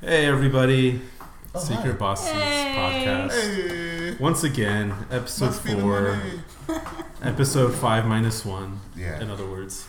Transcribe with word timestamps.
Hey 0.00 0.26
everybody, 0.26 1.00
Oh, 1.54 1.58
Secret 1.58 1.92
hi. 1.92 1.96
Bosses 1.98 2.30
Hey. 2.32 2.74
podcast. 2.76 3.32
Hey. 3.32 4.16
Once 4.20 4.44
again, 4.44 4.94
episode 5.10 5.46
Must 5.46 5.62
four, 5.62 6.20
episode 7.22 7.74
five 7.74 8.06
minus 8.06 8.44
one. 8.44 8.80
Yeah. 8.96 9.20
In 9.20 9.30
other 9.30 9.46
words, 9.46 9.86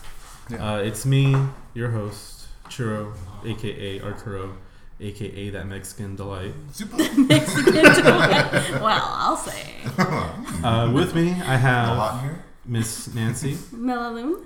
Yeah. 0.50 0.74
uh, 0.74 0.78
it's 0.78 1.06
me, 1.06 1.36
your 1.74 1.92
host, 1.92 2.48
Churro, 2.70 3.14
aka 3.46 4.02
Arturo, 4.02 4.56
aka 5.00 5.50
that 5.52 5.68
Mexican 5.68 6.16
delight. 6.16 6.54
Super. 6.74 6.98
Mexican 7.18 7.74
delight. 7.74 8.72
well, 8.82 9.02
I'll 9.04 9.38
say. 9.38 9.68
Uh, 10.64 10.92
with 10.94 11.16
me, 11.16 11.32
I 11.32 11.58
have 11.58 11.98
lot 11.98 12.14
in 12.24 12.30
here. 12.30 12.44
Miss 12.66 13.12
Nancy 13.16 13.56
Melaloon. 13.74 14.44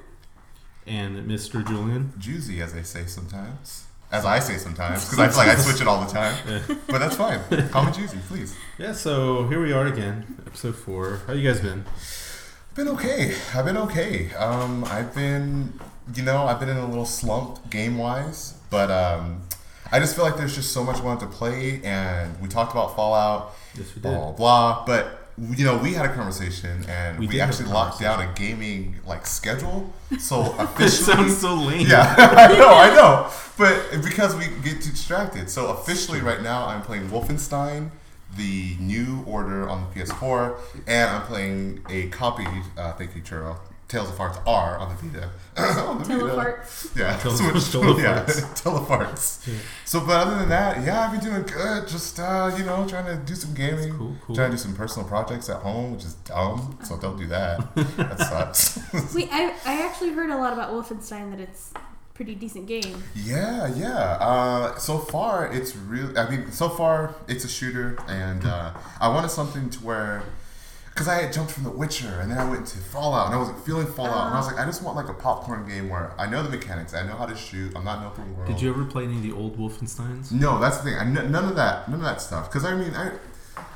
and 0.87 1.27
Mr. 1.29 1.65
Julian. 1.67 2.13
Juicy, 2.17 2.61
as 2.61 2.71
they 2.73 2.83
say 2.83 3.05
sometimes. 3.05 3.83
As 4.15 4.25
I 4.25 4.39
say 4.39 4.57
sometimes, 4.57 5.03
because 5.03 5.19
I 5.19 5.27
feel 5.27 5.37
like 5.37 5.49
I 5.57 5.61
switch 5.61 5.81
it 5.81 5.87
all 5.87 6.01
the 6.05 6.11
time. 6.11 6.35
But 6.87 6.99
that's 6.99 7.15
fine. 7.17 7.39
Call 7.69 7.83
me 7.85 7.91
Juicy, 7.91 8.17
please. 8.29 8.55
Yeah, 8.77 8.93
so 8.93 9.47
here 9.49 9.61
we 9.61 9.73
are 9.73 9.85
again, 9.87 10.15
episode 10.47 10.75
four. 10.75 11.19
How 11.27 11.33
you 11.33 11.45
guys 11.49 11.59
been? 11.59 11.83
Been 12.75 12.87
okay. 12.89 13.35
I've 13.53 13.65
been 13.65 13.77
okay. 13.77 14.33
Um, 14.35 14.83
I've 14.85 15.13
been, 15.13 15.79
you 16.15 16.23
know, 16.23 16.45
I've 16.45 16.59
been 16.61 16.69
in 16.69 16.77
a 16.77 16.87
little 16.87 17.05
slump 17.05 17.69
game 17.69 17.97
wise, 17.97 18.53
but 18.69 18.89
um, 18.91 19.41
I 19.91 19.99
just 19.99 20.15
feel 20.15 20.23
like 20.25 20.37
there's 20.37 20.55
just 20.55 20.71
so 20.71 20.83
much 20.83 20.97
I 20.97 21.03
want 21.03 21.19
to 21.21 21.27
play, 21.27 21.81
and 21.83 22.39
we 22.41 22.47
talked 22.47 22.71
about 22.71 22.95
Fallout, 22.95 23.53
Yes, 23.77 23.93
we 23.95 24.01
blah 24.01 24.11
did. 24.11 24.19
blah 24.19 24.31
blah. 24.33 24.85
But 24.85 25.24
you 25.37 25.65
know, 25.65 25.77
we 25.77 25.93
had 25.93 26.05
a 26.05 26.13
conversation, 26.13 26.85
and 26.87 27.19
We 27.19 27.27
we, 27.27 27.33
did 27.33 27.41
have 27.41 27.49
a 27.49 27.53
actually 27.53 27.69
locked 27.69 27.99
down 27.99 28.21
a 28.21 28.31
gaming 28.33 28.95
like 29.05 29.27
schedule. 29.27 29.93
So 30.17 30.55
officially, 30.59 31.15
sounds 31.15 31.37
so 31.37 31.55
lame. 31.55 31.87
Yeah, 31.87 32.15
I 32.17 32.57
know, 32.57 32.69
I 32.69 32.93
know. 32.95 33.29
But 33.57 34.03
because 34.03 34.35
we 34.35 34.45
get 34.63 34.81
too 34.81 34.91
distracted. 34.91 35.49
So 35.49 35.67
officially 35.67 36.21
right 36.21 36.41
now 36.41 36.67
I'm 36.67 36.81
playing 36.81 37.09
Wolfenstein, 37.09 37.91
the 38.37 38.75
new 38.79 39.23
order 39.27 39.67
on 39.69 39.85
the 39.85 39.99
PS4, 39.99 40.57
and 40.87 41.09
I'm 41.09 41.21
playing 41.23 41.85
a 41.89 42.07
copied, 42.09 42.47
uh, 42.77 42.93
thank 42.93 43.15
you, 43.15 43.21
Churro, 43.21 43.57
Tales 43.87 44.09
of 44.09 44.17
Hearts 44.17 44.39
R 44.47 44.77
on 44.79 44.89
the 44.89 44.95
Vita. 44.95 45.29
on 45.57 45.99
the 45.99 46.05
Vita. 46.05 46.65
Yeah, 46.95 47.17
Tele- 47.17 47.35
Switch- 47.35 47.53
telefarts. 47.55 48.01
yeah, 48.01 48.25
telefarts. 48.55 49.47
Yeah. 49.53 49.59
So, 49.85 49.99
but 50.01 50.25
other 50.27 50.37
than 50.39 50.49
that, 50.49 50.83
yeah, 50.83 51.01
I've 51.07 51.11
been 51.11 51.29
doing 51.31 51.43
good. 51.43 51.87
Just, 51.87 52.19
uh, 52.19 52.51
you 52.57 52.63
know, 52.65 52.87
trying 52.87 53.05
to 53.05 53.15
do 53.23 53.35
some 53.35 53.53
gaming. 53.53 53.95
Cool, 53.97 54.15
cool. 54.25 54.35
Trying 54.35 54.49
to 54.51 54.57
do 54.57 54.61
some 54.61 54.75
personal 54.75 55.07
projects 55.07 55.47
at 55.49 55.57
home, 55.57 55.93
which 55.93 56.03
is 56.03 56.15
dumb. 56.15 56.79
So 56.83 56.97
don't 56.97 57.17
do 57.17 57.27
that. 57.27 57.75
that 57.75 58.19
sucks. 58.19 58.79
Wait, 59.15 59.29
I, 59.31 59.53
I 59.65 59.85
actually 59.85 60.11
heard 60.13 60.31
a 60.31 60.37
lot 60.37 60.51
about 60.53 60.71
Wolfenstein 60.71 61.29
that 61.31 61.39
it's 61.39 61.71
pretty 62.15 62.33
decent 62.33 62.65
game. 62.65 63.03
Yeah, 63.13 63.67
yeah. 63.75 63.93
Uh, 64.19 64.75
so 64.77 64.97
far, 64.97 65.51
it's 65.53 65.75
really. 65.75 66.17
I 66.17 66.27
mean, 66.29 66.51
so 66.51 66.69
far 66.69 67.13
it's 67.27 67.45
a 67.45 67.49
shooter, 67.49 67.97
and 68.07 68.45
uh, 68.45 68.73
I 68.99 69.09
wanted 69.09 69.29
something 69.29 69.69
to 69.69 69.79
where, 69.79 70.23
because 70.95 71.07
I 71.09 71.15
had 71.21 71.33
jumped 71.33 71.51
from 71.51 71.65
The 71.65 71.69
Witcher, 71.69 72.19
and 72.21 72.31
then 72.31 72.37
I 72.37 72.49
went 72.49 72.65
to 72.67 72.77
Fallout, 72.77 73.27
and 73.27 73.35
I 73.35 73.37
wasn't 73.37 73.59
feeling 73.65 73.85
Fallout, 73.85 74.27
and 74.27 74.33
I 74.33 74.37
was 74.37 74.47
like, 74.47 74.57
I 74.57 74.65
just 74.65 74.81
want 74.81 74.95
like 74.95 75.09
a 75.09 75.13
popcorn 75.13 75.67
game 75.67 75.89
where 75.89 76.13
I 76.17 76.25
know 76.25 76.41
the 76.41 76.49
mechanics, 76.49 76.93
I 76.93 77.05
know 77.05 77.15
how 77.15 77.25
to 77.25 77.35
shoot, 77.35 77.75
I'm 77.75 77.83
not 77.83 77.99
an 77.99 78.05
open 78.05 78.35
world. 78.35 78.47
Did 78.47 78.61
you 78.61 78.69
ever 78.69 78.85
play 78.85 79.03
any 79.03 79.17
of 79.17 79.23
the 79.23 79.33
old 79.33 79.57
Wolfensteins? 79.59 80.31
No, 80.31 80.57
that's 80.59 80.77
the 80.77 80.83
thing. 80.85 80.95
I, 80.95 81.01
n- 81.01 81.31
none 81.31 81.45
of 81.45 81.55
that. 81.57 81.89
None 81.89 81.99
of 81.99 82.05
that 82.05 82.21
stuff. 82.21 82.49
Because 82.49 82.65
I 82.65 82.75
mean, 82.75 82.93
I. 82.95 83.11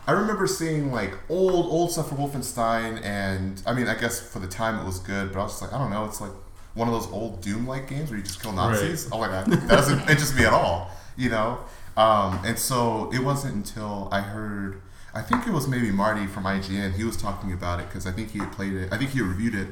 I 0.08 0.14
remember 0.14 0.48
seeing 0.48 0.92
like 0.92 1.14
old, 1.30 1.68
old 1.68 1.92
stuff 1.92 2.10
for 2.10 2.16
Wolfenstein, 2.16 3.00
and 3.04 3.62
I 3.68 3.74
mean, 3.74 3.88
I 3.88 3.94
guess 3.94 4.20
for 4.20 4.40
the 4.40 4.48
time 4.48 4.80
it 4.80 4.84
was 4.86 4.98
good, 5.00 5.32
but 5.32 5.40
I 5.40 5.44
was 5.44 5.52
just 5.52 5.62
like, 5.62 5.72
I 5.72 5.78
don't 5.78 5.92
know, 5.92 6.04
it's 6.06 6.20
like 6.20 6.32
one 6.74 6.88
of 6.88 6.94
those 6.96 7.12
old 7.12 7.42
Doom-like 7.42 7.88
games 7.88 8.10
where 8.10 8.18
you 8.18 8.24
just 8.24 8.42
kill 8.42 8.52
Nazis. 8.54 9.08
Oh 9.12 9.20
my 9.20 9.28
god, 9.28 9.46
that 9.46 9.68
doesn't 9.70 10.00
interest 10.10 10.36
me 10.36 10.46
at 10.46 10.52
all, 10.54 10.90
you 11.16 11.30
know. 11.30 11.60
Um, 11.96 12.40
and 12.44 12.58
so 12.58 13.12
it 13.14 13.20
wasn't 13.20 13.54
until 13.56 14.10
I 14.12 14.22
heard, 14.22 14.82
I 15.14 15.22
think 15.22 15.48
it 15.48 15.52
was 15.52 15.68
maybe 15.68 15.92
Marty 15.92 16.28
from 16.28 16.44
IGN. 16.44 16.94
He 16.96 17.04
was 17.04 17.18
talking 17.18 17.52
about 17.52 17.80
it 17.80 17.88
because 17.88 18.06
I 18.06 18.12
think 18.12 18.32
he 18.32 18.40
had 18.40 18.52
played 18.52 18.74
it. 18.74 18.94
I 18.94 18.98
think 18.98 19.12
he 19.12 19.22
reviewed 19.22 19.56
it, 19.56 19.68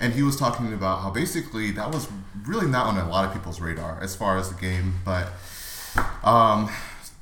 and 0.00 0.12
he 0.12 0.22
was 0.22 0.36
talking 0.36 0.72
about 0.72 1.00
how 1.02 1.10
basically 1.10 1.70
that 1.72 1.92
was 1.92 2.08
really 2.44 2.66
not 2.66 2.86
on 2.86 2.98
a 2.98 3.08
lot 3.08 3.24
of 3.24 3.32
people's 3.32 3.60
radar 3.60 3.98
as 4.02 4.16
far 4.16 4.36
as 4.36 4.48
the 4.50 4.60
game, 4.60 4.94
but 5.04 5.28
um, 6.24 6.68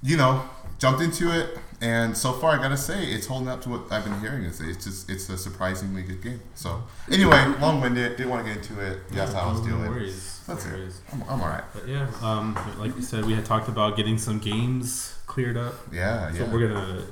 you 0.03 0.17
know, 0.17 0.49
jumped 0.79 1.03
into 1.03 1.31
it, 1.31 1.59
and 1.81 2.17
so 2.17 2.33
far 2.33 2.53
I 2.53 2.63
gotta 2.63 2.77
say 2.77 3.05
it's 3.05 3.27
holding 3.27 3.49
up 3.49 3.61
to 3.63 3.69
what 3.69 3.93
I've 3.93 4.05
been 4.05 4.19
hearing. 4.21 4.45
It's, 4.45 4.61
it's 4.61 4.85
just 4.85 5.11
it's 5.11 5.29
a 5.29 5.37
surprisingly 5.37 6.03
good 6.03 6.23
game. 6.23 6.41
So 6.55 6.83
anyway, 7.11 7.45
long 7.61 7.81
winded, 7.81 8.17
didn't 8.17 8.31
want 8.31 8.47
to 8.47 8.53
get 8.53 8.63
into 8.63 8.81
it. 8.85 9.09
That's 9.11 9.33
how 9.33 9.49
I 9.49 9.53
was 9.53 9.61
no 9.61 9.77
doing. 9.77 9.91
worries. 9.91 10.41
That's 10.47 10.67
no 10.67 10.77
it. 10.77 10.93
I'm, 11.13 11.23
I'm 11.25 11.41
all 11.41 11.49
right. 11.49 11.65
But 11.75 11.89
yeah, 11.89 12.11
um, 12.23 12.59
like 12.79 12.97
you 12.97 13.03
said, 13.03 13.25
we 13.25 13.35
had 13.35 13.45
talked 13.45 13.69
about 13.69 13.97
getting 13.97 14.19
some 14.19 14.39
games 14.39 15.15
cleared 15.27 15.57
up. 15.57 15.75
Yeah, 15.93 16.33
So 16.33 16.45
yeah, 16.45 16.53
we're 16.53 16.69
gonna 16.69 17.07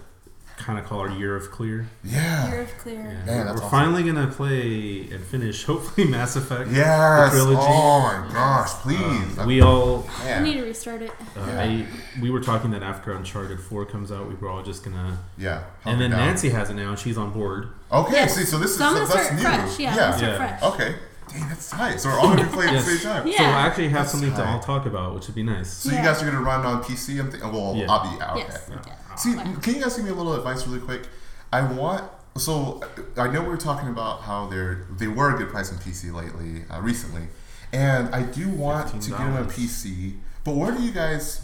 kind 0.57 0.79
of 0.79 0.85
call 0.87 1.01
our 1.01 1.11
year 1.11 1.37
of 1.37 1.51
clear. 1.51 1.87
yeah. 2.03 2.49
Year 2.51 2.63
of 2.63 2.79
Clear. 2.79 2.97
Yeah, 2.97 3.25
Man, 3.27 3.47
we're 3.47 3.53
awesome. 3.53 3.71
finally 3.71 4.03
gonna 4.03 4.27
play 4.27 5.09
and 5.13 5.23
finish, 5.25 5.65
hopefully, 5.65 6.07
Mass 6.09 6.35
Effect. 6.37 6.71
Yes. 6.71 7.33
The 7.33 7.39
trilogy. 7.39 7.61
Oh 7.63 8.01
my 8.27 8.33
gosh, 8.33 8.71
please. 8.83 9.39
Um, 9.39 9.47
we 9.47 9.61
all, 9.61 10.07
I 10.23 10.27
yeah. 10.29 10.43
need 10.43 10.55
to 10.55 10.63
restart 10.63 11.03
it. 11.03 11.11
uh, 11.37 11.45
Yeah. 11.47 11.61
I, 11.61 11.87
we 12.21 12.31
were 12.31 12.41
talking 12.41 12.71
that 12.73 12.83
after 12.83 13.13
Uncharted 13.13 13.61
Four 13.61 13.85
comes 13.85 14.11
out, 14.11 14.29
we 14.29 14.35
were 14.35 14.49
all 14.49 14.63
just 14.63 14.83
gonna. 14.85 15.19
yeah. 15.39 15.65
and 15.85 16.01
then 16.01 16.11
Nancy 16.11 16.49
has 16.51 16.71
it 16.71 16.75
now, 16.75 16.91
and 16.91 16.99
she's 16.99 17.19
on 17.19 17.31
board. 17.33 17.69
Okay, 17.93 18.13
Yes. 18.15 18.35
see, 18.35 18.45
so 18.45 18.59
this 18.59 18.71
is 18.73 18.79
So 18.79 18.85
I'm 18.87 18.95
so 18.95 18.99
that's 19.01 19.11
start 19.13 19.35
new. 19.35 19.41
fresh. 19.43 19.79
Yeah, 19.79 19.95
yeah. 19.97 20.21
Yeah. 20.21 20.37
fresh. 20.37 20.63
Okay. 20.63 20.95
Dang, 21.29 21.49
that's 21.49 21.71
tight. 21.71 22.01
So 22.01 22.09
we're 22.11 22.19
all 22.21 22.29
gonna 22.29 22.45
be 22.45 22.51
playing 22.51 22.75
at 22.77 22.85
the 22.85 22.91
Yes. 22.93 23.03
same 23.03 23.13
time. 23.13 23.27
Yeah. 23.27 23.37
So 23.39 23.43
we'll 23.45 23.53
actually 23.55 23.89
have 23.89 23.99
That's 24.03 24.11
something 24.13 24.35
to 24.35 24.47
all 24.47 24.61
talk 24.61 24.87
about, 24.87 25.15
which 25.15 25.27
would 25.27 25.35
be 25.35 25.43
nice. 25.43 25.73
So 25.73 25.91
Yeah. 25.91 25.99
you 25.99 26.05
guys 26.05 26.23
are 26.23 26.27
gonna 26.27 26.41
run 26.43 26.65
on 26.65 26.83
PC? 26.85 27.19
I'm 27.19 27.31
thinking. 27.31 27.53
Well, 27.53 27.75
Yeah. 27.77 27.87
I'll 27.91 28.03
be 28.17 28.21
out. 28.23 28.37
Okay. 28.37 28.47
Yes. 28.49 28.61
yeah. 28.71 29.15
See, 29.17 29.35
can 29.35 29.75
you 29.75 29.81
guys 29.83 29.97
give 29.97 30.05
me 30.05 30.11
a 30.11 30.15
little 30.15 30.35
advice 30.35 30.67
really 30.67 30.81
quick? 30.81 31.09
I 31.53 31.63
want. 31.63 32.05
So 32.37 32.83
I 33.17 33.29
know 33.29 33.41
we 33.43 33.49
were 33.49 33.57
talking 33.57 33.89
about 33.89 34.23
how 34.23 34.47
they're 34.47 34.85
they 34.99 35.09
were 35.09 35.35
a 35.35 35.39
good 35.39 35.49
price 35.51 35.73
on 35.73 35.79
PC 35.79 36.11
lately, 36.11 36.65
uh, 36.71 36.81
recently, 36.83 37.29
and 37.73 38.15
I 38.15 38.23
do 38.23 38.49
want 38.51 38.89
to 39.01 39.11
get 39.11 39.19
on 39.21 39.33
$15. 39.47 39.53
PC. 39.53 40.17
But 40.45 40.55
where 40.55 40.71
do 40.73 40.83
you 40.83 40.93
guys 40.93 41.41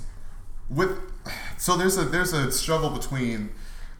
with? 0.68 0.90
So 1.56 1.76
there's 1.76 1.96
a 1.96 2.04
there's 2.04 2.32
a 2.32 2.52
struggle 2.52 2.90
between. 2.90 3.50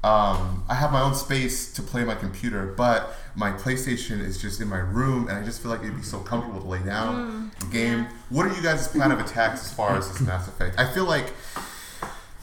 Um, 0.04 0.64
I 0.68 0.74
have 0.74 0.90
my 0.90 1.00
own 1.00 1.14
space 1.14 1.72
to 1.74 1.82
play 1.82 2.02
my 2.04 2.16
computer, 2.16 2.74
but 2.76 3.14
my 3.34 3.50
PlayStation 3.52 4.20
is 4.20 4.40
just 4.40 4.60
in 4.60 4.68
my 4.68 4.78
room, 4.78 5.28
and 5.28 5.38
I 5.38 5.42
just 5.44 5.62
feel 5.62 5.70
like 5.70 5.80
it'd 5.80 5.96
be 5.96 6.02
so 6.02 6.18
comfortable 6.20 6.60
to 6.60 6.66
lay 6.66 6.82
down 6.82 7.50
and 7.60 7.72
game. 7.72 8.00
yeah. 8.00 8.08
What 8.30 8.46
are 8.46 8.54
you 8.54 8.62
guys' 8.62 8.88
plan 8.88 9.10
of 9.12 9.18
attacks 9.20 9.62
as 9.64 9.72
far 9.72 9.96
as 9.96 10.08
this 10.10 10.20
Mass 10.26 10.48
Effect? 10.48 10.78
I 10.78 10.92
feel 10.92 11.04
like 11.04 11.32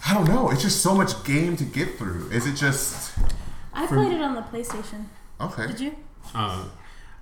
I 0.07 0.13
don't 0.13 0.27
know. 0.27 0.49
It's 0.49 0.61
just 0.61 0.81
so 0.81 0.95
much 0.95 1.23
game 1.23 1.55
to 1.57 1.63
get 1.63 1.97
through. 1.97 2.29
Is 2.31 2.47
it 2.47 2.55
just 2.55 3.17
I 3.73 3.85
For- 3.87 3.95
played 3.95 4.13
it 4.13 4.21
on 4.21 4.35
the 4.35 4.41
PlayStation. 4.41 5.05
okay? 5.39 5.67
Did 5.67 5.79
you? 5.79 5.95
Uh, 6.33 6.65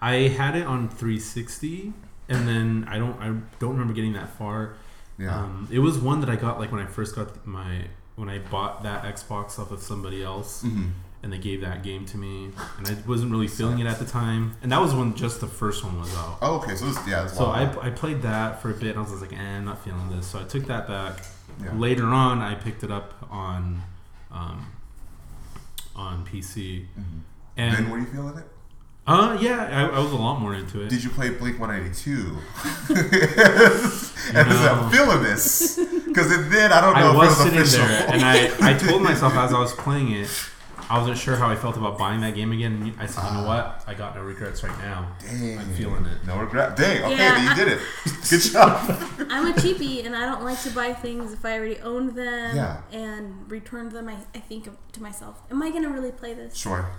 I 0.01 0.13
had 0.27 0.55
it 0.55 0.65
on 0.65 0.89
360, 0.89 1.93
and 2.29 2.47
then 2.47 2.85
I 2.89 2.97
don't 2.99 3.19
I 3.19 3.27
don't 3.59 3.71
remember 3.71 3.93
getting 3.93 4.13
that 4.13 4.29
far. 4.37 4.73
Yeah. 5.17 5.35
Um, 5.35 5.67
it 5.71 5.79
was 5.79 5.97
one 5.97 6.19
that 6.21 6.29
I 6.29 6.35
got 6.35 6.59
like 6.59 6.71
when 6.71 6.81
I 6.81 6.85
first 6.85 7.15
got 7.15 7.45
my 7.47 7.85
when 8.15 8.29
I 8.29 8.37
bought 8.39 8.83
that 8.83 9.03
Xbox 9.03 9.57
off 9.59 9.71
of 9.71 9.81
somebody 9.81 10.23
else, 10.23 10.63
Mhm. 10.63 10.91
And 11.23 11.33
they 11.33 11.37
gave 11.37 11.61
that 11.61 11.83
game 11.83 12.05
to 12.07 12.17
me, 12.17 12.51
and 12.77 12.87
I 12.87 12.95
wasn't 13.07 13.31
really 13.31 13.47
feeling 13.59 13.79
it 13.79 13.87
at 13.87 13.99
the 13.99 14.05
time. 14.05 14.55
And 14.61 14.71
that 14.71 14.79
was 14.81 14.93
when 14.93 15.15
just 15.15 15.41
the 15.41 15.47
first 15.47 15.83
one 15.83 15.99
was 15.99 16.13
out. 16.15 16.37
Oh, 16.41 16.55
okay. 16.57 16.75
So 16.75 16.87
it's, 16.87 17.07
yeah. 17.07 17.23
It's 17.25 17.33
So 17.37 17.45
long. 17.45 17.55
I, 17.55 17.87
I 17.87 17.89
played 17.89 18.21
that 18.21 18.61
for 18.61 18.69
a 18.69 18.73
bit, 18.73 18.95
and 18.95 18.99
I 18.99 19.01
was 19.01 19.19
like, 19.21 19.33
eh, 19.33 19.35
I'm 19.37 19.65
not 19.65 19.83
feeling 19.83 20.09
this. 20.09 20.27
So 20.27 20.39
I 20.39 20.43
took 20.43 20.65
that 20.67 20.87
back. 20.87 21.19
yeah. 21.63 21.73
Later 21.75 22.05
on, 22.05 22.41
I 22.41 22.55
picked 22.55 22.83
it 22.83 22.91
up 22.91 23.13
on 23.31 23.81
um, 24.31 24.67
on 25.95 26.25
PC, 26.25 26.85
Mhm. 26.99 27.21
and 27.57 27.75
then 27.75 27.89
what 27.89 27.95
are 27.97 27.99
you 27.99 28.05
feeling 28.05 28.37
it? 28.37 28.45
uh, 29.07 29.37
yeah, 29.41 29.89
I, 29.91 29.95
I 29.97 29.99
was 29.99 30.11
a 30.11 30.17
lot 30.17 30.39
more 30.39 30.53
into 30.53 30.81
it. 30.81 30.89
Did 30.89 31.03
you 31.03 31.09
play 31.09 31.29
Blink 31.29 31.59
182? 31.59 32.37
and 34.35 34.49
No. 34.49 34.55
I'm 34.83 34.91
feeling 34.91 35.23
this 35.23 35.79
because 36.05 36.31
it 36.31 36.49
did. 36.51 36.71
I 36.71 36.81
don't 36.81 36.93
know 36.95 37.11
I 37.13 37.15
was 37.15 37.31
if 37.39 37.39
it 37.39 37.43
sitting 37.43 37.59
was 37.59 37.73
official. 37.73 37.87
there, 37.87 38.09
and 38.13 38.23
I, 38.23 38.71
I 38.71 38.73
told 38.77 39.01
myself 39.01 39.33
as 39.33 39.53
I 39.53 39.59
was 39.59 39.73
playing 39.73 40.11
it, 40.11 40.29
I 40.89 40.97
wasn't 40.99 41.17
sure 41.17 41.35
how 41.35 41.49
I 41.49 41.55
felt 41.55 41.75
about 41.75 41.97
buying 41.97 42.21
that 42.21 42.33
game 42.35 42.51
again. 42.51 42.81
And 42.81 42.99
I 42.99 43.05
said, 43.07 43.23
you 43.25 43.33
know 43.33 43.45
ah. 43.45 43.75
what? 43.77 43.83
I 43.87 43.93
got 43.93 44.15
no 44.15 44.21
regrets 44.21 44.63
right 44.63 44.77
now. 44.79 45.15
Dang. 45.19 45.57
I'm 45.59 45.73
feeling 45.73 46.05
it. 46.05 46.25
No 46.25 46.39
regret. 46.39 46.77
Dang. 46.77 47.03
Okay, 47.03 47.11
Yeah, 47.17 47.35
then 47.35 47.43
you 47.43 47.49
I- 47.49 47.55
did 47.55 47.67
it. 47.67 47.79
Good 48.29 48.41
job. 48.41 48.89
I'm 49.29 49.47
a 49.47 49.53
cheapie, 49.53 50.05
and 50.05 50.15
I 50.15 50.25
don't 50.25 50.43
like 50.43 50.61
to 50.63 50.69
buy 50.71 50.93
things 50.93 51.33
if 51.33 51.43
I 51.43 51.57
already 51.57 51.79
owned 51.79 52.15
them 52.15 52.55
Yeah. 52.55 52.81
and 52.91 53.49
returned 53.51 53.91
them. 53.91 54.07
I, 54.07 54.17
I 54.33 54.39
think 54.39 54.69
to 54.93 55.01
myself, 55.01 55.41
am 55.51 55.61
I 55.61 55.71
gonna 55.71 55.89
really 55.89 56.11
play 56.11 56.33
this? 56.33 56.55
Sure. 56.55 56.89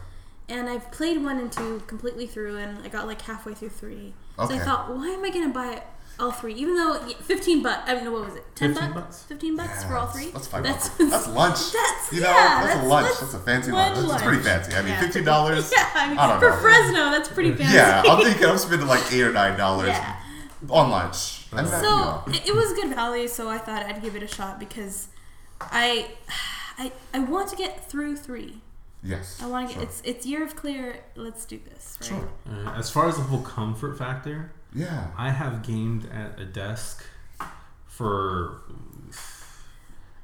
And 0.50 0.68
I've 0.68 0.90
played 0.92 1.22
one 1.22 1.38
and 1.38 1.52
two 1.52 1.82
completely 1.86 2.26
through, 2.26 2.56
and 2.58 2.82
I 2.82 2.88
got 2.88 3.06
like 3.06 3.22
halfway 3.22 3.54
through 3.54 3.68
three. 3.70 4.14
So 4.36 4.44
Okay. 4.44 4.56
I 4.56 4.58
thought, 4.64 4.94
why 4.94 5.08
am 5.08 5.24
I 5.24 5.30
gonna 5.30 5.50
buy 5.52 5.82
all 6.20 6.32
three? 6.32 6.54
Even 6.54 6.76
though 6.76 6.98
fifteen 7.20 7.62
bucks. 7.62 7.88
I 7.88 7.94
don't 7.94 8.04
know 8.04 8.12
what 8.12 8.26
was 8.26 8.34
it, 8.36 8.44
ten 8.54 8.74
15 8.74 8.92
bucks? 8.92 9.00
bucks. 9.06 9.22
Fifteen 9.24 9.56
bucks 9.56 9.84
for 9.84 9.96
all 9.96 10.06
three. 10.06 10.30
That's 10.30 10.46
five 10.46 10.62
That's 10.64 10.88
bucks. 10.90 11.10
That's 11.10 11.28
lunch. 11.28 11.58
That's- 11.72 12.12
you 12.12 12.20
know, 12.20 12.28
yeah, 12.30 12.34
that's, 12.34 12.64
a 12.64 12.66
that's- 12.68 12.86
lunch. 12.88 13.06
that's 13.08 13.20
That's, 13.20 13.34
a 13.34 13.38
fancy 13.38 13.72
lunch 13.72 13.96
lunch. 13.96 14.08
That's 14.10 14.22
pretty 14.22 14.42
fancy. 14.42 14.72
I 14.74 14.78
mean, 14.80 14.88
Yeah. 14.88 15.00
fifteen 15.00 15.24
dollars. 15.24 15.72
Yeah, 15.76 15.90
I 15.94 16.08
mean, 16.08 16.18
I 16.18 16.38
for 16.38 16.50
know. 16.50 16.56
Fresno, 16.56 17.10
that's 17.10 17.28
pretty 17.28 17.52
fancy. 17.54 17.74
Yeah, 17.74 18.02
I'm 18.06 18.22
thinking 18.24 18.44
I'm 18.46 18.58
spending 18.58 18.86
like 18.88 19.12
eight 19.12 19.22
or 19.22 19.32
nine 19.32 19.58
dollars 19.58 19.88
Yeah. 19.88 20.16
on 20.70 20.90
lunch. 20.90 21.46
And 21.52 21.66
So 21.68 21.80
know. 21.82 22.22
it 22.28 22.48
it 22.48 22.54
was 22.54 22.72
good 22.74 22.94
value, 22.94 23.28
so 23.28 23.48
I 23.48 23.58
thought 23.58 23.84
I'd 23.86 24.02
give 24.02 24.16
it 24.16 24.22
a 24.22 24.26
shot 24.28 24.58
because 24.58 25.08
I, 25.60 26.08
I, 26.78 26.92
I 27.14 27.18
want 27.20 27.48
to 27.50 27.56
get 27.56 27.88
through 27.90 28.16
three. 28.16 28.60
Yes. 29.02 29.40
I 29.42 29.46
want 29.46 29.68
to 29.68 29.74
get 29.74 29.80
sure. 29.80 29.88
it's 29.88 30.02
it's 30.04 30.26
year 30.26 30.42
of 30.44 30.56
clear. 30.56 30.96
Let's 31.14 31.44
do 31.44 31.58
this. 31.70 31.96
Right? 32.00 32.08
Sure. 32.08 32.28
Uh, 32.66 32.72
as 32.76 32.90
far 32.90 33.08
as 33.08 33.16
the 33.16 33.22
whole 33.22 33.42
comfort 33.42 33.96
factor, 33.96 34.50
Yeah. 34.78 35.08
I 35.16 35.30
have 35.30 35.62
gamed 35.62 36.08
at 36.12 36.38
a 36.40 36.44
desk 36.44 37.04
for 37.86 38.62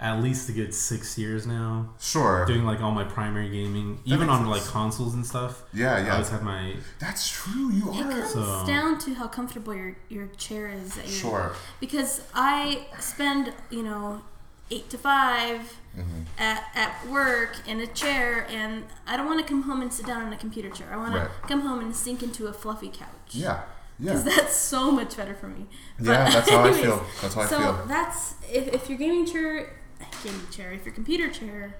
at 0.00 0.20
least 0.22 0.48
a 0.48 0.52
good 0.52 0.74
six 0.74 1.16
years 1.16 1.46
now. 1.46 1.90
Sure. 2.00 2.44
Doing 2.46 2.64
like 2.64 2.80
all 2.80 2.90
my 2.92 3.04
primary 3.04 3.48
gaming, 3.48 4.00
even 4.04 4.26
makes 4.28 4.38
on 4.40 4.46
like 4.46 4.64
consoles 4.64 5.14
and 5.14 5.24
stuff. 5.26 5.62
Yeah, 5.72 5.98
yeah. 5.98 6.06
I 6.08 6.10
always 6.14 6.28
have 6.30 6.42
my 6.42 6.76
That's 6.98 7.28
true. 7.28 7.70
You 7.70 7.92
It 7.94 8.06
are. 8.06 8.10
comes 8.10 8.30
So- 8.32 8.64
down 8.66 8.98
to 9.00 9.14
how 9.14 9.28
comfortable 9.28 9.74
your 9.74 9.96
your 10.08 10.26
chair 10.36 10.68
is. 10.68 10.98
At 10.98 11.04
your, 11.08 11.14
Sure. 11.14 11.52
Because 11.80 12.22
I 12.34 12.86
spend 13.00 13.52
you 13.70 13.82
know 13.82 14.22
eight 14.70 14.88
to 14.90 14.98
5 14.98 15.78
Mm-hmm. 15.96 16.22
at 16.38 16.64
at 16.74 17.08
work 17.08 17.56
in 17.68 17.78
a 17.78 17.86
chair, 17.86 18.48
and 18.50 18.82
I 19.06 19.16
don't 19.16 19.26
want 19.26 19.38
to 19.38 19.46
come 19.46 19.62
home 19.62 19.80
and 19.80 19.92
sit 19.92 20.06
down 20.06 20.26
in 20.26 20.32
a 20.32 20.36
computer 20.36 20.68
chair. 20.68 20.88
I 20.92 20.96
want 20.96 21.14
Right. 21.14 21.28
to 21.42 21.46
come 21.48 21.60
home 21.60 21.78
and 21.78 21.94
sink 21.94 22.20
into 22.20 22.48
a 22.48 22.52
fluffy 22.52 22.88
couch. 22.88 23.30
Yeah. 23.30 23.60
Because 24.00 24.24
Yeah. 24.26 24.36
that's 24.36 24.56
so 24.56 24.90
much 24.90 25.16
better 25.16 25.34
for 25.34 25.46
me. 25.48 25.66
Yeah, 26.00 26.28
that's 26.30 26.50
how 26.50 26.64
I 26.64 26.72
feel. 26.72 27.04
That's 27.22 27.34
how 27.34 27.42
I 27.42 27.46
feel. 27.46 27.58
so 27.58 27.74
feel. 27.76 27.86
that's 27.86 28.34
if, 28.50 28.68
if 28.68 28.88
your 28.88 28.98
gaming 28.98 29.24
chair, 29.26 29.76
gaming 30.24 30.40
chair, 30.50 30.72
if 30.72 30.84
your 30.84 30.94
computer 30.94 31.30
chair 31.30 31.76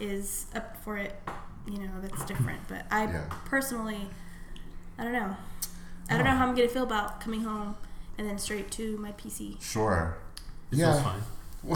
is 0.00 0.46
up 0.54 0.82
for 0.82 0.96
it, 0.96 1.20
you 1.66 1.78
know 1.78 1.90
that's 2.00 2.24
different. 2.24 2.60
But 2.68 2.86
I 2.90 3.04
Yeah. 3.04 3.24
personally, 3.44 4.08
I 4.98 5.04
don't 5.04 5.12
know. 5.12 5.36
I 6.10 6.14
don't 6.14 6.24
know 6.24 6.30
how 6.30 6.46
I'm 6.48 6.54
gonna 6.54 6.68
feel 6.68 6.84
about 6.84 7.20
coming 7.20 7.42
home 7.42 7.76
and 8.16 8.26
then 8.28 8.38
straight 8.38 8.70
to 8.72 8.96
my 8.96 9.12
PC. 9.12 9.58
Sure. 9.60 10.16
it 10.72 10.78
Yeah. 10.78 11.12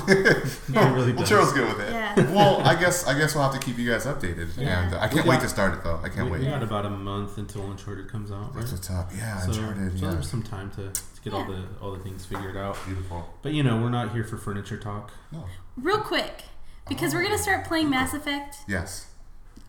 Feels. 0.00 0.60
Yeah. 0.70 0.94
Really 0.94 1.12
well, 1.12 1.20
does. 1.24 1.30
Cheryl's 1.30 1.52
good 1.52 1.68
with 1.76 1.86
it. 1.86 1.92
Yeah. 1.92 2.30
Well, 2.32 2.60
I 2.62 2.74
guess 2.74 3.06
I 3.06 3.16
guess 3.18 3.34
we'll 3.34 3.44
have 3.44 3.58
to 3.58 3.64
keep 3.64 3.78
you 3.78 3.90
guys 3.90 4.04
updated, 4.06 4.56
Yeah. 4.56 4.84
and 4.84 4.94
uh, 4.94 4.98
I 4.98 5.08
can't 5.08 5.24
got- 5.24 5.26
wait 5.26 5.40
to 5.40 5.48
start 5.48 5.74
it 5.74 5.82
though. 5.84 5.98
I 6.02 6.08
can't 6.08 6.26
we, 6.26 6.32
wait. 6.32 6.40
we 6.40 6.46
got 6.46 6.62
about 6.62 6.84
a 6.86 6.90
month 6.90 7.38
until 7.38 7.70
Uncharted 7.70 8.08
comes 8.08 8.30
out, 8.30 8.54
right? 8.54 8.60
That's 8.60 8.72
what's 8.72 8.90
up. 8.90 9.10
Yeah, 9.16 9.38
So, 9.40 9.50
Uncharted. 9.52 9.98
so 9.98 10.04
yeah. 10.06 10.12
there's 10.12 10.28
some 10.30 10.42
time 10.42 10.70
to, 10.72 10.90
to 10.90 11.02
get 11.24 11.32
all 11.32 11.44
the 11.44 11.64
all 11.80 11.92
the 11.92 12.00
things 12.00 12.24
figured 12.26 12.56
out. 12.56 12.76
Beautiful. 12.86 13.28
But 13.42 13.52
you 13.54 13.62
know, 13.62 13.76
we're 13.80 13.90
not 13.90 14.12
here 14.12 14.24
for 14.24 14.36
furniture 14.36 14.76
talk. 14.78 15.12
No. 15.32 15.44
Real 15.76 15.98
quick, 16.00 16.44
because 16.88 17.14
we're 17.14 17.22
gonna 17.22 17.38
start 17.38 17.64
playing 17.66 17.88
Mass 17.90 18.12
Effect. 18.14 18.56
Yes. 18.68 19.08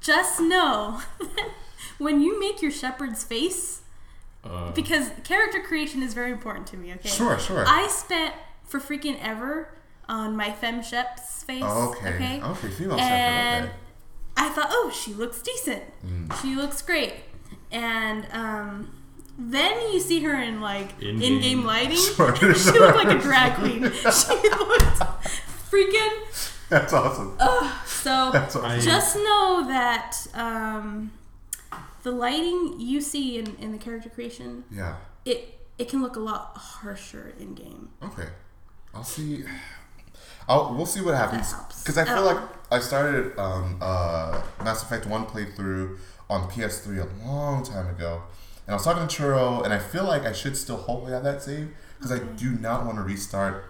Just 0.02 0.40
know 0.42 1.02
when 1.98 2.22
you 2.22 2.40
make 2.40 2.62
your 2.62 2.72
Shepard's 2.72 3.24
face, 3.24 3.82
Uh, 4.44 4.72
because 4.72 5.12
character 5.24 5.62
creation 5.62 6.04
is 6.04 6.14
very 6.14 6.32
important 6.32 6.68
to 6.68 6.78
me. 6.78 6.92
Okay. 6.94 7.08
Sure. 7.10 7.40
Sure. 7.40 7.64
I 7.68 7.88
spent 7.88 8.34
for 8.66 8.80
freaking 8.80 9.18
ever 9.22 9.70
on 10.10 10.36
my 10.36 10.52
femme 10.52 10.82
shep's 10.84 11.44
face. 11.44 11.64
okay. 11.64 12.10
Okay. 12.16 12.42
Okay. 12.42 12.68
Female 12.70 13.00
And 13.00 13.66
Shepard. 13.66 13.80
I 14.38 14.50
thought, 14.50 14.68
oh, 14.72 14.92
she 14.94 15.14
looks 15.14 15.42
decent. 15.42 15.84
Mm. 16.06 16.42
She 16.42 16.56
looks 16.56 16.82
great. 16.82 17.14
And 17.72 18.26
um, 18.32 18.94
then 19.38 19.92
you 19.94 20.00
see 20.00 20.22
her 20.24 20.34
in 20.42 20.62
like 20.62 20.92
In-game. 21.02 21.22
in-game 21.22 21.64
lighting. 21.66 21.98
Sure, 22.16 22.36
she 22.54 22.54
sure. 22.54 22.80
looked 22.80 22.98
like 22.98 23.18
a 23.18 23.22
drag 23.22 23.56
queen. 23.56 23.84
she 23.92 24.34
looked 24.50 25.00
freaking. 25.72 26.12
That's 26.70 26.94
awesome. 26.94 27.38
So 27.86 28.32
That's 28.32 28.56
awesome. 28.56 28.66
I- 28.72 28.80
just 28.80 29.16
know 29.16 29.66
that 29.68 30.16
um, 30.34 31.12
the 32.04 32.12
lighting 32.12 32.76
you 32.80 33.00
see 33.02 33.38
in, 33.38 33.56
in 33.58 33.72
the 33.72 33.78
character 33.78 34.10
creation, 34.10 34.64
yeah. 34.72 34.96
it 35.26 35.60
it 35.78 35.90
can 35.90 36.02
look 36.02 36.16
a 36.16 36.20
lot 36.20 36.52
harsher 36.56 37.34
in 37.40 37.54
game. 37.56 37.90
Okay. 38.04 38.28
I'll 38.94 39.04
see. 39.04 39.44
I'll, 40.48 40.74
we'll 40.76 40.86
see 40.86 41.02
what 41.02 41.16
happens. 41.16 41.54
Because 41.82 41.98
I 41.98 42.06
feel 42.06 42.20
Oh. 42.20 42.26
like 42.26 42.38
I 42.72 42.80
started 42.80 43.38
um, 43.40 43.78
uh, 43.82 44.42
Mass 44.64 44.84
Effect 44.84 45.06
1 45.06 45.26
playthrough 45.26 45.98
on 46.30 46.50
PS3 46.50 47.00
a 47.02 47.28
long 47.28 47.64
time 47.64 47.88
ago. 47.90 48.22
And 48.66 48.74
I 48.74 48.76
was 48.76 48.84
talking 48.86 49.08
to 49.08 49.14
Churro, 49.22 49.64
and 49.64 49.74
I 49.74 49.80
feel 49.80 50.06
like 50.06 50.24
I 50.24 50.32
should 50.32 50.56
still 50.58 50.78
hopefully 50.78 51.12
have 51.14 51.24
that 51.24 51.42
save. 51.44 51.70
Because 51.98 52.12
I 52.12 52.20
do 52.20 52.52
not 52.52 52.86
want 52.86 52.98
to 52.98 53.04
restart. 53.04 53.66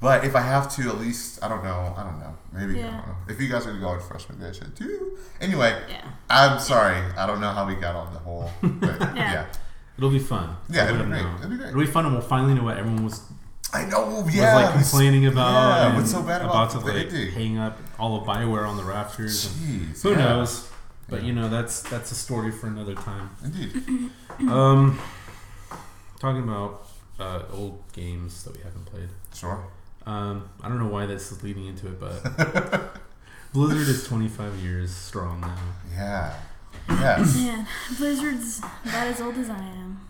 But 0.00 0.24
if 0.24 0.36
I 0.36 0.40
have 0.42 0.70
to, 0.76 0.88
at 0.90 0.98
least, 0.98 1.42
I 1.42 1.48
don't 1.48 1.64
know. 1.64 1.94
I 1.96 2.02
don't 2.04 2.18
know. 2.20 2.34
Maybe, 2.52 2.78
I 2.80 2.82
don't 2.82 2.92
know. 3.06 3.14
If 3.28 3.40
you 3.40 3.48
guys 3.48 3.62
are 3.62 3.70
going 3.70 3.76
to 3.76 3.80
go 3.80 3.88
out 3.92 4.02
fresh, 4.02 4.28
maybe 4.28 4.44
I 4.44 4.52
should 4.52 4.76
too. 4.76 5.16
Anyway, 5.40 5.74
Yeah. 5.88 6.02
I'm 6.28 6.58
sorry. 6.60 6.96
I 7.16 7.26
don't 7.26 7.40
know 7.40 7.50
how 7.50 7.66
we 7.66 7.74
got 7.76 7.96
on 7.96 8.12
the 8.12 8.18
whole. 8.18 8.50
But 8.62 9.00
yeah. 9.00 9.14
Yeah. 9.16 9.46
it'll 9.96 10.10
be 10.10 10.18
fun. 10.18 10.54
Yeah, 10.68 10.84
it'll 10.84 10.98
let 10.98 11.08
be 11.08 11.14
'em 11.16 11.22
great. 11.22 11.34
It'll 11.38 11.50
be 11.50 11.56
great. 11.56 11.68
It'll 11.70 11.80
be 11.80 11.86
fun, 11.86 12.04
and 12.04 12.14
we'll 12.14 12.22
finally 12.22 12.52
know 12.54 12.64
what 12.64 12.76
everyone 12.76 13.04
was 13.04 13.20
I 13.72 13.84
know. 13.86 14.20
was 14.22 14.34
Yeah. 14.34 14.54
like 14.54 14.74
this- 14.78 14.90
complaining 14.90 15.26
about. 15.26 15.50
Yeah, 15.52 15.86
and 15.88 15.96
what's 15.96 16.10
so 16.12 16.22
bad 16.22 16.42
about 16.42 16.70
to 16.70 16.78
the 16.78 16.84
like 16.86 17.06
ending? 17.06 17.32
hang 17.32 17.58
up 17.58 17.78
all 17.98 18.16
of 18.20 18.26
Bioware 18.26 18.66
on 18.68 18.76
the 18.76 18.84
rafters? 18.84 19.48
Jeez. 19.48 20.02
Who 20.02 20.10
yeah. 20.10 20.16
knows? 20.16 20.68
But 21.08 21.20
Yeah. 21.22 21.26
you 21.28 21.32
know, 21.34 21.48
that's 21.48 21.82
that's 21.82 22.10
a 22.12 22.14
story 22.14 22.50
for 22.52 22.66
another 22.68 22.94
time. 22.94 23.30
Indeed. 23.44 24.10
Um, 24.50 24.98
talking 26.20 26.42
about 26.42 26.86
uh, 27.18 27.40
old 27.50 27.82
games 27.94 28.44
that 28.44 28.54
we 28.54 28.62
haven't 28.62 28.84
played. 28.84 29.08
Sure. 29.34 29.64
Um, 30.04 30.50
I 30.62 30.68
don't 30.68 30.78
know 30.78 30.88
why 30.90 31.06
this 31.06 31.32
is 31.32 31.42
leading 31.42 31.64
into 31.66 31.86
it, 31.86 31.98
but 31.98 33.00
Blizzard 33.54 33.88
is 33.88 34.06
25 34.06 34.56
years 34.56 34.94
strong 34.94 35.40
now. 35.40 35.56
Yeah. 35.92 36.34
Yes. 36.90 37.34
Man, 37.36 37.66
Blizzard's 37.96 38.58
about 38.58 39.06
as 39.08 39.20
old 39.22 39.36
as 39.38 39.48
I 39.50 39.56
am. 39.58 40.00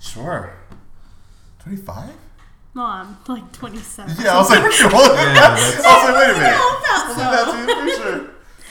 sure. 0.00 0.54
25? 1.58 2.10
No, 2.74 2.82
I'm 2.84 3.16
like 3.28 3.52
27. 3.52 4.16
Yeah, 4.24 4.32
I 4.34 4.38
was 4.38 4.50
like, 4.50 4.60
hold 4.64 4.72
Yeah, 4.72 5.20
I 5.20 5.34
that's, 5.34 5.76
was 5.76 5.84
like, 5.84 6.16
wait 6.16 6.30
a 6.30 6.32
minute. 6.32 6.56
No, 6.56 6.68
I 6.72 6.82
not 6.82 7.08
was 7.08 7.16
like, 7.18 7.30
that 7.30 7.44
so. 7.46 7.66
dude, 7.66 7.96
for 7.96 8.02
sure. 8.02 8.30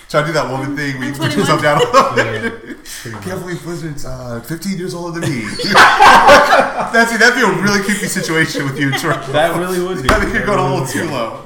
Try 0.09 0.21
to 0.21 0.27
do 0.27 0.33
that 0.33 0.49
woman 0.51 0.75
thing 0.75 0.99
where 0.99 1.07
you 1.07 1.13
put 1.13 1.35
yourself 1.37 1.61
down. 1.61 1.79
21. 1.81 2.17
yeah, 2.17 3.21
Can't 3.21 3.39
believe 3.39 3.61
Blizzard's 3.63 4.03
uh, 4.05 4.41
15 4.41 4.77
years 4.77 4.93
older 4.93 5.19
than 5.21 5.29
me. 5.29 5.41
That's 5.73 7.17
that'd 7.17 7.35
be 7.35 7.41
a 7.41 7.61
really 7.63 7.79
creepy 7.81 8.07
situation 8.07 8.65
with 8.65 8.77
you, 8.79 8.91
Troy. 8.97 9.13
That 9.31 9.55
really 9.57 9.79
would 9.85 10.03
be. 10.03 10.09
I 10.09 10.19
think 10.19 10.33
you're 10.33 10.45
That 10.45 10.47
going 10.47 10.59
a 10.59 10.69
little 10.73 10.85
too 10.87 11.05
low. 11.09 11.45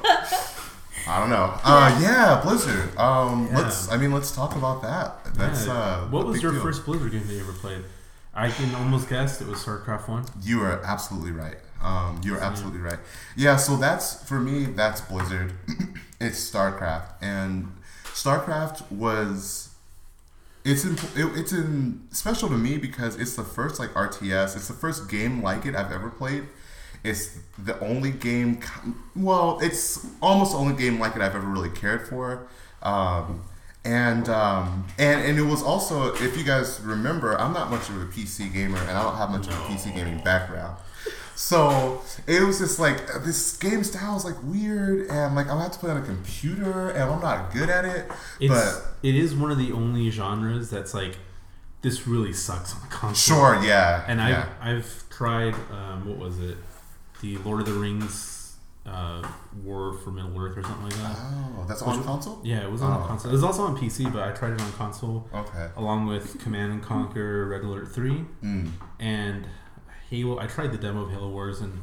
I 1.08 1.19
don't 1.19 1.30
know. 1.30 1.54
Uh, 1.63 2.00
yeah, 2.01 2.42
Blizzard. 2.44 2.98
Um, 2.98 3.48
Yeah. 3.51 3.58
let's. 3.60 3.92
I 3.92 3.98
mean, 3.98 4.12
let's 4.12 4.31
talk 4.31 4.56
about 4.56 4.81
that. 4.81 5.36
That's 5.36 5.68
Yeah. 5.68 5.74
uh. 5.74 6.06
what 6.08 6.25
was 6.25 6.42
your 6.42 6.51
deal. 6.54 6.62
first 6.63 6.86
Blizzard 6.86 7.12
game 7.12 7.28
that 7.28 7.34
you 7.34 7.42
ever 7.42 7.54
played? 7.54 7.84
I 8.34 8.50
can 8.50 8.74
almost 8.75 9.08
guess 9.10 9.40
it 9.42 9.48
was 9.48 9.60
StarCraft 9.60 10.08
One. 10.08 10.25
You 10.42 10.63
are 10.63 10.81
absolutely 10.84 11.31
right. 11.31 11.58
Um, 11.86 12.20
you 12.24 12.36
are 12.36 12.40
absolutely 12.40 12.82
right. 12.82 12.98
Yeah, 13.38 13.58
so 13.58 13.78
that's 13.78 14.28
for 14.28 14.40
me. 14.40 14.66
That's 14.66 15.02
Blizzard. 15.02 15.54
it's 16.20 16.52
StarCraft, 16.52 17.14
and 17.22 17.72
StarCraft 18.06 18.92
was. 18.92 19.70
It's 20.63 20.84
in, 20.84 20.94
it, 21.15 21.38
it's 21.38 21.51
in 21.51 22.08
special 22.10 22.50
to 22.50 22.58
me 22.58 22.80
because 22.80 23.15
it's 23.18 23.36
the 23.36 23.44
first 23.44 23.80
like 23.80 23.92
RTS. 23.92 24.56
It's 24.56 24.68
the 24.68 24.74
first 24.74 25.10
game 25.12 25.44
like 25.44 25.68
it 25.68 25.75
I've 25.75 25.92
ever 25.92 26.10
played. 26.10 26.46
It's 27.04 27.38
the 27.60 27.80
only 27.82 28.10
game. 28.10 28.62
Well, 29.15 29.60
it's 29.62 30.08
almost 30.24 30.54
the 30.54 30.58
only 30.58 30.75
game 30.75 31.00
like 31.00 31.15
it 31.15 31.22
I've 31.22 31.36
ever 31.36 31.48
really 31.48 31.70
cared 31.70 32.08
for. 32.08 32.48
Um, 32.82 33.44
and 33.84 34.27
um, 34.27 34.88
and 34.98 35.22
and 35.22 35.38
it 35.38 35.44
was 35.44 35.62
also, 35.62 36.15
if 36.15 36.36
you 36.36 36.44
guys 36.44 36.82
remember, 36.82 37.39
I'm 37.39 37.54
not 37.54 37.70
much 37.70 37.88
of 37.89 38.01
a 38.01 38.06
PC 38.06 38.51
gamer, 38.51 38.80
and 38.80 38.89
I 38.98 39.04
don't 39.04 39.18
have 39.18 39.30
much 39.30 39.46
of 39.46 39.54
a 39.54 39.63
PC 39.72 39.94
gaming 39.94 40.18
background. 40.24 40.77
So 41.36 42.01
it 42.27 42.42
was 42.42 42.60
just 42.60 42.80
like 42.80 43.08
this 43.24 43.58
game 43.58 43.84
style 43.84 44.15
is 44.15 44.24
like 44.25 44.42
weird, 44.44 45.10
and 45.10 45.36
like 45.36 45.46
I'm 45.48 45.54
gonna 45.54 45.63
have 45.63 45.72
to 45.74 45.80
play 45.80 45.92
on 45.92 45.98
a 45.98 46.06
computer, 46.06 46.89
and 46.92 47.04
I'm 47.12 47.22
not 47.22 47.51
good 47.54 47.70
at 47.70 47.86
it. 47.86 48.10
It's 48.39 48.54
but 48.54 48.84
it 49.04 49.15
is 49.15 49.36
one 49.36 49.51
of 49.51 49.58
the 49.58 49.72
only 49.74 50.10
genres 50.10 50.70
that's 50.70 50.94
like 50.94 51.18
this 51.82 52.08
really 52.08 52.34
sucks 52.34 52.74
on 52.74 52.82
the 52.82 52.88
console. 52.88 53.38
sure, 53.38 53.63
yeah, 53.63 54.04
And 54.08 54.20
I've 54.22 54.30
yeah. 54.30 54.48
I've 54.62 55.04
tried 55.10 55.54
um, 55.72 56.08
what 56.08 56.18
was 56.18 56.39
it, 56.39 56.58
the 57.22 57.38
Lord 57.39 57.60
of 57.60 57.65
the 57.68 57.74
Rings 57.74 58.56
uh, 58.88 59.27
War 59.63 59.94
for 59.94 60.12
Middle 60.12 60.39
Earth 60.39 60.58
or 60.58 60.63
something 60.63 60.84
like 60.86 60.96
that. 60.96 61.15
Oh, 61.58 61.65
that's 61.68 61.82
on 61.82 62.04
console. 62.04 62.39
Yeah, 62.44 62.63
it 62.63 62.72
was 62.72 62.82
on 62.82 63.01
Oh. 63.04 63.06
console. 63.06 63.30
It 63.30 63.34
was 63.34 63.44
also 63.44 63.63
on 63.63 63.75
PC, 63.77 64.12
but 64.12 64.24
I 64.24 64.32
tried 64.32 64.54
it 64.54 64.62
on 64.62 64.72
console 64.74 65.27
Okay. 65.34 65.70
along 65.75 66.08
with 66.08 66.39
Command 66.39 66.72
and 66.72 66.82
Conquer, 66.84 67.48
Red 67.48 67.62
Alert 67.63 67.92
Three, 67.92 68.25
Mm. 68.44 68.72
and 69.00 69.48
Halo. 70.15 70.39
I 70.39 70.48
tried 70.48 70.72
the 70.72 70.77
demo 70.77 71.03
of 71.03 71.12
Halo 71.12 71.29
Wars, 71.29 71.62
and 71.62 71.81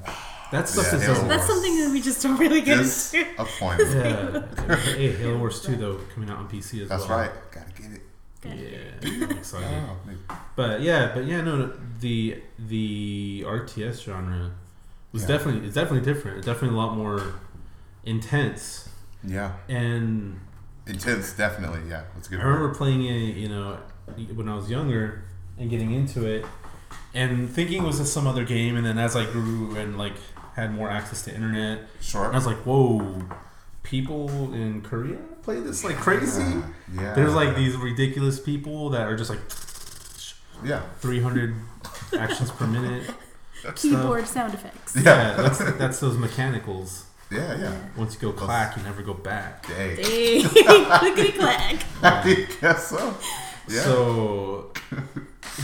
that 0.50 0.68
stuff 0.68 0.86
Yeah, 0.92 0.98
is 0.98 1.02
Halo 1.02 1.14
just- 1.14 1.28
That's 1.28 1.46
something 1.46 1.78
that 1.80 1.90
we 1.92 2.00
just 2.00 2.22
don't 2.22 2.38
really 2.38 2.60
get 2.62 2.78
Just 2.78 3.14
into. 3.14 3.30
a 3.40 3.44
point. 3.58 3.80
Yeah, 3.80 4.76
hey, 4.76 5.12
Halo 5.12 5.38
Wars 5.38 5.60
Two 5.62 5.76
though 5.76 5.98
coming 6.14 6.30
out 6.30 6.38
on 6.38 6.48
PC 6.48 6.82
as 6.82 6.88
well. 6.88 6.98
That's 6.98 7.08
well. 7.08 7.18
right. 7.18 7.30
Gotta 7.50 7.72
get 7.82 7.92
it. 7.92 8.02
Yeah, 8.44 9.24
I'm 9.24 9.30
excited. 9.38 9.68
Oh, 9.88 9.96
maybe. 10.06 10.18
But 10.56 10.80
yeah, 10.80 11.12
but 11.14 11.26
yeah, 11.26 11.42
no, 11.42 11.56
no, 11.56 11.72
the 12.00 12.42
the 12.58 13.44
RTS 13.46 14.02
genre 14.04 14.50
was 15.12 15.22
Yeah. 15.22 15.28
definitely 15.28 15.66
it's 15.66 15.74
definitely 15.76 16.04
different. 16.12 16.38
It's 16.38 16.46
definitely 16.46 16.76
a 16.76 16.80
lot 16.80 16.96
more 16.96 17.22
intense. 18.04 18.88
Yeah. 19.24 19.52
And 19.68 20.40
Intense, 20.86 21.32
definitely. 21.34 21.88
Yeah. 21.88 22.02
That's 22.14 22.26
a 22.26 22.30
good. 22.30 22.40
I 22.40 22.42
remember 22.42 22.74
playing 22.74 23.04
it, 23.04 23.36
you 23.36 23.48
know, 23.48 23.78
when 24.34 24.48
I 24.48 24.56
was 24.56 24.68
younger 24.68 25.22
and 25.56 25.70
getting 25.70 25.92
into 25.92 26.26
it, 26.26 26.44
and 27.14 27.50
thinking 27.50 27.82
it 27.82 27.86
was 27.86 27.98
just 27.98 28.12
some 28.12 28.26
other 28.26 28.44
game. 28.44 28.76
And 28.76 28.84
then 28.86 28.98
as 28.98 29.16
I 29.16 29.24
grew 29.30 29.76
and 29.76 29.98
like 29.98 30.14
had 30.54 30.72
more 30.74 30.90
access 30.90 31.22
to 31.24 31.34
internet, 31.34 31.80
Sure. 32.00 32.30
I 32.32 32.34
was 32.34 32.46
like, 32.46 32.58
whoa, 32.58 33.22
people 33.82 34.52
in 34.54 34.82
Korea 34.82 35.18
play 35.42 35.60
this 35.60 35.84
like 35.84 35.96
crazy. 35.96 36.42
Yeah. 36.42 36.62
yeah. 36.94 37.14
There's 37.14 37.34
like 37.34 37.54
these 37.56 37.76
ridiculous 37.76 38.38
people 38.40 38.90
that 38.90 39.02
are 39.08 39.16
just 39.16 39.30
like 39.30 39.40
Yeah. 40.64 40.82
300 41.00 41.54
actions 42.18 42.50
per 42.50 42.66
minute. 42.66 43.10
Keyboard 43.76 44.26
sound 44.26 44.54
effects. 44.54 44.96
Yeah, 44.96 45.34
that's 45.34 45.58
that's 45.78 46.00
those 46.00 46.18
mechanicals. 46.18 47.04
Yeah, 47.30 47.56
yeah. 47.58 47.78
Once 47.96 48.14
you 48.14 48.20
go 48.20 48.32
clack, 48.32 48.76
you 48.76 48.82
never 48.82 49.02
go 49.02 49.14
back. 49.14 49.66
Dang. 49.68 49.96
Hey, 49.96 50.42
clickety 50.98 51.32
clack. 51.32 51.76
I 52.02 52.46
guess 52.60 52.88
so. 52.88 53.14
Yeah. 53.68 53.80
So, 53.82 54.72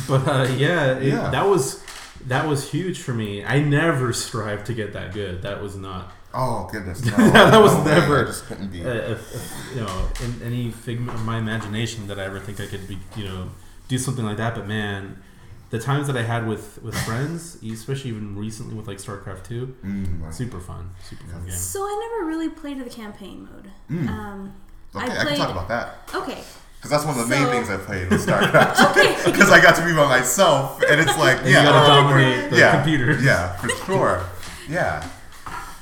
but 0.09 0.26
uh, 0.28 0.47
yeah, 0.57 0.97
it, 0.99 1.05
Yeah. 1.05 1.31
that 1.31 1.47
was 1.47 1.83
that 2.26 2.47
was 2.47 2.71
huge 2.71 3.00
for 3.00 3.12
me. 3.14 3.45
I 3.45 3.61
never 3.61 4.12
strived 4.12 4.67
to 4.67 4.75
get 4.75 4.93
that 4.93 5.12
good. 5.14 5.43
That 5.43 5.62
was 5.62 5.76
not 5.76 6.12
oh 6.35 6.69
goodness. 6.71 7.05
No. 7.07 7.17
That 7.31 7.61
was 7.62 7.75
way, 7.75 7.85
never- 7.85 8.23
I 8.23 8.25
just 8.25 8.45
couldn't 8.47 8.71
be. 8.71 8.85
uh, 8.85 8.88
if, 8.90 9.35
if, 9.35 9.75
you 9.75 9.81
know 9.83 10.09
in 10.25 10.43
any 10.43 10.71
figment 10.71 11.17
of 11.19 11.25
my 11.25 11.38
imagination 11.38 12.07
that 12.09 12.19
I 12.19 12.25
ever 12.25 12.38
think 12.40 12.61
I 12.61 12.67
could 12.67 12.87
be 12.87 12.99
you 13.17 13.25
know 13.25 13.49
do 13.88 13.99
something 13.99 14.25
like 14.25 14.37
that. 14.37 14.55
But 14.55 14.67
man, 14.67 15.23
the 15.71 15.78
times 15.78 16.07
that 16.09 16.17
I 16.17 16.23
had 16.23 16.47
with 16.47 16.83
with 16.83 16.95
friends, 17.05 17.57
especially 17.62 18.11
even 18.11 18.37
recently 18.37 18.75
with 18.75 18.87
like 18.87 18.99
StarCraft 18.99 19.45
two, 19.45 19.75
Mm, 19.85 20.23
like- 20.23 20.33
super 20.33 20.61
fun, 20.61 20.90
super 21.02 21.25
fun 21.25 21.43
game. 21.45 21.52
So 21.52 21.83
I 21.83 22.09
never 22.11 22.26
really 22.28 22.49
played 22.50 22.78
the 22.85 22.90
campaign 22.90 23.49
mode. 23.50 23.71
Mm. 23.90 24.09
Um, 24.09 24.55
okay, 24.95 25.11
I 25.11 25.21
I, 25.23 25.25
can 25.25 25.37
talk 25.38 25.50
about 25.50 25.69
that 25.69 26.09
okay. 26.14 26.43
Because 26.78 26.90
that's 26.92 27.04
one 27.04 27.18
of 27.18 27.28
the 27.28 27.35
main 27.35 27.49
things 27.49 27.68
I 27.68 27.76
played 27.76 28.08
with 28.08 28.25
StarCraft. 28.25 28.90
Okay. 28.90 29.30
Because 29.30 29.50
I 29.50 29.61
got 29.61 29.75
to 29.76 29.85
be 29.85 29.92
by 29.92 30.06
myself, 30.08 30.80
and 30.88 31.00
it's 31.00 31.18
like, 31.18 31.38
And 31.38 31.49
yeah, 31.49 31.62
you 31.62 31.68
gotta 31.68 31.87
dominate 31.87 32.50
the 32.50 32.58
yeah, 32.58 32.76
computer. 32.76 33.20
Yeah, 33.20 33.56
for 33.56 33.68
sure. 33.85 34.25
Yeah. 34.68 35.06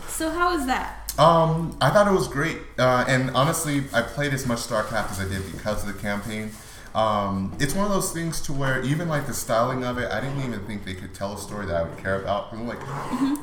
So 0.09 0.31
how 0.31 0.57
was 0.57 0.67
that? 0.67 1.13
Um, 1.19 1.77
I 1.81 1.91
thought 1.91 2.09
it 2.09 2.13
was 2.13 2.29
great, 2.29 2.59
uh, 2.79 3.05
and 3.09 3.31
honestly, 3.31 3.85
I 3.93 4.03
played 4.03 4.33
as 4.33 4.47
much 4.47 4.61
StarCraft 4.61 5.11
as 5.13 5.21
I 5.21 5.29
did 5.29 5.51
because 5.53 5.87
of 5.87 5.95
the 5.95 6.01
campaign. 6.01 6.51
Um, 6.95 7.55
it's 7.61 7.75
one 7.75 7.85
of 7.85 7.91
those 7.91 8.11
things 8.13 8.41
to 8.43 8.55
where 8.55 8.81
even 8.83 9.07
like 9.09 9.27
the 9.27 9.35
styling 9.35 9.85
of 9.85 9.99
it, 9.99 10.11
I 10.11 10.21
didn't 10.23 10.39
even 10.43 10.61
think 10.65 10.87
they 10.87 10.95
could 10.95 11.13
tell 11.15 11.35
a 11.35 11.39
story 11.39 11.67
that 11.67 11.75
I 11.77 11.83
would 11.83 11.99
care 11.99 12.21
about. 12.23 12.53
I'm 12.53 12.67
like, 12.67 12.79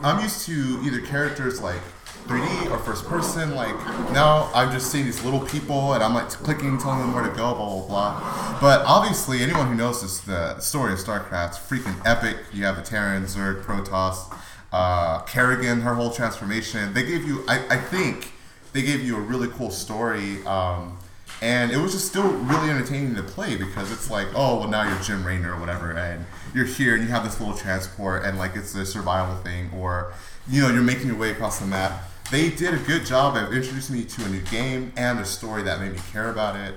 I'm 0.03 0.19
used 0.23 0.45
to 0.47 0.81
either 0.83 1.01
characters 1.01 1.61
like 1.61 1.81
3D 2.27 2.71
or 2.71 2.77
first 2.79 3.05
person. 3.05 3.55
Like 3.55 3.75
now, 4.11 4.49
I'm 4.53 4.71
just 4.71 4.91
seeing 4.91 5.05
these 5.05 5.23
little 5.23 5.39
people, 5.39 5.93
and 5.93 6.03
I'm 6.03 6.13
like 6.13 6.29
clicking, 6.29 6.77
telling 6.77 6.99
them 6.99 7.13
where 7.13 7.23
to 7.23 7.29
go, 7.29 7.53
blah 7.53 7.69
blah 7.69 7.87
blah. 7.87 8.59
But 8.59 8.85
obviously, 8.85 9.41
anyone 9.41 9.67
who 9.67 9.75
knows 9.75 10.01
this, 10.01 10.19
the 10.19 10.59
story 10.59 10.93
of 10.93 10.99
StarCraft's 10.99 11.57
freaking 11.57 11.99
epic. 12.05 12.37
You 12.51 12.65
have 12.65 12.75
the 12.75 12.81
Terran, 12.81 13.23
Zerg, 13.23 13.63
Protoss, 13.63 14.35
uh, 14.71 15.21
Kerrigan, 15.21 15.81
her 15.81 15.95
whole 15.95 16.11
transformation. 16.11 16.93
They 16.93 17.03
gave 17.03 17.25
you, 17.25 17.43
I, 17.47 17.65
I 17.69 17.77
think, 17.77 18.31
they 18.73 18.81
gave 18.81 19.03
you 19.03 19.17
a 19.17 19.21
really 19.21 19.47
cool 19.49 19.71
story. 19.71 20.45
Um, 20.45 20.97
and 21.41 21.71
it 21.71 21.77
was 21.77 21.91
just 21.91 22.07
still 22.07 22.31
really 22.31 22.69
entertaining 22.69 23.15
to 23.15 23.23
play 23.23 23.57
because 23.57 23.91
it's 23.91 24.09
like, 24.09 24.27
oh, 24.33 24.59
well, 24.59 24.69
now 24.69 24.87
you're 24.87 25.01
Jim 25.01 25.25
Raynor 25.25 25.53
or 25.53 25.59
whatever, 25.59 25.91
and 25.91 26.25
you're 26.53 26.65
here 26.65 26.95
and 26.95 27.03
you 27.03 27.09
have 27.09 27.25
this 27.25 27.39
little 27.39 27.55
transport, 27.55 28.23
and 28.23 28.37
like 28.37 28.55
it's 28.55 28.73
a 28.75 28.85
survival 28.85 29.35
thing, 29.43 29.69
or 29.75 30.13
you 30.47 30.61
know, 30.61 30.69
you're 30.69 30.81
making 30.81 31.07
your 31.07 31.17
way 31.17 31.31
across 31.31 31.59
the 31.59 31.65
map. 31.65 32.09
They 32.33 32.49
did 32.49 32.73
a 32.73 32.79
good 32.79 33.05
job 33.05 33.35
of 33.37 33.53
introducing 33.53 33.95
me 33.95 34.05
to 34.05 34.25
a 34.25 34.29
new 34.29 34.41
game 34.41 34.91
and 34.97 35.19
a 35.19 35.25
story 35.25 35.61
that 35.63 35.79
made 35.79 35.91
me 35.91 35.99
care 36.11 36.31
about 36.31 36.55
it. 36.55 36.73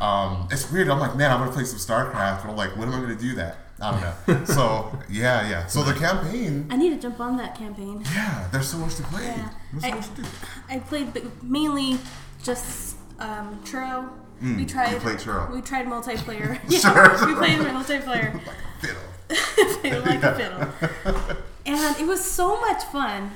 Um, 0.00 0.48
it's 0.50 0.72
weird. 0.72 0.88
I'm 0.88 0.98
like, 0.98 1.14
man, 1.14 1.30
I'm 1.30 1.40
gonna 1.40 1.52
play 1.52 1.64
some 1.64 1.78
StarCraft, 1.78 2.40
and 2.40 2.50
I'm 2.52 2.56
like, 2.56 2.74
when 2.74 2.88
am 2.88 2.94
I 2.94 3.00
gonna 3.02 3.14
do 3.14 3.34
that? 3.34 3.58
I 3.82 3.90
don't 3.90 4.00
know. 4.00 4.44
so 4.46 4.98
yeah, 5.10 5.46
yeah. 5.46 5.66
So 5.66 5.82
the 5.82 5.92
campaign, 5.92 6.68
I 6.70 6.78
need 6.78 6.88
to 6.88 6.96
jump 6.98 7.20
on 7.20 7.36
that 7.36 7.54
campaign. 7.54 8.02
yeah, 8.14 8.48
there's 8.50 8.66
so 8.66 8.78
much 8.78 8.94
to 8.94 9.02
play. 9.02 9.26
Yeah. 9.26 9.50
There's 9.72 9.82
so 9.84 9.88
I- 9.90 9.94
much 9.94 10.08
to 10.14 10.22
do. 10.22 10.28
I 10.70 10.78
played 10.78 11.12
b- 11.12 11.22
mainly 11.42 11.98
just 12.42 12.96
um, 13.18 13.60
Churro. 13.62 14.08
Mm, 14.42 14.56
we 14.56 14.62
you 14.62 14.66
tried. 14.66 15.00
played 15.02 15.18
Churro. 15.18 15.52
We 15.52 15.60
tried 15.60 15.84
multiplayer. 15.86 16.58
Sure. 16.80 17.26
we 17.28 17.34
played 17.34 17.58
multiplayer. 17.58 18.40
Fiddle. 18.80 19.80
Played 19.82 20.02
like 20.06 20.22
a 20.22 20.34
fiddle. 20.34 21.36
And 21.66 21.96
it 22.00 22.06
was 22.06 22.24
so 22.24 22.58
much 22.60 22.82
fun, 22.84 23.30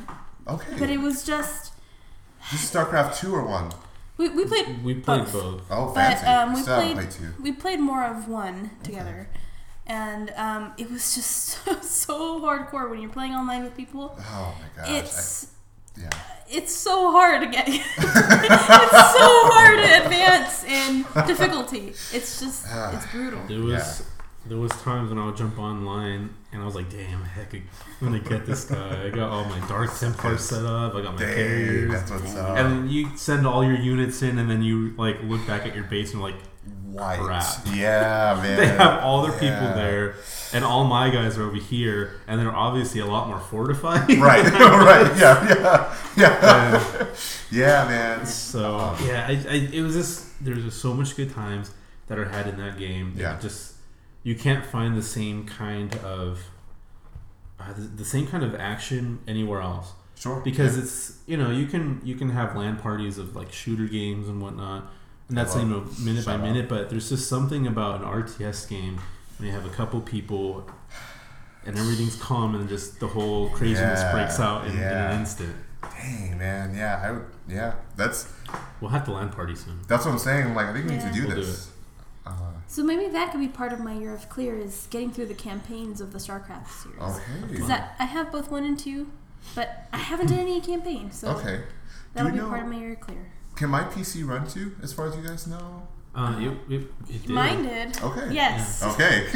Okay. 0.48 0.74
but 0.78 0.88
it 0.90 1.00
was 1.00 1.24
just 1.24 1.72
This 2.50 2.64
is 2.64 2.70
StarCraft 2.70 3.16
two 3.18 3.34
or 3.34 3.44
one? 3.44 3.70
we, 4.16 4.28
we 4.30 4.44
played 4.46 4.82
We 4.84 4.94
played 4.94 5.24
both. 5.24 5.32
both. 5.32 5.62
Oh, 5.70 5.86
But 5.94 6.18
fancy. 6.18 6.26
um, 6.26 6.54
we 6.54 6.62
Still 6.62 6.76
played 6.80 6.94
played 6.96 7.10
two. 7.10 7.34
we 7.42 7.52
played 7.52 7.80
more 7.80 8.04
of 8.04 8.28
one 8.28 8.70
together, 8.82 9.28
and 9.86 10.30
um, 10.36 10.72
it 10.78 10.90
was 10.90 11.14
just 11.14 11.30
so, 11.64 11.80
so 11.80 12.40
hardcore 12.40 12.88
when 12.90 13.00
you're 13.00 13.10
playing 13.10 13.32
online 13.34 13.62
with 13.64 13.76
people. 13.76 14.16
Oh 14.18 14.54
my 14.60 14.82
gosh. 14.82 14.90
It's 14.90 15.46
I, 15.96 16.00
yeah. 16.02 16.10
it's 16.48 16.74
so 16.74 17.10
hard 17.12 17.42
to 17.42 17.46
get. 17.48 17.68
it's 17.68 17.84
so 17.98 19.28
hard 19.52 19.78
to 19.78 20.04
advance 20.04 20.64
in 20.64 21.02
difficulty. 21.26 21.88
It's 22.12 22.40
just 22.40 22.66
it's 22.70 23.06
brutal. 23.12 23.40
There 23.46 23.60
was 23.62 24.02
there 24.48 24.58
was 24.58 24.72
times 24.82 25.10
when 25.10 25.18
I 25.18 25.26
would 25.26 25.36
jump 25.36 25.58
online 25.58 26.30
and 26.52 26.62
I 26.62 26.64
was 26.64 26.74
like, 26.74 26.90
damn, 26.90 27.22
heck, 27.24 27.52
I'm 27.54 27.62
gonna 28.00 28.18
get 28.20 28.46
this 28.46 28.64
guy. 28.64 29.06
I 29.06 29.10
got 29.10 29.28
all 29.30 29.44
my 29.44 29.60
Dark 29.68 29.96
Templar 29.98 30.38
set 30.38 30.64
up. 30.64 30.94
I 30.94 31.02
got 31.02 31.14
my 31.14 31.20
Dang, 31.20 31.34
carriers. 31.34 31.90
that's 31.92 32.10
what's 32.10 32.34
up. 32.36 32.56
And 32.58 32.66
then 32.84 32.88
you 32.88 33.16
send 33.16 33.46
all 33.46 33.62
your 33.64 33.76
units 33.76 34.22
in, 34.22 34.38
and 34.38 34.50
then 34.50 34.62
you 34.62 34.94
like 34.96 35.22
look 35.22 35.46
back 35.46 35.66
at 35.66 35.74
your 35.74 35.84
base 35.84 36.12
and 36.14 36.22
like 36.22 36.36
White. 36.90 37.20
crap. 37.20 37.44
Yeah, 37.74 38.38
man. 38.42 38.56
they 38.58 38.66
have 38.66 39.02
all 39.04 39.22
their 39.22 39.32
people 39.38 39.74
there, 39.74 40.14
and 40.52 40.64
all 40.64 40.84
my 40.84 41.10
guys 41.10 41.36
are 41.38 41.42
over 41.44 41.56
here, 41.56 42.20
and 42.26 42.40
they're 42.40 42.54
obviously 42.54 43.00
a 43.00 43.06
lot 43.06 43.28
more 43.28 43.40
fortified. 43.40 44.08
Right, 44.18 44.44
right, 44.52 45.16
yeah, 45.18 45.48
yeah, 45.48 45.96
yeah. 46.16 46.98
And 46.98 47.08
Yeah, 47.50 47.84
man. 47.86 48.26
so 48.26 48.78
um, 48.78 48.96
yeah, 49.06 49.26
I, 49.28 49.32
I, 49.32 49.54
it 49.72 49.82
was 49.82 49.94
just 49.94 50.42
there's 50.44 50.62
just 50.64 50.80
so 50.80 50.94
much 50.94 51.14
good 51.16 51.32
times 51.32 51.70
that 52.06 52.18
are 52.18 52.24
had 52.28 52.46
in 52.46 52.56
that 52.58 52.78
game. 52.78 53.12
Yeah. 53.16 53.38
just 53.40 53.74
you 54.28 54.34
can't 54.34 54.64
find 54.74 54.90
the 54.96 55.02
same 55.18 55.38
kind 55.46 55.94
of 56.16 56.28
uh, 57.60 57.72
the, 57.72 57.82
the 57.82 58.04
same 58.04 58.26
kind 58.32 58.44
of 58.44 58.54
action 58.72 59.18
anywhere 59.26 59.60
else 59.60 59.92
Sure. 60.16 60.40
because 60.40 60.76
yeah. 60.76 60.82
it's 60.82 61.18
you 61.26 61.36
know 61.36 61.50
you 61.50 61.66
can 61.66 62.00
you 62.04 62.14
can 62.20 62.30
have 62.30 62.56
LAN 62.56 62.76
parties 62.76 63.18
of 63.18 63.36
like 63.36 63.50
shooter 63.52 63.86
games 63.86 64.28
and 64.28 64.42
whatnot 64.42 64.82
and 65.28 65.36
that's 65.38 65.54
Well, 65.54 65.64
you 65.64 65.70
know 65.70 65.80
minute 66.04 66.24
by 66.26 66.34
up. 66.34 66.40
minute 66.40 66.68
but 66.68 66.90
there's 66.90 67.08
just 67.08 67.28
something 67.28 67.66
about 67.66 68.00
an 68.00 68.06
RTS 68.22 68.68
game 68.68 68.98
when 69.38 69.46
you 69.48 69.54
have 69.54 69.64
a 69.66 69.74
couple 69.80 70.00
people 70.00 70.68
and 71.64 71.78
everything's 71.78 72.16
calm 72.16 72.54
and 72.56 72.68
just 72.68 72.98
the 73.00 73.06
whole 73.06 73.48
craziness 73.50 74.00
Yeah, 74.00 74.12
breaks 74.12 74.38
out 74.40 74.66
in, 74.66 74.72
in 74.72 74.78
yeah. 74.78 75.10
an 75.12 75.20
instant 75.20 75.54
Dang, 76.02 76.36
man. 76.38 76.74
Yeah, 76.74 77.00
I 77.04 77.12
would. 77.12 77.26
Yeah, 77.48 77.74
that's 77.96 78.18
we'll 78.80 78.90
have 78.90 79.04
to 79.06 79.12
LAN 79.12 79.30
party 79.30 79.54
soon 79.54 79.78
that's 79.86 80.04
what 80.04 80.12
I'm 80.12 80.18
saying. 80.18 80.54
Like, 80.54 80.66
I 80.66 80.72
think 80.72 80.86
we 80.86 80.92
need 80.96 81.00
to 81.02 81.12
do 81.12 81.26
We'll 81.26 81.36
do 81.36 81.42
this. 81.44 81.70
Uh, 82.28 82.52
So 82.66 82.82
maybe 82.84 83.08
that 83.08 83.30
could 83.32 83.40
be 83.40 83.48
part 83.48 83.72
of 83.72 83.80
my 83.80 83.94
year 83.94 84.14
of 84.14 84.28
clear 84.28 84.56
is 84.58 84.86
getting 84.90 85.10
through 85.10 85.26
the 85.26 85.34
campaigns 85.34 86.00
of 86.00 86.12
the 86.12 86.18
StarCraft 86.18 86.68
series. 86.68 87.00
okay. 87.00 87.52
Because 87.52 87.70
I, 87.70 87.88
I 87.98 88.04
have 88.04 88.30
both 88.30 88.50
one 88.50 88.64
and 88.64 88.78
two, 88.78 89.08
but 89.54 89.86
I 89.92 89.98
haven't 89.98 90.28
done 90.28 90.38
any 90.40 90.60
campaign, 90.60 91.10
so 91.10 91.28
Okay. 91.36 91.62
that'll 92.14 92.30
Do 92.30 92.36
be 92.36 92.42
know- 92.42 92.48
part 92.50 92.62
of 92.64 92.68
my 92.68 92.78
year 92.78 92.92
of 92.92 93.00
clear. 93.00 93.32
Can 93.56 93.70
my 93.70 93.82
PC 93.84 94.22
run 94.26 94.46
too? 94.46 94.76
As 94.82 94.92
far 94.92 95.06
as 95.08 95.16
you 95.16 95.22
guys 95.22 95.46
know. 95.46 95.88
uh, 96.14 96.34
it, 96.40 96.72
it, 96.74 96.82
it 97.08 97.22
did. 97.26 97.30
Mine 97.30 97.62
did. 97.62 98.00
Okay. 98.02 98.28
Yes. 98.32 98.82
Okay. 98.82 99.26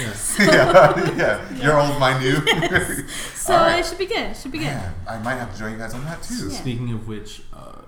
Yes. 0.00 0.36
yeah, 0.40 1.16
yeah. 1.22 1.62
Your 1.64 1.78
old, 1.80 1.98
my 2.00 2.18
new. 2.18 2.36
So 3.34 3.54
All 3.54 3.60
right. 3.66 3.80
it 3.80 3.86
should 3.86 3.98
be 3.98 4.06
good. 4.06 4.36
Should 4.36 4.52
be 4.52 4.58
good. 4.58 4.66
Man, 4.66 4.94
I 5.08 5.18
might 5.18 5.36
have 5.36 5.52
to 5.52 5.58
join 5.58 5.72
you 5.72 5.78
guys 5.78 5.94
on 5.94 6.04
that 6.04 6.22
too. 6.22 6.48
Yeah. 6.50 6.58
Speaking 6.58 6.92
of 6.92 7.08
which, 7.08 7.42
uh, 7.52 7.82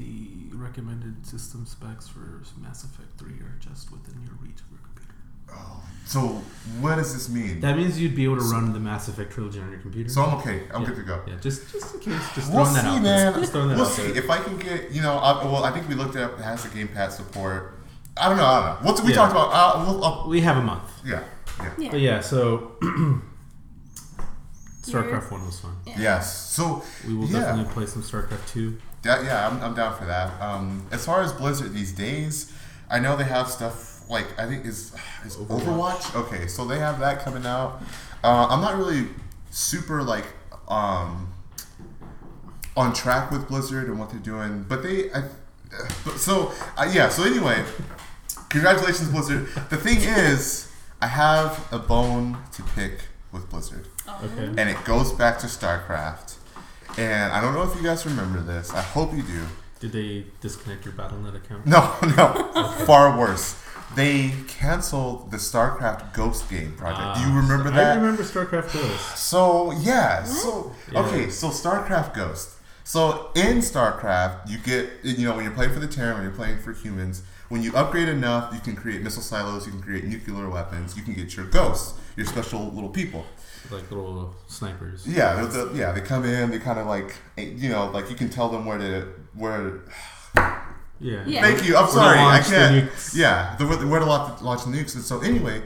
the 0.00 0.56
recommended 0.56 1.26
system 1.26 1.66
specs 1.66 2.08
for 2.08 2.42
Mass 2.60 2.84
Effect 2.84 3.18
3 3.18 3.28
are 3.32 3.56
just 3.60 3.92
within 3.92 4.20
your 4.22 4.32
reach 4.40 4.60
of 4.60 4.70
your 4.70 4.80
computer. 4.84 5.14
Oh, 5.52 5.82
so 6.06 6.20
what 6.80 6.96
does 6.96 7.12
this 7.12 7.28
mean? 7.28 7.60
That 7.60 7.76
means 7.76 8.00
you'd 8.00 8.14
be 8.16 8.24
able 8.24 8.38
to 8.38 8.42
run 8.44 8.72
the 8.72 8.80
Mass 8.80 9.08
Effect 9.08 9.32
trilogy 9.32 9.60
on 9.60 9.70
your 9.70 9.80
computer. 9.80 10.08
So 10.08 10.22
I'm 10.22 10.34
okay. 10.38 10.62
I'm 10.72 10.82
yeah. 10.82 10.88
good 10.88 10.96
to 10.96 11.02
go. 11.02 11.22
Yeah, 11.26 11.36
just 11.40 11.70
just 11.70 11.94
in 11.94 12.00
case, 12.00 12.34
just 12.34 12.52
We'll 12.52 12.64
throwing 12.64 12.74
that 12.74 12.82
see, 12.82 12.88
out 12.88 13.02
man. 13.02 13.32
there. 13.32 13.40
Just 13.40 13.52
throwing 13.52 13.68
that 13.68 13.76
we'll 13.76 13.86
out 13.86 13.92
see 13.92 14.08
there. 14.12 14.22
if 14.24 14.30
I 14.30 14.38
can 14.38 14.58
get. 14.58 14.90
You 14.92 15.02
know, 15.02 15.16
I, 15.18 15.44
well, 15.44 15.64
I 15.64 15.70
think 15.72 15.88
we 15.88 15.94
looked 15.94 16.16
up. 16.16 16.38
It 16.38 16.42
has 16.42 16.62
the 16.62 16.70
Game 16.74 16.88
Pass 16.88 17.16
support. 17.16 17.74
I 18.16 18.28
don't 18.28 18.38
know. 18.38 18.44
I 18.44 18.60
don't 18.74 18.84
know. 18.84 18.90
What 18.92 19.02
we 19.04 19.10
Yeah. 19.10 19.16
talked 19.16 19.32
about? 19.32 19.48
Uh, 19.52 19.84
we'll, 19.86 20.04
uh, 20.04 20.26
we 20.28 20.40
have 20.40 20.56
a 20.56 20.62
month. 20.62 20.88
yeah, 21.04 21.22
yeah. 21.58 21.72
Yeah. 21.78 21.90
But 21.90 22.00
yeah, 22.00 22.20
so 22.20 22.72
StarCraft 24.82 25.30
1 25.30 25.46
was 25.46 25.60
fun. 25.60 25.76
Yes. 25.86 26.50
So 26.50 26.82
We 27.06 27.14
will 27.14 27.26
Yeah. 27.26 27.40
definitely 27.40 27.72
play 27.72 27.86
some 27.86 28.02
StarCraft 28.02 28.46
2. 28.48 28.78
Yeah, 29.04 29.22
yeah, 29.22 29.48
I'm, 29.48 29.62
I'm 29.62 29.74
down 29.74 29.96
for 29.96 30.04
that. 30.04 30.40
Um, 30.40 30.86
as 30.90 31.04
far 31.04 31.22
as 31.22 31.32
Blizzard 31.32 31.72
these 31.72 31.92
days, 31.92 32.52
I 32.90 32.98
know 33.00 33.16
they 33.16 33.24
have 33.24 33.48
stuff 33.48 34.08
like 34.10 34.26
I 34.38 34.46
think 34.46 34.66
is 34.66 34.94
is 35.24 35.36
Overwatch. 35.36 35.60
Overwatch. 35.62 36.16
Okay, 36.16 36.46
so 36.46 36.64
they 36.64 36.78
have 36.78 37.00
that 37.00 37.20
coming 37.20 37.46
out. 37.46 37.80
Uh, 38.22 38.46
I'm 38.50 38.60
not 38.60 38.76
really 38.76 39.08
super 39.50 40.02
like 40.02 40.26
um, 40.68 41.32
on 42.76 42.92
track 42.92 43.30
with 43.30 43.48
Blizzard 43.48 43.88
and 43.88 43.98
what 43.98 44.10
they're 44.10 44.20
doing, 44.20 44.64
but 44.68 44.82
they. 44.82 45.10
I, 45.12 45.22
but 46.04 46.14
so 46.18 46.52
uh, 46.76 46.90
yeah. 46.92 47.08
So 47.08 47.24
anyway, 47.24 47.64
congratulations, 48.48 49.08
Blizzard. 49.08 49.46
The 49.70 49.76
thing 49.76 49.98
is, 50.00 50.70
I 51.00 51.06
have 51.06 51.66
a 51.72 51.78
bone 51.78 52.36
to 52.52 52.62
pick 52.62 53.00
with 53.32 53.48
Blizzard 53.48 53.86
Okay. 54.24 54.46
and 54.58 54.68
it 54.68 54.84
goes 54.84 55.12
back 55.12 55.38
to 55.38 55.46
StarCraft. 55.46 56.34
And 57.00 57.32
I 57.32 57.40
don't 57.40 57.54
know 57.54 57.62
if 57.62 57.74
you 57.74 57.82
guys 57.82 58.04
remember 58.04 58.40
this. 58.40 58.70
I 58.74 58.82
hope 58.82 59.14
you 59.14 59.22
do. 59.22 59.46
Did 59.80 59.92
they 59.92 60.26
disconnect 60.42 60.84
your 60.84 60.92
Battle.net 60.92 61.34
account? 61.34 61.66
No, 61.66 61.96
no, 62.16 62.68
far 62.84 63.18
worse. 63.18 63.58
They 63.96 64.34
canceled 64.46 65.30
the 65.30 65.38
StarCraft 65.38 66.12
Ghost 66.12 66.50
game 66.50 66.74
project. 66.76 67.16
Do 67.16 67.22
you 67.22 67.34
ah, 67.34 67.40
remember 67.40 67.70
that? 67.70 67.92
I 67.92 67.94
remember 67.94 68.22
StarCraft 68.22 68.74
Ghost. 68.74 69.16
So 69.16 69.72
yeah, 69.80 70.24
so 70.24 70.72
Yeah. 70.92 71.00
okay, 71.00 71.30
so 71.30 71.48
StarCraft 71.48 72.14
Ghost. 72.14 72.50
So 72.84 73.30
in 73.34 73.58
StarCraft, 73.58 74.50
you 74.50 74.58
get 74.58 74.90
you 75.02 75.26
know 75.26 75.34
when 75.34 75.44
you're 75.44 75.54
playing 75.54 75.72
for 75.72 75.80
the 75.80 75.88
Terran, 75.88 76.16
when 76.16 76.24
you're 76.24 76.32
playing 76.32 76.58
for 76.58 76.74
humans, 76.74 77.22
when 77.48 77.62
you 77.62 77.74
upgrade 77.74 78.10
enough, 78.10 78.52
you 78.54 78.60
can 78.60 78.76
create 78.76 79.00
missile 79.00 79.22
silos, 79.22 79.64
you 79.64 79.72
can 79.72 79.82
create 79.82 80.04
nuclear 80.04 80.50
weapons, 80.50 80.96
you 80.98 81.02
can 81.02 81.14
get 81.14 81.34
your 81.34 81.46
ghosts, 81.46 81.98
your 82.16 82.26
special 82.26 82.70
little 82.72 82.90
people. 82.90 83.24
Like 83.70 83.90
little 83.90 84.34
snipers. 84.48 85.06
Yeah, 85.06 85.34
they're 85.34 85.64
the, 85.66 85.78
yeah, 85.78 85.92
they 85.92 86.00
come 86.00 86.24
in, 86.24 86.50
they 86.50 86.58
kind 86.58 86.78
of 86.78 86.86
like 86.86 87.14
eh, 87.38 87.52
you 87.56 87.68
know 87.68 87.90
like 87.90 88.10
you 88.10 88.16
can 88.16 88.28
tell 88.30 88.48
them 88.48 88.66
where 88.66 88.78
to 88.78 89.08
where. 89.34 89.80
Yeah. 91.02 91.24
Yeah. 91.26 91.40
Thank 91.40 91.64
you. 91.66 91.76
I'm 91.76 91.84
Where 91.84 91.92
sorry, 91.92 92.18
I 92.18 92.24
launch 92.24 92.48
the 92.48 92.54
can't. 92.56 92.90
nukes. 92.90 93.14
Yeah, 93.16 93.56
the 93.58 93.66
where 93.66 94.00
to 94.00 94.04
launch, 94.06 94.42
launch 94.42 94.64
the 94.64 94.70
nukes. 94.70 94.94
And 94.96 95.02
so 95.04 95.20
anyway, 95.20 95.62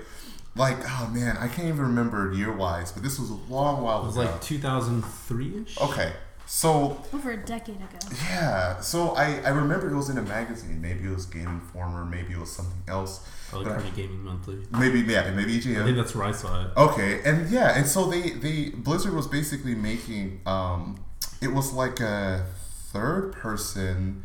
like 0.54 0.76
oh 0.86 1.10
man, 1.12 1.36
I 1.38 1.48
can't 1.48 1.66
even 1.68 1.80
remember 1.80 2.32
year 2.32 2.52
wise, 2.52 2.92
but 2.92 3.02
this 3.02 3.18
was 3.18 3.30
a 3.30 3.38
long 3.52 3.82
while 3.82 3.98
ago. 3.98 4.04
It 4.04 4.06
was 4.06 4.16
ago. 4.16 4.30
like 4.30 4.40
2003 4.42 5.62
ish. 5.66 5.80
okay, 5.80 6.12
so 6.46 7.02
Over 7.12 7.32
a 7.32 7.36
decade 7.44 7.76
ago. 7.76 8.14
Yeah, 8.28 8.80
so 8.80 9.10
I, 9.10 9.40
I 9.44 9.48
remember 9.48 9.90
it 9.90 9.96
was 9.96 10.08
in 10.08 10.18
a 10.18 10.22
magazine. 10.22 10.80
Maybe 10.80 11.04
it 11.08 11.12
was 11.14 11.26
Game 11.26 11.48
Informer. 11.48 12.04
Maybe 12.04 12.34
it 12.34 12.38
was 12.38 12.52
something 12.52 12.82
else. 12.86 13.26
Probably 13.50 13.68
But 13.72 13.84
I- 13.84 13.90
Gaming 13.90 14.24
Monthly. 14.24 14.58
Maybe 14.70 15.00
yeah, 15.00 15.30
maybe 15.30 15.58
EGM. 15.60 15.80
I 15.82 15.84
think 15.84 15.96
that's 15.96 16.14
where 16.14 16.26
I 16.26 16.32
saw 16.32 16.64
it. 16.64 16.70
Okay, 16.76 17.20
and 17.24 17.50
yeah, 17.50 17.76
and 17.76 17.86
so 17.86 18.06
they 18.10 18.30
they 18.30 18.70
Blizzard 18.70 19.14
was 19.14 19.26
basically 19.26 19.74
making 19.74 20.40
um, 20.46 20.98
it 21.40 21.48
was 21.52 21.72
like 21.72 22.00
a 22.00 22.46
third 22.92 23.32
person, 23.32 24.24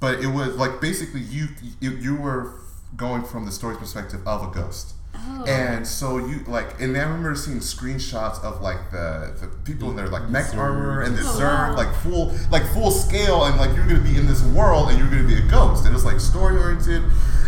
but 0.00 0.20
it 0.20 0.28
was 0.28 0.56
like 0.56 0.80
basically 0.80 1.20
you 1.20 1.48
you, 1.80 1.90
you 1.92 2.16
were 2.16 2.52
going 2.96 3.22
from 3.24 3.44
the 3.44 3.52
story's 3.52 3.78
perspective 3.78 4.20
of 4.26 4.42
a 4.42 4.54
ghost. 4.54 4.94
Oh. 5.16 5.44
And 5.46 5.86
so 5.86 6.18
you 6.18 6.40
like, 6.48 6.80
and 6.80 6.96
I 6.96 7.02
remember 7.02 7.34
seeing 7.36 7.58
screenshots 7.58 8.42
of 8.42 8.60
like 8.60 8.90
the, 8.90 9.32
the 9.40 9.46
people 9.64 9.88
in 9.90 9.96
their 9.96 10.08
like 10.08 10.28
mech 10.28 10.46
Zerg. 10.46 10.58
armor 10.58 11.02
and 11.02 11.16
the 11.16 11.22
Oh, 11.22 11.38
Zerg, 11.38 11.70
wow. 11.70 11.76
like 11.76 11.94
full 11.96 12.34
like 12.50 12.66
full 12.72 12.90
scale, 12.90 13.44
and 13.44 13.56
like 13.56 13.74
you're 13.76 13.86
gonna 13.86 14.00
be 14.00 14.16
in 14.16 14.26
this 14.26 14.42
world 14.42 14.88
and 14.88 14.98
you're 14.98 15.08
gonna 15.08 15.22
be 15.26 15.36
a 15.36 15.46
ghost, 15.48 15.86
and 15.86 15.94
it's 15.94 16.04
like 16.04 16.18
story 16.18 16.56
oriented, 16.56 17.02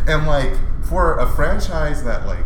and 0.06 0.26
like 0.28 0.52
for 0.88 1.18
a 1.18 1.26
franchise 1.34 2.04
that 2.04 2.26
like. 2.26 2.44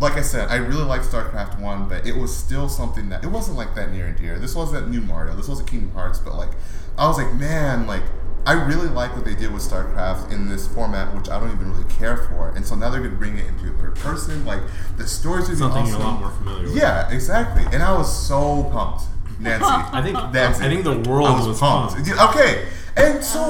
Like 0.00 0.14
I 0.14 0.22
said, 0.22 0.48
I 0.48 0.56
really 0.56 0.82
liked 0.82 1.04
StarCraft 1.04 1.60
One, 1.60 1.88
but 1.88 2.04
it 2.04 2.16
was 2.16 2.36
still 2.36 2.68
something 2.68 3.08
that 3.10 3.22
it 3.22 3.28
wasn't 3.28 3.56
like 3.56 3.76
that 3.76 3.92
near 3.92 4.06
and 4.06 4.18
dear. 4.18 4.36
This 4.36 4.52
wasn't 4.52 4.90
new 4.90 5.00
Mario. 5.00 5.36
This 5.36 5.46
wasn't 5.46 5.70
Kingdom 5.70 5.92
Hearts, 5.92 6.18
but 6.18 6.34
like 6.34 6.50
I 6.98 7.06
was 7.06 7.18
like, 7.18 7.32
man, 7.34 7.86
like 7.86 8.02
I 8.44 8.54
really 8.54 8.88
like 8.88 9.14
what 9.14 9.24
they 9.24 9.36
did 9.36 9.52
with 9.52 9.62
StarCraft 9.62 10.32
in 10.32 10.48
this 10.48 10.66
format, 10.66 11.14
which 11.14 11.28
I 11.28 11.38
don't 11.38 11.52
even 11.52 11.70
really 11.70 11.88
care 11.88 12.16
for. 12.16 12.48
And 12.56 12.66
so 12.66 12.74
now 12.74 12.90
they're 12.90 13.00
going 13.00 13.12
to 13.12 13.16
bring 13.16 13.38
it 13.38 13.46
into 13.46 13.72
third 13.78 13.94
person. 13.96 14.44
Like 14.44 14.60
the 14.96 15.06
stories 15.06 15.48
would 15.48 15.54
be 15.54 15.58
Something 15.58 15.82
awesome. 15.82 15.92
you're 15.92 16.00
a 16.00 16.10
lot 16.10 16.20
more 16.20 16.30
familiar 16.30 16.64
with. 16.64 16.76
Yeah, 16.76 17.10
exactly. 17.12 17.64
And 17.72 17.82
I 17.82 17.96
was 17.96 18.12
so 18.26 18.64
pumped, 18.72 19.04
Nancy. 19.38 19.64
I 19.68 20.02
think 20.02 20.16
Nancy. 20.32 20.64
I 20.64 20.68
think 20.68 20.82
the 20.82 21.08
world 21.08 21.28
I 21.28 21.36
was, 21.36 21.46
was, 21.46 21.60
pumped. 21.60 21.94
pumped. 21.94 22.36
Okay, 22.36 22.66
and 22.96 23.22
so 23.22 23.40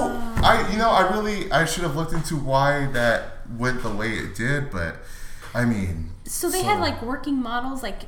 I, 0.43 0.69
you 0.71 0.77
know, 0.77 0.91
I 0.91 1.11
really, 1.11 1.51
I 1.51 1.65
should 1.65 1.85
have 1.85 1.97
looked 1.97 2.13
into 2.13 2.37
why 2.37 2.87
that 2.93 3.32
went 3.59 3.83
the 3.83 3.91
way 3.91 4.13
it 4.13 4.35
did, 4.35 4.71
but 4.71 4.97
I 5.55 5.65
mean, 5.65 6.11
So 6.25 6.49
they 6.51 6.63
had 6.63 6.81
like 6.81 7.03
working 7.03 7.41
models. 7.43 7.83
Like, 7.83 8.03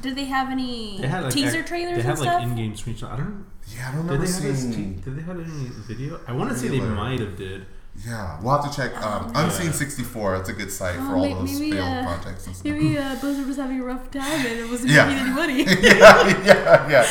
did 0.00 0.16
they 0.16 0.24
have 0.24 0.50
any 0.50 0.98
They 1.00 1.08
had 1.08 1.24
like 1.24 1.32
teaser 1.32 1.60
ex- 1.60 1.68
trailers 1.68 1.96
They 1.96 2.02
had 2.02 2.12
and 2.18 2.20
like 2.20 2.28
stuff? 2.30 2.42
in-game 2.42 2.72
screenshots. 2.74 3.12
I 3.12 3.16
don't. 3.16 3.46
yeah, 3.68 3.88
I 3.88 3.92
don't 3.94 4.06
Did 4.06 4.12
remember 4.12 4.26
they 4.26 4.32
have 4.48 4.54
a, 4.54 4.56
seeing. 4.56 4.94
did 5.00 5.16
they 5.16 5.22
have 5.22 5.38
any 5.38 5.68
video? 5.88 6.20
I 6.26 6.32
want 6.32 6.50
to 6.50 6.56
say 6.56 6.68
they 6.68 6.78
Trailer. 6.78 6.94
might 6.94 7.20
have 7.20 7.36
did. 7.36 7.66
Yeah, 8.06 8.40
we'll 8.40 8.58
have 8.58 8.70
to 8.70 8.74
check. 8.74 8.96
Um, 9.04 9.30
Oh, 9.34 9.44
Unseen 9.44 9.70
sixty 9.70 10.02
four. 10.02 10.34
It's 10.36 10.48
a 10.48 10.54
good 10.54 10.72
site 10.72 10.96
Oh, 10.98 11.06
for 11.08 11.16
all 11.16 11.22
may- 11.28 11.34
those 11.34 11.60
maybe, 11.60 11.72
failed 11.72 11.88
uh, 11.88 12.02
projects 12.04 12.46
and 12.46 12.56
stuff. 12.56 12.64
Maybe 12.72 12.96
uh, 12.98 13.16
Blizzard 13.20 13.46
was 13.46 13.58
having 13.58 13.80
a 13.80 13.84
rough 13.84 14.10
time 14.10 14.22
and 14.46 14.58
it 14.60 14.70
wasn't 14.70 14.92
Yeah. 14.92 15.06
making 15.08 15.20
any 15.26 15.34
money. 15.34 15.62
yeah, 15.82 16.42
yeah, 16.42 16.88
yeah, 16.88 17.06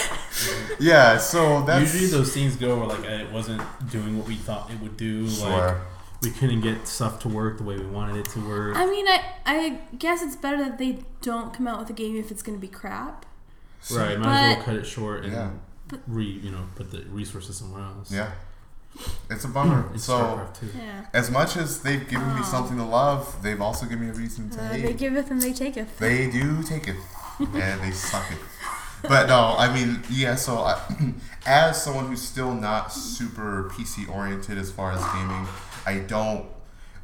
yeah. 0.79 1.17
So 1.19 1.61
that's 1.61 1.93
Usually 1.93 2.09
those 2.09 2.33
things 2.33 2.55
go 2.55 2.79
where 2.79 2.87
like 2.87 3.03
it 3.05 3.31
wasn't 3.31 3.61
doing 3.91 4.17
what 4.17 4.27
we 4.27 4.35
thought 4.37 4.71
it 4.71 4.79
would 4.81 4.97
do. 4.97 5.21
Like 5.25 5.37
Sure. 5.37 5.81
We 6.21 6.29
couldn't 6.29 6.61
get 6.61 6.87
stuff 6.87 7.19
to 7.21 7.27
work 7.27 7.57
the 7.57 7.63
way 7.63 7.77
we 7.77 7.85
wanted 7.85 8.17
it 8.17 8.25
to 8.31 8.39
work. 8.47 8.75
I 8.77 8.85
mean, 8.85 9.07
I 9.07 9.23
I 9.45 9.79
guess 9.97 10.21
it's 10.21 10.35
better 10.35 10.57
that 10.57 10.77
they 10.77 10.99
don't 11.21 11.53
come 11.53 11.67
out 11.67 11.79
with 11.79 11.89
a 11.89 11.93
game 11.93 12.15
if 12.15 12.31
it's 12.31 12.41
going 12.43 12.57
to 12.57 12.61
be 12.61 12.67
crap. 12.71 13.25
right, 13.91 14.19
might 14.19 14.49
as 14.51 14.55
well 14.57 14.65
cut 14.65 14.75
it 14.75 14.85
short 14.85 15.23
and 15.23 15.33
Yeah. 15.33 15.49
re 16.07 16.23
you 16.25 16.51
know 16.51 16.63
put 16.75 16.91
the 16.91 17.01
resources 17.09 17.57
somewhere 17.57 17.81
else. 17.83 18.11
yeah. 18.11 18.31
It's 19.29 19.45
a 19.45 19.47
bummer. 19.47 19.89
It's 19.95 20.03
so 20.03 20.17
StarCraft 20.19 20.59
too. 20.59 20.69
Yeah. 20.77 21.05
as 21.13 21.31
much 21.31 21.55
as 21.57 21.81
they've 21.81 22.07
given 22.07 22.35
me 22.35 22.43
something 22.43 22.77
to 22.77 22.83
love, 22.83 23.41
they've 23.41 23.61
also 23.61 23.85
given 23.85 24.05
me 24.05 24.09
a 24.11 24.13
reason 24.13 24.49
to 24.51 24.61
Uh, 24.61 24.69
hate. 24.73 24.85
they 24.85 24.93
giveth 24.93 25.31
and 25.31 25.41
they 25.41 25.53
taketh. 25.53 25.97
They 25.97 26.29
do 26.29 26.61
take 26.61 26.87
it, 26.89 26.97
and 27.39 27.81
they 27.81 27.91
suck 27.91 28.29
it. 28.31 28.37
But 29.07 29.27
no, 29.29 29.55
I 29.57 29.73
mean, 29.73 30.03
yeah. 30.11 30.35
So, 30.35 30.57
I, 30.59 30.79
as 31.47 31.81
someone 31.81 32.05
who's 32.07 32.21
still 32.21 32.53
not 32.53 32.91
super 32.93 33.71
PC 33.73 34.07
oriented 34.13 34.57
as 34.59 34.69
far 34.71 34.91
as 34.91 35.01
gaming, 35.13 35.47
I 35.85 35.99
don't 35.99 36.45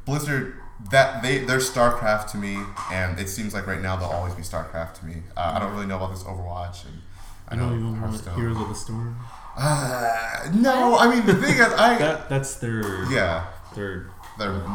Blizzard 0.04 0.54
that 0.90 1.22
they 1.22 1.38
they're 1.38 1.58
StarCraft 1.58 2.30
to 2.32 2.36
me, 2.38 2.58
and 2.92 3.18
it 3.18 3.28
seems 3.28 3.52
like 3.54 3.66
right 3.66 3.80
now 3.80 3.96
they'll 3.96 4.08
always 4.08 4.34
be 4.34 4.42
StarCraft 4.42 4.94
to 5.00 5.06
me. 5.06 5.22
Uh, 5.36 5.52
I 5.56 5.58
don't 5.58 5.72
really 5.72 5.86
know 5.86 5.96
about 5.96 6.10
this 6.10 6.22
Overwatch, 6.24 6.84
and 6.84 7.02
I 7.48 7.54
I 7.54 7.56
know 7.56 7.68
know 7.70 7.76
you 7.76 7.84
want 7.86 7.98
Hearthstone. 7.98 8.36
Heroes 8.36 8.60
of 8.60 8.68
the 8.68 8.74
Storm. 8.74 9.16
Uh, 9.56 10.50
no, 10.54 10.96
I 10.96 11.08
mean 11.14 11.26
the 11.26 11.34
thing 11.34 11.54
is, 11.54 11.72
I 11.72 11.98
That 11.98 12.28
that's 12.28 12.56
their 12.56 13.04
yeah, 13.10 13.46
their 13.74 14.10
they're 14.38 14.50
Dota. 14.52 14.66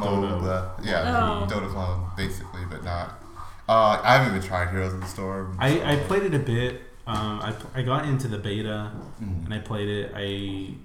MOBA, 0.41 0.85
yeah, 0.85 1.41
Oh. 1.41 1.47
Dota 1.49 1.71
clone 1.71 2.09
basically, 2.17 2.61
but 2.69 2.83
not. 2.83 3.19
Uh, 3.69 4.01
I 4.03 4.17
haven't 4.17 4.35
even 4.35 4.45
tried 4.45 4.71
Heroes 4.71 4.93
of 4.93 4.99
the 4.99 5.07
Storm. 5.07 5.55
I, 5.57 5.93
I 5.93 5.95
played 5.95 6.23
it 6.23 6.33
a 6.33 6.39
bit. 6.39 6.81
Um, 7.07 7.39
I, 7.39 7.53
I 7.75 7.81
got 7.81 8.03
into 8.05 8.27
the 8.27 8.37
beta 8.37 8.91
Mhm. 9.21 9.45
and 9.45 9.53
I 9.53 9.59
played 9.59 9.87
it. 9.87 10.11
I 10.13 10.75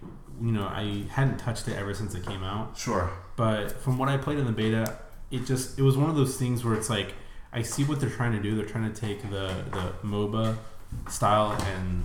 you 0.41 0.53
know 0.53 0.65
I 0.65 1.05
hadn't 1.11 1.39
touched 1.39 1.69
it 1.69 1.77
ever 1.77 1.95
since 1.95 2.15
it 2.15 2.25
came 2.27 2.43
out. 2.43 2.77
Sure. 2.77 3.11
But 3.37 3.73
from 3.73 3.99
what 3.99 4.09
I 4.09 4.17
played 4.17 4.39
in 4.39 4.47
the 4.47 4.53
beta, 4.53 4.99
it 5.31 5.47
just 5.47 5.79
it 5.79 5.83
was 5.83 5.97
one 5.97 6.11
of 6.11 6.17
those 6.17 6.37
things 6.37 6.65
where 6.65 6.75
it's 6.75 6.91
like 6.91 7.15
I 7.53 7.63
see 7.63 7.85
what 7.85 8.01
they're 8.01 8.11
trying 8.11 8.33
to 8.33 8.41
do. 8.41 8.57
They're 8.57 8.67
trying 8.67 8.93
to 8.93 9.01
take 9.01 9.23
the 9.23 9.65
the 9.73 9.93
MOBA 10.07 10.57
style 11.09 11.53
and 11.77 12.05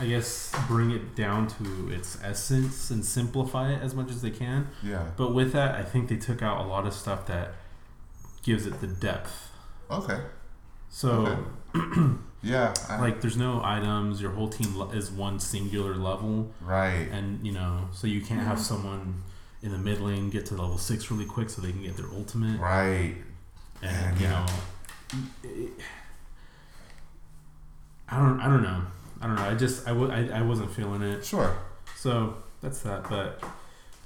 I 0.00 0.06
guess 0.06 0.52
bring 0.66 0.90
it 0.90 1.14
down 1.14 1.48
to 1.48 1.90
its 1.92 2.18
essence 2.24 2.90
and 2.90 3.04
simplify 3.04 3.72
it 3.72 3.82
as 3.82 3.94
much 3.94 4.10
as 4.10 4.22
they 4.22 4.30
can. 4.30 4.68
Yeah. 4.82 5.06
But 5.16 5.34
with 5.34 5.52
that, 5.52 5.74
I 5.74 5.82
think 5.82 6.08
they 6.08 6.16
took 6.16 6.42
out 6.42 6.64
a 6.64 6.68
lot 6.68 6.86
of 6.86 6.94
stuff 6.94 7.26
that 7.26 7.54
gives 8.42 8.66
it 8.66 8.80
the 8.80 8.86
depth. 8.86 9.50
Okay. 9.90 10.20
So 10.88 11.44
Okay. 11.74 12.08
Yeah. 12.42 12.74
I- 12.88 13.00
like 13.00 13.20
there's 13.20 13.36
no 13.36 13.60
items 13.64 14.20
your 14.20 14.32
whole 14.32 14.48
team 14.48 14.76
le- 14.76 14.90
is 14.90 15.10
one 15.10 15.38
singular 15.38 15.94
level 15.94 16.50
right. 16.60 17.08
and 17.12 17.46
you 17.46 17.52
know 17.52 17.88
so 17.92 18.06
you 18.06 18.20
can't 18.20 18.42
have 18.42 18.58
someone 18.60 19.22
in 19.62 19.70
the 19.70 19.78
mid 19.78 20.00
lane 20.00 20.28
get 20.28 20.46
to 20.46 20.54
level 20.54 20.76
six 20.78 21.10
really 21.10 21.24
quick 21.24 21.48
so 21.50 21.62
they 21.62 21.70
can 21.70 21.82
get 21.82 21.96
their 21.96 22.10
ultimate 22.12 22.58
Right. 22.60 23.14
and 23.82 24.20
you 24.20 24.26
Yeah. 24.26 24.46
know 25.12 25.18
it- 25.44 25.70
i 28.08 28.16
don't 28.18 28.40
i 28.40 28.48
don't 28.48 28.62
know 28.62 28.82
i 29.20 29.26
don't 29.26 29.36
know 29.36 29.42
i 29.48 29.54
just 29.54 29.86
I 29.86 29.90
w- 29.90 30.10
I, 30.10 30.38
I 30.38 30.42
wasn't 30.42 30.70
feeling 30.72 31.02
it 31.02 31.24
Sure. 31.24 31.56
so 31.96 32.36
that's 32.60 32.80
that 32.80 33.08
but 33.08 33.42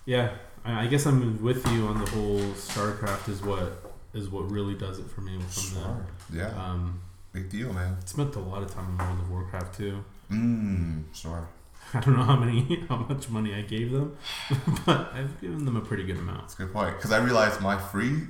yeah 0.04 0.32
I, 0.64 0.84
I 0.84 0.86
guess 0.86 1.06
i'm 1.06 1.42
with 1.42 1.66
you 1.72 1.86
on 1.86 1.98
the 2.04 2.10
whole 2.10 2.40
starcraft 2.52 3.28
is 3.28 3.42
what 3.42 3.82
is 4.14 4.28
what 4.28 4.50
really 4.50 4.74
does 4.74 4.98
it 4.98 5.06
for 5.10 5.20
me 5.22 5.38
from 5.38 5.50
Sure. 5.50 6.06
Yeah. 6.32 6.50
the 6.50 6.58
um 6.60 7.00
Big 7.36 7.50
deal, 7.50 7.70
man. 7.70 7.98
spent 8.06 8.34
a 8.34 8.40
lot 8.40 8.62
of 8.62 8.72
time 8.74 8.88
in 8.88 8.96
world 8.96 9.20
of 9.20 9.30
warcraft 9.30 9.76
too 9.76 10.02
Mmm. 10.30 11.04
Sure. 11.12 11.46
I 11.94 12.00
don't 12.00 12.16
know 12.16 12.22
how 12.22 12.36
many, 12.36 12.80
how 12.88 12.96
much 12.96 13.28
money 13.28 13.54
I 13.54 13.60
gave 13.60 13.92
them, 13.92 14.16
but 14.86 15.12
I've 15.12 15.38
given 15.40 15.66
them 15.66 15.76
a 15.76 15.82
pretty 15.82 16.04
good 16.04 16.16
amount. 16.16 16.40
That's 16.40 16.54
a 16.54 16.56
good 16.64 16.72
point. 16.72 16.96
Because 16.96 17.12
I 17.12 17.18
realized 17.18 17.60
my 17.60 17.76
free, 17.76 18.22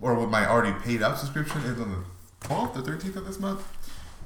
or 0.00 0.14
what 0.14 0.30
my 0.30 0.48
already 0.48 0.72
paid 0.80 1.02
up 1.02 1.18
subscription 1.18 1.60
is 1.64 1.78
on 1.78 1.90
the 1.90 2.48
12th 2.48 2.76
or 2.76 2.82
13th 2.82 3.16
of 3.16 3.26
this 3.26 3.38
month. 3.38 3.62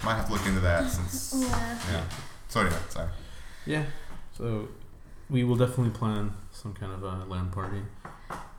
Might 0.04 0.14
have 0.14 0.28
to 0.28 0.32
look 0.32 0.46
into 0.46 0.60
that 0.60 0.88
since. 0.88 1.34
Yeah. 1.36 1.78
Yeah. 1.92 2.04
So 2.48 2.60
anyway, 2.60 2.76
sorry. 2.88 3.08
Yeah, 3.66 3.84
so 4.38 4.68
we 5.28 5.42
will 5.42 5.56
definitely 5.56 5.90
plan 5.90 6.32
some 6.52 6.72
kind 6.72 6.92
of 6.92 7.02
a 7.02 7.24
LAN 7.28 7.50
party 7.50 7.82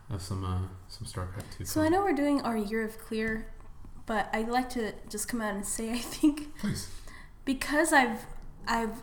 of 0.09 0.21
some 0.21 0.43
uh, 0.43 0.67
some 0.89 1.07
StarCraft 1.07 1.57
two. 1.57 1.65
So 1.65 1.81
I 1.81 1.87
know 1.89 2.03
we're 2.03 2.13
doing 2.13 2.41
our 2.41 2.57
year 2.57 2.83
of 2.83 2.99
clear, 2.99 3.47
but 4.05 4.29
I'd 4.33 4.49
like 4.49 4.69
to 4.71 4.93
just 5.09 5.27
come 5.27 5.41
out 5.41 5.53
and 5.55 5.65
say 5.65 5.91
I 5.91 5.97
think 5.97 6.57
Please. 6.59 6.89
because 7.45 7.93
I've 7.93 8.25
I've 8.67 9.01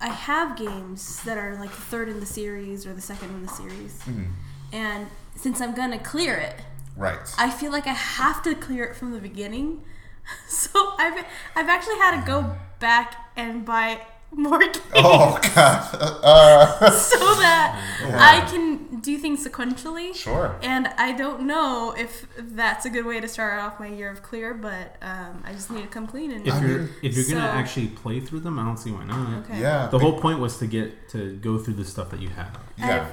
I 0.00 0.08
have 0.08 0.56
games 0.56 1.22
that 1.24 1.36
are 1.36 1.56
like 1.56 1.70
the 1.70 1.76
third 1.82 2.08
in 2.08 2.20
the 2.20 2.26
series 2.26 2.86
or 2.86 2.94
the 2.94 3.00
second 3.02 3.30
in 3.30 3.42
the 3.42 3.48
series, 3.52 4.00
Mm. 4.06 4.28
and 4.72 5.06
since 5.36 5.60
I'm 5.60 5.74
gonna 5.74 5.98
clear 5.98 6.34
it, 6.36 6.56
Right. 6.96 7.18
I 7.38 7.50
feel 7.50 7.70
like 7.72 7.86
I 7.86 7.92
have 7.92 8.42
to 8.44 8.54
clear 8.54 8.84
it 8.84 8.96
from 8.96 9.12
the 9.12 9.20
beginning. 9.20 9.82
So 10.48 10.70
I've 10.98 11.24
I've 11.56 11.68
actually 11.68 11.96
had 11.98 12.20
to 12.20 12.26
go 12.26 12.54
back 12.78 13.16
and 13.36 13.64
buy 13.64 14.00
more 14.32 14.60
games 14.60 14.80
oh 14.94 15.38
God. 15.54 15.98
Uh, 16.22 16.90
so 17.10 17.18
that 17.18 17.82
Yeah. 18.06 18.16
I 18.20 18.48
can 18.50 18.89
do 19.00 19.18
things 19.18 19.46
sequentially. 19.46 20.14
Sure. 20.14 20.56
And 20.62 20.88
I 20.98 21.12
don't 21.12 21.42
know 21.42 21.94
if 21.96 22.26
that's 22.36 22.84
a 22.86 22.90
good 22.90 23.06
way 23.06 23.20
to 23.20 23.28
start 23.28 23.60
off 23.60 23.78
my 23.80 23.86
year 23.88 24.10
of 24.10 24.22
clear, 24.22 24.54
but 24.54 24.96
um, 25.02 25.42
I 25.44 25.52
just 25.52 25.70
need 25.70 25.82
to 25.82 25.88
come 25.88 26.06
clean 26.06 26.30
and 26.32 26.46
If 26.46 26.54
you're 26.60 26.78
mean- 26.80 26.88
if 27.02 27.16
you're 27.16 27.28
gonna 27.28 27.46
actually 27.60 27.88
play 27.88 28.20
through 28.20 28.40
them, 28.40 28.58
I 28.58 28.64
don't 28.64 28.76
see 28.78 28.90
why 28.90 29.04
not. 29.04 29.44
okay. 29.44 29.60
Yeah. 29.60 29.86
The 29.88 29.98
whole 29.98 30.18
point 30.20 30.38
was 30.38 30.58
to 30.58 30.66
get 30.66 31.08
to 31.10 31.36
go 31.36 31.58
through 31.58 31.74
the 31.74 31.84
stuff 31.84 32.10
that 32.10 32.20
you 32.20 32.28
have. 32.30 32.58
Yeah. 32.78 33.08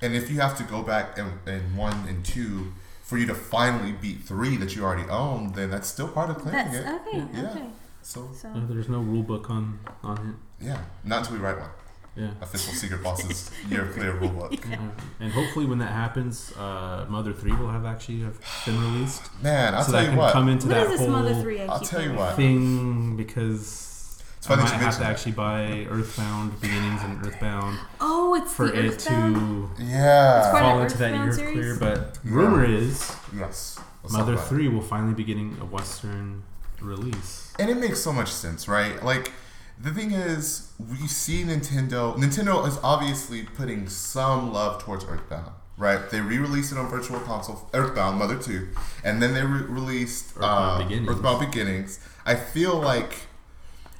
And 0.00 0.14
if 0.14 0.30
you 0.30 0.40
have 0.40 0.56
to 0.58 0.64
go 0.64 0.82
back 0.82 1.16
and, 1.18 1.38
in 1.46 1.76
one 1.76 2.08
and 2.08 2.24
two 2.24 2.72
for 3.02 3.18
you 3.18 3.26
to 3.26 3.34
finally 3.34 3.92
beat 3.92 4.20
three 4.22 4.56
that 4.56 4.74
you 4.74 4.82
already 4.84 5.08
own, 5.08 5.52
then 5.52 5.70
that's 5.70 5.88
still 5.88 6.08
part 6.08 6.30
of 6.30 6.38
clearing 6.38 6.72
That's 6.72 6.76
it. 6.76 6.86
okay. 7.06 7.24
Yeah. 7.34 7.50
Okay. 7.50 7.66
So 8.02 8.30
So 8.34 8.48
Uh, 8.48 8.60
there's 8.68 8.88
no 8.88 8.98
rule 9.00 9.22
book 9.22 9.48
on 9.50 9.78
on 10.02 10.16
it. 10.60 10.64
yeah, 10.66 10.80
not 11.04 11.18
until 11.20 11.34
we 11.36 11.40
write 11.44 11.58
one. 11.60 11.70
It. 12.16 12.20
Yeah. 12.20 12.30
Official 12.40 12.72
Secret 12.74 13.02
Bosses 13.02 13.50
Year 13.68 13.82
of 13.82 13.94
Clear 13.94 14.12
rulebook. 14.14 14.70
Uh, 14.72 14.90
and 15.20 15.32
hopefully, 15.32 15.64
when 15.66 15.78
that 15.78 15.92
happens, 15.92 16.52
uh, 16.56 17.06
Mother 17.08 17.32
Three 17.32 17.52
will 17.52 17.70
have 17.70 17.84
actually 17.86 18.20
have 18.20 18.38
been 18.66 18.78
released, 18.80 19.22
Man, 19.42 19.74
I'll 19.74 19.82
so 19.82 19.92
tell 19.92 20.00
that 20.00 20.04
you 20.04 20.08
can 20.10 20.18
what. 20.18 20.32
come 20.32 20.48
into 20.48 20.66
what 20.68 20.74
that 20.74 20.82
is 20.84 20.90
this 20.90 21.00
whole 21.00 21.08
Mother 21.10 21.34
Three? 21.40 21.60
I 21.62 21.66
I'll 21.66 21.80
tell 21.80 22.02
you 22.02 22.12
what. 22.12 22.36
thing 22.36 23.16
because 23.16 24.22
It's 24.36 24.46
I 24.46 24.56
funny 24.56 24.62
might 24.62 24.72
have 24.72 24.94
to 24.94 25.00
that. 25.00 25.10
actually 25.10 25.32
buy 25.32 25.86
Earthbound 25.90 26.60
Beginnings 26.60 27.02
and 27.02 27.24
Earthbound 27.26 27.78
Oh, 28.00 28.34
it's 28.34 28.52
for 28.52 28.66
the 28.66 28.78
it 28.78 28.86
Earthbound? 28.94 29.76
to 29.76 29.82
Yeah. 29.84 30.50
part 30.50 30.64
of 30.64 30.70
fall 30.70 30.82
into 30.82 30.98
that 30.98 31.10
year 31.12 31.18
Earthbound 31.20 31.28
of 31.30 31.34
series? 31.36 31.54
clear. 31.54 31.76
But 31.78 32.18
Yeah. 32.24 32.30
rumor 32.34 32.64
is 32.64 33.10
Yes. 33.36 33.78
Let's 34.02 34.12
Mother. 34.14 34.36
Three 34.36 34.68
will 34.68 34.82
finally 34.82 35.14
be 35.14 35.22
getting 35.24 35.56
a 35.60 35.64
Western 35.64 36.42
release. 36.80 37.52
And 37.58 37.70
it 37.70 37.76
makes 37.76 38.00
so 38.00 38.12
much 38.12 38.32
sense, 38.32 38.66
right? 38.66 39.02
Like, 39.04 39.30
the 39.82 39.90
thing 39.90 40.12
is, 40.12 40.72
we 40.78 41.06
see 41.08 41.42
Nintendo. 41.42 42.14
Nintendo 42.16 42.66
is 42.66 42.78
obviously 42.82 43.42
putting 43.42 43.88
some 43.88 44.52
love 44.52 44.82
towards 44.82 45.04
Earthbound, 45.04 45.52
right? 45.76 46.08
They 46.10 46.20
re-released 46.20 46.72
it 46.72 46.78
on 46.78 46.88
Virtual 46.88 47.18
Console, 47.20 47.68
Earthbound 47.74 48.18
Mother 48.18 48.38
Two, 48.38 48.68
and 49.04 49.20
then 49.20 49.34
they 49.34 49.42
re- 49.42 49.62
released 49.62 50.36
Earthbound 50.36 50.82
uh, 50.82 50.84
Beginnings. 50.84 51.10
Earthbound 51.10 51.50
Beginnings. 51.50 52.00
I 52.24 52.36
feel 52.36 52.76
like, 52.76 53.12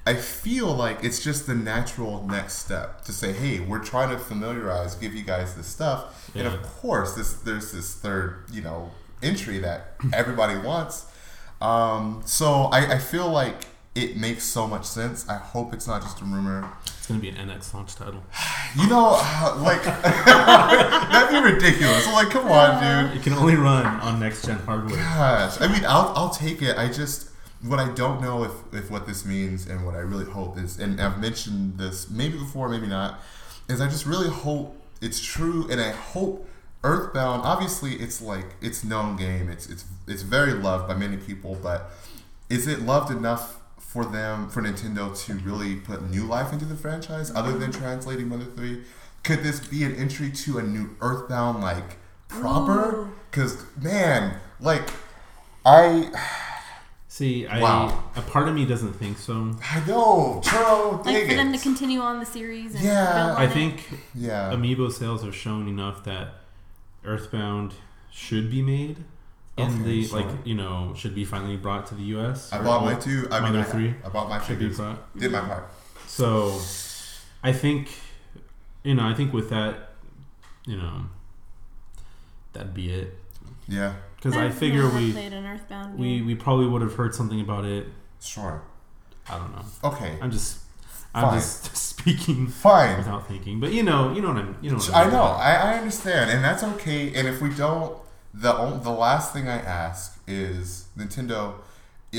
I 0.07 0.15
feel 0.15 0.73
like 0.73 1.03
it's 1.03 1.23
just 1.23 1.47
the 1.47 1.55
natural 1.55 2.27
next 2.27 2.59
step 2.59 3.05
to 3.07 3.13
say, 3.13 3.33
hey, 3.33 3.59
we're 3.59 3.85
trying 3.85 4.11
to 4.11 4.19
familiarize, 4.19 4.95
give 4.95 5.15
you 5.15 5.25
guys 5.25 5.55
this 5.57 5.67
stuff, 5.67 6.31
and 6.37 6.47
of 6.47 6.63
course, 6.63 7.15
this 7.15 7.35
there's 7.35 7.73
this 7.73 7.95
third, 7.95 8.45
you 8.53 8.63
know, 8.63 8.93
entry 9.23 9.59
that 9.59 9.95
everybody 10.13 10.57
wants. 10.59 11.07
Um, 11.61 12.23
so 12.25 12.65
I, 12.73 12.95
I 12.95 12.99
feel 12.99 13.29
like 13.29 13.67
it 13.95 14.17
makes 14.17 14.45
so 14.45 14.67
much 14.67 14.85
sense. 14.85 15.29
I 15.29 15.37
hope 15.37 15.75
it's 15.75 15.87
not 15.87 16.03
just 16.03 16.21
a 16.21 16.25
rumor. 16.25 16.71
It's 16.87 17.07
gonna 17.07 17.21
be 17.21 17.29
an 17.29 17.37
NX 17.37 17.75
launch 17.75 17.95
title. 17.95 18.23
You 18.75 18.89
know, 18.89 19.19
uh, 19.21 19.59
like 19.61 19.85
that'd 19.85 21.29
be 21.29 21.53
ridiculous. 21.53 22.07
Like, 22.07 22.31
come 22.31 22.51
on, 22.51 22.81
dude. 22.81 23.19
It 23.19 23.23
can 23.23 23.35
only 23.35 23.55
run 23.55 23.85
on 23.85 24.19
next 24.19 24.47
gen 24.47 24.57
hardware. 24.61 24.97
Gosh, 24.97 25.61
I 25.61 25.69
mean, 25.69 25.85
I'll 25.85 26.11
I'll 26.17 26.31
take 26.31 26.63
it. 26.63 26.79
I 26.79 26.89
just 26.91 27.29
what 27.63 27.79
I 27.79 27.93
don't 27.93 28.23
know 28.23 28.45
if 28.45 28.53
if 28.73 28.91
what 28.91 29.07
this 29.07 29.27
means 29.27 29.67
and 29.67 29.85
what 29.85 29.95
I 29.95 29.99
really 29.99 30.25
hope 30.25 30.57
is, 30.57 30.79
and 30.79 30.99
I've 30.99 31.21
mentioned 31.21 31.77
this 31.77 32.09
maybe 32.09 32.39
before, 32.39 32.71
maybe 32.71 32.87
not, 32.87 33.21
is 33.69 33.83
I 33.83 33.89
just 33.89 34.07
really 34.07 34.31
hope 34.31 34.75
it's 35.03 35.21
true, 35.21 35.69
and 35.71 35.79
I 35.79 35.91
hope 35.91 36.49
Earthbound. 36.85 37.43
Obviously, 37.43 37.97
it's 37.97 38.23
like 38.23 38.55
it's 38.61 38.83
known 38.85 39.17
game. 39.17 39.51
It's 39.51 39.69
it's 39.69 39.85
it's 40.09 40.23
very 40.23 40.53
loved 40.53 40.89
by 40.89 40.95
many 40.95 41.17
people, 41.17 41.59
but 41.63 41.91
is 42.49 42.67
it 42.67 42.81
loved 42.81 43.11
enough? 43.11 43.59
For 43.93 44.07
them, 44.07 44.49
for 44.49 44.63
Nintendo 44.63 45.15
to 45.27 45.35
really 45.35 45.77
put 45.77 46.09
new 46.11 46.25
life 46.25 46.53
into 46.53 46.65
the 46.65 46.77
franchise, 46.77 47.31
other 47.35 47.53
than 47.59 47.71
mm-hmm. 47.71 47.83
translating 47.83 48.29
Mother 48.29 48.47
Three, 48.57 48.85
could 49.23 49.43
this 49.43 49.61
be 49.61 49.85
an 49.85 49.95
entry 49.97 50.31
to 50.31 50.59
a 50.59 50.63
new 50.63 50.97
Earthbound 51.01 51.61
like 51.61 51.99
proper? 52.29 53.09
Because 53.31 53.65
man, 53.81 54.39
like 54.61 54.89
I 55.67 56.11
See, 57.09 57.47
I 57.47 57.61
Wow. 57.61 58.05
a 58.17 58.23
part 58.23 58.49
of 58.49 58.55
me 58.55 58.65
doesn't 58.65 58.95
think 58.95 59.19
so. 59.19 59.55
I 59.71 59.85
know, 59.87 60.41
Churro, 60.43 61.05
Like 61.05 61.15
dig 61.15 61.29
for 61.29 61.35
them 61.35 61.53
to 61.53 61.59
continue 61.59 62.01
on 62.01 62.19
the 62.21 62.25
series 62.25 62.75
and 62.75 62.83
Yeah. 62.83 63.13
build 63.13 63.31
on 63.33 63.37
I 63.37 63.45
it. 63.45 63.51
think 63.53 63.99
yeah, 64.15 64.51
Amiibo 64.51 64.91
sales 64.91 65.23
have 65.23 65.35
shown 65.35 65.69
enough 65.69 66.03
that 66.05 66.37
Earthbound 67.05 67.75
should 68.11 68.51
be 68.51 68.63
made, 68.63 69.05
and 69.59 69.75
Okay, 69.75 69.83
the 69.85 70.05
sure. 70.05 70.21
like 70.21 70.47
you 70.47 70.55
know 70.55 70.95
should 70.97 71.15
be 71.15 71.25
finally 71.25 71.57
brought 71.57 71.87
to 71.89 71.95
the 71.95 72.03
U.S. 72.17 72.53
I 72.53 72.59
bought 72.59 72.81
all- 72.81 72.85
mine 72.87 73.01
too. 73.01 73.29
I 73.31 73.41
mean, 73.41 73.53
Mother 73.53 73.61
I, 73.61 73.63
three 73.65 73.95
I 74.05 74.09
bought 74.09 74.29
my 74.29 74.41
should 74.43 74.59
be 74.59 74.69
brought. 74.69 75.17
Did 75.19 75.33
my 75.33 75.41
part. 75.41 75.71
So, 76.07 76.59
I 77.43 77.53
think, 77.53 77.89
you 78.83 78.95
know, 78.95 79.05
I 79.07 79.15
think 79.15 79.33
with 79.33 79.49
that, 79.51 79.91
you 80.67 80.77
know, 80.77 81.07
that'd 82.53 82.75
be 82.75 82.91
it. 82.93 83.19
Yeah, 83.69 83.95
Because 84.17 84.37
I 84.37 84.51
figure 84.51 84.89
we 84.91 85.13
played 85.13 85.33
an 85.33 85.47
Earthbound 85.47 85.99
we 85.99 86.21
we 86.23 86.35
probably 86.35 86.67
would 86.67 86.83
have 86.83 86.95
heard 86.95 87.15
something 87.15 87.41
about 87.41 87.65
it. 87.65 87.87
sure. 88.21 88.63
I 89.31 89.39
don't 89.39 89.53
know. 89.55 89.65
Okay, 89.85 90.19
I'm 90.21 90.31
just 90.33 90.59
I'm 91.15 91.23
Fine. 91.25 91.39
just 91.39 91.77
speaking 91.91 92.49
fine. 92.49 92.99
without 92.99 93.29
thinking. 93.29 93.61
But 93.61 93.73
you 93.73 93.83
know, 93.85 94.13
you 94.13 94.21
know 94.21 94.29
what 94.29 94.39
I'm. 94.39 94.57
You 94.61 94.71
know. 94.73 94.77
What 94.79 94.93
I 94.95 95.03
I'm 95.05 95.13
know. 95.13 95.23
I, 95.23 95.53
I 95.55 95.75
understand, 95.79 96.31
and 96.31 96.43
that's 96.43 96.65
okay. 96.65 97.15
And 97.15 97.29
if 97.29 97.41
we 97.41 97.51
don't, 97.51 97.97
the 98.35 98.53
the 98.83 98.91
last 98.91 99.33
thing 99.33 99.49
I 99.49 99.59
ask 99.59 100.19
is 100.27 100.87
Nintendo, 100.97 101.55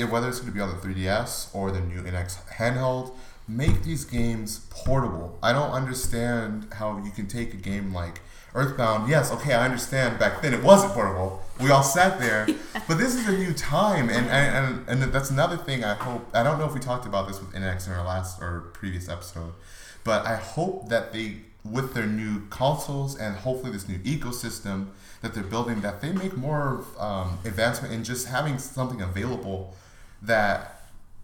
whether 0.08 0.28
it's 0.28 0.40
going 0.40 0.52
to 0.52 0.54
be 0.54 0.60
on 0.60 0.70
the 0.70 0.76
3DS 0.76 1.54
or 1.54 1.70
the 1.70 1.80
new 1.80 2.02
NX 2.02 2.46
handheld, 2.56 3.12
make 3.48 3.82
these 3.82 4.04
games 4.04 4.60
portable. 4.70 5.38
I 5.42 5.52
don't 5.52 5.70
understand 5.70 6.68
how 6.74 6.98
you 6.98 7.10
can 7.10 7.26
take 7.26 7.52
a 7.52 7.56
game 7.56 7.92
like 7.92 8.20
Earthbound. 8.54 9.10
Yes, 9.10 9.32
okay, 9.32 9.52
I 9.52 9.64
understand. 9.64 10.18
Back 10.20 10.40
then 10.40 10.54
it 10.54 10.62
wasn't 10.62 10.92
portable. 10.92 11.42
We 11.60 11.70
all 11.70 11.82
sat 11.82 12.20
there, 12.20 12.46
but 12.88 12.98
this 12.98 13.16
is 13.16 13.26
a 13.28 13.36
new 13.36 13.52
time, 13.52 14.08
and 14.08 14.28
and, 14.28 14.88
and 14.88 15.02
and 15.02 15.12
that's 15.12 15.30
another 15.30 15.56
thing. 15.56 15.82
I 15.82 15.94
hope. 15.94 16.28
I 16.32 16.44
don't 16.44 16.60
know 16.60 16.64
if 16.64 16.72
we 16.72 16.78
talked 16.78 17.04
about 17.04 17.26
this 17.26 17.40
with 17.40 17.52
NX 17.52 17.88
in 17.88 17.94
our 17.94 18.04
last 18.04 18.40
or 18.40 18.70
previous 18.72 19.08
episode, 19.08 19.54
but 20.04 20.24
I 20.24 20.36
hope 20.36 20.88
that 20.88 21.12
they, 21.12 21.38
with 21.64 21.94
their 21.94 22.06
new 22.06 22.46
consoles 22.50 23.16
and 23.18 23.34
hopefully 23.34 23.72
this 23.72 23.88
new 23.88 23.98
ecosystem 23.98 24.90
that 25.24 25.34
they're 25.34 25.42
building, 25.42 25.80
that 25.80 26.00
they 26.00 26.12
make 26.12 26.36
more 26.36 26.84
um, 26.98 27.38
advancement 27.44 27.92
in 27.92 28.04
just 28.04 28.28
having 28.28 28.58
something 28.58 29.00
available 29.00 29.74
that, 30.22 30.82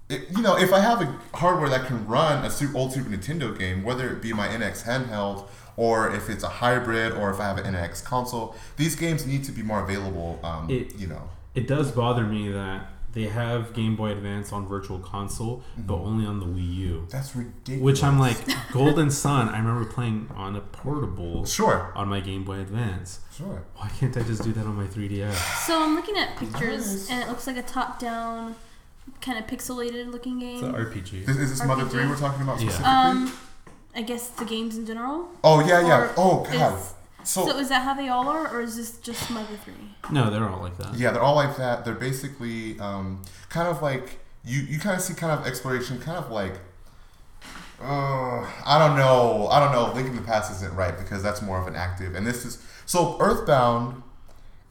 it, 0.08 0.22
you 0.30 0.42
know, 0.42 0.56
if 0.56 0.72
I 0.72 0.80
have 0.80 1.00
a 1.02 1.36
hardware 1.36 1.68
that 1.68 1.86
can 1.86 2.06
run 2.06 2.44
a 2.44 2.50
super, 2.50 2.76
old 2.78 2.92
Super 2.92 3.10
Nintendo 3.10 3.56
game, 3.56 3.84
whether 3.84 4.10
it 4.10 4.22
be 4.22 4.32
my 4.32 4.48
NX 4.48 4.84
handheld 4.84 5.46
or 5.76 6.12
if 6.14 6.28
it's 6.30 6.42
a 6.42 6.48
hybrid 6.48 7.12
or 7.12 7.30
if 7.30 7.38
I 7.38 7.44
have 7.44 7.58
an 7.58 7.74
NX 7.74 8.02
console, 8.04 8.56
these 8.76 8.96
games 8.96 9.26
need 9.26 9.44
to 9.44 9.52
be 9.52 9.62
more 9.62 9.82
available. 9.82 10.40
Um, 10.42 10.68
It- 10.70 10.96
you 10.96 11.06
know, 11.06 11.28
It 11.54 11.66
does 11.68 11.90
bother 11.92 12.24
me 12.24 12.50
that 12.52 12.86
they 13.12 13.24
have 13.24 13.72
Game 13.74 13.96
Boy 13.96 14.10
Advance 14.12 14.52
on 14.52 14.66
Virtual 14.68 14.98
Console, 15.00 15.62
but 15.76 15.94
only 15.96 16.24
on 16.26 16.38
the 16.40 16.46
Wii 16.46 16.74
U. 16.76 17.06
that's 17.10 17.34
ridiculous. 17.34 17.82
Which 17.82 18.02
I'm 18.04 18.18
like, 18.18 18.36
Golden 18.72 19.10
Sun. 19.10 19.48
I 19.48 19.58
remember 19.58 19.84
playing 19.84 20.28
on 20.36 20.54
a 20.56 20.60
portable 20.60 21.44
sure, 21.44 21.92
on 21.96 22.08
my 22.08 22.20
Game 22.20 22.44
Boy 22.44 22.60
Advance. 22.60 23.20
sure. 23.36 23.64
Why 23.76 23.88
can't 23.98 24.16
I 24.16 24.22
just 24.22 24.42
do 24.44 24.52
that 24.52 24.64
on 24.64 24.76
my 24.76 24.86
3DS? 24.86 25.34
So 25.66 25.82
I'm 25.82 25.94
looking 25.96 26.16
at 26.16 26.36
pictures, 26.36 26.86
Nice. 26.86 27.10
and 27.10 27.22
it 27.22 27.28
looks 27.28 27.46
like 27.46 27.56
a 27.56 27.62
top-down, 27.62 28.54
kind 29.20 29.38
of 29.38 29.46
pixelated 29.46 30.10
looking 30.12 30.38
game. 30.38 30.54
It's 30.54 30.62
an 30.62 30.72
RPG. 30.74 31.28
Is, 31.28 31.36
is 31.36 31.50
this 31.58 31.64
Mother 31.66 31.84
RPG? 31.84 31.90
Three 31.90 32.06
we're 32.06 32.16
talking 32.16 32.42
about 32.42 32.60
Yeah. 32.60 32.68
specifically? 32.70 32.92
Um, 32.92 33.32
I 33.96 34.02
guess 34.02 34.28
the 34.28 34.44
games 34.44 34.76
in 34.78 34.86
general. 34.86 35.28
oh 35.42 35.66
yeah, 35.66 35.80
yeah. 35.86 35.98
or 36.02 36.12
Oh 36.16 36.46
god. 36.52 36.80
Is- 37.22 37.28
So, 37.28 37.46
So 37.46 37.58
is 37.58 37.68
that 37.68 37.82
how 37.82 37.94
they 37.94 38.08
all 38.08 38.28
are, 38.28 38.48
or 38.48 38.60
is 38.60 38.76
this 38.76 38.98
just 38.98 39.30
Mother 39.30 39.56
Three? 39.64 39.74
No, 40.10 40.30
they're 40.30 40.48
all 40.48 40.60
like 40.60 40.76
that. 40.78 40.94
yeah, 40.94 41.10
they're 41.12 41.22
all 41.22 41.36
like 41.36 41.56
that. 41.56 41.84
They're 41.84 41.94
basically 41.94 42.78
um, 42.80 43.22
kind 43.48 43.68
of 43.68 43.82
like 43.82 44.18
you. 44.44 44.60
You 44.60 44.78
kind 44.78 44.96
of 44.96 45.02
see 45.02 45.14
kind 45.14 45.32
of 45.38 45.46
exploration, 45.46 46.00
kind 46.00 46.18
of 46.18 46.30
like. 46.30 46.54
Uh, 47.82 48.46
I 48.66 48.78
don't 48.78 48.96
know. 48.96 49.48
I 49.48 49.58
don't 49.58 49.72
know. 49.72 49.92
Link 49.94 50.06
in 50.08 50.14
the 50.16 50.22
Past 50.22 50.52
isn't 50.52 50.74
right 50.74 50.96
because 50.98 51.22
that's 51.22 51.40
more 51.40 51.58
of 51.60 51.66
an 51.66 51.76
active, 51.76 52.14
and 52.14 52.26
this 52.26 52.44
is 52.44 52.58
so 52.86 53.16
Earthbound 53.20 54.02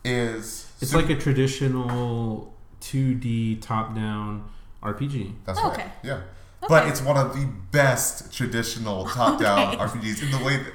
is. 0.03 0.67
It's 0.81 0.91
super- 0.91 1.01
like 1.07 1.09
a 1.17 1.19
traditional 1.19 2.53
2D 2.81 3.61
top-down 3.61 4.47
RPG. 4.83 5.33
That's 5.45 5.59
Okay. 5.59 5.81
right. 5.83 5.91
Yeah. 6.03 6.21
But 6.67 6.87
it's 6.87 7.01
one 7.01 7.17
of 7.17 7.33
the 7.33 7.45
best 7.71 8.31
traditional 8.33 9.05
top-down 9.05 9.75
Okay. 9.75 9.77
RPGs 9.77 10.21
in 10.23 10.31
the 10.31 10.43
way 10.45 10.57
that. 10.57 10.73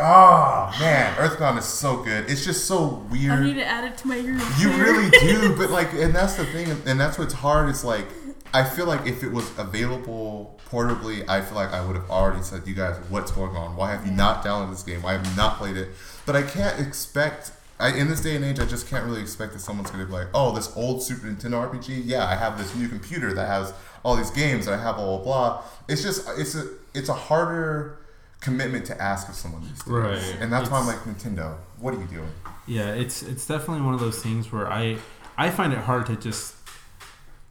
Oh 0.00 0.72
man, 0.78 1.16
Earthbound 1.18 1.58
is 1.58 1.64
so 1.64 2.02
good. 2.02 2.30
It's 2.30 2.44
just 2.44 2.66
so 2.66 3.04
weird. 3.10 3.32
I 3.32 3.42
need 3.42 3.54
to 3.54 3.66
add 3.66 3.84
it 3.84 3.96
to 3.98 4.08
my. 4.08 4.16
You 4.16 4.34
really 4.70 5.10
do, 5.20 5.56
but 5.56 5.70
like, 5.70 5.92
and 5.92 6.14
that's 6.14 6.34
the 6.34 6.44
thing, 6.46 6.70
and 6.86 7.00
that's 7.00 7.18
what's 7.18 7.34
hard. 7.34 7.68
Is 7.68 7.82
like, 7.82 8.06
I 8.54 8.62
feel 8.62 8.86
like 8.86 9.06
if 9.06 9.24
it 9.24 9.32
was 9.32 9.50
available 9.58 10.58
portably, 10.70 11.28
I 11.28 11.40
feel 11.40 11.56
like 11.56 11.72
I 11.72 11.84
would 11.84 11.96
have 11.96 12.08
already 12.10 12.42
said, 12.42 12.66
"You 12.66 12.74
guys, 12.74 12.96
what's 13.08 13.32
going 13.32 13.56
on? 13.56 13.74
Why 13.74 13.90
have 13.90 14.06
you 14.06 14.12
not 14.12 14.44
downloaded 14.44 14.70
this 14.70 14.84
game? 14.84 15.02
Why 15.02 15.14
have 15.14 15.26
you 15.26 15.36
not 15.36 15.58
played 15.58 15.76
it?" 15.76 15.88
But 16.26 16.36
I 16.36 16.42
can't 16.42 16.78
expect. 16.78 17.52
I, 17.80 17.96
in 17.96 18.08
this 18.08 18.20
day 18.20 18.34
and 18.34 18.44
age, 18.44 18.58
I 18.58 18.66
just 18.66 18.88
can't 18.88 19.04
really 19.04 19.20
expect 19.20 19.52
that 19.52 19.60
someone's 19.60 19.90
going 19.90 20.04
to 20.04 20.06
be 20.06 20.12
like, 20.12 20.28
"Oh, 20.32 20.54
this 20.54 20.76
old 20.76 21.02
Super 21.02 21.26
Nintendo 21.26 21.68
RPG. 21.70 22.02
Yeah, 22.04 22.24
I 22.24 22.36
have 22.36 22.56
this 22.56 22.72
new 22.76 22.88
computer 22.88 23.34
that 23.34 23.46
has 23.46 23.72
all 24.04 24.14
these 24.14 24.30
games, 24.30 24.68
and 24.68 24.76
I 24.76 24.82
have 24.82 24.96
blah 24.96 25.06
blah 25.06 25.24
blah." 25.24 25.62
It's 25.88 26.02
just, 26.02 26.28
it's 26.36 26.54
a, 26.54 26.68
it's 26.94 27.08
a 27.08 27.14
harder 27.14 27.98
commitment 28.40 28.84
to 28.86 29.00
ask 29.02 29.28
of 29.28 29.34
someone 29.34 29.62
these 29.62 29.78
days. 29.82 29.88
Right. 29.88 30.36
And 30.40 30.52
that's 30.52 30.70
why 30.70 30.78
I'm 30.78 30.86
like, 30.86 30.98
Nintendo, 31.00 31.56
what 31.78 31.94
are 31.94 31.98
you 32.00 32.06
doing? 32.06 32.30
Yeah, 32.66 32.92
it's 32.94 33.22
it's 33.22 33.46
definitely 33.46 33.82
one 33.84 33.94
of 33.94 34.00
those 34.00 34.22
things 34.22 34.52
where 34.52 34.70
I 34.70 34.96
I 35.36 35.50
find 35.50 35.72
it 35.72 35.78
hard 35.80 36.06
to 36.06 36.16
just 36.16 36.54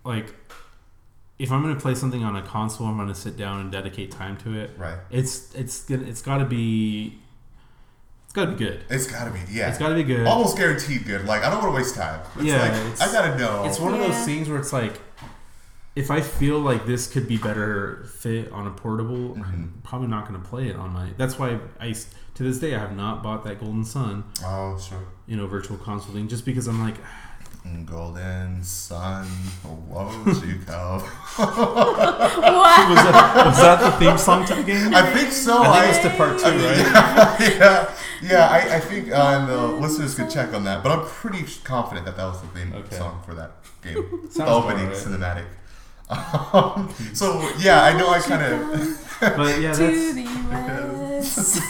like 0.04 0.34
if 1.40 1.52
I'm 1.52 1.62
gonna 1.62 1.80
play 1.80 1.96
something 1.96 2.24
on 2.24 2.36
a 2.36 2.42
console, 2.42 2.88
I'm 2.88 2.98
gonna 2.98 3.14
sit 3.16 3.38
down 3.38 3.60
and 3.62 3.72
dedicate 3.72 4.12
time 4.12 4.38
to 4.38 4.54
it. 4.58 4.72
Right. 4.78 4.98
It's 5.12 5.54
it's 5.56 5.84
gonna 5.84 6.04
it's 6.08 6.22
got 6.22 6.38
to 6.40 6.46
be 6.46 7.20
it's 8.26 8.34
got 8.34 8.46
to 8.46 8.52
be 8.52 8.58
good. 8.58 8.84
It's 8.90 9.08
gotta 9.08 9.32
be, 9.32 9.40
yeah. 9.52 9.70
It's 9.70 9.78
got 9.78 9.90
to 9.90 9.96
be 9.96 10.04
good. 10.04 10.28
Almost 10.28 10.58
guaranteed 10.58 11.06
good. 11.06 11.26
Like, 11.26 11.44
I 11.44 11.50
don't 11.50 11.62
want 11.64 11.72
to 11.74 11.76
waste 11.78 11.96
time. 11.96 12.20
It's 12.36 12.44
Yeah, 12.44 12.62
like, 12.62 12.72
it's- 12.74 13.02
I 13.02 13.12
gotta 13.12 13.38
know. 13.38 13.64
It's 13.66 13.80
one 13.80 13.94
of 13.94 14.00
those 14.00 14.26
things 14.26 14.50
where 14.50 14.60
it's 14.60 14.74
like, 14.74 15.00
if 15.98 16.12
I 16.12 16.22
feel 16.22 16.60
like 16.60 16.86
this 16.86 17.08
could 17.08 17.28
be 17.28 17.38
better 17.38 18.06
fit 18.20 18.52
on 18.52 18.68
a 18.68 18.72
portable, 18.72 19.36
Mhm. 19.36 19.42
I'm 19.44 19.82
probably 19.84 20.08
not 20.08 20.28
going 20.28 20.40
to 20.42 20.48
play 20.48 20.68
it 20.70 20.76
on 20.76 20.92
my. 20.94 21.10
That's 21.18 21.40
why 21.40 21.60
I 21.80 21.94
to 22.36 22.44
this 22.44 22.60
day 22.60 22.76
I 22.76 22.80
have 22.80 22.96
not 22.96 23.24
bought 23.24 23.44
that 23.46 23.60
Golden 23.60 23.84
Sun, 23.84 24.24
oh, 24.46 24.78
sure. 24.80 25.00
you 25.26 25.36
know, 25.36 25.48
virtual 25.48 25.78
console 25.78 26.14
thing, 26.14 26.28
just 26.28 26.46
because 26.46 26.68
I'm 26.68 26.80
like, 26.80 26.96
Golden 27.86 28.64
Sun, 28.64 29.28
won't 29.90 30.46
you 30.46 30.60
come? 30.66 31.02
What? 31.02 32.90
was 32.90 33.04
that, 33.04 33.44
was 33.48 33.58
that 33.58 33.82
the 33.82 33.92
theme 33.98 34.18
song 34.18 34.46
to 34.46 34.56
the 34.56 34.64
game? 34.64 34.94
I 34.94 35.02
think 35.14 35.32
so. 35.32 35.64
I 35.64 35.66
think 35.66 35.76
I- 35.76 35.90
it's 35.90 36.00
to 36.00 36.10
part 36.12 36.38
two, 36.40 36.46
I 36.46 36.52
mean, 36.52 36.62
right? 36.68 37.40
yeah, 37.60 37.92
yeah. 38.22 38.48
I, 38.48 38.76
I 38.76 38.80
think 38.80 39.10
uh, 39.12 39.16
and 39.40 39.50
the 39.50 39.58
listeners 39.68 40.14
could 40.16 40.30
check 40.30 40.54
on 40.54 40.64
that, 40.66 40.84
but 40.84 40.92
I'm 40.92 41.06
pretty 41.06 41.44
confident 41.64 42.06
that 42.06 42.16
that 42.18 42.26
was 42.26 42.40
the 42.42 42.48
theme 42.50 42.72
Okay. 42.74 42.96
song 42.98 43.22
for 43.26 43.34
that 43.34 43.52
game, 43.82 43.96
the 44.26 44.32
Sounds 44.32 44.50
opening 44.50 44.88
right. 44.88 44.96
cinematic. 44.96 45.46
Um, 46.10 46.94
so 47.14 47.42
yeah, 47.60 47.84
I 47.84 47.98
know 47.98 48.10
I 48.10 48.20
kind 48.20 48.42
of 48.42 49.04
But 49.20 49.62
yeah, 49.62 49.74
to 49.74 49.84
that's 49.84 50.14
the 50.14 50.22
U.S. 50.22 51.62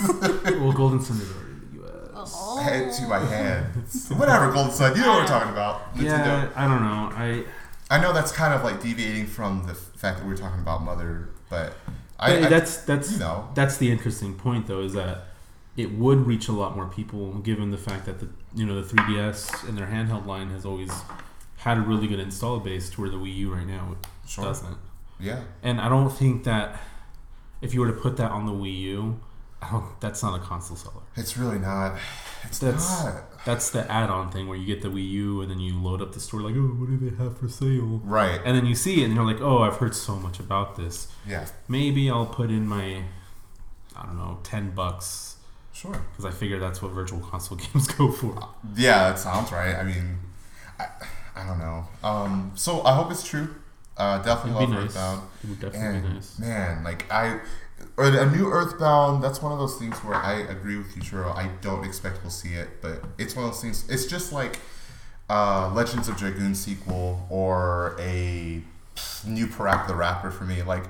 well, 0.60 0.74
Golden 0.74 1.02
Sun 1.02 1.18
is 1.18 1.32
already 1.32 1.52
in 1.52 1.60
the 1.60 1.78
U.S. 1.80 2.34
Oh. 2.36 2.58
head 2.58 2.94
to 2.94 3.08
my 3.08 3.20
hands. 3.20 4.10
Whatever, 4.10 4.52
Golden 4.52 4.72
Sun. 4.74 4.96
You 4.96 5.02
know 5.02 5.14
what 5.14 5.22
we're 5.22 5.28
talking 5.28 5.52
about. 5.52 5.96
Nintendo. 5.96 6.04
Yeah, 6.06 6.52
I 6.56 6.68
don't 6.68 6.84
know. 6.84 7.10
I 7.16 7.46
I 7.90 8.02
know 8.02 8.12
that's 8.12 8.34
kind 8.34 8.54
of 8.54 8.64
like 8.64 8.82
deviating 8.82 9.28
from 9.28 9.66
the 9.66 9.74
fact 9.74 10.20
that 10.20 10.28
we're 10.28 10.36
talking 10.36 10.60
about 10.60 10.84
Mother, 10.84 11.30
but 11.50 11.74
I, 12.20 12.34
but 12.34 12.44
I 12.44 12.50
that's 12.50 12.78
that's 12.82 13.14
you 13.14 13.20
know 13.20 13.50
that's 13.54 13.78
the 13.78 13.90
interesting 13.92 14.36
point 14.36 14.68
though 14.68 14.82
is 14.82 14.94
that 14.94 15.28
it 15.78 15.94
would 15.94 16.28
reach 16.28 16.50
a 16.50 16.52
lot 16.52 16.76
more 16.76 16.88
people 16.88 17.36
given 17.40 17.72
the 17.72 17.78
fact 17.78 18.06
that 18.08 18.20
the 18.20 18.28
you 18.56 18.66
know 18.66 18.82
the 18.82 18.96
3ds 18.96 19.70
and 19.70 19.78
their 19.78 19.88
handheld 19.88 20.26
line 20.26 20.50
has 20.50 20.66
always 20.66 20.92
had 21.58 21.78
a 21.78 21.82
really 21.82 22.08
good 22.08 22.20
install 22.20 22.60
base 22.60 22.90
to 22.92 23.02
where 23.02 23.10
the 23.10 23.18
Wii 23.18 23.36
U 23.38 23.54
right 23.54 23.68
now 23.68 23.96
sure. 24.28 24.44
doesn't. 24.46 24.78
Yeah, 25.20 25.42
And 25.64 25.82
I 25.82 25.90
don't 25.90 26.10
think 26.12 26.44
that 26.44 26.80
if 27.62 27.74
you 27.74 27.80
were 27.82 27.88
to 27.88 27.94
put 28.00 28.18
that 28.18 28.30
on 28.32 28.46
the 28.46 28.52
Wii 28.52 28.78
U, 28.82 29.20
I 29.62 29.72
don't, 29.72 30.00
that's 30.00 30.22
not 30.22 30.40
a 30.40 30.44
console 30.44 30.78
seller. 30.78 31.02
it's 31.16 31.36
really 31.38 31.58
not. 31.58 31.98
It's 32.44 32.60
That's- 32.60 33.04
not. 33.04 33.24
That's 33.44 33.70
the 33.72 33.90
add-on 33.92 34.30
thing 34.30 34.48
where 34.50 34.58
you 34.58 34.66
get 34.68 34.82
the 34.84 34.90
Wii 34.90 35.10
U 35.10 35.42
and 35.42 35.50
then 35.50 35.60
you 35.60 35.74
load 35.82 36.02
up 36.02 36.12
the 36.14 36.20
store 36.20 36.42
like, 36.42 36.54
oh, 36.56 36.60
what 36.80 36.90
do 36.90 36.98
they 37.10 37.16
have 37.16 37.38
for 37.40 37.48
sale? 37.48 38.02
Right. 38.04 38.40
And 38.46 38.56
then 38.58 38.66
you 38.66 38.76
see 38.76 39.02
it 39.02 39.06
and 39.06 39.16
you're 39.16 39.26
like, 39.26 39.40
oh, 39.42 39.60
I've 39.60 39.78
heard 39.78 39.96
so 39.96 40.18
much 40.18 40.40
about 40.40 40.76
this. 40.76 41.08
Yeah. 41.28 41.48
Maybe 41.68 42.10
I'll 42.12 42.26
put 42.26 42.50
in 42.52 42.68
my, 42.68 43.04
I 43.96 44.06
don't 44.06 44.18
know, 44.18 44.40
ten 44.44 44.72
bucks 44.72 45.38
Sure. 45.72 45.94
because 46.12 46.26
I 46.26 46.32
figure 46.32 46.60
that's 46.60 46.82
what 46.82 46.92
virtual 46.92 47.20
console 47.22 47.58
games 47.74 47.88
go 47.88 48.12
for. 48.12 48.50
Yeah, 48.76 49.10
that 49.10 49.18
sounds 49.20 49.52
right. 49.52 49.76
I 49.76 49.84
mean, 49.84 50.18
I, 50.78 50.88
I 51.38 51.46
don't 51.48 51.60
know. 51.60 51.86
Um, 52.04 52.52
so 52.56 52.82
I 52.84 52.96
hope 52.96 53.12
it's 53.12 53.28
true. 53.28 53.56
Uh, 53.96 54.20
definitely 54.22 54.64
It'd 54.64 54.70
love 54.76 54.84
nice. 54.84 54.96
Earthbound. 54.96 55.22
It 55.44 55.50
would 55.50 55.60
definitely 55.60 55.88
And 55.98 56.08
be 56.08 56.14
nice. 56.16 56.40
man, 56.40 56.84
like 56.84 57.12
I, 57.12 57.40
or 57.98 58.06
a 58.06 58.30
new 58.30 58.48
Earthbound. 58.52 59.24
That's 59.24 59.42
one 59.42 59.52
of 59.52 59.58
those 59.60 59.78
things 59.78 59.96
where 60.00 60.16
I 60.16 60.34
agree 60.42 60.78
with 60.78 60.96
you, 60.96 61.02
Churro. 61.02 61.36
I 61.36 61.50
don't 61.62 61.84
expect 61.84 62.22
we'll 62.24 62.30
see 62.32 62.54
it, 62.54 62.82
but 62.82 63.04
it's 63.18 63.36
one 63.36 63.46
of 63.46 63.52
those 63.52 63.62
things. 63.62 63.90
It's 63.90 64.06
just 64.06 64.32
like 64.32 64.60
uh, 65.30 65.72
Legends 65.74 66.08
of 66.08 66.18
Dragoon 66.18 66.54
sequel 66.56 67.26
or 67.30 67.96
a 68.00 68.62
new 69.26 69.48
PaRappa 69.48 69.88
the 69.88 69.96
Rapper 69.96 70.32
for 70.32 70.44
me. 70.44 70.62
Like. 70.64 70.84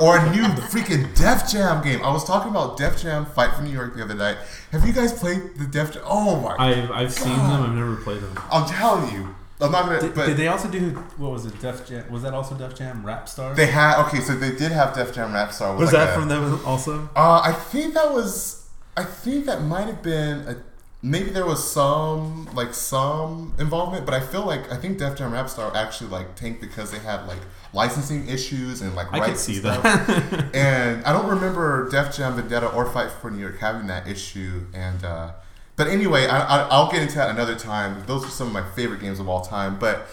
or 0.00 0.18
a 0.18 0.30
new 0.34 0.42
freaking 0.70 1.16
Def 1.16 1.50
Jam 1.50 1.82
game. 1.82 2.00
I 2.02 2.12
was 2.12 2.24
talking 2.24 2.50
about 2.50 2.76
Def 2.76 3.00
Jam 3.00 3.24
Fight 3.24 3.54
for 3.54 3.62
New 3.62 3.70
York 3.72 3.96
the 3.96 4.02
other 4.04 4.14
night. 4.14 4.36
Have 4.72 4.84
you 4.86 4.92
guys 4.92 5.12
played 5.12 5.56
the 5.56 5.64
Def 5.66 5.92
Jam? 5.94 6.02
Oh 6.04 6.40
my! 6.40 6.56
I've, 6.58 6.90
I've 6.90 7.12
seen 7.12 7.36
them. 7.36 7.62
I've 7.62 7.74
never 7.74 7.96
played 7.96 8.20
them. 8.20 8.38
I'm 8.52 8.68
telling 8.68 9.12
you, 9.14 9.34
I'm 9.62 9.72
not 9.72 9.84
gonna. 9.86 10.00
Did, 10.00 10.14
but 10.14 10.26
did 10.26 10.36
they 10.36 10.48
also 10.48 10.68
do 10.68 10.90
what 11.16 11.30
was 11.32 11.46
it? 11.46 11.60
Def 11.60 11.86
Jam? 11.86 12.10
Was 12.10 12.22
that 12.22 12.34
also 12.34 12.54
Def 12.56 12.74
Jam 12.74 13.04
Rap 13.04 13.28
Star? 13.28 13.54
they 13.54 13.66
had 13.66 14.00
okay, 14.06 14.20
so 14.20 14.34
they 14.34 14.54
did 14.56 14.72
have 14.72 14.94
Def 14.94 15.14
Jam 15.14 15.32
Rap 15.32 15.52
Star. 15.52 15.74
was 15.76 15.92
like 15.92 16.02
that 16.04 16.10
a- 16.10 16.18
from 16.20 16.28
them 16.28 16.60
also? 16.64 17.08
Uh, 17.16 17.40
I 17.44 17.52
think 17.52 17.94
that 17.94 18.12
was. 18.12 18.68
I 18.96 19.04
think 19.04 19.46
that 19.46 19.62
might 19.62 19.86
have 19.86 20.02
been 20.02 20.40
a. 20.48 20.56
Maybe 21.02 21.30
there 21.30 21.46
was 21.46 21.66
some 21.72 22.46
like 22.54 22.74
some 22.74 23.54
involvement, 23.58 24.04
but 24.04 24.12
I 24.12 24.20
feel 24.20 24.44
like 24.44 24.70
I 24.70 24.76
think 24.76 24.98
Def 24.98 25.16
Jam 25.16 25.32
Rap 25.32 25.48
Star 25.48 25.74
actually 25.74 26.10
like 26.10 26.34
tanked 26.36 26.60
because 26.60 26.90
they 26.90 26.98
had 26.98 27.26
like 27.26 27.38
licensing 27.72 28.28
issues 28.28 28.82
and 28.82 28.94
like 28.94 29.10
I 29.12 29.20
rights 29.20 29.46
could 29.46 29.54
see 29.54 29.56
and 29.56 29.64
that. 29.64 30.04
stuff. 30.04 30.44
and 30.54 31.02
I 31.06 31.12
don't 31.14 31.28
remember 31.28 31.88
Def 31.88 32.14
Jam 32.14 32.34
Vendetta 32.34 32.66
or 32.72 32.84
Fight 32.84 33.10
for 33.10 33.30
New 33.30 33.40
York 33.40 33.58
having 33.60 33.86
that 33.86 34.06
issue. 34.08 34.66
And 34.74 35.02
uh, 35.02 35.32
but 35.80 35.88
anyway, 35.88 36.26
I, 36.26 36.40
I, 36.40 36.68
I'll 36.68 36.90
get 36.90 37.00
into 37.00 37.14
that 37.14 37.30
another 37.30 37.56
time. 37.56 38.04
Those 38.06 38.22
are 38.26 38.28
some 38.28 38.48
of 38.48 38.52
my 38.52 38.68
favorite 38.72 39.00
games 39.00 39.18
of 39.18 39.30
all 39.30 39.40
time. 39.40 39.78
But 39.78 40.08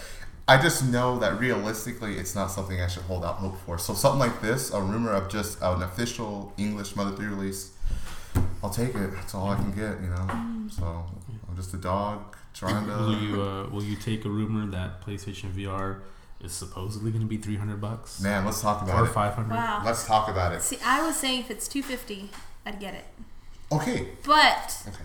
I 0.48 0.58
just 0.58 0.82
know 0.82 1.18
that 1.18 1.38
realistically, 1.38 2.16
it's 2.16 2.34
not 2.34 2.46
something 2.46 2.80
I 2.80 2.86
should 2.86 3.02
hold 3.02 3.22
out 3.22 3.34
hope 3.34 3.58
for. 3.66 3.76
So 3.76 3.92
something 3.92 4.18
like 4.18 4.40
this, 4.40 4.72
a 4.72 4.80
rumor 4.80 5.12
of 5.12 5.28
just 5.28 5.60
an 5.60 5.82
official 5.82 6.54
English 6.56 6.96
Mother 6.96 7.14
3 7.14 7.26
release, 7.26 7.72
I'll 8.64 8.70
take 8.70 8.94
it. 8.94 9.12
That's 9.12 9.34
all 9.34 9.50
I 9.50 9.56
can 9.56 9.70
get, 9.72 10.00
you 10.00 10.08
know. 10.08 10.68
So 10.70 11.04
I'm 11.46 11.54
just 11.54 11.74
a 11.74 11.76
dog 11.76 12.34
trying 12.54 12.86
will 12.86 13.12
to. 13.12 13.20
you 13.26 13.42
uh, 13.42 13.68
will 13.68 13.84
you 13.84 13.94
take 13.96 14.24
a 14.24 14.30
rumor 14.30 14.64
that 14.70 15.02
PlayStation 15.02 15.52
VR 15.52 16.00
is 16.40 16.52
supposedly 16.52 17.10
going 17.10 17.20
to 17.20 17.28
be 17.28 17.36
three 17.36 17.56
hundred 17.56 17.78
bucks 17.78 18.22
Man, 18.22 18.46
let's 18.46 18.62
talk 18.62 18.80
about 18.80 19.02
or 19.02 19.04
it. 19.04 19.08
five 19.12 19.34
hundred? 19.34 19.50
Wow. 19.54 19.82
Let's 19.84 20.06
talk 20.06 20.30
about 20.30 20.54
it. 20.54 20.62
See, 20.62 20.78
I 20.82 21.06
was 21.06 21.14
saying 21.16 21.40
if 21.40 21.50
it's 21.50 21.68
two 21.68 21.82
fifty, 21.82 22.30
I'd 22.64 22.80
get 22.80 22.94
it. 22.94 23.04
Okay. 23.70 24.08
But 24.24 24.82
Okay. 24.88 25.04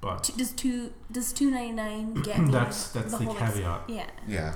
But 0.00 0.30
does 0.36 0.52
two 0.52 0.92
does 1.10 1.32
two 1.32 1.50
ninety 1.50 1.72
nine 1.72 2.14
get 2.22 2.38
me 2.38 2.50
That's- 2.52 2.90
that's 2.92 3.10
the 3.12 3.24
whole 3.24 3.36
ex- 3.36 3.54
caveat. 3.54 3.80
Yeah. 3.88 4.06
Yeah. 4.28 4.54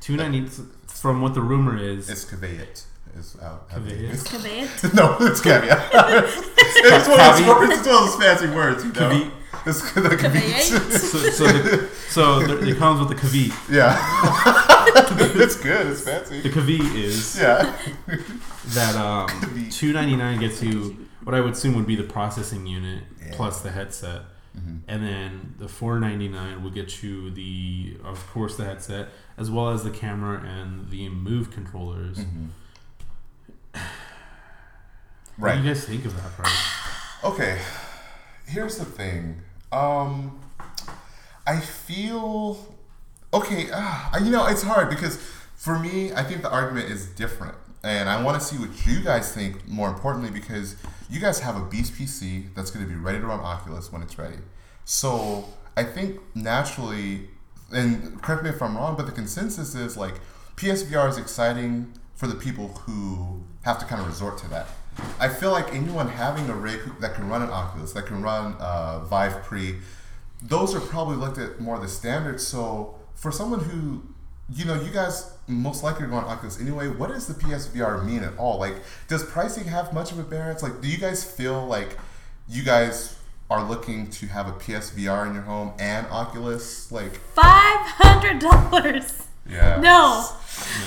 two 0.00 0.16
ninety 0.16 0.46
from 0.86 1.20
what 1.20 1.34
the 1.34 1.40
rumor 1.42 1.76
is. 1.76 2.08
It's 2.08 2.24
caveat. 2.24 2.84
Is 3.16 3.36
out. 3.40 3.68
Caveat? 3.70 4.24
Caveat. 4.24 4.94
no, 4.94 5.16
it's 5.20 5.40
caveat. 5.40 5.88
it's, 5.92 7.08
one 7.08 7.20
of 7.20 7.36
those, 7.36 7.40
it's 7.40 7.86
one 7.86 7.96
of 7.96 8.10
those 8.10 8.16
fancy 8.16 8.48
words, 8.48 8.82
you 8.84 8.92
know. 8.92 9.08
Caveat. 9.10 9.32
It's 9.66 9.92
the 9.94 10.00
caveat. 10.16 10.42
Caveat. 10.42 10.92
so, 11.00 11.18
so, 11.30 11.44
the, 11.46 11.88
so 12.08 12.40
there, 12.40 12.64
it 12.68 12.76
comes 12.76 12.98
with 12.98 13.08
the 13.10 13.14
caveat. 13.14 13.56
Yeah. 13.70 13.96
it's 15.36 15.56
good. 15.60 15.86
It's 15.88 16.00
fancy. 16.02 16.40
The 16.40 16.50
caveat 16.50 16.96
is 16.96 17.38
Yeah. 17.38 17.76
that 18.68 18.96
um, 18.96 19.68
two 19.70 19.92
ninety 19.92 20.16
nine 20.16 20.40
gets 20.40 20.60
you 20.62 20.96
what 21.22 21.34
I 21.36 21.40
would 21.40 21.52
assume 21.52 21.74
would 21.76 21.86
be 21.86 21.96
the 21.96 22.02
processing 22.04 22.66
unit 22.66 23.04
Yeah. 23.24 23.32
plus 23.36 23.60
the 23.62 23.70
headset, 23.70 24.22
Mhm. 24.56 24.80
and 24.86 25.02
then 25.02 25.54
the 25.58 25.66
four 25.68 25.98
ninety 25.98 26.28
nine 26.28 26.62
will 26.62 26.70
get 26.70 27.02
you 27.02 27.28
the 27.30 27.96
of 28.04 28.24
course 28.30 28.56
the 28.56 28.64
headset 28.64 29.08
as 29.36 29.50
well 29.50 29.70
as 29.70 29.82
the 29.82 29.90
camera 29.90 30.38
and 30.46 30.90
the 30.90 31.08
Move 31.08 31.50
controllers. 31.50 32.18
Mhm. 32.18 32.48
What 35.36 35.48
do 35.48 35.54
Right. 35.54 35.58
you 35.64 35.64
guys 35.74 35.84
think 35.84 36.04
of 36.04 36.14
that 36.16 36.36
price? 36.36 36.52
Okay. 37.24 37.58
Here's 38.46 38.76
the 38.76 38.84
thing. 38.84 39.40
Um, 39.72 40.38
I 41.46 41.58
feel 41.58 42.58
okay. 43.32 43.70
Uh, 43.72 44.18
you 44.22 44.30
know, 44.30 44.46
it's 44.46 44.62
hard 44.62 44.90
because 44.90 45.16
for 45.56 45.78
me, 45.78 46.12
I 46.12 46.22
think 46.22 46.42
the 46.42 46.50
argument 46.50 46.90
is 46.90 47.06
different, 47.06 47.54
and 47.82 48.10
I 48.10 48.20
want 48.22 48.38
to 48.38 48.46
see 48.46 48.58
what 48.58 48.86
you 48.86 49.00
guys 49.00 49.32
think. 49.32 49.66
More 49.66 49.88
importantly, 49.88 50.30
because 50.30 50.76
you 51.10 51.20
guys 51.20 51.40
have 51.40 51.56
a 51.56 51.64
beast 51.64 51.94
PC 51.94 52.54
that's 52.54 52.70
going 52.70 52.84
to 52.84 52.90
be 52.90 52.98
ready 52.98 53.18
to 53.18 53.26
run 53.26 53.40
Oculus 53.40 53.92
when 53.92 54.02
it's 54.02 54.18
ready. 54.18 54.38
So 54.84 55.44
I 55.76 55.84
think 55.84 56.20
naturally, 56.34 57.28
and 57.72 58.20
correct 58.22 58.42
me 58.42 58.50
if 58.50 58.62
I'm 58.62 58.76
wrong, 58.76 58.96
but 58.96 59.06
the 59.06 59.12
consensus 59.12 59.74
is 59.74 59.96
like 59.96 60.14
PSVR 60.56 61.08
is 61.08 61.18
exciting 61.18 61.92
for 62.14 62.26
the 62.26 62.34
people 62.34 62.68
who 62.68 63.42
have 63.62 63.78
to 63.78 63.84
kind 63.84 64.00
of 64.00 64.06
resort 64.06 64.38
to 64.38 64.48
that. 64.48 64.66
I 65.18 65.28
feel 65.28 65.50
like 65.50 65.74
anyone 65.74 66.08
having 66.08 66.48
a 66.48 66.54
rig 66.54 66.80
that 67.00 67.14
can 67.14 67.28
run 67.28 67.42
an 67.42 67.50
Oculus, 67.50 67.92
that 67.92 68.06
can 68.06 68.22
run 68.22 68.54
uh, 68.60 69.00
Vive 69.00 69.42
Pre, 69.42 69.76
those 70.42 70.74
are 70.74 70.80
probably 70.80 71.16
looked 71.16 71.38
at 71.38 71.60
more 71.60 71.78
the 71.78 71.88
standard. 71.88 72.40
So 72.40 72.94
for 73.14 73.32
someone 73.32 73.60
who, 73.60 74.02
you 74.52 74.64
know, 74.64 74.80
you 74.80 74.90
guys 74.90 75.33
most 75.46 75.82
likely 75.82 76.04
are 76.06 76.08
going 76.08 76.24
Oculus 76.24 76.60
anyway. 76.60 76.88
What 76.88 77.08
does 77.10 77.26
the 77.26 77.34
PSVR 77.34 78.04
mean 78.04 78.22
at 78.24 78.36
all? 78.38 78.58
Like, 78.58 78.76
does 79.08 79.22
pricing 79.24 79.64
have 79.64 79.92
much 79.92 80.10
of 80.12 80.18
a 80.18 80.22
bearance? 80.22 80.62
Like, 80.62 80.80
do 80.80 80.88
you 80.88 80.98
guys 80.98 81.22
feel 81.24 81.66
like 81.66 81.98
you 82.48 82.62
guys 82.62 83.18
are 83.50 83.62
looking 83.62 84.08
to 84.10 84.26
have 84.26 84.48
a 84.48 84.52
PSVR 84.52 85.26
in 85.28 85.34
your 85.34 85.42
home 85.44 85.72
and 85.78 86.06
Oculus? 86.08 86.90
Like, 86.90 87.14
Five 87.16 87.80
hundred 87.86 88.38
dollars. 88.40 89.26
yeah, 89.48 89.78
No, 89.80 90.26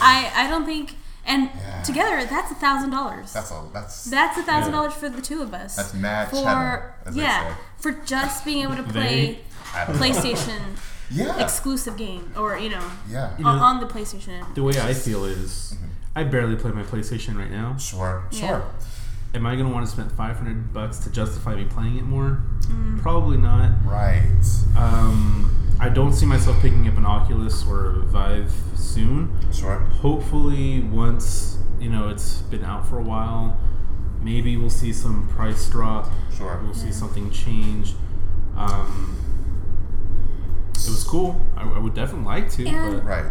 I 0.01 0.31
I 0.35 0.49
don't 0.49 0.65
think. 0.65 0.95
and 1.25 1.49
Yeah. 1.55 1.83
together 1.83 2.25
that's 2.25 2.51
a 2.51 2.55
thousand 2.55 2.89
dollars. 2.91 3.33
That's 3.33 3.51
a 3.51 3.63
that's 3.73 4.05
That's 4.05 4.37
a 4.39 4.43
thousand 4.43 4.71
dollars 4.73 4.93
for 4.93 5.09
the 5.09 5.21
two 5.21 5.41
of 5.43 5.53
us. 5.53 5.75
That's 5.75 5.93
mad 5.93 6.29
for 6.29 6.37
cheddar, 6.37 6.95
as 7.05 7.15
they 7.15 7.21
yeah 7.21 7.49
say. 7.49 7.55
for 7.77 7.91
just 7.91 8.43
being 8.45 8.63
able 8.63 8.77
to 8.77 8.83
play 8.97 9.39
I 9.75 9.85
don't 9.85 9.95
know. 9.99 10.01
PlayStation 10.01 10.59
Yeah. 11.09 11.41
exclusive 11.41 11.95
game 11.97 12.31
or 12.37 12.57
you 12.57 12.69
know 12.69 12.83
yeah. 13.09 13.37
You 13.37 13.45
on, 13.45 13.57
know- 13.57 13.63
on 13.63 13.79
the 13.79 13.85
PlayStation. 13.87 14.53
The 14.55 14.63
way 14.63 14.73
I 14.79 14.93
feel 14.93 15.23
is, 15.25 15.75
I 16.15 16.23
barely 16.23 16.55
play 16.55 16.71
my 16.71 16.83
PlayStation 16.83 17.37
right 17.37 17.51
now. 17.51 17.77
Sure. 17.77 18.23
Yeah. 18.31 18.39
Sure. 18.47 18.65
Am 19.33 19.45
I 19.45 19.55
gonna 19.55 19.69
want 19.69 19.85
to 19.85 19.91
spend 19.91 20.11
500 20.11 20.73
bucks 20.73 20.99
to 20.99 21.11
justify 21.11 21.55
me 21.55 21.65
playing 21.65 21.97
it 21.97 22.03
more? 22.03 22.41
Mm. 22.61 23.01
Probably 23.01 23.37
not. 23.37 23.71
Right. 23.85 24.41
Um, 24.77 25.53
I 25.79 25.89
don't 25.89 26.13
see 26.13 26.25
myself 26.25 26.59
picking 26.61 26.87
up 26.87 26.97
an 26.97 27.05
Oculus 27.05 27.65
or 27.67 27.87
a 27.87 28.03
Vive 28.03 28.53
soon. 28.75 29.35
Sure. 29.53 29.77
Hopefully, 30.01 30.81
once 30.81 31.57
you 31.79 31.89
know 31.89 32.09
it's 32.09 32.41
been 32.43 32.63
out 32.63 32.87
for 32.87 32.97
a 32.97 33.03
while, 33.03 33.59
maybe 34.21 34.57
we'll 34.57 34.69
see 34.69 34.91
some 34.91 35.27
price 35.29 35.69
drop. 35.69 36.09
Sure. 36.35 36.59
We'll 36.63 36.73
see 36.73 36.87
Yeah. 36.87 36.93
something 36.93 37.29
change. 37.31 37.93
Um, 38.55 39.17
it 40.85 40.89
was 40.91 41.03
cool. 41.03 41.41
I, 41.55 41.63
I 41.63 41.79
would 41.79 41.93
definitely 41.93 42.25
like 42.25 42.51
to, 42.51 42.65
And- 42.67 42.97
but 42.97 43.05
Right. 43.05 43.25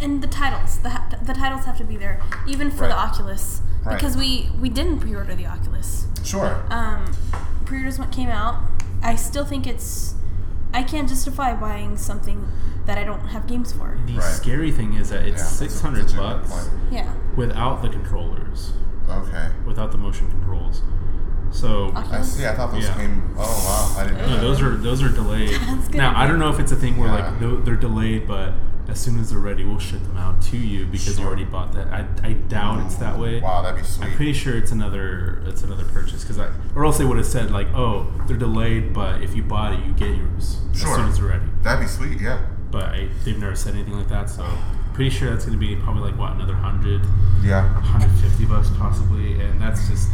and 0.00 0.22
the 0.22 0.26
titles 0.28 0.78
the, 0.78 0.90
the 1.22 1.32
titles 1.34 1.64
have 1.64 1.76
to 1.78 1.84
be 1.84 1.96
there 1.96 2.20
even 2.46 2.70
for 2.70 2.86
the 2.86 2.94
oculus 2.96 3.60
Right. 3.84 3.94
because 3.94 4.16
we 4.16 4.50
we 4.60 4.68
didn't 4.68 5.00
pre-order 5.00 5.34
the 5.34 5.46
oculus 5.46 6.06
Sure. 6.22 6.66
um 6.70 7.14
pre-orders 7.64 7.98
what 7.98 8.12
came 8.12 8.28
out 8.28 8.56
i 9.02 9.14
still 9.16 9.44
think 9.46 9.66
it's 9.66 10.14
i 10.74 10.82
can't 10.82 11.08
justify 11.08 11.54
buying 11.54 11.96
something 11.96 12.46
that 12.84 12.98
i 12.98 13.04
don't 13.04 13.26
have 13.28 13.46
games 13.46 13.72
for 13.72 13.98
the 14.06 14.14
Right. 14.14 14.22
scary 14.22 14.70
thing 14.70 14.92
is 14.94 15.08
that 15.10 15.24
it's 15.24 15.40
Yeah, 15.40 15.68
600 15.68 16.00
that's 16.02 16.12
a 16.12 16.16
good 16.16 16.22
bucks 16.22 16.70
yeah 16.90 17.12
without 17.34 17.80
the 17.80 17.88
controllers, 17.88 18.72
Okay. 19.08 19.48
without 19.64 19.92
the 19.92 19.98
motion 19.98 20.28
controls. 20.30 20.82
So 21.56 21.90
I 21.94 22.20
see. 22.22 22.46
I 22.46 22.54
thought 22.54 22.70
those 22.72 22.84
Yeah. 22.84 22.94
came. 22.94 23.34
Oh 23.38 23.40
wow! 23.96 24.00
I 24.02 24.04
didn't 24.06 24.18
know. 24.18 24.26
No, 24.28 24.34
that. 24.36 24.40
those 24.42 24.62
are 24.62 24.76
those 24.76 25.02
are 25.02 25.08
delayed. 25.08 25.58
Now 25.94 26.12
I 26.14 26.26
don't 26.26 26.38
know 26.38 26.50
if 26.50 26.60
it's 26.60 26.72
a 26.72 26.76
thing 26.76 26.98
where 26.98 27.08
Yeah. 27.08 27.14
like 27.30 27.40
tho- 27.40 27.60
they're 27.62 27.76
delayed, 27.76 28.26
but 28.28 28.52
as 28.88 29.00
soon 29.00 29.18
as 29.18 29.30
they're 29.30 29.38
ready, 29.40 29.64
we'll 29.64 29.78
ship 29.78 30.02
them 30.02 30.16
out 30.18 30.40
to 30.42 30.56
you 30.56 30.84
because 30.86 31.18
you 31.18 31.24
already 31.26 31.44
bought 31.44 31.72
that. 31.72 31.86
I, 31.88 32.04
I 32.22 32.32
doubt 32.34 32.84
it's 32.86 32.96
that 32.96 33.18
way. 33.18 33.40
Wow, 33.40 33.62
that'd 33.62 33.78
be 33.80 33.84
sweet. 33.86 34.06
I'm 34.06 34.14
pretty 34.16 34.32
sure 34.34 34.56
it's 34.56 34.70
another 34.70 35.42
it's 35.46 35.62
another 35.62 35.84
purchase 35.86 36.22
because 36.22 36.38
I 36.38 36.50
or 36.74 36.84
else 36.84 36.98
they 36.98 37.04
would 37.06 37.16
have 37.16 37.26
said 37.26 37.50
like 37.50 37.68
oh 37.74 38.06
they're 38.26 38.36
delayed, 38.36 38.92
but 38.92 39.22
if 39.22 39.34
you 39.34 39.42
bought 39.42 39.72
it, 39.72 39.80
you 39.86 39.92
get 39.94 40.14
yours 40.16 40.58
as 40.72 40.82
soon 40.82 41.08
as 41.08 41.16
they're 41.18 41.28
ready. 41.28 41.46
That'd 41.62 41.80
be 41.80 41.88
sweet. 41.88 42.20
Yeah. 42.20 42.44
But 42.70 42.84
I, 42.84 43.08
they've 43.24 43.38
never 43.38 43.56
said 43.56 43.74
anything 43.74 43.94
like 43.96 44.08
that, 44.08 44.28
so 44.28 44.44
pretty 44.92 45.08
sure 45.10 45.30
that's 45.30 45.46
going 45.46 45.58
to 45.58 45.66
be 45.66 45.74
probably 45.76 46.02
like 46.10 46.18
what 46.18 46.32
another 46.32 46.52
100, 46.54 47.00
Yeah. 47.42 47.72
150 47.74 48.44
bucks 48.46 48.68
possibly, 48.78 49.40
and 49.40 49.60
that's 49.60 49.88
just 49.88 50.08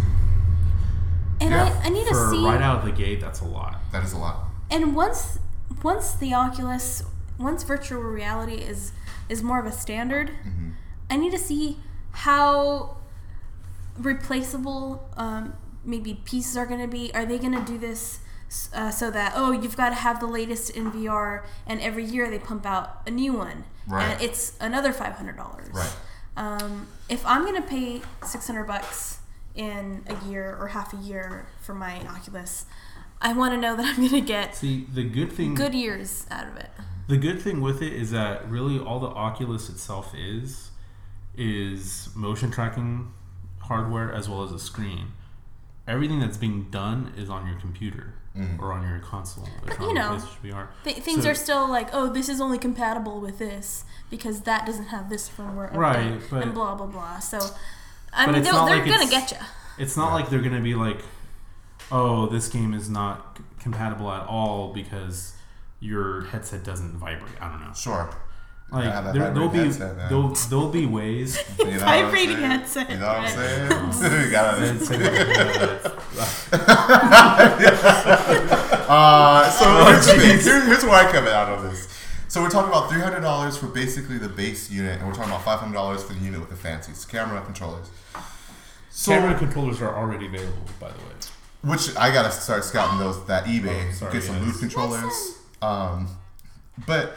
and 1.43 1.51
Yeah. 1.51 1.81
I, 1.83 1.87
I 1.87 1.89
need 1.91 2.07
to 2.09 2.15
for 2.15 2.31
see 2.31 2.45
right 2.45 2.63
out 2.63 2.79
of 2.81 2.85
the 2.85 2.93
gate. 2.93 3.21
That's 3.21 3.41
a 3.41 3.45
lot. 3.59 3.77
That 3.93 4.03
is 4.05 4.13
a 4.13 4.19
lot. 4.19 4.37
and 4.71 4.95
once 4.97 5.39
once 5.83 6.15
the 6.15 6.33
oculus 6.33 7.03
once 7.39 7.63
virtual 7.65 8.01
reality 8.03 8.55
is 8.73 8.93
is 9.29 9.43
more 9.43 9.59
of 9.59 9.67
a 9.67 9.73
standard 9.73 10.29
Mm-hmm. 10.47 10.71
i 11.11 11.17
need 11.17 11.33
to 11.33 11.39
see 11.39 11.79
how 12.27 12.97
replaceable 13.99 15.09
um, 15.17 15.55
maybe 15.85 16.15
pieces 16.25 16.57
are 16.57 16.67
going 16.67 16.81
to 16.81 16.87
be 16.89 17.11
are 17.15 17.27
they 17.27 17.39
going 17.39 17.53
to 17.53 17.65
do 17.65 17.79
this 17.79 18.21
uh, 18.75 18.91
so 18.91 19.11
that 19.11 19.33
oh 19.35 19.51
you've 19.53 19.77
got 19.77 19.89
to 19.91 19.95
have 19.97 20.21
the 20.21 20.27
latest 20.27 20.71
in 20.71 20.91
vr 20.93 21.43
and 21.67 21.81
every 21.81 22.05
year 22.05 22.31
they 22.31 22.39
pump 22.39 22.65
out 22.67 23.01
a 23.07 23.11
new 23.11 23.33
one 23.33 23.65
Right. 23.89 24.05
and 24.13 24.23
it's 24.23 24.53
another 24.61 24.93
$500 24.93 25.37
Right. 25.75 25.97
um, 26.37 26.87
if 27.09 27.25
i'm 27.27 27.43
going 27.43 27.61
to 27.61 27.69
pay 27.69 28.01
600 28.25 28.65
bucks 28.65 29.19
in 29.55 30.05
a 30.07 30.29
year 30.29 30.57
or 30.61 30.69
half 30.69 30.93
a 30.93 30.97
year 30.97 31.47
for 31.61 31.75
my 31.75 32.01
oculus 32.09 32.65
i 33.21 33.33
want 33.33 33.53
to 33.53 33.61
know 33.61 33.77
that 33.77 33.85
i'm 33.87 33.97
going 33.97 34.09
to 34.09 34.21
get 34.21 34.55
See, 34.57 34.87
the 34.93 35.05
good 35.05 35.33
thing 35.33 35.55
good 35.55 35.75
years 35.75 36.27
out 36.31 36.47
of 36.49 36.57
it. 36.57 36.71
The 37.09 37.17
good 37.17 37.43
thing 37.43 37.61
with 37.61 37.83
it 37.83 37.93
is 37.93 38.13
that 38.13 38.49
really 38.49 38.79
all 38.79 39.01
the 39.01 39.09
Oculus 39.09 39.69
itself 39.69 40.15
is 40.17 40.71
is 41.37 42.09
motion 42.15 42.51
tracking 42.51 43.13
hardware 43.59 44.13
as 44.13 44.29
well 44.29 44.43
as 44.45 44.53
a 44.53 44.59
screen. 44.59 45.09
Everything 45.87 46.21
that's 46.21 46.37
being 46.37 46.69
done 46.71 47.13
is 47.17 47.29
on 47.29 47.47
your 47.47 47.59
computer 47.59 48.15
mm-hmm. 48.37 48.63
or 48.63 48.73
on 48.73 48.89
your 48.89 49.01
console. 49.01 49.49
But, 49.65 49.79
you're 49.81 49.91
you 49.93 49.99
on 49.99 50.19
know, 50.19 50.25
VR. 50.45 50.69
Th- 50.85 50.97
things 50.99 51.25
So- 51.25 51.31
are 51.31 51.35
still 51.35 51.69
like, 51.69 51.89
oh, 51.93 52.09
this 52.09 52.29
is 52.29 52.41
only 52.41 52.59
compatible 52.59 53.21
with 53.21 53.39
this 53.39 53.85
because 54.09 54.43
that 54.43 54.65
doesn't 54.65 54.87
have 54.87 55.11
this 55.11 55.29
firmware 55.29 55.73
update 55.73 55.77
Right, 55.77 56.21
but- 56.31 56.43
and 56.45 56.55
blah 56.55 56.77
blah 56.77 56.87
blah. 56.87 57.19
So, 57.19 57.41
I 58.13 58.27
But 58.27 58.33
mean, 58.33 58.41
it's 58.43 58.51
they'll, 58.51 58.59
not 58.61 58.67
they're 58.67 58.77
like 58.77 58.85
gonna 58.87 59.05
it's- 59.07 59.31
get 59.31 59.41
you. 59.41 59.47
It's 59.79 59.97
not 59.97 60.13
like 60.13 60.29
they're 60.29 60.41
gonna 60.43 60.61
be 60.61 60.75
like, 60.75 61.01
oh, 61.91 62.27
this 62.27 62.49
game 62.49 62.75
is 62.75 62.89
not 62.91 63.37
c- 63.39 63.45
compatible 63.61 64.11
at 64.13 64.27
all 64.27 64.73
because 64.73 65.33
your 65.81 66.23
headset 66.27 66.63
doesn't 66.63 66.93
vibrate. 66.99 67.33
I 67.41 67.49
don't 67.49 67.61
know. 67.61 67.73
Sure. 67.75 68.11
Like 68.71 68.85
Yeah, 68.85 69.01
that 69.03 69.13
there, 69.15 69.31
there'll 69.35 69.49
be 69.51 69.59
vibrating 69.59 69.81
headset, 69.83 70.09
there'll, 70.09 70.29
there'll 70.49 70.69
be 70.71 70.87
ways. 70.87 71.39
You 71.59 71.65
know 71.67 71.71
what 71.73 71.83
I'm 71.83 72.05
Vibrating 72.05 72.37
saying? 72.37 72.51
headset, 72.51 72.91
You 72.91 72.97
know 72.99 73.07
what 73.07 73.17
I'm 73.19 73.93
saying? 73.93 74.25
you 74.27 74.31
gotta. 74.31 75.93
Uh, 78.89 79.51
so 79.51 79.85
here's 79.87 80.07
the 80.07 80.13
thing. 80.13 80.67
Here's 80.67 80.85
where 80.85 80.95
I 80.95 81.11
come 81.13 81.27
out 81.27 81.49
of 81.49 81.63
this. 81.71 81.89
So 82.33 82.41
we're 82.41 82.49
talking 82.49 82.71
about 82.71 82.89
three 82.89 83.03
hundred 83.03 83.21
dollars 83.21 83.59
for 83.59 83.67
basically 83.67 84.17
the 84.17 84.31
base 84.31 84.71
unit, 84.71 84.99
and 84.99 85.07
we're 85.07 85.13
talking 85.13 85.29
about 85.29 85.45
five 85.45 85.59
hundred 85.59 85.75
dollars 85.75 86.03
for 86.03 86.15
the 86.15 86.21
unit 86.21 86.41
with 86.41 86.49
the 86.49 86.57
fancies, 86.57 87.05
camera 87.05 87.43
controllers. 87.45 87.91
So, 88.89 89.13
Camera 89.13 89.39
controllers 89.39 89.83
are 89.83 89.95
already 89.95 90.25
available, 90.25 90.63
by 90.81 90.89
the 90.89 90.99
way. 91.01 91.13
which 91.61 91.95
I 91.95 92.11
gotta 92.11 92.31
start 92.31 92.65
scouting 92.65 92.99
those 92.99 93.23
that 93.27 93.45
eBay, 93.45 93.87
Oh, 93.87 93.93
sorry, 93.93 94.13
get 94.15 94.23
some 94.23 94.37
yes. 94.37 94.47
loose 94.47 94.61
controllers. 94.61 95.39
Um, 95.61 96.09
but 96.87 97.17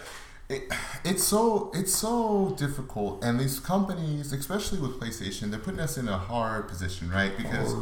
it, 0.49 0.63
it's 1.05 1.23
so 1.23 1.71
it's 1.73 1.95
so 1.95 2.53
difficult, 2.57 3.23
and 3.23 3.39
these 3.39 3.61
companies, 3.61 4.33
especially 4.33 4.79
with 4.79 4.99
PlayStation, 4.99 5.49
they're 5.49 5.61
putting 5.61 5.79
us 5.79 5.97
in 5.97 6.09
a 6.09 6.17
hard 6.17 6.67
position, 6.67 7.09
right? 7.09 7.31
Because 7.37 7.73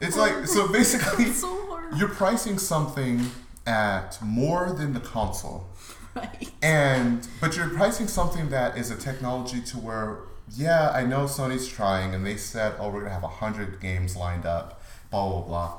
it's 0.00 0.16
like 0.16 0.48
so 0.48 0.66
basically 0.72 1.26
so 1.26 1.80
you're 1.96 2.08
pricing 2.08 2.58
something 2.58 3.30
at 3.64 4.18
more 4.20 4.72
than 4.72 4.92
the 4.92 4.98
console 4.98 5.68
Right. 6.16 6.52
and 6.62 7.26
but 7.40 7.56
you're 7.56 7.68
pricing 7.70 8.06
something 8.06 8.48
that 8.50 8.78
is 8.78 8.90
a 8.90 8.96
technology 8.96 9.60
to 9.62 9.78
where 9.78 10.18
yeah 10.54 10.90
i 10.94 11.04
know 11.04 11.24
sony's 11.24 11.66
trying 11.66 12.14
and 12.14 12.24
they 12.24 12.36
said 12.36 12.74
oh 12.78 12.88
we're 12.90 13.00
gonna 13.00 13.14
have 13.14 13.22
100 13.22 13.80
games 13.80 14.14
lined 14.16 14.46
up 14.46 14.80
blah 15.10 15.28
blah 15.28 15.40
blah 15.40 15.74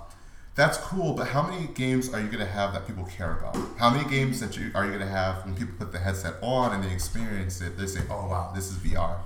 that's 0.56 0.78
cool 0.78 1.14
but 1.14 1.28
how 1.30 1.42
many 1.42 1.68
games 1.68 2.14
are 2.14 2.20
you 2.20 2.28
gonna 2.28 2.46
have 2.46 2.74
that 2.74 2.86
people 2.86 3.06
care 3.06 3.38
about 3.38 3.56
how 3.78 3.90
many 3.90 4.08
games 4.10 4.40
that 4.42 4.58
you 4.58 4.72
are 4.76 4.86
you 4.86 4.92
gonna 4.92 5.06
have 5.06 5.46
when 5.46 5.56
people 5.56 5.74
put 5.78 5.92
the 5.92 6.00
headset 6.00 6.34
on 6.42 6.74
and 6.74 6.84
they 6.84 6.92
experience 6.92 7.62
it 7.62 7.78
they 7.78 7.88
say 7.88 8.02
oh 8.10 8.28
wow 8.28 8.52
this 8.54 8.70
is 8.70 8.78
vr 8.78 9.18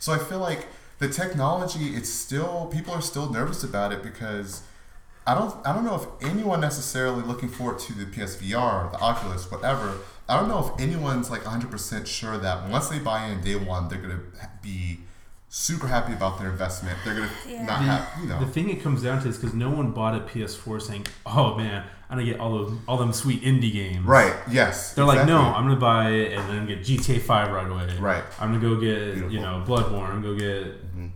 so 0.00 0.12
i 0.12 0.18
feel 0.18 0.38
like 0.40 0.66
the 0.98 1.08
technology 1.08 1.94
it's 1.94 2.08
still 2.08 2.66
people 2.72 2.92
are 2.92 3.02
still 3.02 3.30
nervous 3.30 3.62
about 3.62 3.92
it 3.92 4.02
because 4.02 4.62
I 5.28 5.34
don't 5.34 5.54
I 5.66 5.72
don't 5.74 5.84
know 5.84 5.96
if 5.96 6.06
anyone 6.30 6.60
necessarily 6.60 7.22
looking 7.22 7.48
forward 7.48 7.80
to 7.80 7.92
the 7.94 8.04
PSVR, 8.04 8.92
the 8.92 8.98
Oculus, 9.00 9.50
whatever. 9.50 9.96
I 10.28 10.38
don't 10.38 10.48
know 10.48 10.72
if 10.74 10.80
anyone's 10.80 11.30
like 11.30 11.42
100% 11.44 12.06
sure 12.06 12.36
that 12.38 12.68
once 12.68 12.88
they 12.88 12.98
buy 12.98 13.26
in 13.26 13.40
day 13.42 13.54
one, 13.56 13.88
they're 13.88 13.98
gonna 14.00 14.20
be 14.62 15.00
super 15.48 15.86
happy 15.86 16.12
about 16.12 16.38
their 16.40 16.50
investment. 16.50 16.98
They're 17.04 17.14
gonna 17.14 17.30
Yeah. 17.48 17.64
not 17.64 17.78
The, 17.78 17.84
have 17.84 18.08
you 18.20 18.28
know 18.28 18.40
the 18.40 18.46
thing 18.46 18.68
it 18.70 18.82
comes 18.82 19.02
down 19.02 19.22
to 19.22 19.28
is 19.28 19.36
because 19.38 19.54
no 19.54 19.70
one 19.70 19.92
bought 19.92 20.14
a 20.16 20.20
PS4 20.20 20.80
saying, 20.80 21.06
"Oh 21.24 21.54
man, 21.56 21.84
I'm 22.10 22.18
gonna 22.18 22.28
get 22.30 22.40
all 22.40 22.50
those 22.58 22.72
all 22.88 22.96
them 22.98 23.12
sweet 23.12 23.42
indie 23.42 23.72
games." 23.72 24.04
right. 24.04 24.34
Yes, 24.50 24.92
They're 24.94 25.04
like, 25.04 25.26
no. 25.26 25.38
I'm 25.38 25.64
gonna 25.64 25.76
buy 25.76 26.10
it 26.10 26.32
and 26.36 26.48
then 26.50 26.66
get 26.66 26.80
GTA 26.84 27.20
5 27.20 27.52
right 27.52 27.70
away. 27.70 27.96
Right. 27.98 28.24
I'm 28.40 28.52
gonna 28.52 28.60
go 28.60 28.80
get 28.80 28.98
Beautiful. 29.14 29.30
you 29.30 29.40
know 29.40 29.62
Bloodborne. 29.66 30.08
I'm 30.10 30.22
gonna 30.22 30.34
go 30.34 30.34
get 30.34 30.64
mm-hmm. 30.96 31.06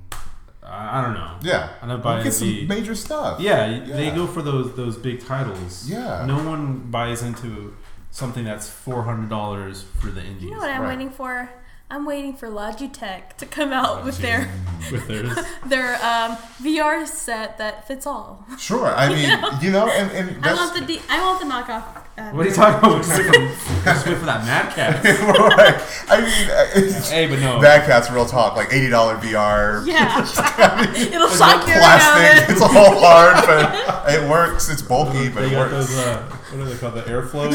I, 0.64 1.00
I 1.00 1.02
don't 1.02 1.14
know. 1.14 1.34
yeah. 1.42 1.70
I'm 1.82 1.88
gonna 1.88 1.94
We'll 1.94 2.02
buy 2.18 2.22
get 2.22 2.32
some 2.32 2.46
the 2.48 2.66
major 2.66 2.94
stuff. 2.94 3.40
yeah, 3.40 3.80
They 3.84 4.10
go 4.12 4.26
for 4.28 4.40
those 4.42 4.74
those 4.76 4.96
big 4.96 5.24
titles. 5.26 5.90
Yeah. 5.90 6.24
No 6.26 6.36
one 6.48 6.90
buys 6.90 7.22
into 7.22 7.74
something 8.10 8.44
that's 8.44 8.68
four 8.68 9.02
hundred 9.04 9.28
dollars 9.28 9.84
for 10.00 10.08
the 10.08 10.22
indies 10.22 10.42
You 10.44 10.50
know 10.52 10.58
what 10.58 10.70
I'm 10.70 10.82
Right. 10.82 10.90
waiting 10.96 11.10
for? 11.10 11.50
I'm 11.92 12.06
waiting 12.06 12.36
for 12.36 12.46
Logitech 12.48 13.36
to 13.38 13.46
come 13.46 13.72
out 13.72 14.04
with 14.04 14.18
their 14.18 14.48
with 14.92 15.08
theirs. 15.08 15.36
their 15.66 15.94
um, 15.96 16.36
VR 16.62 17.04
set 17.04 17.58
that 17.58 17.88
fits 17.88 18.06
all. 18.06 18.46
Sure. 18.58 18.86
I 18.86 19.08
mean, 19.12 19.60
you 19.60 19.72
know, 19.72 19.88
and, 19.88 20.08
and 20.12 20.36
I 20.44 20.48
that's 20.54 20.60
want 20.60 20.74
the 20.74 20.86
D- 20.86 21.02
I 21.08 21.20
want 21.20 21.40
the 21.40 21.46
knockoff. 21.46 21.82
Uh, 22.16 22.30
What 22.32 22.46
are 22.46 22.48
you 22.48 22.54
talking 22.54 22.78
about? 22.78 23.02
Just 23.04 23.18
wait 23.18 23.26
for, 23.54 23.84
just 23.84 24.06
wait 24.06 24.18
for 24.18 24.26
that 24.26 24.44
Mad 24.44 24.72
Cat. 24.72 25.02
right. 25.04 25.80
I 26.08 26.20
mean, 26.20 26.84
it's, 26.86 27.10
Hey, 27.10 27.26
but 27.26 27.40
no. 27.40 27.60
Bad 27.60 27.86
Cat's 27.86 28.08
real 28.10 28.26
talk, 28.26 28.54
like 28.54 28.72
eighty 28.72 28.88
dollar 28.88 29.16
VR. 29.16 29.84
Yeah, 29.84 30.18
it'll 30.20 31.26
It's 31.26 31.38
shock 31.38 31.66
not 31.66 31.66
you 31.66 31.74
plastic. 31.74 32.50
It's 32.50 32.62
all 32.62 32.68
hard, 33.00 33.44
but 33.46 34.14
it 34.14 34.30
works. 34.30 34.68
It's 34.70 34.82
bulky, 34.82 35.28
but 35.28 35.40
They 35.40 35.46
it 35.48 35.50
got 35.50 35.72
works. 35.72 35.88
those, 35.88 35.98
uh, 35.98 36.36
what 36.52 36.60
are 36.60 36.70
they 36.70 36.76
called? 36.76 36.94
The 36.94 37.02
airflow? 37.10 37.48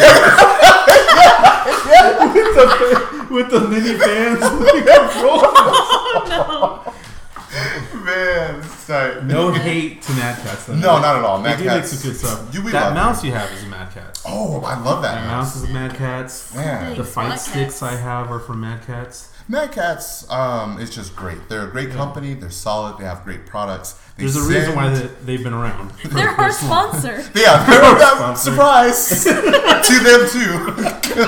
with, 2.34 2.56
the, 2.56 3.28
with 3.34 3.50
the 3.52 3.60
mini 3.70 3.98
fans 4.00 4.40
with 4.42 4.74
the 4.74 4.82
controller. 4.92 5.52
Oh 7.58 8.66
Sorry. 8.86 9.24
No 9.24 9.52
hate 9.52 10.02
to 10.04 10.12
Mad 10.14 10.38
Catz. 10.44 10.66
though. 10.66 10.76
No, 10.76 11.00
not 11.00 11.16
at 11.16 11.24
all. 11.24 11.42
They 11.42 11.50
Mad 11.50 11.58
do 11.58 11.66
make 11.66 11.84
some 11.86 12.08
good 12.08 12.20
stuff. 12.20 12.54
You- 12.54 12.64
we 12.64 12.72
that 12.72 12.84
love 12.88 12.94
mouse 12.94 13.24
you 13.24 13.32
have 13.32 13.52
is 13.52 13.64
a 13.64 13.68
Mad 13.68 13.92
Catz. 13.92 14.22
Oh, 14.28 14.62
I 14.62 14.80
love 14.80 15.02
that. 15.02 15.16
That 15.22 15.28
mouse 15.28 15.56
is 15.56 15.64
a 15.64 15.74
Mad 15.74 15.96
Catz. 15.96 16.54
Man. 16.54 16.96
The 16.96 17.04
fight 17.04 17.30
Mad 17.30 17.40
sticks 17.40 17.80
Cats. 17.80 17.82
I 17.84 17.96
have 17.96 18.30
are 18.30 18.40
from 18.40 18.62
Mad 18.62 18.84
Catz. 18.86 19.32
Mad 19.48 19.72
Catz 19.72 20.30
um, 20.30 20.80
is 20.80 20.94
just 20.94 21.16
great. 21.16 21.50
They're 21.50 21.68
a 21.68 21.72
great 21.72 21.92
company. 21.92 22.36
They're 22.36 22.50
solid. 22.52 23.00
They 23.00 23.06
have 23.06 23.24
great 23.24 23.46
products. 23.48 24.00
They 24.18 24.24
There's 24.24 24.38
a 24.38 24.48
reason 24.48 24.76
why 24.76 24.90
they, 24.90 25.08
they've 25.26 25.44
been 25.44 25.54
around. 25.54 25.92
They're 26.06 26.30
our 26.30 26.52
sponsor. 26.52 27.22
Yeah, 27.36 27.66
they're 27.66 27.84
our 27.84 28.16
Sponsor. 28.16 28.52
surprise 28.52 29.24
to 29.26 29.30
them 30.00 30.30
too. 30.30 31.26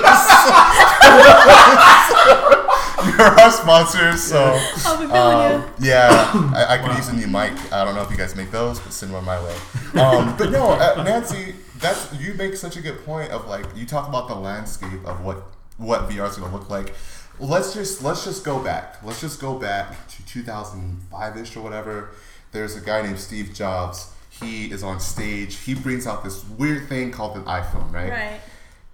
You're 3.05 3.39
our 3.39 3.51
sponsors, 3.51 4.23
so 4.23 4.57
I'll 4.85 4.97
be 4.99 5.05
billing 5.05 5.61
um, 5.63 5.69
yeah, 5.79 6.31
I, 6.55 6.75
I 6.75 6.77
could 6.77 6.95
use 6.97 7.09
a 7.09 7.15
new 7.15 7.27
mic. 7.27 7.53
I 7.71 7.83
don't 7.85 7.95
know 7.95 8.01
if 8.03 8.09
you 8.11 8.17
guys 8.17 8.35
make 8.35 8.51
those, 8.51 8.79
but 8.79 8.91
send 8.93 9.13
one 9.13 9.23
my 9.25 9.41
way. 9.43 9.55
Um, 9.99 10.35
but 10.37 10.49
no, 10.51 10.71
uh, 10.71 11.03
Nancy, 11.03 11.55
that's 11.79 12.11
you 12.19 12.33
make 12.33 12.55
such 12.55 12.75
a 12.77 12.81
good 12.81 13.03
point 13.05 13.31
of 13.31 13.47
like 13.47 13.65
you 13.75 13.85
talk 13.85 14.07
about 14.09 14.27
the 14.27 14.35
landscape 14.35 15.05
of 15.05 15.21
what 15.23 15.43
what 15.77 16.09
VR 16.09 16.29
is 16.29 16.37
going 16.37 16.51
to 16.51 16.57
look 16.57 16.69
like. 16.69 16.93
Let's 17.39 17.73
just 17.73 18.01
let's 18.03 18.23
just 18.25 18.43
go 18.43 18.59
back. 18.59 18.97
Let's 19.03 19.21
just 19.21 19.39
go 19.39 19.57
back 19.59 20.07
to 20.09 20.25
2005 20.25 21.37
ish 21.37 21.55
or 21.55 21.61
whatever. 21.61 22.09
There's 22.57 22.75
a 22.75 22.81
guy 22.81 23.03
named 23.03 23.19
Steve 23.19 23.53
Jobs. 23.53 24.11
He 24.31 24.71
is 24.71 24.81
on 24.81 24.99
stage. 24.99 25.57
He 25.57 25.75
brings 25.75 26.07
out 26.07 26.23
this 26.23 26.43
weird 26.43 26.89
thing 26.89 27.11
called 27.11 27.37
an 27.37 27.43
iPhone, 27.43 27.93
right? 27.93 28.09
Right. 28.09 28.39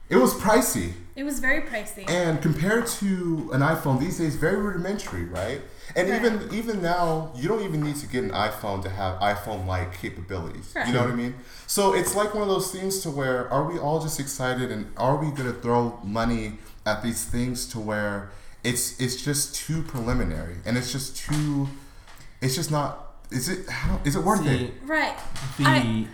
It 0.09 0.17
was 0.17 0.33
pricey. 0.33 0.91
It 1.15 1.23
was 1.23 1.39
very 1.39 1.61
pricey. 1.61 2.03
And 2.09 2.41
compared 2.41 2.87
to 2.99 3.49
an 3.53 3.61
iPhone 3.61 4.01
these 4.01 4.17
days, 4.17 4.35
very 4.35 4.57
rudimentary, 4.57 5.23
right? 5.23 5.61
And 5.95 6.09
Right. 6.09 6.25
even 6.25 6.53
even 6.53 6.81
now, 6.81 7.31
you 7.37 7.47
don't 7.47 7.61
even 7.61 7.81
need 7.81 7.95
to 8.01 8.05
get 8.05 8.25
an 8.25 8.31
iPhone 8.31 8.83
to 8.83 8.89
have 8.89 9.17
iPhone-like 9.21 9.97
capabilities. 9.97 10.73
Right. 10.75 10.87
You 10.87 10.93
know 10.93 10.99
what 11.03 11.11
I 11.11 11.15
mean? 11.15 11.35
So 11.65 11.93
it's 11.93 12.15
like 12.15 12.33
one 12.33 12.43
of 12.43 12.49
those 12.49 12.69
things 12.69 12.99
to 13.03 13.09
where 13.09 13.49
are 13.49 13.63
we 13.63 13.79
all 13.79 14.01
just 14.01 14.19
excited 14.19 14.71
and 14.73 14.91
are 14.97 15.15
we 15.15 15.31
gonna 15.31 15.53
throw 15.53 16.01
money 16.03 16.59
at 16.85 17.01
these 17.01 17.23
things 17.23 17.65
to 17.67 17.79
where 17.79 18.29
it's 18.61 18.99
it's 18.99 19.15
just 19.15 19.55
too 19.55 19.83
preliminary 19.83 20.57
and 20.65 20.77
it's 20.77 20.91
just 20.91 21.15
too 21.15 21.69
it's 22.41 22.55
just 22.55 22.69
not 22.69 23.12
is 23.33 23.49
it 23.49 23.67
how, 23.69 23.99
is 24.05 24.15
it 24.15 24.23
worth 24.23 24.43
See, 24.43 24.65
it? 24.65 24.73
right. 24.85 25.17
the 25.57 25.65
I- 25.65 26.07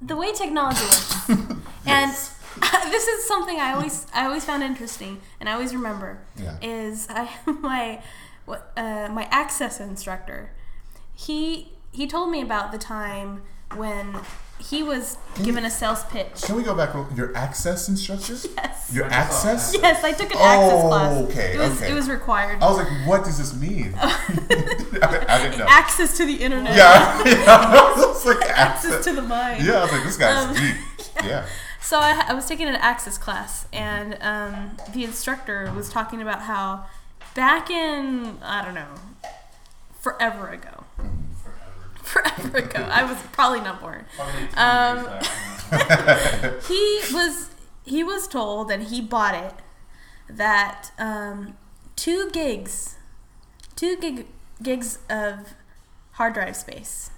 the 0.00 0.16
way 0.16 0.32
technology 0.32 0.80
works, 0.82 1.28
and 1.86 2.10
this 2.90 3.06
is 3.06 3.24
something 3.26 3.60
I 3.60 3.72
always 3.74 4.06
I 4.12 4.26
always 4.26 4.44
found 4.44 4.62
interesting, 4.62 5.20
and 5.38 5.48
I 5.48 5.52
always 5.52 5.72
remember 5.74 6.18
Yeah. 6.36 6.56
is 6.60 7.06
I 7.10 7.28
my 7.60 8.02
what 8.44 8.72
uh, 8.76 9.08
my 9.10 9.28
access 9.30 9.80
instructor. 9.80 10.50
He 11.14 11.72
he 11.92 12.06
told 12.06 12.30
me 12.30 12.40
about 12.40 12.72
the 12.72 12.78
time 12.78 13.42
when 13.76 14.16
he 14.58 14.82
was 14.82 15.16
given 15.42 15.64
a 15.64 15.70
sales 15.70 16.04
pitch. 16.04 16.42
Can 16.42 16.54
we 16.56 16.62
go 16.62 16.74
back? 16.74 16.94
real- 16.94 17.08
Your 17.16 17.36
access 17.36 17.88
instructor? 17.88 18.34
Yes. 18.56 18.90
Your 18.94 19.06
access? 19.06 19.74
Yes, 19.80 20.04
I 20.04 20.12
took 20.12 20.30
an 20.30 20.38
access 20.40 20.72
Oh, 20.84 20.88
class. 20.88 21.22
okay, 21.24 21.54
It 21.54 21.58
was 21.58 21.76
okay. 21.82 21.90
it 21.90 21.94
was 21.94 22.08
required. 22.08 22.62
I 22.62 22.68
was 22.68 22.78
like, 22.78 23.06
what 23.08 23.24
does 23.24 23.38
this 23.38 23.54
mean? 23.54 23.94
I, 24.00 24.06
I 25.28 25.42
didn't 25.42 25.58
know. 25.58 25.66
Access 25.68 26.16
to 26.18 26.26
the 26.26 26.34
internet. 26.36 26.76
Yeah, 26.76 27.22
yeah. 27.26 27.44
I 27.46 27.94
was 28.06 28.24
like, 28.26 28.36
Access 28.48 28.92
access. 28.94 29.04
to 29.06 29.12
the 29.14 29.22
mind. 29.22 29.64
Yeah, 29.64 29.78
I 29.80 29.82
was 29.82 29.92
like, 29.92 30.04
this 30.04 30.16
guy's 30.16 30.44
Um, 30.46 30.54
deep. 30.54 30.76
Yeah. 31.24 31.46
So 31.80 31.98
I, 31.98 32.24
I 32.28 32.34
was 32.34 32.46
taking 32.46 32.68
an 32.68 32.76
access 32.76 33.18
class, 33.18 33.66
and 33.72 34.16
um, 34.20 34.76
the 34.94 35.02
instructor 35.04 35.70
was 35.74 35.88
talking 35.90 36.22
about 36.22 36.42
how 36.42 36.86
back 37.34 37.68
in 37.70 38.38
I 38.42 38.64
don't 38.64 38.74
know, 38.74 38.94
forever 40.00 40.48
ago, 40.48 40.81
forever 42.12 42.58
ago, 42.58 42.88
I 42.90 43.02
was 43.04 43.18
probably 43.32 43.60
not 43.60 43.80
born. 43.80 44.04
Um, 44.56 45.06
he 46.68 47.00
was 47.12 47.50
he 47.84 48.04
was 48.04 48.28
told, 48.28 48.70
and 48.70 48.84
he 48.84 49.00
bought 49.00 49.34
it 49.34 49.54
that 50.28 50.90
um, 50.98 51.56
two 51.96 52.30
gigs, 52.30 52.96
two 53.76 53.96
gig 53.96 54.26
gigs 54.62 54.98
of 55.10 55.54
hard 56.12 56.34
drive 56.34 56.56
space, 56.56 57.10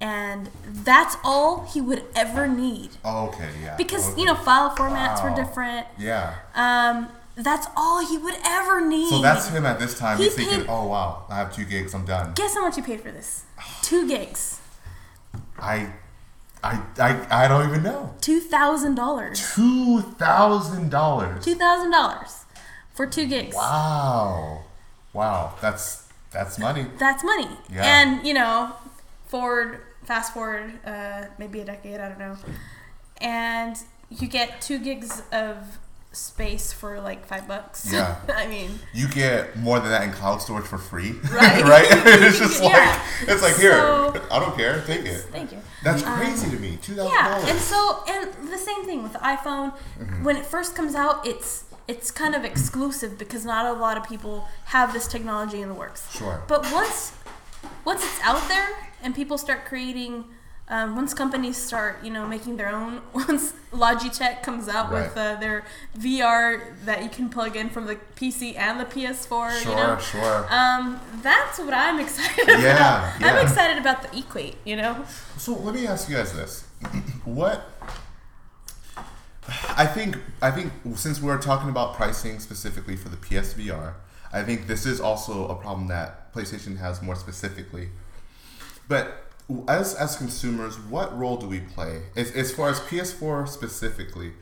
and 0.00 0.50
that's 0.66 1.16
all 1.24 1.64
he 1.72 1.80
would 1.80 2.04
ever 2.14 2.46
need 2.48 2.90
Oh, 3.04 3.28
okay, 3.28 3.48
yeah. 3.62 3.76
because 3.76 4.10
okay. 4.12 4.20
you 4.20 4.26
know 4.26 4.34
file 4.34 4.70
formats 4.76 5.22
Wow. 5.22 5.30
were 5.30 5.36
different. 5.42 5.86
Yeah. 5.98 6.34
Um, 6.54 7.08
that's 7.44 7.66
all 7.76 8.06
he 8.06 8.18
would 8.18 8.36
ever 8.44 8.86
need. 8.86 9.10
So 9.10 9.20
that's 9.22 9.48
him 9.48 9.64
at 9.66 9.78
this 9.78 9.98
time. 9.98 10.18
He 10.18 10.24
He's 10.24 10.34
thinking, 10.34 10.66
oh, 10.68 10.86
wow, 10.86 11.24
I 11.28 11.36
have 11.36 11.54
two 11.54 11.64
gigs, 11.64 11.94
I'm 11.94 12.04
done. 12.04 12.32
Guess 12.34 12.54
how 12.54 12.62
much 12.62 12.76
he 12.76 12.82
paid 12.82 13.00
for 13.00 13.10
this? 13.10 13.44
Two 13.82 14.08
gigs, 14.08 14.60
I, 15.58 15.92
I, 16.62 16.82
I, 16.98 17.44
I 17.44 17.48
don't 17.48 17.68
even 17.68 17.82
know. 17.82 18.14
two 18.20 18.40
thousand 18.40 18.94
dollars. 18.94 19.40
$2,000. 19.40 21.42
Two 21.42 21.54
thousand 21.54 21.90
dollars 21.90 22.44
for 22.94 23.06
two 23.06 23.26
gigs. 23.26 23.54
Wow. 23.56 24.62
Wow. 25.12 25.54
That's, 25.60 26.08
that's 26.30 26.58
money. 26.58 26.86
That's 26.98 27.24
money. 27.24 27.48
Yeah. 27.72 27.82
And 27.84 28.26
you 28.26 28.34
know, 28.34 28.72
forward, 29.26 29.80
fast 30.04 30.34
forward, 30.34 30.72
uh, 30.84 31.26
maybe 31.38 31.60
a 31.60 31.64
decade. 31.64 32.00
I 32.00 32.08
don't 32.08 32.18
know. 32.18 32.36
And 33.20 33.76
you 34.10 34.28
get 34.28 34.60
two 34.60 34.78
gigs 34.78 35.22
of 35.32 35.78
space 36.12 36.72
for 36.72 37.00
like 37.00 37.24
five 37.26 37.46
bucks. 37.46 37.90
Yeah. 37.92 38.16
I 38.34 38.46
mean, 38.48 38.80
You 38.92 39.06
get 39.08 39.56
more 39.56 39.78
than 39.78 39.90
that 39.90 40.02
in 40.02 40.12
cloud 40.12 40.38
storage 40.42 40.66
for 40.66 40.78
free. 40.78 41.12
Right. 41.32 41.62
right? 41.64 41.86
It's 42.26 42.38
just 42.38 42.60
like, 42.62 42.72
Yeah. 42.72 43.02
it's 43.28 43.42
like, 43.42 43.56
here, 43.56 43.72
So- 43.72 44.14
I 44.30 44.38
don't 44.40 44.56
care, 44.56 44.82
take 44.86 45.04
it. 45.06 45.20
thank 45.30 45.52
you. 45.52 45.58
That's 45.84 46.02
crazy 46.02 46.50
to 46.50 46.58
me. 46.58 46.78
$2,000. 46.82 47.08
Yeah, 47.08 47.46
and 47.48 47.58
so 47.58 48.02
and 48.08 48.28
the 48.52 48.58
same 48.58 48.84
thing 48.84 49.02
with 49.02 49.12
the 49.12 49.20
iPhone. 49.20 49.72
Mm-hmm. 49.98 50.24
When 50.24 50.36
it 50.36 50.44
first 50.46 50.74
comes 50.74 50.94
out, 50.94 51.26
it's 51.26 51.64
it's 51.88 52.10
kind 52.12 52.34
of 52.36 52.44
exclusive 52.44 53.18
because 53.18 53.44
not 53.44 53.66
a 53.66 53.72
lot 53.72 53.96
of 53.96 54.04
people 54.08 54.46
have 54.66 54.92
this 54.92 55.08
technology 55.08 55.60
in 55.62 55.68
the 55.68 55.74
works. 55.74 56.00
Sure. 56.16 56.42
But 56.46 56.70
once 56.72 57.12
once 57.84 58.02
it's 58.04 58.20
out 58.22 58.46
there 58.48 58.68
and 59.02 59.14
people 59.14 59.38
start 59.38 59.64
creating, 59.64 60.24
um, 60.70 60.96
once 60.96 61.12
companies 61.12 61.56
start 61.56 62.02
you 62.02 62.10
know 62.10 62.26
making 62.26 62.56
their 62.56 62.70
own, 62.70 63.02
once 63.12 63.52
Logitech 63.72 64.42
comes 64.42 64.68
out 64.68 64.90
with 64.92 65.16
uh, 65.16 65.34
their 65.36 65.64
VR 65.98 66.72
that 66.86 67.02
you 67.02 67.08
can 67.10 67.28
plug 67.28 67.56
in 67.56 67.68
from 67.70 67.86
the 67.86 67.96
PC 68.16 68.56
and 68.56 68.80
the 68.80 68.84
PS4, 68.84 69.28
Sure, 69.28 69.70
you 69.70 69.76
know. 69.76 69.98
sure. 69.98 70.46
Um, 70.50 71.00
that's 71.22 71.58
what 71.58 71.74
I'm 71.74 72.00
excited 72.06 72.46
Yeah, 72.48 72.56
about. 72.76 73.20
yeah. 73.20 73.26
I'm 73.34 73.46
excited 73.46 73.78
about 73.78 74.02
the 74.02 74.18
Equate, 74.18 74.56
you 74.64 74.76
know. 74.76 75.04
So 75.36 75.52
let 75.54 75.74
me 75.74 75.86
ask 75.86 76.08
you 76.08 76.16
guys 76.16 76.32
this: 76.32 76.64
What 77.24 77.66
I 79.76 79.86
think 79.86 80.16
I 80.42 80.50
think 80.50 80.72
since 80.94 81.20
we're 81.20 81.38
talking 81.40 81.68
about 81.70 81.94
pricing 81.94 82.38
specifically 82.38 82.96
for 82.96 83.08
the 83.08 83.16
PSVR, 83.16 83.94
I 84.32 84.42
think 84.42 84.66
this 84.66 84.86
is 84.86 85.00
also 85.00 85.48
a 85.48 85.54
problem 85.56 85.88
that 85.88 86.32
PlayStation 86.34 86.78
has 86.78 87.02
more 87.02 87.16
specifically. 87.16 87.88
But 88.88 89.29
as 89.68 89.94
as 89.94 90.16
consumers, 90.16 90.78
what 90.78 91.16
role 91.16 91.36
do 91.36 91.46
we 91.46 91.60
play? 91.60 92.02
As, 92.16 92.30
as 92.32 92.52
far 92.52 92.68
as 92.70 92.80
PS4 92.80 93.48
specifically? 93.48 94.32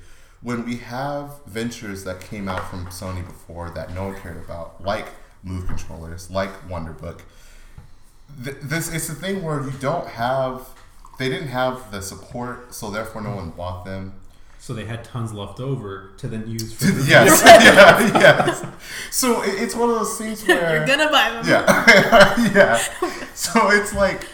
When 0.40 0.64
we 0.64 0.76
have 0.76 1.40
ventures 1.46 2.04
that 2.04 2.20
came 2.20 2.48
out 2.48 2.68
from 2.70 2.86
Sony 2.86 3.26
before 3.26 3.70
that 3.70 3.92
no 3.94 4.08
one 4.08 4.20
cared 4.20 4.36
about, 4.36 4.84
like 4.84 5.06
Move 5.42 5.66
controllers, 5.66 6.30
like 6.30 6.50
Wonderbook, 6.68 7.20
th- 8.44 8.56
this 8.62 8.92
it's 8.92 9.08
a 9.08 9.14
thing 9.14 9.42
where 9.42 9.62
you 9.64 9.72
don't 9.80 10.06
have 10.08 10.68
they 11.18 11.28
didn't 11.28 11.48
have 11.48 11.90
the 11.90 12.00
support 12.00 12.72
so 12.72 12.90
therefore 12.90 13.22
no 13.22 13.34
one 13.34 13.50
bought 13.50 13.84
them. 13.84 14.14
So 14.60 14.74
they 14.74 14.84
had 14.84 15.04
tons 15.04 15.32
left 15.32 15.60
over 15.60 16.10
to 16.18 16.26
then 16.28 16.48
use 16.48 16.72
for 16.72 16.84
the 16.86 17.04
yes 17.08 17.42
yeah 17.46 18.00
yes. 18.46 18.64
So 19.10 19.42
it, 19.42 19.60
it's 19.62 19.74
one 19.74 19.90
of 19.90 19.96
those 19.96 20.18
things 20.18 20.44
where 20.46 20.76
You're 20.76 20.86
gonna 20.86 21.10
buy 21.10 21.30
them. 21.30 21.46
yeah. 21.48 22.52
Yeah. 22.54 22.76
So 23.34 23.70
it's 23.70 23.92
like 23.94 24.26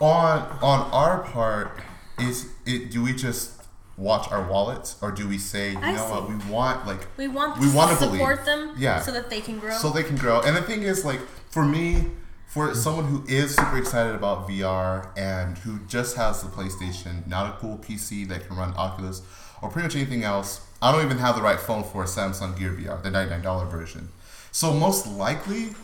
on 0.00 0.42
on 0.62 0.90
our 0.92 1.18
part 1.22 1.80
is 2.18 2.48
it 2.66 2.90
do 2.90 3.02
we 3.02 3.12
just 3.12 3.52
watch 3.96 4.30
our 4.30 4.48
wallets 4.48 4.96
or 5.02 5.10
do 5.10 5.26
we 5.28 5.38
say 5.38 5.72
you 5.72 5.78
I 5.78 5.92
know 5.92 6.04
what 6.08 6.28
we 6.28 6.36
want 6.50 6.86
like 6.86 7.06
We 7.16 7.26
want 7.26 7.58
We 7.60 7.68
wanna 7.72 7.96
support 7.96 8.44
believe. 8.44 8.68
them 8.68 8.74
Yeah. 8.78 9.00
so 9.00 9.10
that 9.12 9.28
they 9.30 9.40
can 9.40 9.58
grow. 9.58 9.76
so 9.76 9.90
they 9.90 10.04
can 10.04 10.16
grow. 10.16 10.40
And 10.40 10.56
the 10.56 10.62
thing 10.62 10.82
is, 10.82 11.04
like, 11.04 11.20
for 11.50 11.64
me, 11.64 12.06
for 12.46 12.74
someone 12.76 13.06
who 13.06 13.24
is 13.26 13.56
super 13.56 13.76
excited 13.76 14.14
about 14.14 14.48
VR 14.48 15.08
and 15.16 15.58
who 15.58 15.80
just 15.88 16.16
has 16.16 16.42
the 16.42 16.48
PlayStation, 16.48 17.26
not 17.26 17.54
a 17.54 17.58
cool 17.58 17.76
PC 17.78 18.26
that 18.28 18.46
can 18.46 18.56
run 18.56 18.72
Oculus 18.76 19.20
or 19.60 19.68
pretty 19.68 19.86
much 19.88 19.96
anything 19.96 20.22
else, 20.22 20.60
I 20.80 20.92
don't 20.92 21.04
even 21.04 21.18
have 21.18 21.34
the 21.34 21.42
right 21.42 21.58
phone 21.58 21.82
for 21.82 22.04
a 22.04 22.06
Samsung 22.06 22.56
Gear 22.56 22.70
VR, 22.72 23.02
the 23.02 23.10
$99 23.10 23.68
version. 23.68 24.10
So 24.52 24.72
most 24.72 25.08
likely, 25.08 25.74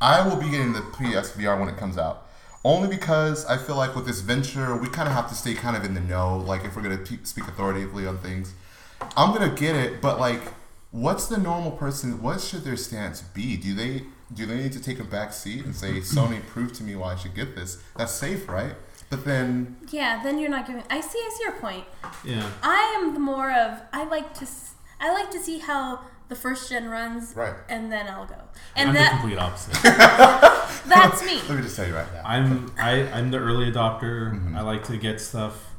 I 0.00 0.26
will 0.26 0.36
be 0.36 0.48
getting 0.48 0.72
the 0.74 0.80
PSVR 0.80 1.58
when 1.58 1.68
it 1.68 1.76
comes 1.76 1.98
out. 1.98 2.23
Only 2.64 2.88
because 2.88 3.44
I 3.46 3.58
feel 3.58 3.76
like 3.76 3.94
with 3.94 4.06
this 4.06 4.20
venture, 4.20 4.74
we 4.76 4.88
kind 4.88 5.06
of 5.08 5.14
have 5.14 5.28
to 5.28 5.34
stay 5.34 5.52
kind 5.54 5.76
of 5.76 5.84
in 5.84 5.92
the 5.94 6.00
know. 6.00 6.38
Like, 6.38 6.64
if 6.64 6.74
we're 6.76 6.82
going 6.82 7.04
to 7.04 7.18
speak 7.24 7.46
authoritatively 7.46 8.06
on 8.06 8.18
things, 8.18 8.54
I'm 9.16 9.34
gonna 9.34 9.54
get 9.54 9.76
it, 9.76 10.00
but 10.00 10.18
like, 10.18 10.40
what's 10.90 11.26
the 11.26 11.36
normal 11.36 11.72
person? 11.72 12.22
What 12.22 12.40
should 12.40 12.64
their 12.64 12.76
stance 12.76 13.20
be? 13.20 13.56
Do 13.58 13.74
they 13.74 14.04
do 14.32 14.46
they 14.46 14.56
need 14.56 14.72
to 14.72 14.80
take 14.82 14.98
a 14.98 15.04
back 15.04 15.32
seat 15.34 15.64
and 15.64 15.76
say, 15.76 15.92
Sony, 16.00 16.44
prove 16.46 16.72
to 16.74 16.82
me 16.82 16.96
why 16.96 17.12
I 17.12 17.16
should 17.16 17.34
get 17.34 17.54
this? 17.54 17.82
That's 17.96 18.12
safe, 18.12 18.48
right? 18.48 18.74
But 19.10 19.24
then, 19.26 19.76
Yeah, 19.90 20.22
then 20.24 20.38
you're 20.38 20.48
not 20.50 20.66
giving. 20.66 20.82
I 20.88 21.00
see. 21.02 21.18
I 21.18 21.30
see 21.36 21.42
your 21.44 21.52
point. 21.60 21.84
Yeah. 22.24 22.48
I 22.62 22.96
am 22.98 23.12
the 23.12 23.20
more 23.20 23.52
of 23.52 23.82
I 23.92 24.04
like 24.04 24.32
to. 24.34 24.42
s- 24.44 24.72
I 25.00 25.12
like 25.12 25.30
to 25.32 25.38
see 25.38 25.58
how 25.58 26.00
the 26.28 26.34
first 26.36 26.68
gen 26.70 26.88
runs, 26.88 27.34
right? 27.36 27.54
and 27.68 27.90
then 27.92 28.06
I'll 28.08 28.26
go. 28.26 28.36
And 28.76 28.90
I'm 28.90 28.94
the 28.94 29.08
complete 29.10 29.38
opposite. 29.38 29.74
that's 30.86 31.24
me. 31.24 31.36
Let 31.48 31.56
me 31.56 31.62
just 31.62 31.76
tell 31.76 31.86
you 31.86 31.94
right 31.94 32.12
now. 32.12 32.22
I'm 32.24 32.72
I, 32.78 33.06
I'm 33.12 33.30
the 33.30 33.38
early 33.38 33.70
adopter. 33.70 34.32
Mhm. 34.34 34.56
I 34.56 34.62
like 34.62 34.84
to 34.84 34.96
get 34.96 35.20
stuff. 35.20 35.74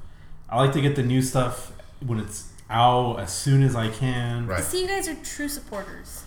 I 0.50 0.58
like 0.60 0.74
to 0.74 0.82
get 0.82 0.96
the 0.96 1.04
new 1.04 1.22
stuff 1.22 1.72
when 2.06 2.20
it's 2.20 2.50
out 2.70 3.20
as 3.20 3.34
soon 3.34 3.64
as 3.64 3.76
I 3.76 3.90
can. 3.90 4.48
Right. 4.48 4.64
See, 4.64 4.82
you 4.82 4.88
guys 4.88 5.08
are 5.08 5.16
true 5.16 5.48
supporters. 5.50 6.24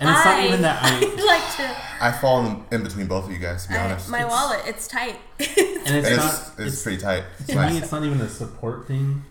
And 0.00 0.08
it's 0.10 0.18
I, 0.18 0.34
not 0.36 0.44
even 0.44 0.62
that 0.62 0.78
I. 0.82 0.98
like 1.00 1.56
to. 1.56 1.76
I 2.04 2.12
fall 2.12 2.44
in, 2.46 2.64
in 2.72 2.82
between 2.82 3.06
both 3.06 3.26
of 3.26 3.30
you 3.32 3.38
guys, 3.38 3.64
to 3.64 3.68
be 3.70 3.76
I- 3.76 3.84
honest. 3.84 4.08
my 4.08 4.18
It's- 4.20 4.30
wallet, 4.32 4.60
it's 4.66 4.88
tight. 4.88 5.18
And 5.38 5.48
it's, 5.48 5.90
And 5.90 5.96
it's, 6.06 6.16
not. 6.16 6.52
it's, 6.58 6.74
It's, 6.74 6.82
pretty 6.82 6.98
tight. 6.98 7.24
It's 7.38 7.48
to 7.48 7.54
nice. 7.54 7.72
me, 7.72 7.78
it's 7.78 7.92
not 7.92 8.02
even 8.04 8.20
a 8.20 8.28
support 8.28 8.86
thing, 8.88 9.22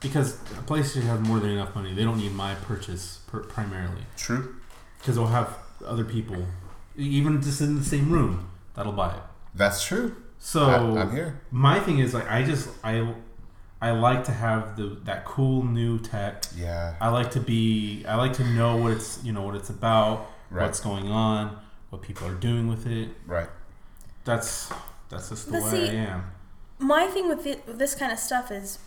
because 0.00 0.36
PlayStation 0.66 1.02
has 1.02 1.20
more 1.20 1.40
than 1.40 1.50
enough 1.50 1.74
money. 1.74 1.94
They 1.94 2.04
don't 2.04 2.18
need 2.18 2.32
my 2.32 2.54
purchase 2.54 3.20
per, 3.26 3.40
primarily, 3.40 4.02
True. 4.16 4.56
because 4.98 5.16
they'll 5.16 5.26
have 5.26 5.56
other 5.84 6.04
people, 6.04 6.44
even 6.96 7.40
just 7.42 7.60
in 7.60 7.76
the 7.76 7.84
same 7.84 8.10
room, 8.10 8.48
that'll 8.74 8.92
buy 8.92 9.14
it. 9.14 9.22
That's 9.54 9.84
true. 9.84 10.16
So 10.38 10.66
I, 10.66 11.00
I'm 11.00 11.10
here. 11.12 11.40
my 11.50 11.80
thing 11.80 11.98
is 11.98 12.12
like 12.14 12.30
I 12.30 12.42
just 12.42 12.68
I 12.84 13.14
I 13.80 13.90
like 13.92 14.24
to 14.24 14.32
have 14.32 14.76
the 14.76 14.98
that 15.04 15.24
cool 15.24 15.62
new 15.64 15.98
tech. 15.98 16.44
Yeah. 16.56 16.94
I 17.00 17.08
like 17.08 17.30
to 17.32 17.40
be 17.40 18.04
I 18.06 18.16
like 18.16 18.34
to 18.34 18.44
know 18.44 18.76
what 18.76 18.92
it's 18.92 19.18
you 19.24 19.32
know 19.32 19.42
what 19.42 19.54
it's 19.54 19.70
about, 19.70 20.26
Right. 20.50 20.64
what's 20.66 20.78
going 20.80 21.10
on, 21.10 21.56
what 21.90 22.02
people 22.02 22.26
are 22.28 22.34
doing 22.34 22.68
with 22.68 22.86
it. 22.86 23.08
Right. 23.26 23.48
That's 24.24 24.70
that's 25.08 25.30
just 25.30 25.46
the 25.46 25.52
But 25.52 25.62
way 25.64 25.70
see, 25.70 25.88
I 25.88 26.00
am. 26.12 26.24
My 26.78 27.06
thing 27.06 27.28
with, 27.28 27.46
it, 27.46 27.66
with 27.66 27.78
this 27.78 27.94
kind 27.94 28.12
of 28.12 28.18
stuff 28.18 28.50
is 28.50 28.74
If 28.76 28.80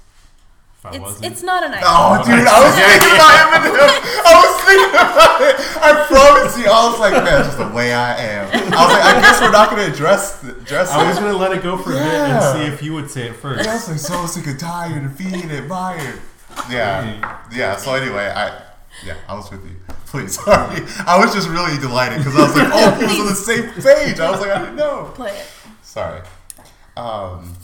I 0.81 0.95
it's 0.95 0.99
wasn't, 0.99 1.25
it's 1.25 1.43
not 1.43 1.63
an 1.63 1.73
item. 1.73 1.83
Oh, 1.91 2.23
dude, 2.23 2.47
I 2.47 2.57
was 2.63 2.71
thinking 2.71 3.11
about 3.19 3.35
Eminem. 3.51 3.91
I 4.23 4.33
was 4.39 4.53
thinking 4.63 4.95
about 4.95 5.41
it. 5.43 5.55
I 5.75 5.89
promise 6.07 6.55
you. 6.57 6.67
I 6.71 6.79
was 6.87 6.99
like, 6.99 7.13
man, 7.19 7.43
just 7.43 7.57
the 7.57 7.67
way 7.67 7.93
I 7.93 8.15
am. 8.15 8.47
I 8.47 8.79
was 8.85 8.93
like, 8.93 9.03
I 9.03 9.19
guess 9.19 9.41
we're 9.41 9.51
not 9.51 9.69
going 9.69 9.85
to 9.85 9.91
address 9.91 10.41
address 10.43 10.91
I 10.91 11.07
was 11.07 11.19
gonna 11.19 11.35
let 11.35 11.51
it 11.51 11.63
go 11.63 11.77
for 11.77 11.91
a 11.91 11.95
bit 11.95 12.03
and 12.03 12.57
see 12.57 12.73
if 12.73 12.81
you 12.81 12.93
would 12.93 13.09
say 13.09 13.27
it 13.27 13.35
first. 13.35 13.67
I 13.67 13.73
was 13.73 13.89
like, 13.89 13.99
so 13.99 14.25
sick 14.25 14.47
and 14.47 14.59
tired 14.59 15.03
of 15.03 15.17
being 15.17 15.51
admired. 15.51 16.21
Yeah. 16.69 17.43
Yeah. 17.51 17.75
So 17.75 17.93
anyway, 17.93 18.31
I 18.33 18.63
yeah, 19.05 19.17
I 19.27 19.33
was 19.33 19.49
with 19.51 19.65
you. 19.65 19.75
Please, 20.05 20.35
sorry. 20.35 20.81
I 21.05 21.19
was 21.19 21.33
just 21.33 21.49
really 21.49 21.77
delighted 21.77 22.19
because 22.19 22.35
I 22.35 22.41
was 22.41 22.55
like, 22.55 22.69
oh, 22.71 22.99
it 23.01 23.07
was 23.07 23.19
on 23.19 23.25
the 23.27 23.35
same 23.35 23.69
page. 23.83 24.19
I 24.19 24.31
was 24.31 24.39
like, 24.41 24.51
I 24.51 24.59
didn't 24.59 24.75
know. 24.75 25.11
Play 25.13 25.31
it. 25.31 25.47
Sorry. 25.81 26.21
Um, 26.97 27.55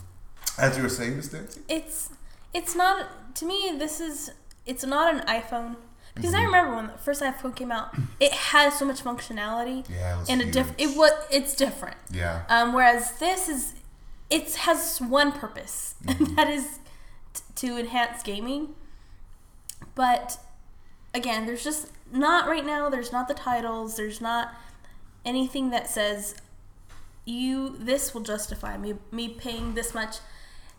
as 0.57 0.77
you 0.77 0.83
were 0.83 0.89
saying, 0.89 1.17
Miss 1.17 1.31
Nancy. 1.33 1.61
It's 1.67 2.09
it's 2.55 2.75
not 2.75 3.35
to 3.35 3.45
me. 3.45 3.59
This 3.77 3.99
is 3.99 4.31
it's 4.65 4.83
not 4.85 5.13
an 5.13 5.21
iPhone 5.27 5.75
because 6.15 6.31
Mm-hmm. 6.31 6.41
I 6.41 6.45
remember 6.45 6.75
when 6.77 6.87
the 6.87 6.97
first 7.07 7.21
iPhone 7.21 7.53
came 7.55 7.71
out, 7.71 7.93
it 8.19 8.31
has 8.31 8.79
so 8.79 8.85
much 8.85 9.03
functionality 9.03 9.85
Yeah, 9.89 10.15
it 10.15 10.19
was 10.19 10.29
and 10.29 10.41
a 10.41 10.51
diff. 10.51 10.71
It 10.77 10.95
was 10.97 11.11
it's 11.29 11.53
different. 11.55 11.97
Yeah. 12.11 12.43
Um, 12.49 12.73
whereas 12.73 13.03
this 13.19 13.47
is 13.49 13.73
it 14.29 14.55
has 14.67 14.99
one 14.99 15.31
purpose, 15.33 15.95
Mm-hmm. 16.05 16.23
and 16.25 16.37
that 16.37 16.49
is 16.49 16.79
t- 17.33 17.41
to 17.67 17.77
enhance 17.77 18.23
gaming. 18.23 18.73
But 19.93 20.37
again, 21.13 21.45
there's 21.45 21.63
just 21.63 21.91
not 22.11 22.47
right 22.47 22.65
now. 22.65 22.89
There's 22.89 23.11
not 23.11 23.27
the 23.27 23.33
titles. 23.33 23.97
There's 23.97 24.21
not 24.21 24.53
anything 25.25 25.69
that 25.71 25.89
says 25.89 26.35
you 27.25 27.75
this 27.79 28.13
will 28.13 28.21
justify 28.21 28.77
me 28.77 28.93
me 29.11 29.27
paying 29.29 29.73
this 29.73 29.93
much 29.95 30.17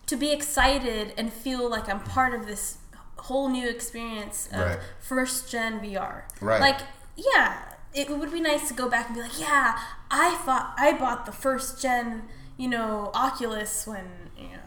to 0.07 0.15
be 0.15 0.31
excited 0.31 1.13
and 1.17 1.31
feel 1.31 1.69
like 1.69 1.87
I'm 1.89 1.99
part 2.01 2.33
of 2.33 2.47
this 2.47 2.77
whole 3.17 3.49
new 3.49 3.67
experience 3.69 4.47
of 4.51 4.59
Right. 4.59 4.79
first 4.99 5.49
gen 5.51 5.79
VR. 5.79 6.23
Right. 6.41 6.61
Like, 6.61 6.79
yeah, 7.15 7.73
it 7.93 8.09
would 8.09 8.31
be 8.31 8.39
nice 8.39 8.67
to 8.69 8.73
go 8.73 8.87
back 8.89 9.07
and 9.07 9.15
be 9.15 9.21
like, 9.21 9.39
yeah, 9.39 9.77
I 10.09 10.35
thought 10.45 10.73
I 10.77 10.93
bought 10.93 11.25
the 11.25 11.31
first 11.31 11.81
gen, 11.81 12.27
you 12.57 12.67
know, 12.69 13.11
Oculus 13.13 13.85
when 13.87 14.05
you 14.37 14.49
know 14.49 14.59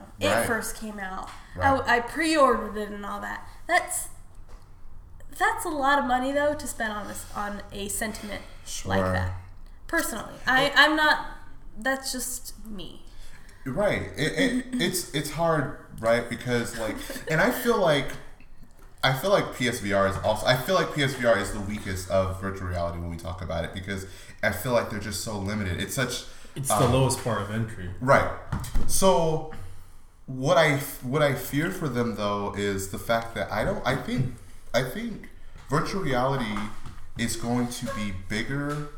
it 0.43 0.47
first 0.47 0.77
came 0.77 0.99
out. 0.99 1.31
Right. 1.57 1.81
I, 1.87 1.97
I 1.97 2.01
pre-ordered 2.01 2.77
it 2.77 2.91
and 2.91 3.07
all 3.07 3.21
that. 3.21 3.47
That's 3.67 4.09
that's 5.39 5.65
a 5.65 5.69
lot 5.71 5.99
of 5.99 6.05
money 6.05 6.33
though 6.33 6.55
to 6.55 6.67
spend 6.67 6.93
on 6.93 7.07
this 7.09 7.25
on 7.35 7.63
a 7.73 7.89
sentiment 7.89 8.43
like 8.85 9.01
Sure. 9.01 9.13
that. 9.13 9.33
Personally, 9.87 10.35
I 10.47 10.73
I'm 10.77 10.97
not. 10.97 11.27
That's 11.79 12.13
just 12.13 12.53
me. 12.67 13.03
Right. 13.65 14.09
It, 14.17 14.39
it, 14.39 14.65
it's 14.73 15.15
it's 15.15 15.31
hard, 15.31 15.77
right? 16.01 16.29
Because 16.29 16.79
like, 16.79 16.97
and 17.29 17.41
I 17.41 17.51
feel 17.51 17.79
like, 17.79 18.09
I 19.03 19.13
feel 19.13 19.31
like 19.31 19.45
PSVR 19.55 20.11
is 20.11 20.17
also. 20.25 20.47
I 20.47 20.57
feel 20.57 20.75
like 20.75 20.89
PSVR 20.89 21.41
is 21.41 21.53
the 21.53 21.61
weakest 21.61 22.11
of 22.11 22.41
virtual 22.41 22.69
reality 22.69 22.99
when 22.99 23.11
we 23.11 23.17
talk 23.17 23.43
about 23.43 23.65
it 23.65 23.75
because 23.75 24.07
I 24.43 24.53
feel 24.53 24.73
like 24.73 24.91
they're 24.91 25.01
just 25.01 25.23
so 25.23 25.39
limited. 25.39 25.81
It's 25.81 25.95
such. 25.95 26.25
It's 26.57 26.69
the 26.69 26.85
um, 26.85 26.93
lowest 26.93 27.23
part 27.23 27.41
of 27.41 27.51
entry. 27.51 27.91
Right. 28.01 28.29
So, 28.87 29.53
what 30.27 30.57
I 30.57 30.77
what 31.03 31.23
I 31.23 31.35
fear 31.35 31.71
for 31.71 31.89
them 31.89 32.17
though 32.17 32.55
is 32.57 32.91
the 32.91 32.99
fact 32.99 33.35
that 33.35 33.53
I 33.53 33.65
don't. 33.65 33.87
I 33.87 33.97
think 33.97 34.35
I 34.75 34.83
think 34.83 35.29
virtual 35.69 36.03
reality 36.03 36.59
is 37.19 37.37
going 37.37 37.69
to 37.69 37.87
be 37.95 38.13
bigger, 38.29 38.89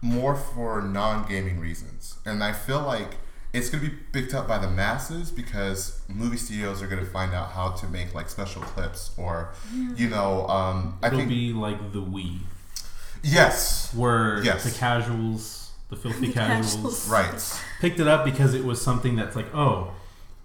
more 0.00 0.36
for 0.36 0.80
non 0.80 1.28
gaming 1.28 1.58
reasons, 1.58 2.18
and 2.24 2.42
I 2.42 2.52
feel 2.52 2.80
like 2.80 3.16
it's 3.56 3.70
going 3.70 3.82
to 3.84 3.90
be 3.90 3.96
picked 4.12 4.34
up 4.34 4.46
by 4.46 4.58
the 4.58 4.68
masses 4.70 5.30
because 5.30 6.00
movie 6.08 6.36
studios 6.36 6.82
are 6.82 6.86
going 6.86 7.04
to 7.04 7.10
find 7.10 7.32
out 7.34 7.50
how 7.52 7.70
to 7.70 7.86
make 7.88 8.14
like 8.14 8.28
special 8.28 8.62
clips 8.62 9.10
or, 9.16 9.52
you 9.96 10.08
know, 10.08 10.46
um, 10.48 10.98
I 11.02 11.06
It'll 11.08 11.18
think 11.20 11.30
be 11.30 11.52
like 11.52 11.92
the 11.92 12.02
Wii, 12.02 12.38
yes, 13.22 13.92
where 13.94 14.42
Yes. 14.44 14.64
the 14.64 14.78
casuals, 14.78 15.70
the 15.88 15.96
filthy 15.96 16.26
The 16.28 16.32
casuals, 16.32 16.74
casuals. 16.74 17.08
right, 17.08 17.62
picked 17.80 18.00
it 18.00 18.06
up 18.08 18.24
because 18.24 18.54
it 18.54 18.64
was 18.64 18.80
something 18.80 19.16
that's 19.16 19.36
like, 19.36 19.52
oh, 19.54 19.92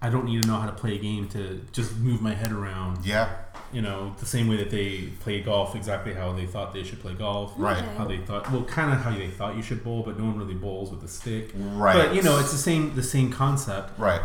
I 0.01 0.09
don't 0.09 0.25
need 0.25 0.41
to 0.43 0.47
know 0.47 0.55
how 0.57 0.65
to 0.65 0.71
play 0.73 0.95
a 0.95 0.97
game 0.99 1.27
to 1.29 1.61
just 1.71 1.95
move 1.97 2.21
my 2.21 2.33
head 2.33 2.51
around. 2.51 3.05
yeah, 3.05 3.35
You 3.73 3.81
know, 3.81 4.13
the 4.19 4.25
same 4.25 4.47
way 4.47 4.57
that 4.57 4.69
they 4.69 5.09
play 5.21 5.41
golf, 5.41 5.75
exactly 5.75 6.13
how 6.13 6.33
they 6.33 6.45
thought 6.45 6.73
they 6.73 6.83
should 6.83 6.99
play 6.99 7.13
golf. 7.13 7.53
Right. 7.57 7.77
Okay. 7.77 7.95
How 7.97 8.05
they 8.05 8.17
thought, 8.17 8.51
well, 8.51 8.63
kind 8.63 8.91
of 8.91 8.99
how 8.99 9.11
they 9.11 9.29
thought 9.29 9.55
you 9.55 9.61
should 9.61 9.81
bowl, 9.83 10.03
but 10.03 10.17
no 10.19 10.25
one 10.25 10.37
really 10.37 10.53
bowls 10.55 10.91
with 10.91 11.03
a 11.03 11.07
stick. 11.07 11.51
right, 11.55 11.95
But 11.95 12.15
you 12.15 12.21
know, 12.21 12.37
it's 12.39 12.51
the 12.51 12.57
same 12.57 12.93
the 12.95 13.03
same 13.03 13.31
concept 13.31 13.97
right, 13.97 14.21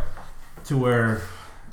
to 0.65 0.77
where, 0.77 1.23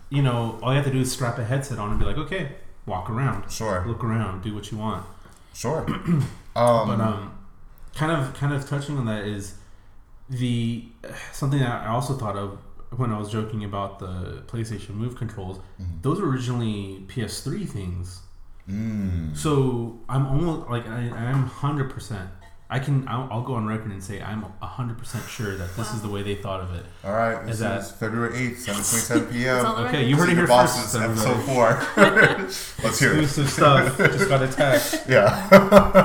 you 0.09 0.21
know, 0.21 0.59
all 0.61 0.69
you 0.71 0.75
have 0.77 0.85
to 0.85 0.91
do 0.91 0.99
is 0.99 1.11
strap 1.11 1.39
a 1.39 1.43
headset 1.43 1.79
on 1.79 1.89
and 1.89 1.99
be 1.99 2.05
like, 2.05 2.17
okay, 2.17 2.49
walk 2.85 3.09
around, 3.09 3.49
sure, 3.51 3.83
look 3.87 4.03
around, 4.03 4.43
do 4.43 4.53
what 4.53 4.71
you 4.71 4.77
want. 4.77 5.05
sure. 5.53 5.85
But 6.55 6.61
Um, 6.61 7.01
um, 7.01 7.37
kind 7.95 8.11
of 8.11 8.35
kind 8.35 8.53
of 8.53 8.69
touching 8.69 8.97
on 8.99 9.05
that 9.07 9.25
is 9.25 9.55
the 10.29 10.85
something 11.31 11.59
that 11.59 11.81
I 11.85 11.87
also 11.87 12.13
thought 12.13 12.35
of 12.37 12.59
when 12.97 13.11
I 13.11 13.17
was 13.17 13.31
joking 13.31 13.63
about 13.63 13.99
the 13.99 14.43
PlayStation 14.47 14.91
Move 14.95 15.15
controls. 15.15 15.59
Mhm. 15.81 16.01
Those 16.01 16.19
were 16.21 16.29
originally 16.29 17.05
PS3 17.07 17.65
things, 17.65 18.21
mm, 18.69 19.35
so 19.35 19.99
I'm 20.09 20.25
almost 20.27 20.69
like 20.69 20.87
I, 20.87 21.09
I'm 21.09 21.45
hundred 21.47 21.89
percent. 21.89 22.29
I 22.75 22.79
can 22.79 23.07
I'll, 23.07 23.27
I'll 23.31 23.41
go 23.43 23.53
on 23.53 23.67
record 23.67 23.91
and 23.91 24.03
say 24.03 24.19
I'm 24.19 24.41
hundred 24.59 24.97
percent 24.97 25.23
sure 25.29 25.55
that 25.57 25.75
this 25.77 25.93
is 25.93 26.01
the 26.01 26.09
way 26.09 26.23
they 26.23 26.33
thought 26.33 26.59
of 26.61 26.73
it. 26.73 26.83
all 27.03 27.13
right, 27.13 27.39
this 27.45 27.53
Is 27.55 27.59
that- 27.59 27.81
is 27.81 27.91
February 27.91 28.35
eighth, 28.35 28.61
seven 28.61 28.81
twenty 28.89 29.03
seven 29.03 29.27
p.m. 29.27 29.55
It's 29.57 29.65
all 29.65 29.75
the 29.75 29.87
Okay, 29.89 30.03
you 30.05 30.15
heard 30.15 30.29
it 30.29 30.31
Secret 30.31 30.37
here 30.37 30.47
Bosses, 30.47 30.91
first. 30.93 31.03
episode 31.03 31.43
four. 31.45 31.67
Let's 32.83 32.99
hear 32.99 33.13
it. 33.13 33.19
Exclusive 33.23 33.49
stuff. 33.51 33.97
Just 33.99 34.27
got 34.27 34.41
a 34.41 34.47
text 34.47 35.03
Yeah. 35.07 35.47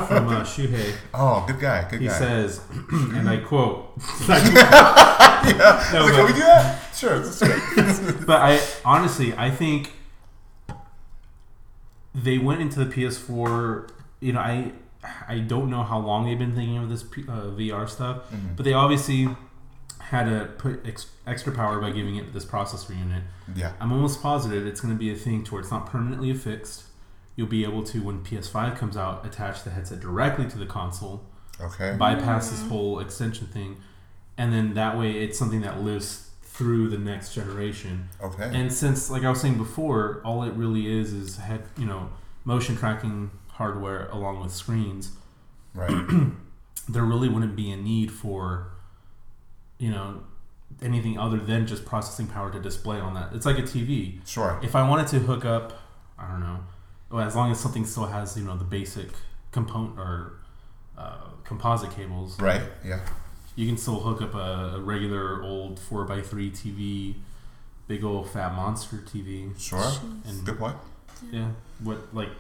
from 0.06 0.28
uh, 0.28 0.42
Shuhei. 0.44 0.94
oh, 1.14 1.44
good 1.46 1.58
guy. 1.58 1.88
Good 1.88 2.02
He 2.02 2.06
guy. 2.08 2.12
He 2.12 2.18
says, 2.18 2.60
and 2.92 3.26
I 3.28 3.38
quote. 3.38 3.90
yeah. 4.28 5.90
No, 5.94 6.02
Like, 6.04 6.14
can 6.14 6.26
we 6.26 6.32
do 6.34 6.38
that? 6.40 6.94
Sure. 6.94 7.16
Let's 7.18 7.40
do 7.40 7.46
it. 7.50 8.26
but 8.26 8.42
I 8.42 8.60
honestly, 8.84 9.32
I 9.34 9.50
think 9.50 9.92
they 12.14 12.36
went 12.38 12.60
into 12.60 12.84
the 12.84 12.92
PS4. 12.94 13.88
You 14.20 14.32
know, 14.34 14.40
I 14.40 14.72
I 15.28 15.38
don't 15.38 15.70
know 15.70 15.82
how 15.82 15.98
long 15.98 16.24
they've 16.26 16.38
been 16.38 16.54
thinking 16.54 16.78
of 16.78 16.88
this 16.88 17.02
P- 17.02 17.24
uh, 17.28 17.50
VR 17.56 17.86
stuff, 17.88 18.30
Mhm. 18.32 18.56
but 18.56 18.64
they 18.64 18.72
obviously 18.72 19.28
had 19.98 20.24
to 20.24 20.46
put 20.58 20.86
ex- 20.86 21.06
extra 21.26 21.52
power 21.52 21.80
by 21.80 21.90
giving 21.90 22.16
it 22.16 22.32
this 22.32 22.44
processor 22.44 22.90
unit. 22.98 23.24
Yeah. 23.54 23.72
I'm 23.80 23.92
almost 23.92 24.22
positive 24.22 24.66
it's 24.66 24.80
going 24.80 24.94
to 24.94 24.98
be 24.98 25.10
a 25.12 25.16
thing 25.16 25.44
to 25.44 25.52
where 25.54 25.60
it's 25.60 25.70
not 25.70 25.86
permanently 25.86 26.30
affixed. 26.30 26.84
You'll 27.36 27.46
be 27.48 27.62
able 27.64 27.82
to, 27.84 28.02
when 28.02 28.20
PS5 28.24 28.76
comes 28.76 28.96
out, 28.96 29.24
attach 29.26 29.64
the 29.64 29.70
headset 29.70 30.00
directly 30.00 30.46
to 30.48 30.58
the 30.58 30.66
console, 30.66 31.24
Okay. 31.60 31.94
bypass 31.98 32.50
this 32.50 32.66
whole 32.68 33.00
extension 33.00 33.46
thing, 33.48 33.76
and 34.36 34.52
then 34.52 34.74
that 34.74 34.96
way 34.98 35.12
it's 35.22 35.38
something 35.38 35.60
that 35.62 35.82
lives 35.82 36.30
through 36.42 36.88
the 36.88 36.98
next 36.98 37.34
generation. 37.34 38.08
Okay. 38.22 38.50
And 38.52 38.72
since, 38.72 39.10
like 39.10 39.24
I 39.24 39.30
was 39.30 39.40
saying 39.40 39.58
before, 39.58 40.20
all 40.24 40.42
it 40.42 40.54
really 40.54 40.86
is 40.98 41.12
is 41.12 41.36
head, 41.36 41.62
you 41.76 41.86
know, 41.86 42.08
motion 42.44 42.76
tracking 42.76 43.30
hardware 43.62 44.08
along 44.10 44.40
with 44.40 44.52
screens. 44.52 45.12
right. 45.74 46.06
there 46.88 47.02
really 47.02 47.28
wouldn't 47.28 47.54
be 47.56 47.70
a 47.70 47.76
need 47.76 48.10
for, 48.10 48.68
you 49.78 49.90
know, 49.90 50.22
anything 50.82 51.18
other 51.18 51.38
than 51.38 51.66
just 51.66 51.84
processing 51.84 52.26
power 52.26 52.50
to 52.50 52.60
display 52.60 52.98
on 52.98 53.14
that. 53.14 53.32
It's 53.34 53.44
like 53.44 53.58
a 53.58 53.62
TV. 53.62 54.26
Sure. 54.26 54.58
If 54.62 54.74
I 54.76 54.88
wanted 54.88 55.08
to 55.08 55.18
hook 55.18 55.44
up, 55.44 55.72
I 56.18 56.28
don't 56.30 56.40
know, 56.40 56.60
well, 57.10 57.26
as 57.26 57.34
long 57.36 57.50
as 57.50 57.58
something 57.60 57.84
still 57.84 58.06
has 58.06 58.36
you 58.36 58.44
know 58.44 58.56
the 58.56 58.64
basic 58.64 59.08
component 59.50 59.98
or 59.98 60.34
uh, 60.96 61.28
composite 61.44 61.90
cables, 61.90 62.38
Right. 62.40 62.62
Yeah. 62.84 63.00
you 63.56 63.66
can 63.66 63.76
still 63.76 64.00
hook 64.00 64.20
up 64.22 64.34
a, 64.34 64.76
a 64.76 64.80
regular 64.80 65.42
old 65.42 65.78
four 65.80 66.10
x 66.12 66.28
three 66.28 66.50
TV, 66.50 67.14
big 67.88 68.04
old 68.04 68.30
fat 68.30 68.54
monster 68.54 68.98
TV, 68.98 69.58
Sure. 69.58 69.90
and 70.26 70.44
Good 70.44 70.58
point. 70.58 70.76
yeah, 71.30 71.48
what 71.82 72.14
like 72.14 72.30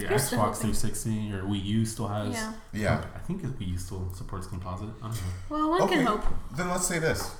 your 0.00 0.08
Here's 0.08 0.30
the 0.30 0.36
whole 0.36 0.48
Xbox 0.50 0.56
360, 0.56 1.10
your 1.12 1.42
Wii 1.42 1.64
U 1.64 1.84
still 1.86 2.08
has. 2.08 2.32
Yeah. 2.34 2.52
Yeah. 2.72 3.04
I 3.14 3.18
think 3.20 3.42
Wii 3.42 3.68
U 3.68 3.78
still 3.78 4.12
supports 4.14 4.46
composite. 4.46 4.88
I 5.02 5.06
don't 5.06 5.12
know. 5.14 5.18
Well, 5.50 5.70
one 5.70 5.82
Okay. 5.82 5.96
can 5.96 6.06
hope. 6.06 6.24
Then 6.56 6.68
let's 6.68 6.86
say 6.86 6.98
this: 6.98 7.30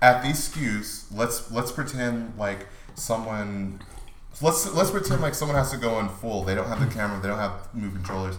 at 0.00 0.22
these 0.22 0.48
SKUs, 0.48 1.04
let's 1.14 1.50
let's 1.50 1.72
pretend 1.72 2.36
like 2.38 2.66
someone. 2.94 3.80
Let's 4.40 4.72
let's 4.72 4.90
pretend 4.90 5.20
like 5.20 5.34
someone 5.34 5.56
has 5.56 5.70
to 5.72 5.76
go 5.76 5.98
in 6.00 6.08
full. 6.08 6.44
They 6.44 6.54
don't 6.54 6.68
have 6.68 6.80
the 6.80 6.92
camera. 6.98 7.20
They 7.20 7.28
don't 7.28 7.38
have 7.38 7.72
move 7.74 7.92
controllers. 7.94 8.36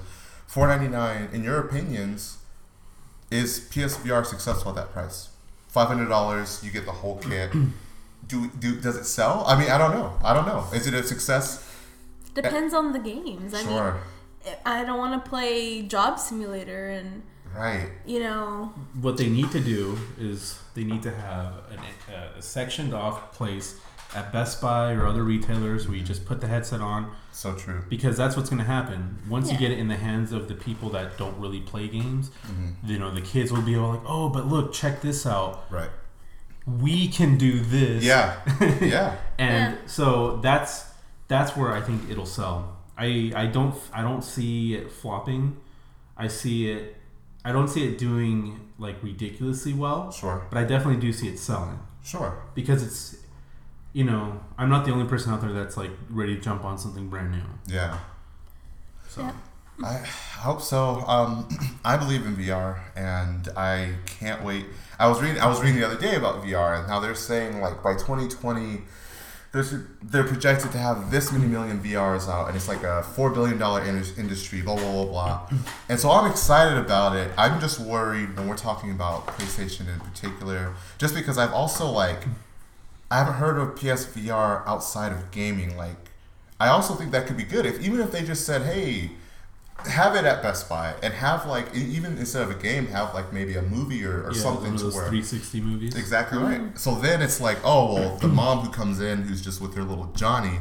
Four 0.47 0.67
ninety 0.67 0.87
nine. 0.87 1.29
In 1.31 1.43
your 1.43 1.59
opinions, 1.59 2.37
is 3.29 3.59
PSVR 3.71 4.25
successful 4.25 4.69
at 4.71 4.75
that 4.75 4.91
price? 4.91 5.29
Five 5.67 5.87
hundred 5.87 6.09
dollars. 6.09 6.61
You 6.63 6.71
get 6.71 6.85
the 6.85 6.91
whole 6.91 7.17
kit. 7.17 7.51
Do, 8.27 8.47
do 8.59 8.79
does 8.79 8.95
it 8.95 9.03
sell? 9.05 9.43
I 9.45 9.59
mean, 9.59 9.69
I 9.69 9.77
don't 9.77 9.91
know. 9.91 10.15
I 10.23 10.33
don't 10.33 10.45
know. 10.45 10.63
Is 10.73 10.87
it 10.87 10.93
a 10.93 11.03
success? 11.03 11.67
Depends 12.33 12.73
on 12.73 12.91
the 12.93 12.99
games. 12.99 13.53
I 13.53 13.63
sure. 13.63 13.93
mean, 14.45 14.55
I 14.65 14.83
don't 14.85 14.97
want 14.97 15.23
to 15.23 15.29
play 15.29 15.81
Job 15.83 16.17
Simulator 16.19 16.89
and 16.89 17.23
right. 17.55 17.89
you 18.05 18.19
know. 18.19 18.73
What 19.01 19.17
they 19.17 19.27
need 19.29 19.51
to 19.51 19.59
do 19.59 19.97
is 20.19 20.57
they 20.73 20.83
need 20.83 21.03
to 21.03 21.11
have 21.11 21.53
an, 21.71 21.79
a 22.37 22.41
sectioned 22.41 22.93
off 22.93 23.33
place 23.33 23.79
at 24.15 24.31
Best 24.33 24.61
Buy 24.61 24.91
or 24.93 25.05
other 25.07 25.23
retailers 25.23 25.87
where 25.87 25.95
you 25.97 26.03
just 26.03 26.25
put 26.25 26.41
the 26.41 26.47
headset 26.47 26.81
on 26.81 27.09
So 27.31 27.53
true. 27.55 27.83
because 27.89 28.17
that's 28.17 28.35
what's 28.35 28.49
going 28.49 28.59
to 28.61 28.65
happen 28.67 29.19
once 29.29 29.49
you 29.51 29.57
get 29.57 29.71
it 29.71 29.79
in 29.79 29.87
the 29.87 29.95
hands 29.95 30.33
of 30.33 30.49
the 30.49 30.53
people 30.53 30.89
that 30.89 31.17
don't 31.17 31.37
really 31.39 31.61
play 31.61 31.87
games. 31.87 32.29
hmm 32.45 32.69
You 32.85 32.99
know, 32.99 33.11
the 33.13 33.21
kids 33.21 33.51
will 33.53 33.61
be 33.61 33.75
all 33.77 33.91
like, 33.91 34.01
"Oh, 34.05 34.27
but 34.29 34.47
look, 34.47 34.73
check 34.73 35.01
this 35.01 35.25
out. 35.25 35.63
Right. 35.71 35.89
We 36.65 37.07
can 37.07 37.37
do 37.37 37.59
this." 37.59 38.03
Yeah. 38.03 38.35
Yeah. 38.81 39.15
and 39.37 39.75
Yeah. 39.75 39.87
so 39.87 40.37
that's 40.37 40.85
that's 41.31 41.51
where 41.57 41.71
I 41.71 41.81
think 41.87 41.99
it'll 42.11 42.25
sell. 42.39 42.57
I 42.97 43.31
I 43.43 43.45
don't 43.47 43.73
I 43.93 44.01
don't 44.07 44.23
see 44.35 44.75
it 44.75 44.91
flopping. 44.91 45.43
I 46.17 46.27
see 46.27 46.69
it. 46.69 46.83
I 47.43 47.51
don't 47.55 47.67
see 47.69 47.83
it 47.89 47.97
doing 47.97 48.35
like 48.77 48.97
ridiculously 49.01 49.73
well, 49.73 50.11
Sure. 50.11 50.37
but 50.49 50.57
I 50.59 50.63
definitely 50.73 51.01
do 51.01 51.11
see 51.13 51.27
it 51.33 51.39
selling 51.39 51.79
Sure. 52.03 52.31
because 52.55 52.83
it's. 52.83 53.01
You 53.93 54.05
know, 54.05 54.39
I'm 54.57 54.69
not 54.69 54.85
the 54.85 54.91
only 54.93 55.05
person 55.13 55.33
out 55.33 55.41
there 55.41 55.51
that's 55.51 55.75
like 55.75 55.91
ready 56.09 56.33
to 56.35 56.41
jump 56.41 56.63
on 56.63 56.77
something 56.77 57.09
brand 57.09 57.31
new. 57.31 57.43
Yeah. 57.67 57.97
So 59.07 59.21
Yeah. 59.21 59.33
I 59.83 59.97
hope 60.47 60.61
so. 60.61 61.03
Um, 61.15 61.31
I 61.83 61.97
believe 61.97 62.25
in 62.25 62.35
VR, 62.37 62.79
and 62.95 63.49
I 63.57 63.95
can't 64.05 64.43
wait. 64.45 64.65
I 64.97 65.07
was 65.09 65.21
reading. 65.21 65.41
I 65.41 65.47
was 65.47 65.59
reading 65.61 65.77
the 65.81 65.85
other 65.89 65.99
day 66.07 66.15
about 66.15 66.35
VR 66.45 66.77
and 66.79 66.87
how 66.87 66.99
they're 67.01 67.15
saying 67.31 67.59
like 67.59 67.83
by 67.83 67.93
2020, 67.93 68.61
there's 68.63 68.81
they're 69.53 70.23
projected 70.23 70.71
to 70.71 70.77
have 70.77 71.11
this 71.11 71.31
many 71.31 71.45
million 71.45 71.83
VRs 71.83 72.29
out, 72.29 72.47
and 72.47 72.55
it's 72.55 72.69
like 72.69 72.83
a 72.83 73.03
four 73.03 73.31
billion 73.31 73.57
dollar 73.57 73.83
industry. 73.83 74.61
Blah 74.61 74.77
blah 74.77 74.91
blah 74.91 75.05
blah. 75.05 75.49
And 75.89 75.99
so 75.99 76.09
I'm 76.09 76.29
excited 76.31 76.77
about 76.77 77.17
it. 77.17 77.31
I'm 77.37 77.59
just 77.59 77.79
worried 77.79 78.37
when 78.37 78.47
we're 78.47 78.55
talking 78.55 78.91
about 78.91 79.27
PlayStation 79.27 79.93
in 79.93 79.99
particular, 79.99 80.73
just 80.97 81.13
because 81.13 81.37
I've 81.37 81.51
also 81.51 81.89
like 81.89 82.23
I 83.09 83.17
haven't 83.17 83.33
heard 83.33 83.57
of 83.57 83.75
PSVR 83.75 84.65
outside 84.65 85.11
of 85.11 85.31
gaming. 85.31 85.75
Like 85.75 86.11
I 86.57 86.69
also 86.69 86.93
think 86.93 87.11
that 87.11 87.27
could 87.27 87.37
be 87.37 87.43
good 87.43 87.65
if 87.65 87.81
even 87.81 87.99
if 87.99 88.11
they 88.11 88.23
just 88.23 88.45
said, 88.45 88.61
hey 88.61 89.11
have 89.87 90.15
it 90.15 90.25
at 90.25 90.41
Best 90.41 90.67
Buy 90.69 90.93
and 91.03 91.13
have 91.13 91.45
like 91.45 91.73
even 91.75 92.17
instead 92.17 92.41
of 92.43 92.51
a 92.51 92.55
game, 92.55 92.87
have 92.87 93.13
like 93.13 93.31
maybe 93.33 93.55
a 93.55 93.61
movie 93.61 94.03
or, 94.05 94.23
or 94.23 94.31
yeah, 94.33 94.41
something 94.41 94.63
one 94.65 94.73
of 94.73 94.79
to 94.79 94.83
those 94.85 94.95
where 94.95 95.09
360 95.09 95.61
movies. 95.61 95.95
exactly 95.95 96.37
right. 96.37 96.77
So 96.77 96.95
then 96.95 97.21
it's 97.21 97.39
like, 97.41 97.57
oh 97.63 97.95
well, 97.95 98.17
the 98.17 98.27
mom 98.27 98.59
who 98.59 98.71
comes 98.71 98.99
in 98.99 99.23
who's 99.23 99.41
just 99.41 99.61
with 99.61 99.75
her 99.75 99.83
little 99.83 100.11
Johnny, 100.15 100.59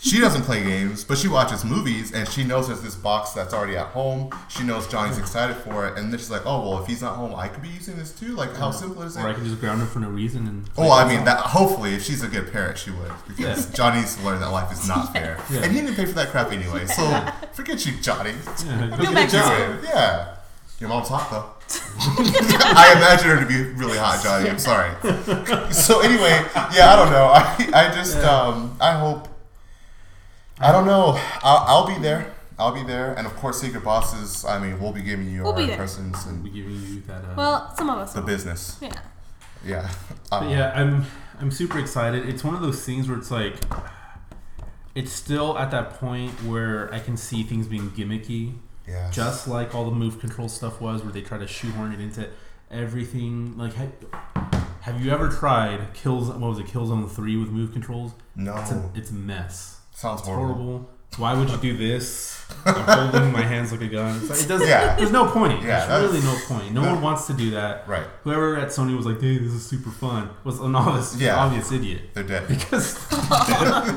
she 0.00 0.20
doesn't 0.20 0.42
play 0.42 0.62
games, 0.62 1.02
but 1.04 1.18
she 1.18 1.26
watches 1.28 1.64
movies 1.64 2.12
and 2.12 2.28
she 2.28 2.44
knows 2.44 2.68
there's 2.68 2.82
this 2.82 2.94
box 2.94 3.32
that's 3.32 3.52
already 3.52 3.76
at 3.76 3.88
home. 3.88 4.30
She 4.48 4.62
knows 4.62 4.86
Johnny's 4.86 5.18
excited 5.18 5.56
for 5.56 5.88
it, 5.88 5.98
and 5.98 6.12
then 6.12 6.18
she's 6.18 6.30
like, 6.30 6.42
oh 6.46 6.60
well, 6.68 6.80
if 6.82 6.86
he's 6.86 7.02
not 7.02 7.16
home, 7.16 7.34
I 7.34 7.48
could 7.48 7.62
be 7.62 7.68
using 7.68 7.96
this 7.96 8.12
too. 8.12 8.34
Like 8.36 8.54
how 8.56 8.70
simple 8.70 9.02
is 9.02 9.16
it? 9.16 9.22
Or 9.24 9.28
I 9.28 9.34
can 9.34 9.44
just 9.44 9.58
ground 9.60 9.80
him 9.80 9.88
for 9.88 9.98
no 10.00 10.08
reason 10.08 10.46
and. 10.46 10.70
Oh, 10.78 10.90
I 10.92 11.06
mean 11.08 11.24
that. 11.24 11.38
Hopefully, 11.38 11.94
if 11.94 12.02
she's 12.04 12.22
a 12.22 12.28
good 12.28 12.52
parent, 12.52 12.78
she 12.78 12.90
would, 12.92 13.10
because 13.26 13.68
Yeah. 13.68 13.74
Johnny 13.74 13.98
needs 14.00 14.16
to 14.16 14.22
learn 14.24 14.40
that 14.40 14.50
life 14.50 14.72
is 14.72 14.86
not 14.86 15.12
fair, 15.12 15.38
Yeah. 15.50 15.62
and 15.62 15.72
he 15.72 15.80
didn't 15.80 15.96
pay 15.96 16.06
for 16.06 16.12
that 16.14 16.28
crap 16.28 16.52
anyway. 16.52 16.86
So 16.86 17.02
forget 17.52 17.84
you, 17.84 17.92
Johnny. 18.00 18.34
Yeah, 18.64 18.88
Go 18.90 18.96
Go 18.98 19.02
get 19.02 19.14
back 19.14 19.28
to 19.30 19.36
job. 19.36 19.80
Yeah. 19.84 20.34
Your 20.80 20.90
mom's 20.90 21.08
hot 21.08 21.28
though. 21.30 21.54
I 22.00 22.94
imagine 22.96 23.28
her 23.30 23.40
to 23.40 23.46
be 23.46 23.62
really 23.78 23.98
hot, 23.98 24.22
Johnny. 24.22 24.48
I'm 24.48 24.58
sorry. 24.60 24.92
So 25.72 26.00
anyway, 26.00 26.40
yeah, 26.72 26.92
I 26.92 26.96
don't 26.96 27.10
know. 27.10 27.24
I 27.34 27.70
I 27.74 27.94
just 27.94 28.16
um 28.18 28.76
I 28.80 28.92
hope. 28.92 29.28
I 30.60 30.72
don't 30.72 30.86
know. 30.86 31.18
I'll, 31.42 31.64
I'll 31.68 31.86
be 31.86 32.00
there. 32.00 32.34
I'll 32.58 32.72
be 32.74 32.82
there, 32.82 33.14
and 33.14 33.24
of 33.26 33.36
course, 33.36 33.60
Secret 33.60 33.84
Bosses. 33.84 34.44
I 34.44 34.58
mean, 34.58 34.80
we'll 34.80 34.92
be 34.92 35.02
giving 35.02 35.30
you 35.30 35.42
We'll 35.42 35.52
our 35.52 35.56
be 35.58 35.62
there. 35.66 35.72
impressions 35.74 36.16
I'll 36.26 36.32
be 36.34 36.48
and 36.48 36.54
giving 36.54 36.72
you 36.72 37.00
that. 37.02 37.22
Uh, 37.24 37.34
Well, 37.36 37.74
some 37.76 37.88
of 37.88 37.98
us. 37.98 38.12
the 38.14 38.20
will. 38.20 38.26
business. 38.26 38.78
Yeah. 38.82 38.92
Yeah. 39.64 39.88
But 40.30 40.42
Um, 40.42 40.48
yeah, 40.50 40.72
I'm 40.74 41.04
I'm 41.40 41.50
super 41.52 41.78
excited. 41.78 42.28
It's 42.28 42.42
one 42.42 42.54
of 42.56 42.60
those 42.60 42.84
things 42.84 43.08
where 43.08 43.16
it's 43.16 43.30
like 43.30 43.54
it's 44.96 45.12
still 45.12 45.56
at 45.56 45.70
that 45.70 45.90
point 46.00 46.32
where 46.42 46.92
I 46.92 46.98
can 46.98 47.16
see 47.16 47.44
things 47.44 47.68
being 47.68 47.90
gimmicky, 47.90 48.54
Yeah. 48.88 49.08
just 49.12 49.46
like 49.46 49.72
all 49.76 49.84
the 49.84 49.92
move 49.96 50.18
control 50.18 50.48
stuff 50.48 50.80
was, 50.80 51.04
where 51.04 51.12
they 51.12 51.22
try 51.22 51.38
to 51.38 51.46
shoehorn 51.46 51.92
it 51.92 52.00
into 52.00 52.28
everything. 52.72 53.56
Like, 53.56 53.74
ha- 53.76 54.48
have 54.80 55.00
you 55.04 55.12
ever 55.12 55.28
tried 55.28 55.94
Kills? 55.94 56.28
What 56.28 56.40
was 56.40 56.58
it? 56.58 56.66
Killzone 56.66 57.08
Three 57.08 57.36
with 57.36 57.50
move 57.50 57.72
controls? 57.72 58.12
no. 58.34 58.56
It's 58.56 58.72
a, 58.72 58.90
it's 58.96 59.10
a 59.10 59.14
mess. 59.14 59.77
Sounds 59.98 60.20
It's 60.20 60.28
horrible. 60.28 60.54
horrible. 60.54 60.88
Why 61.16 61.34
would 61.34 61.50
you 61.50 61.56
do 61.56 61.76
this? 61.76 62.46
I'm 62.64 63.10
holding 63.10 63.32
my 63.32 63.42
hands 63.42 63.72
like 63.72 63.80
a 63.80 63.88
gun. 63.88 64.16
It's 64.20 64.30
like, 64.30 64.40
it 64.42 64.46
doesn't. 64.46 64.68
Yeah. 64.68 64.94
There's 64.94 65.10
no 65.10 65.28
point. 65.28 65.60
Yeah, 65.64 65.86
There's 65.86 66.12
really 66.12 66.24
no 66.24 66.38
point. 66.46 66.72
No 66.72 66.82
that- 66.82 66.92
one 66.92 67.02
wants 67.02 67.26
to 67.26 67.32
do 67.34 67.50
that. 67.50 67.88
Right. 67.88 68.06
Whoever 68.22 68.56
at 68.58 68.68
Sony 68.68 68.96
was 68.96 69.06
like, 69.06 69.20
"Hey, 69.20 69.38
this 69.38 69.52
is 69.52 69.66
super 69.66 69.90
fun," 69.90 70.30
was 70.44 70.60
an 70.60 70.76
obvious, 70.76 71.16
Yeah. 71.20 71.34
obvious 71.34 71.72
idiot 71.72 72.02
They're 72.14 72.22
dead. 72.22 72.46
because 72.48 72.94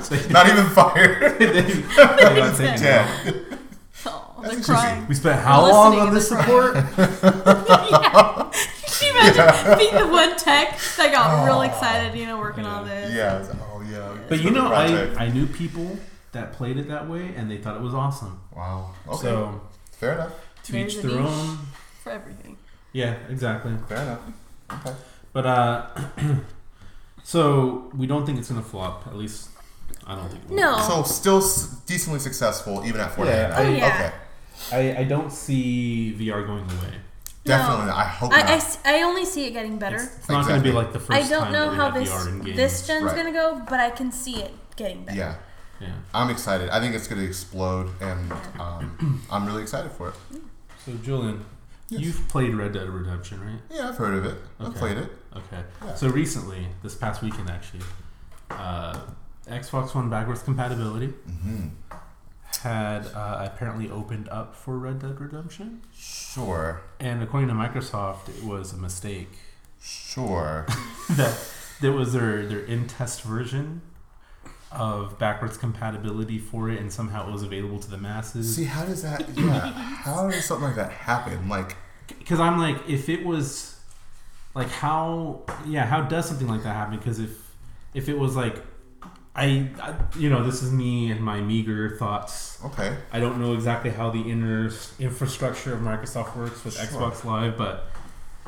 they, 0.09 0.27
Not 0.29 0.49
even 0.49 0.65
fired. 0.71 1.21
they, 1.39 1.51
they 1.51 1.81
got 1.93 2.57
taken 2.57 2.73
out. 2.73 2.79
dead. 2.79 3.59
Oh, 4.07 4.41
That's 4.41 4.41
they're 4.41 4.57
interesting. 4.57 4.63
crying. 4.65 5.07
We 5.07 5.13
spent 5.13 5.39
how 5.41 5.61
We're 5.65 5.69
long 5.69 5.99
on 5.99 6.13
this 6.15 6.29
the 6.29 6.37
support? 6.41 6.75
yeah. 6.75 8.51
Can 8.87 9.07
you 9.07 9.19
imagine 9.19 9.77
being 9.77 9.95
the 9.95 10.07
one 10.07 10.35
tech 10.35 10.79
that 10.97 11.11
got 11.11 11.45
real 11.45 11.57
oh. 11.57 11.61
excited, 11.61 12.17
you 12.17 12.25
know, 12.25 12.39
working 12.39 12.65
on 12.65 12.87
this? 12.87 13.13
Yeah. 13.13 13.45
It's- 14.31 14.43
yeah. 14.43 14.43
But 14.43 14.43
you 14.43 14.51
know, 14.51 14.67
I. 15.19 15.25
I 15.25 15.29
knew 15.29 15.45
people 15.47 15.97
that 16.31 16.53
played 16.53 16.77
it 16.77 16.87
that 16.87 17.09
way, 17.09 17.33
and 17.35 17.49
they 17.51 17.57
thought 17.57 17.75
it 17.75 17.81
was 17.81 17.93
awesome. 17.93 18.39
Wow. 18.55 18.91
Okay. 19.07 19.21
So 19.21 19.61
Fair 19.91 20.13
enough. 20.15 20.33
to 20.63 20.77
each 20.77 20.97
their 20.97 21.19
own. 21.19 21.57
For 22.03 22.11
everything. 22.11 22.57
Yeah, 22.93 23.15
exactly. 23.29 23.73
Fair 23.89 23.97
enough. 24.01 24.19
Okay. 24.73 24.95
But 25.33 25.45
uh, 25.45 25.85
so 27.23 27.91
we 27.95 28.07
don't 28.07 28.25
think 28.25 28.39
it's 28.39 28.49
gonna 28.49 28.61
flop. 28.61 29.07
At 29.07 29.15
least 29.15 29.49
I 30.05 30.15
don't 30.15 30.29
think. 30.29 30.43
It 30.43 30.49
will. 30.49 30.57
No. 30.57 30.79
So 30.87 31.03
still 31.03 31.37
s- 31.39 31.67
decently 31.85 32.19
successful 32.19 32.83
even 32.85 32.99
at 33.01 33.11
49. 33.15 33.37
Yeah, 33.37 33.55
Oh, 33.57 33.69
yeah. 33.69 33.85
Okay. 33.87 34.11
I, 34.95 35.01
I 35.01 35.03
don't 35.05 35.31
see 35.31 36.15
VR 36.19 36.45
going 36.45 36.63
away. 36.63 36.93
Definitely. 37.43 37.85
No. 37.87 37.93
I 37.95 38.03
hope 38.03 38.31
I, 38.33 38.37
not. 38.41 38.49
I 38.49 38.53
s- 38.55 38.77
I 38.85 39.01
only 39.01 39.25
see 39.25 39.45
it 39.47 39.51
getting 39.51 39.79
better. 39.79 39.95
It's, 39.95 40.17
it's 40.17 40.29
not 40.29 40.47
going 40.47 40.61
to 40.61 40.63
be 40.63 40.71
like 40.71 40.93
the 40.93 40.99
first 40.99 41.11
I 41.11 41.27
don't 41.27 41.43
time 41.45 41.51
know 41.53 41.69
how 41.71 41.89
this 41.89 42.09
VR 42.09 42.27
in 42.27 42.41
games. 42.41 42.55
this 42.57 42.85
gen's 42.87 43.05
Right. 43.05 43.15
gonna 43.15 43.31
go, 43.31 43.61
but 43.67 43.79
I 43.79 43.89
can 43.89 44.11
see 44.11 44.35
it 44.41 44.51
getting 44.75 45.03
better. 45.05 45.17
yeah. 45.17 45.35
yeah. 45.79 45.93
I'm 46.13 46.29
excited. 46.29 46.69
I 46.69 46.79
think 46.79 46.93
it's 46.95 47.07
going 47.07 47.19
to 47.21 47.27
explode, 47.27 47.89
and 47.99 48.31
um, 48.59 49.23
I'm 49.31 49.45
really 49.47 49.63
excited 49.63 49.91
for 49.91 50.09
it. 50.09 50.15
So 50.85 50.93
Julian, 51.03 51.43
Yes. 51.89 52.01
you've 52.01 52.27
played 52.29 52.55
Red 52.55 52.73
Dead 52.73 52.87
Redemption, 52.87 53.41
right? 53.43 53.59
Yeah, 53.69 53.89
I've 53.89 53.97
heard 53.97 54.13
of 54.17 54.25
it. 54.25 54.37
I've 54.59 54.67
Okay. 54.67 54.79
played 54.79 54.97
it. 54.97 55.09
Okay. 55.35 55.63
Yeah. 55.85 55.95
So 55.95 56.07
recently, 56.09 56.67
this 56.83 56.95
past 56.95 57.21
weekend 57.21 57.49
actually, 57.49 57.81
uh, 58.51 58.97
Xbox 59.47 59.93
One 59.95 60.09
backwards 60.09 60.43
compatibility 60.43 61.07
hmm 61.07 61.67
had 62.57 63.07
uh, 63.07 63.49
apparently 63.51 63.89
opened 63.89 64.29
up 64.29 64.55
for 64.55 64.77
Red 64.77 64.99
Dead 64.99 65.19
Redemption, 65.19 65.81
Sure. 65.95 66.81
and 66.99 67.21
according 67.23 67.49
to 67.49 67.55
Microsoft, 67.55 68.29
it 68.29 68.43
was 68.43 68.73
a 68.73 68.77
mistake. 68.77 69.29
Sure. 69.81 70.65
that 71.11 71.37
that 71.81 71.91
was 71.93 72.13
their 72.13 72.45
their 72.45 72.59
in 72.59 72.87
test 72.87 73.23
version 73.23 73.81
of 74.71 75.17
backwards 75.19 75.57
compatibility 75.57 76.37
for 76.39 76.69
it, 76.69 76.79
and 76.79 76.91
somehow 76.93 77.27
it 77.27 77.31
was 77.31 77.43
available 77.43 77.79
to 77.79 77.89
the 77.89 77.97
masses. 77.97 78.55
See, 78.55 78.63
how 78.65 78.85
does 78.85 79.01
that? 79.03 79.27
Yeah. 79.37 79.71
How 79.71 80.29
does 80.29 80.45
something 80.45 80.67
like 80.67 80.75
that 80.75 80.91
happen? 80.91 81.49
Like, 81.49 81.75
because 82.19 82.39
I'm 82.39 82.59
like, 82.59 82.77
if 82.87 83.09
it 83.09 83.25
was 83.25 83.79
like 84.53 84.69
how, 84.69 85.41
yeah, 85.65 85.85
how 85.85 86.01
does 86.01 86.27
something 86.27 86.47
like 86.47 86.63
that 86.63 86.75
happen? 86.75 86.97
Because 86.97 87.19
if 87.19 87.51
if 87.93 88.07
it 88.07 88.17
was 88.17 88.35
like, 88.35 88.61
I, 89.35 89.69
I, 89.81 89.95
you 90.17 90.29
know, 90.29 90.43
this 90.43 90.61
is 90.61 90.71
me 90.71 91.09
and 91.09 91.21
my 91.21 91.39
meager 91.39 91.95
thoughts. 91.97 92.59
Okay. 92.65 92.97
I 93.13 93.19
don't 93.19 93.39
know 93.39 93.53
exactly 93.53 93.89
how 93.91 94.09
the 94.09 94.21
inner 94.21 94.69
infrastructure 94.99 95.73
of 95.73 95.79
Microsoft 95.79 96.35
works 96.35 96.63
with 96.65 96.75
Sure. 96.75 96.85
Xbox 96.85 97.23
Live, 97.23 97.57
but 97.57 97.85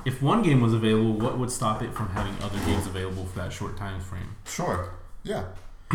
if 0.03 0.21
one 0.21 0.41
game 0.41 0.59
was 0.59 0.73
available, 0.73 1.13
what 1.13 1.37
would 1.37 1.49
stop 1.51 1.81
it 1.81 1.93
from 1.93 2.09
having 2.09 2.35
other 2.43 2.59
games 2.65 2.85
available 2.85 3.25
for 3.25 3.39
that 3.39 3.53
short 3.53 3.77
time 3.77 4.01
frame? 4.01 4.35
Sure. 4.45 4.89
Yeah. 5.23 5.45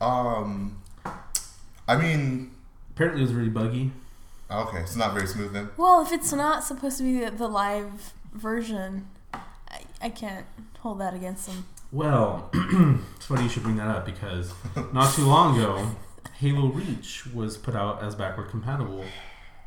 um, 0.00 0.78
I 1.88 1.96
mean, 1.96 2.52
Apparently, 2.94 3.22
it 3.22 3.26
was 3.26 3.32
really 3.34 3.48
buggy. 3.48 3.92
okay, 4.50 4.78
it's 4.80 4.96
not 4.96 5.14
very 5.14 5.26
smooth 5.26 5.52
then. 5.52 5.68
Well, 5.76 6.02
if 6.02 6.10
it's 6.12 6.32
not 6.32 6.64
supposed 6.64 6.98
to 6.98 7.04
be 7.04 7.24
the, 7.24 7.30
the 7.30 7.46
live 7.48 8.12
version, 8.32 9.06
I, 9.32 9.82
I 10.02 10.08
can't 10.10 10.46
hold 10.80 11.00
that 11.00 11.14
against 11.14 11.46
them. 11.46 11.66
Well, 11.90 12.50
it's 13.16 13.26
funny 13.26 13.44
you 13.44 13.48
should 13.48 13.62
bring 13.62 13.76
that 13.76 13.88
up 13.88 14.04
because 14.04 14.52
not 14.92 15.14
too 15.14 15.24
long 15.24 15.58
ago, 15.58 15.90
Halo 16.38 16.66
Reach 16.68 17.26
was 17.32 17.56
put 17.56 17.74
out 17.74 18.02
as 18.02 18.14
backward 18.14 18.50
compatible, 18.50 19.04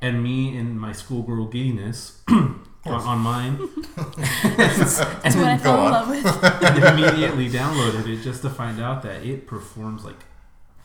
and 0.02 0.22
me 0.24 0.56
and 0.56 0.80
my 0.80 0.92
schoolgirl 0.92 1.48
giddiness 1.48 2.22
on, 2.30 2.62
on 2.86 3.20
mine, 3.20 3.58
and, 3.98 4.56
That's 4.58 5.00
what 5.36 5.46
I 5.48 5.58
Go 5.58 5.64
fell 5.64 5.88
in 5.88 5.88
on. 5.88 5.92
love 5.92 6.10
with. 6.10 6.84
immediately 6.94 7.50
downloaded 7.50 8.08
it 8.08 8.22
just 8.22 8.42
to 8.44 8.50
find 8.50 8.80
out 8.80 9.02
that 9.04 9.26
it 9.26 9.48
performs 9.48 10.06
like 10.06 10.24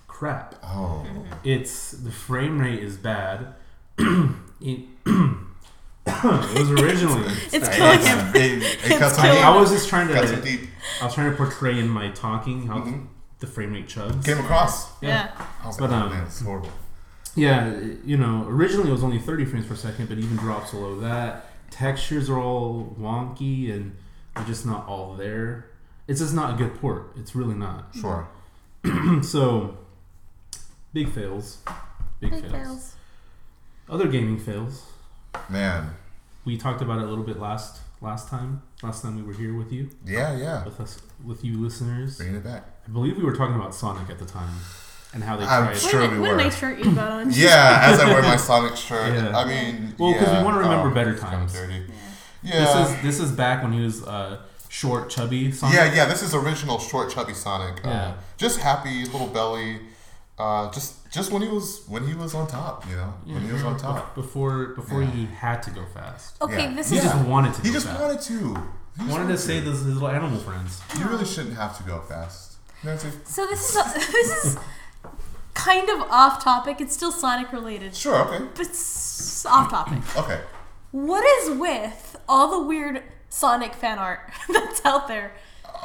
crap. 0.07 0.55
Oh. 0.65 1.07
It's 1.45 1.91
the 1.93 2.11
frame 2.11 2.59
rate 2.61 2.83
is 2.83 2.97
bad. 2.97 3.55
it, 3.99 4.81
it 6.07 6.59
was 6.59 6.71
originally. 6.71 7.25
It's 7.53 7.69
Hey, 7.69 7.77
killing 7.77 8.01
him. 8.01 8.29
It, 8.37 8.63
it 8.63 8.63
It's 8.85 8.99
cuts 8.99 9.19
I, 9.19 9.23
killing 9.23 9.37
deep. 9.39 9.47
I 9.47 9.57
was 9.61 9.71
just 9.71 9.89
trying 9.89 10.09
Cuts 10.09 10.31
to. 10.31 10.39
it 10.39 10.45
deep. 10.45 10.61
I 11.01 11.05
was 11.07 11.15
trying 11.15 11.31
to 11.31 11.37
portray 11.37 11.79
in 11.79 11.89
my 11.89 12.11
talking 12.11 12.67
how 12.67 12.79
Mhm. 12.81 13.07
the 13.41 13.47
frame 13.47 13.73
rate 13.73 13.89
chugs. 13.89 14.25
Came 14.25 14.39
across. 14.39 14.89
Yeah. 15.03 15.31
I 15.63 15.67
was 15.67 15.77
But, 15.77 15.91
like, 15.91 16.01
oh 16.01 16.05
um, 16.07 16.11
man, 16.13 16.23
it's 16.25 16.41
horrible. 16.41 16.71
Yeah, 17.35 17.75
you 18.05 18.17
know, 18.17 18.47
originally 18.49 18.89
it 18.89 18.93
was 18.93 19.05
only 19.05 19.19
30 19.19 19.45
frames 19.45 19.67
per 19.67 19.75
second, 19.75 20.09
but 20.09 20.17
even 20.19 20.37
drops 20.37 20.71
below 20.71 20.99
that. 21.01 21.51
Textures 21.71 22.31
are 22.31 22.39
all 22.39 22.97
wonky 22.99 23.71
and 23.75 23.95
they're 24.35 24.45
just 24.45 24.65
not 24.65 24.87
all 24.87 25.15
there. 25.15 25.67
It's 26.09 26.21
just 26.21 26.33
not 26.35 26.55
a 26.55 26.57
good 26.57 26.81
port. 26.81 27.13
It's 27.19 27.35
really 27.35 27.55
not. 27.57 27.89
Sure. 28.01 28.29
so, 29.23 29.77
big 30.95 31.11
fails. 31.11 31.59
Big, 32.21 32.31
Big 32.31 32.41
fails. 32.43 32.53
fails. 32.53 32.95
Other 33.91 34.07
gaming 34.09 34.39
fails. 34.39 34.85
Man. 35.49 35.91
We 36.45 36.57
talked 36.57 36.81
about 36.83 36.99
it 36.99 37.05
a 37.05 37.07
little 37.09 37.25
bit 37.25 37.39
last 37.41 37.81
last 38.01 38.29
time. 38.29 38.63
Last 38.83 39.03
time 39.03 39.17
we 39.17 39.23
were 39.23 39.33
here 39.33 39.55
with 39.57 39.73
you, 39.73 39.91
Yeah, 40.05 40.37
yeah. 40.37 40.65
with 40.65 40.79
us, 40.81 41.01
with 41.25 41.45
you 41.45 41.59
listeners. 41.59 42.19
Bringing 42.19 42.37
it 42.37 42.45
back. 42.45 42.65
I 42.87 42.91
believe 42.93 43.17
we 43.17 43.25
were 43.25 43.35
talking 43.35 43.55
about 43.57 43.75
Sonic 43.75 44.11
at 44.11 44.19
the 44.19 44.27
time 44.27 44.55
and 45.15 45.25
how 45.25 45.37
they 45.37 45.45
I'm 45.45 45.65
tried. 45.67 45.77
Sure 45.79 46.01
what, 46.03 46.11
we 46.13 46.19
what 46.21 46.31
a 46.31 46.33
were. 46.35 46.39
nice 46.39 46.59
shirt 46.59 46.79
you 46.79 46.95
got 46.95 47.11
on. 47.11 47.31
Yeah, 47.33 47.81
as 47.83 47.99
I 48.01 48.05
wear 48.07 48.23
my 48.23 48.37
Sonic 48.51 48.77
shirt. 48.77 49.15
Yeah. 49.15 49.37
I 49.37 49.45
mean, 49.45 49.95
Well, 49.99 50.13
'cause 50.15 50.27
we 50.29 50.33
yeah. 50.35 50.43
wanna 50.45 50.59
remember 50.59 50.91
Oh, 50.91 50.95
better 50.95 51.13
it's 51.13 51.21
kinda 51.23 51.37
times. 51.39 51.53
Dirty. 51.55 51.87
Yeah. 52.43 52.55
Yeah. 52.55 52.61
This 52.61 52.91
is 52.91 53.03
this 53.03 53.21
is 53.31 53.33
back 53.33 53.63
when 53.63 53.73
he 53.73 53.81
was 53.81 54.05
uh, 54.05 54.39
short, 54.69 55.09
chubby. 55.11 55.51
Sonic. 55.51 55.75
yeah, 55.75 55.93
yeah. 55.95 56.05
This 56.05 56.23
is 56.23 56.35
original 56.35 56.79
short, 56.79 57.11
chubby 57.11 57.35
Sonic. 57.35 57.85
Uh, 57.85 57.89
Yeah. 57.89 58.15
Just 58.37 58.61
happy, 58.61 59.05
little 59.07 59.27
belly. 59.29 59.81
Uh, 60.39 60.71
just, 60.71 61.11
just 61.11 61.33
when 61.33 61.41
he 61.41 61.49
was 61.49 61.83
when 61.89 62.07
he 62.07 62.13
was 62.15 62.35
on 62.35 62.47
top, 62.47 62.87
you 62.91 62.95
know, 62.95 63.15
when 63.25 63.41
he 63.47 63.51
was 63.53 63.63
on 63.65 63.79
top. 63.79 64.15
before 64.15 64.75
before 64.75 65.03
Yeah. 65.03 65.11
he 65.11 65.27
had 65.27 65.63
to 65.63 65.71
go 65.71 65.85
fast. 65.95 66.37
Okay, 66.43 66.65
Yeah. 66.69 66.75
this 66.75 66.91
He 66.91 66.99
is 66.99 67.05
Yeah. 67.05 67.13
just 67.13 67.25
wanted 67.27 67.55
to. 67.55 67.63
He 67.63 67.69
go 67.69 67.75
just 67.75 67.87
fast. 67.87 68.01
wanted 68.01 68.21
to. 68.21 68.35
He 68.35 68.53
just 68.55 68.59
wanted 68.99 69.07
to 69.09 69.13
wanted 69.13 69.39
save 69.39 69.65
his, 69.65 69.79
his 69.85 69.95
little 69.95 70.09
animal 70.09 70.39
friends. 70.41 70.81
You 70.99 71.07
really 71.07 71.25
shouldn't 71.25 71.57
have 71.57 71.77
to 71.79 71.83
go 71.85 72.01
fast. 72.03 72.57
Nancy. 72.85 73.09
so. 73.25 73.47
This 73.47 73.75
is 73.77 73.95
this 73.95 74.45
is 74.45 74.59
kind 75.55 75.89
of 75.89 76.03
off 76.11 76.45
topic. 76.45 76.81
It's 76.83 76.95
still 76.95 77.13
Sonic 77.13 77.51
related, 77.53 77.97
Sure. 77.97 78.17
Okay. 78.27 78.45
but 78.55 78.61
it's 78.67 79.47
off 79.47 79.71
topic. 79.71 80.01
Okay. 80.19 80.41
What 80.93 81.25
is 81.41 81.59
with 81.59 82.17
all 82.29 82.51
the 82.51 82.63
weird 82.67 83.03
Sonic 83.31 83.75
fan 83.75 83.99
art 83.99 84.21
that's 84.53 84.85
out 84.85 85.09
there? 85.09 85.33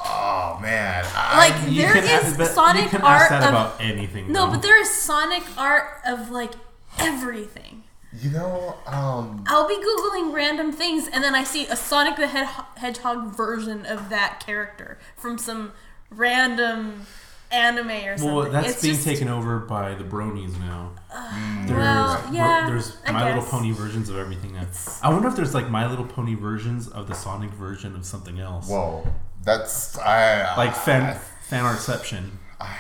Oh 0.03 0.57
man. 0.61 1.03
Like 1.05 1.53
I, 1.53 1.67
You 1.67 1.81
there 1.83 1.93
can 1.93 2.03
is 2.03 2.39
ask- 2.39 2.53
Sonic 2.53 2.83
you 2.83 2.89
can 2.89 3.01
art 3.01 3.21
ask 3.21 3.29
that 3.29 3.43
of 3.43 3.49
about 3.49 3.81
anything. 3.81 4.31
no, 4.31 4.45
though. 4.45 4.53
but 4.53 4.61
there 4.61 4.79
is 4.81 4.89
Sonic 4.89 5.43
art 5.57 5.99
of 6.05 6.29
like 6.31 6.51
everything. 6.99 7.83
you 8.19 8.29
know, 8.31 8.75
um, 8.87 9.43
I'll 9.47 9.67
be 9.67 9.75
googling 9.77 10.33
random 10.33 10.71
things, 10.73 11.07
and 11.07 11.23
then 11.23 11.33
I 11.35 11.43
see 11.43 11.65
a 11.67 11.75
Sonic 11.75 12.17
the 12.17 12.27
Hedgehog, 12.27 12.65
Hedgehog 12.77 13.35
version 13.35 13.85
of 13.85 14.09
that 14.09 14.43
character 14.45 14.99
from 15.15 15.37
some 15.37 15.71
random 16.09 17.05
anime 17.51 17.89
or 17.89 18.17
something. 18.17 18.35
well, 18.35 18.49
that's 18.51 18.69
It's 18.69 18.81
being 18.81 18.95
just- 18.95 19.07
taken 19.07 19.27
over 19.29 19.59
by 19.59 19.93
the 19.93 20.03
bronies 20.03 20.57
now. 20.59 20.91
There's, 21.65 21.71
well, 21.77 22.29
yeah, 22.31 22.65
there's 22.67 22.97
I 23.05 23.11
My 23.11 23.27
Little. 23.29 23.43
Pony 23.43 23.71
versions 23.71 24.09
of 24.09 24.17
everything 24.17 24.53
now. 24.53 24.65
I 25.03 25.09
wonder 25.09 25.27
if 25.27 25.35
there's 25.35 25.53
like 25.53 25.69
My 25.69 25.85
Little 25.87 26.05
Pony 26.05 26.35
versions 26.35 26.87
of 26.87 27.07
the 27.07 27.13
Sonic 27.15 27.51
version 27.51 27.95
of 27.95 28.05
something 28.05 28.39
else, 28.39 28.67
whoa. 28.69 29.05
That's 29.43 29.97
I 29.97 30.55
like 30.57 30.75
fan 30.75 31.17
fan 31.41 31.63
artception. 31.63 32.29
I 32.59 32.75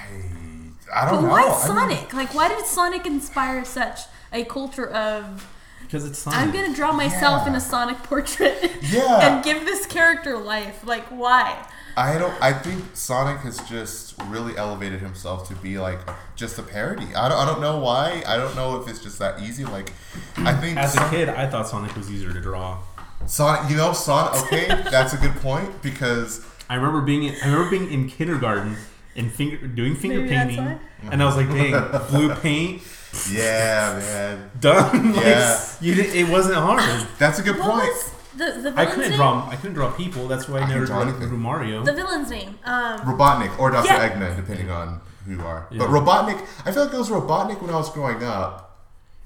I 0.93 1.09
don't 1.09 1.23
know. 1.23 1.29
But 1.29 1.31
why 1.31 1.41
I 1.43 1.47
mean, 1.49 1.59
Sonic? 1.99 2.13
like, 2.13 2.33
why 2.33 2.49
did 2.49 2.65
Sonic 2.65 3.05
inspire 3.05 3.63
such 3.65 3.99
a 4.33 4.43
culture 4.43 4.87
of 4.89 5.47
Because 5.81 6.05
it's 6.05 6.19
Sonic. 6.19 6.39
I'm 6.39 6.51
gonna 6.51 6.73
draw 6.75 6.91
myself 6.91 7.47
in 7.47 7.55
a 7.55 7.59
Sonic 7.61 7.97
portrait 8.03 8.71
Yeah. 8.81 9.35
and 9.35 9.43
give 9.43 9.65
this 9.65 9.85
character 9.85 10.37
life? 10.37 10.85
Like, 10.85 11.05
why? 11.07 11.65
I 11.97 12.17
don't. 12.17 12.33
I 12.41 12.53
think 12.53 12.83
Sonic 12.93 13.39
has 13.39 13.57
just 13.67 14.15
really 14.27 14.55
elevated 14.55 15.01
himself 15.01 15.47
to 15.49 15.55
be 15.55 15.77
like 15.79 15.99
just 16.35 16.57
a 16.59 16.63
parody. 16.63 17.07
I 17.15 17.27
don't. 17.27 17.37
I 17.37 17.45
don't 17.45 17.59
know 17.61 17.79
why. 17.79 18.23
I 18.25 18.37
don't 18.37 18.55
know 18.55 18.79
if 18.81 18.87
it's 18.87 19.01
just 19.01 19.19
that 19.19 19.41
easy. 19.41 19.65
Like, 19.65 19.91
I 20.37 20.53
think 20.53 20.77
As 20.77 20.95
a 20.95 21.09
kid, 21.09 21.27
I 21.27 21.47
thought 21.49 21.67
Sonic 21.67 21.93
was 21.97 22.09
easier 22.11 22.31
to 22.31 22.39
draw. 22.39 22.79
Sonic. 23.25 23.69
You 23.71 23.75
know, 23.77 23.91
Sonic. 23.93 24.41
Okay, 24.43 24.67
that's 24.89 25.13
a 25.13 25.17
good 25.17 25.35
point 25.37 25.81
because 25.81 26.45
I 26.71 26.75
remember 26.75 27.01
being 27.01 27.23
in, 27.23 27.35
I 27.43 27.47
remember 27.51 27.69
being 27.69 27.91
in 27.91 28.07
kindergarten 28.09 28.77
and 29.15 29.31
finger 29.31 29.57
doing 29.67 29.95
finger 29.95 30.21
Maybe 30.21 30.29
that's 30.35 30.55
painting, 30.55 30.79
and 31.11 31.21
I 31.21 31.25
was 31.25 31.35
like, 31.35 31.49
"Dang, 31.49 31.73
blue 32.09 32.33
paint 32.45 32.81
yeah, 33.29 33.99
man, 33.99 34.51
done." 34.59 35.13
like, 35.15 35.25
Yeah. 35.25 35.59
you 35.81 35.95
did, 35.95 36.15
it 36.15 36.29
wasn't 36.29 36.55
hard. 36.55 37.07
that's 37.19 37.39
a 37.39 37.43
good 37.43 37.57
What 37.59 37.71
point. 37.71 37.89
was 37.93 38.11
the 38.37 38.45
the 38.45 38.69
I 38.69 38.85
villain's 38.85 38.93
couldn't 38.95 39.09
name? 39.11 39.17
draw. 39.17 39.49
I 39.49 39.55
couldn't 39.57 39.73
draw 39.75 39.91
people. 39.91 40.27
That's 40.29 40.47
why 40.47 40.59
I, 40.59 40.63
I 40.63 40.69
never 40.69 40.85
draw 40.85 40.99
drew, 41.03 41.09
anything. 41.11 41.27
drew 41.27 41.37
Mario. 41.37 41.83
The 41.83 41.93
villain's 41.93 42.29
name. 42.29 42.57
Um, 42.63 42.99
Robotnik 43.01 43.59
or 43.59 43.69
Dr. 43.71 43.87
Yeah. 43.87 44.09
Eggman, 44.09 44.35
depending 44.37 44.71
on 44.71 45.01
who 45.25 45.33
you 45.35 45.41
are. 45.41 45.67
Yeah. 45.71 45.79
But 45.79 45.89
Robotnik, 45.89 46.39
I 46.65 46.71
feel 46.71 46.85
like 46.85 46.93
it 46.93 46.97
was 46.97 47.09
Robotnik 47.09 47.61
when 47.61 47.69
I 47.71 47.75
was 47.75 47.89
growing 47.91 48.23
up, 48.23 48.70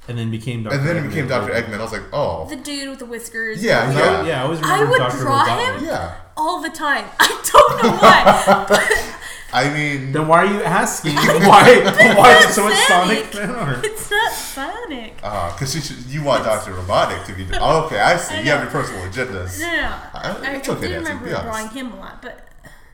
and 0.07 0.17
then 0.17 0.29
became 0.31 0.63
Dr. 0.63 0.75
and 0.77 0.87
then 0.87 0.97
it 0.97 1.03
Eggman. 1.03 1.09
became 1.09 1.27
Dr. 1.27 1.51
Eggman. 1.53 1.79
I 1.79 1.83
was 1.83 1.91
like, 1.91 2.03
oh, 2.13 2.47
the 2.49 2.55
dude 2.57 2.89
with 2.89 2.99
the 2.99 3.05
whiskers. 3.05 3.63
Yeah, 3.63 3.91
So, 3.91 3.97
yeah. 3.97 4.25
yeah, 4.25 4.39
I 4.41 4.43
always 4.45 4.59
I 4.61 4.73
remember 4.73 4.91
would 4.91 4.97
Dr. 4.99 5.17
draw 5.19 5.45
Robotnik. 5.45 5.77
him? 5.79 5.85
yeah. 5.85 6.15
all 6.37 6.61
the 6.61 6.69
time. 6.69 7.05
I 7.19 7.27
don't 7.51 7.83
know 7.83 7.91
why. 7.97 9.11
I 9.53 9.73
mean, 9.73 10.11
Then 10.11 10.27
why 10.27 10.39
are 10.39 10.45
you 10.53 10.61
asking 10.63 11.15
why? 11.15 11.79
Why 12.17 12.37
is 12.39 12.45
it 12.49 12.53
so 12.53 12.65
much 12.65 12.75
Sonic 12.75 13.17
Sonic. 13.19 13.25
fan 13.33 13.51
art? 13.51 13.85
it's 13.85 14.11
not 14.11 14.31
Sonic. 14.33 15.13
Uh, 15.23 15.51
because 15.53 15.71
you, 16.09 16.19
you 16.19 16.25
want 16.25 16.43
Dr. 16.43 16.73
Robotnik 16.73 17.25
to 17.27 17.33
be. 17.33 17.47
Oh, 17.53 17.85
okay, 17.85 17.99
I 17.99 18.17
see. 18.17 18.35
I 18.35 18.39
you 18.41 18.49
have 18.49 18.57
know. 18.59 18.63
your 18.63 18.71
personal 18.71 19.01
agendas. 19.09 19.59
No, 19.61 19.67
no, 19.67 19.75
no. 19.81 19.87
I- 19.87 20.51
I, 20.51 20.55
it's 20.57 20.67
I 20.67 20.71
okay, 20.73 20.87
do 20.87 20.93
Nancy, 20.93 21.07
remember 21.09 21.25
be 21.29 21.33
honest. 21.33 21.45
drawing 21.45 21.69
him 21.69 21.91
a 21.93 21.95
lot, 21.99 22.21
but 22.21 22.47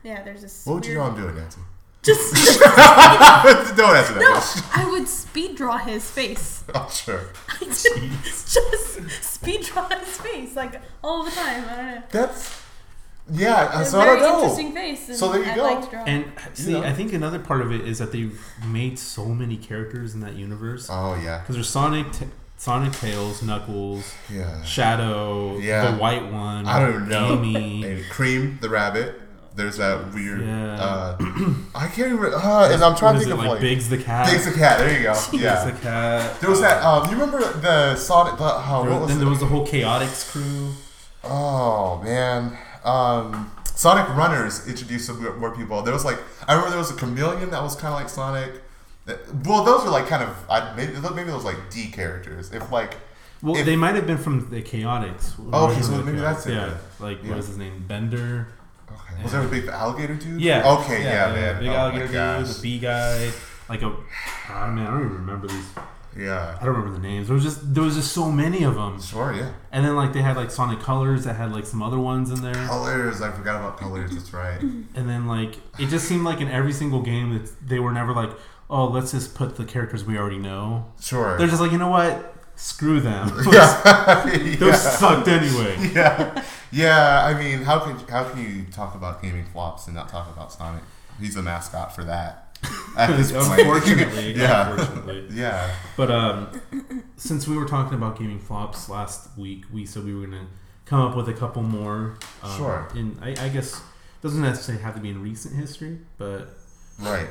yeah, 0.04 0.22
there's 0.22 0.42
this. 0.42 0.64
What 0.64 0.74
would 0.74 0.86
you 0.86 0.98
weird- 0.98 1.14
draw 1.14 1.16
him 1.16 1.22
doing, 1.22 1.34
Nancy? 1.42 1.60
Just 2.04 2.34
Don't 3.76 3.96
answer 3.96 4.14
that 4.14 4.20
no. 4.20 4.82
I 4.82 4.90
would 4.90 5.06
speed 5.08 5.56
draw 5.56 5.78
his 5.78 6.08
face. 6.10 6.64
Oh, 6.74 6.88
sure. 6.90 7.28
I 7.48 7.58
did 7.58 7.68
just 8.24 9.22
speed 9.22 9.62
draw 9.62 9.88
his 9.90 10.16
face 10.18 10.56
like 10.56 10.80
all 11.04 11.22
the 11.24 11.30
time. 11.30 11.64
I 11.68 11.76
don't 11.76 11.86
know. 11.96 12.02
That's 12.10 12.62
yeah. 13.30 13.80
It's 13.82 13.90
So 13.90 13.98
a 13.98 14.02
I 14.02 14.04
very 14.06 14.20
don't 14.20 14.28
know. 14.32 14.38
interesting 14.42 14.72
face. 14.72 15.08
And 15.08 15.18
So 15.18 15.32
there 15.32 15.42
you 15.44 15.50
I'd 15.50 15.56
go. 15.56 15.62
Like 15.64 15.84
to 15.84 15.90
draw. 15.90 16.04
And 16.04 16.24
see, 16.54 16.72
know. 16.72 16.82
I 16.82 16.92
think 16.92 17.12
another 17.12 17.38
part 17.38 17.60
of 17.60 17.72
it 17.72 17.82
is 17.86 17.98
that 17.98 18.10
they've 18.10 18.40
made 18.66 18.98
so 18.98 19.26
many 19.26 19.56
characters 19.56 20.14
in 20.14 20.20
that 20.20 20.34
universe. 20.34 20.88
Oh 20.90 21.14
yeah, 21.22 21.40
Because 21.40 21.56
there's 21.56 21.68
Sonic, 21.68 22.10
T- 22.12 22.26
Sonic 22.56 22.92
Tails, 22.94 23.42
Knuckles, 23.42 24.12
yeah. 24.30 24.62
Shadow, 24.62 25.58
Yeah. 25.58 25.90
the 25.90 25.96
White 25.98 26.32
One, 26.32 26.66
I 26.66 26.80
don't 26.80 27.08
know. 27.08 27.34
Amy. 27.34 27.84
And 27.88 28.04
Cream 28.10 28.58
the 28.62 28.68
rabbit. 28.70 29.20
There's 29.54 29.76
that 29.76 30.12
weird. 30.14 30.40
Yeah. 30.42 30.74
Uh, 30.74 31.16
I 31.74 31.86
can't 31.88 32.12
even. 32.12 32.32
Uh, 32.34 32.68
and 32.72 32.82
I'm 32.82 32.96
trying 32.96 33.14
to 33.14 33.18
think 33.20 33.30
it, 33.30 33.32
of 33.34 33.38
like 33.38 33.48
like. 33.48 33.60
Biggs 33.60 33.88
the 33.90 33.98
cat. 33.98 34.30
Biggs 34.30 34.46
the 34.46 34.52
cat. 34.58 34.78
There 34.78 34.96
you 34.96 35.02
go. 35.02 35.12
Biggs 35.30 35.42
Yeah. 35.42 35.64
the 35.64 35.78
cat. 35.78 36.40
There 36.40 36.48
was 36.50 36.60
that. 36.62 36.82
Um, 36.82 37.04
you 37.06 37.12
remember 37.12 37.40
the 37.60 37.94
Sonic? 37.96 38.38
The, 38.38 38.44
oh, 38.44 38.82
There- 38.84 38.92
what 38.92 39.00
was 39.02 39.08
then 39.08 39.16
it? 39.18 39.20
there 39.20 39.28
was 39.28 39.40
the 39.40 39.46
whole 39.46 39.66
Chaotix 39.66 40.30
crew. 40.32 40.72
Oh 41.24 42.00
man, 42.02 42.56
um, 42.84 43.50
Sonic 43.64 44.08
Runners 44.16 44.66
introduced 44.66 45.06
some 45.06 45.22
more 45.38 45.54
people. 45.54 45.82
There 45.82 45.94
was 45.94 46.04
like 46.04 46.18
I 46.48 46.52
remember 46.54 46.70
there 46.70 46.78
was 46.78 46.90
a 46.90 46.94
chameleon 46.96 47.50
that 47.50 47.62
was 47.62 47.76
kind 47.76 47.94
of 47.94 48.00
like 48.00 48.08
Sonic. 48.08 48.60
Well, 49.44 49.64
those 49.64 49.84
were 49.84 49.90
like 49.90 50.06
kind 50.06 50.22
of 50.22 50.34
I, 50.50 50.74
maybe 50.76 50.92
maybe 51.14 51.30
those 51.30 51.44
like 51.44 51.56
D 51.70 51.88
characters. 51.90 52.52
If 52.52 52.72
like 52.72 52.96
Well, 53.42 53.56
if- 53.56 53.66
they 53.66 53.76
might 53.76 53.94
have 53.94 54.06
been 54.06 54.18
from 54.18 54.48
the 54.50 54.62
Chaotix. 54.62 55.34
Oh, 55.52 55.70
okay, 55.70 55.82
so 55.82 56.02
maybe 56.02 56.18
that's 56.18 56.46
it 56.46 56.54
Yeah, 56.54 56.74
like 57.00 57.22
Yeah. 57.22 57.28
what 57.30 57.36
was 57.38 57.48
his 57.48 57.58
name? 57.58 57.84
Bender. 57.86 58.48
Okay. 59.14 59.22
Was 59.22 59.32
there 59.32 59.42
a 59.42 59.48
big 59.48 59.66
alligator 59.68 60.14
dude? 60.14 60.40
Yeah. 60.40 60.76
Okay. 60.78 61.02
Yeah, 61.02 61.32
man. 61.32 61.60
Big 61.60 61.68
oh, 61.68 61.74
alligator 61.74 62.06
dude, 62.06 62.14
gosh. 62.14 62.54
the 62.54 62.62
bee 62.62 62.78
guy, 62.78 63.30
like 63.68 63.82
a. 63.82 63.86
Oh 63.86 64.70
man, 64.70 64.86
I 64.86 64.90
don't 64.90 65.04
even 65.06 65.12
remember 65.12 65.48
these. 65.48 65.66
Yeah. 66.16 66.58
I 66.60 66.64
don't 66.64 66.74
remember 66.74 66.98
the 66.98 67.06
names. 67.06 67.28
There 67.28 67.34
was 67.34 67.44
just 67.44 67.74
there 67.74 67.82
was 67.82 67.94
just 67.94 68.12
so 68.12 68.30
many 68.30 68.64
of 68.64 68.74
them. 68.74 69.00
Sure. 69.00 69.32
Yeah. 69.34 69.52
And 69.70 69.84
then 69.84 69.96
like 69.96 70.12
they 70.12 70.22
had 70.22 70.36
like 70.36 70.50
Sonic 70.50 70.80
Colors 70.80 71.24
that 71.24 71.34
had 71.34 71.52
like 71.52 71.64
some 71.66 71.82
other 71.82 71.98
ones 71.98 72.30
in 72.30 72.42
there. 72.42 72.54
Colors. 72.66 73.20
I 73.22 73.30
forgot 73.32 73.56
about 73.56 73.78
colors. 73.78 74.14
That's 74.14 74.32
right. 74.32 74.60
And 74.94 75.08
then 75.08 75.26
like 75.26 75.56
it 75.78 75.88
just 75.88 76.06
seemed 76.06 76.24
like 76.24 76.40
in 76.40 76.48
every 76.48 76.72
single 76.72 77.02
game 77.02 77.32
that 77.32 77.50
they 77.66 77.78
were 77.78 77.92
never 77.92 78.12
like, 78.12 78.30
oh, 78.68 78.86
let's 78.86 79.12
just 79.12 79.34
put 79.34 79.56
the 79.56 79.64
characters 79.64 80.04
we 80.04 80.18
already 80.18 80.38
know. 80.38 80.92
Sure. 81.00 81.38
They're 81.38 81.46
just 81.46 81.60
like, 81.60 81.72
you 81.72 81.78
know 81.78 81.88
what? 81.88 82.31
Screw 82.62 83.00
them. 83.00 83.28
yeah. 83.52 84.22
Those 84.56 84.60
yeah. 84.60 84.72
sucked 84.74 85.26
anyway. 85.26 85.76
yeah, 85.92 86.44
yeah. 86.70 87.24
I 87.26 87.36
mean, 87.36 87.62
how 87.62 87.80
can 87.80 87.98
how 88.06 88.22
can 88.22 88.40
you 88.40 88.66
talk 88.70 88.94
about 88.94 89.20
gaming 89.20 89.44
flops 89.46 89.88
and 89.88 89.96
not 89.96 90.08
talk 90.08 90.32
about 90.32 90.52
Sonic? 90.52 90.84
He's 91.18 91.34
a 91.34 91.42
mascot 91.42 91.92
for 91.92 92.04
that. 92.04 92.56
At 92.96 93.16
this 93.16 93.32
point, 93.32 93.62
Unfortunately, 93.62 94.34
yeah, 94.36 94.70
unfortunately. 94.70 95.26
yeah, 95.32 95.74
But 95.96 96.12
um, 96.12 96.62
since 97.16 97.48
we 97.48 97.56
were 97.56 97.66
talking 97.66 97.94
about 97.94 98.16
gaming 98.16 98.38
flops 98.38 98.88
last 98.88 99.36
week, 99.36 99.64
we 99.72 99.84
said 99.84 100.04
we 100.04 100.14
were 100.14 100.26
gonna 100.26 100.46
come 100.84 101.00
up 101.00 101.16
with 101.16 101.28
a 101.28 101.34
couple 101.34 101.62
more. 101.62 102.16
Um, 102.44 102.56
Sure. 102.56 102.88
In 102.94 103.18
I, 103.20 103.30
I 103.30 103.48
guess 103.48 103.82
doesn't 104.20 104.40
necessarily 104.40 104.84
have 104.84 104.94
to 104.94 105.00
be 105.00 105.10
in 105.10 105.20
recent 105.20 105.56
history, 105.56 105.98
but 106.16 106.50
right. 107.00 107.26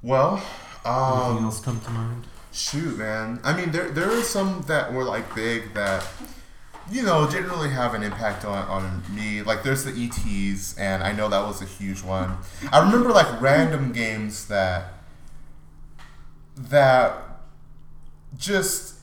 Well, 0.00 0.42
anything 0.86 1.36
um, 1.36 1.44
else 1.44 1.60
come 1.60 1.80
to 1.80 1.90
mind? 1.90 2.24
Shoot, 2.52 2.98
man. 2.98 3.40
I 3.44 3.56
mean, 3.56 3.70
there 3.70 3.90
there 3.90 4.10
are 4.10 4.22
some 4.22 4.62
that 4.68 4.92
were 4.92 5.04
like 5.04 5.34
big 5.34 5.74
that 5.74 6.06
you 6.90 7.02
know 7.02 7.30
didn't 7.30 7.50
really 7.50 7.70
have 7.70 7.94
an 7.94 8.02
impact 8.02 8.44
on 8.44 8.66
on 8.68 9.02
me. 9.14 9.42
Like 9.42 9.62
there's 9.62 9.84
the 9.84 9.92
ETs, 9.92 10.76
and 10.78 11.02
I 11.02 11.12
know 11.12 11.28
that 11.28 11.46
was 11.46 11.62
a 11.62 11.66
huge 11.66 12.02
one. 12.02 12.36
I 12.72 12.80
remember 12.80 13.10
like 13.10 13.40
random 13.40 13.92
games 13.92 14.46
that 14.48 14.94
that 16.56 17.14
just 18.36 18.96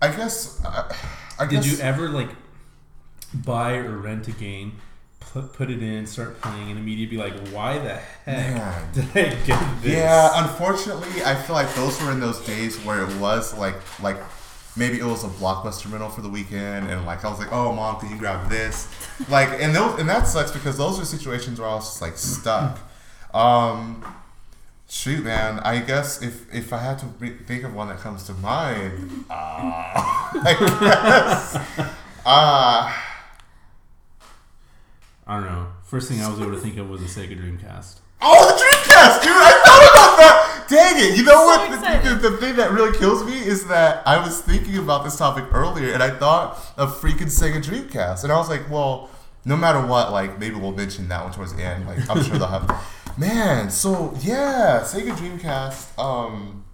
I 0.00 0.08
guess 0.08 0.64
I, 0.64 0.94
I 1.38 1.46
Did 1.46 1.64
you 1.66 1.78
ever 1.78 2.08
like 2.08 2.30
buy 3.34 3.76
or 3.76 3.96
rent 3.98 4.28
a 4.28 4.32
game, 4.32 4.80
put 5.40 5.52
put 5.52 5.70
it 5.70 5.82
in, 5.82 6.06
start 6.06 6.40
playing, 6.40 6.70
and 6.70 6.78
immediately 6.78 7.16
be 7.16 7.22
like, 7.22 7.34
why 7.48 7.78
the 7.78 7.94
heck 7.94 8.54
Man. 8.54 8.88
did 8.92 9.04
I 9.10 9.34
get 9.44 9.82
this? 9.82 9.92
Yeah, 9.92 10.30
unfortunately, 10.44 11.22
I 11.24 11.34
feel 11.34 11.54
like 11.54 11.72
those 11.74 12.00
were 12.02 12.10
in 12.10 12.20
those 12.20 12.40
days 12.46 12.76
where 12.84 13.02
it 13.02 13.16
was 13.18 13.56
like 13.58 13.76
like 14.02 14.16
maybe 14.76 14.98
it 14.98 15.04
was 15.04 15.24
a 15.24 15.28
blockbuster 15.28 15.90
rental 15.90 16.08
for 16.08 16.22
the 16.22 16.28
weekend, 16.28 16.88
and 16.90 17.04
like 17.04 17.24
I 17.24 17.30
was 17.30 17.38
like, 17.38 17.52
oh 17.52 17.72
mom, 17.72 18.00
can 18.00 18.10
you 18.10 18.18
grab 18.18 18.48
this? 18.48 18.88
Like, 19.30 19.48
and 19.62 19.74
those 19.74 19.98
and 19.98 20.06
that 20.10 20.28
sucks 20.28 20.50
because 20.50 20.76
those 20.76 21.00
are 21.00 21.06
situations 21.06 21.58
where 21.58 21.66
I 21.70 21.74
was 21.76 21.86
just 21.86 22.02
like 22.02 22.18
stuck. 22.18 22.78
Um, 23.32 24.04
shoot, 24.90 25.24
man, 25.24 25.58
I 25.60 25.80
guess 25.80 26.20
if 26.20 26.54
if 26.54 26.70
I 26.74 26.78
had 26.78 26.98
to 26.98 27.06
re- 27.18 27.38
think 27.46 27.64
of 27.64 27.74
one 27.74 27.88
that 27.88 27.98
comes 27.98 28.24
to 28.24 28.34
mind, 28.34 29.24
uh, 29.30 29.32
I 30.44 30.54
guess, 30.58 31.56
uh, 32.26 32.92
I 35.26 35.36
don't 35.40 35.46
know. 35.46 35.66
First 35.84 36.08
thing 36.08 36.20
I 36.20 36.28
was 36.28 36.40
able 36.40 36.52
to 36.52 36.58
think 36.58 36.76
of 36.78 36.88
was 36.88 37.02
a 37.02 37.06
Sega 37.06 37.36
Dreamcast. 37.38 38.00
Oh, 38.22 38.46
the 38.46 38.54
Dreamcast, 38.54 39.22
dude! 39.22 39.32
I 39.32 39.52
thought 39.64 39.90
about 39.92 40.16
that. 40.18 40.66
Dang 40.68 40.94
it! 40.96 41.16
You 41.18 41.24
know 41.24 41.32
So 41.32 41.44
what? 41.46 42.02
The, 42.04 42.14
the, 42.14 42.30
the 42.30 42.36
thing 42.38 42.56
that 42.56 42.70
really 42.70 42.96
kills 42.96 43.24
me 43.24 43.36
is 43.38 43.66
that 43.66 44.06
I 44.06 44.18
was 44.24 44.40
thinking 44.40 44.78
about 44.78 45.04
this 45.04 45.16
topic 45.16 45.44
earlier, 45.52 45.92
and 45.92 46.02
I 46.02 46.10
thought 46.10 46.56
of 46.76 46.98
freaking 47.00 47.26
Sega 47.26 47.62
Dreamcast, 47.62 48.22
and 48.24 48.32
I 48.32 48.36
was 48.36 48.48
like, 48.48 48.70
well, 48.70 49.10
no 49.44 49.56
matter 49.56 49.84
what, 49.84 50.12
like 50.12 50.38
maybe 50.38 50.56
we'll 50.56 50.72
mention 50.72 51.08
that 51.08 51.22
one 51.24 51.32
towards 51.32 51.54
the 51.54 51.62
end. 51.62 51.86
Like 51.86 52.08
I'm 52.08 52.22
sure 52.22 52.38
they'll 52.38 52.46
have. 52.48 52.84
Man, 53.18 53.70
so 53.70 54.12
yeah, 54.20 54.80
Sega 54.84 55.12
Dreamcast. 55.16 55.98
Um, 55.98 56.64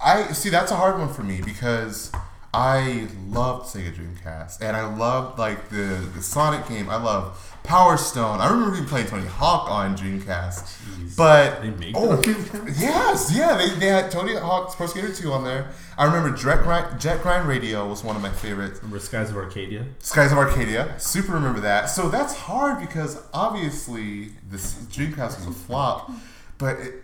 I 0.00 0.32
see 0.32 0.48
that's 0.48 0.70
a 0.72 0.76
hard 0.76 0.98
one 0.98 1.12
for 1.12 1.22
me 1.22 1.40
because 1.42 2.10
I 2.52 3.06
loved 3.28 3.66
Sega 3.66 3.94
Dreamcast 3.94 4.60
and 4.60 4.76
I 4.76 4.92
loved 4.96 5.38
like 5.38 5.68
the 5.68 6.08
the 6.14 6.20
Sonic 6.20 6.66
game. 6.68 6.90
I 6.90 6.96
love 6.96 7.38
Power 7.62 7.96
Stone. 7.96 8.40
I 8.40 8.50
remember 8.50 8.74
even 8.74 8.88
playing 8.88 9.06
Tony 9.06 9.26
Hawk 9.26 9.70
on 9.70 9.96
Dreamcast. 9.96 10.64
Jeez. 10.64 11.16
But 11.16 11.58
oh 11.58 11.62
them 11.62 11.74
on 11.94 12.22
Dreamcast? 12.22 12.80
yes, 12.80 13.32
yeah, 13.36 13.56
they, 13.56 13.78
they 13.78 13.86
had 13.86 14.10
Tony 14.10 14.34
Hawk's 14.34 14.74
Pro 14.74 14.86
Skater 14.86 15.12
2 15.12 15.32
on 15.32 15.44
there. 15.44 15.70
I 15.96 16.06
remember 16.06 16.36
Jet 16.36 16.64
Grind, 16.64 17.00
Jet 17.00 17.22
Grind 17.22 17.46
Radio 17.46 17.86
was 17.86 18.02
one 18.02 18.16
of 18.16 18.22
my 18.22 18.30
favorites. 18.30 18.78
Remember 18.78 18.98
Skies 18.98 19.30
of 19.30 19.36
Arcadia? 19.36 19.84
Skies 20.00 20.32
of 20.32 20.38
Arcadia, 20.38 20.98
super 20.98 21.32
remember 21.32 21.60
that. 21.60 21.90
So 21.90 22.08
that's 22.08 22.34
hard 22.34 22.80
because 22.80 23.22
obviously 23.32 24.30
this 24.50 24.74
Dreamcast 24.86 25.36
was 25.36 25.46
a 25.46 25.52
flop, 25.52 26.10
but 26.58 26.80
it, 26.80 26.94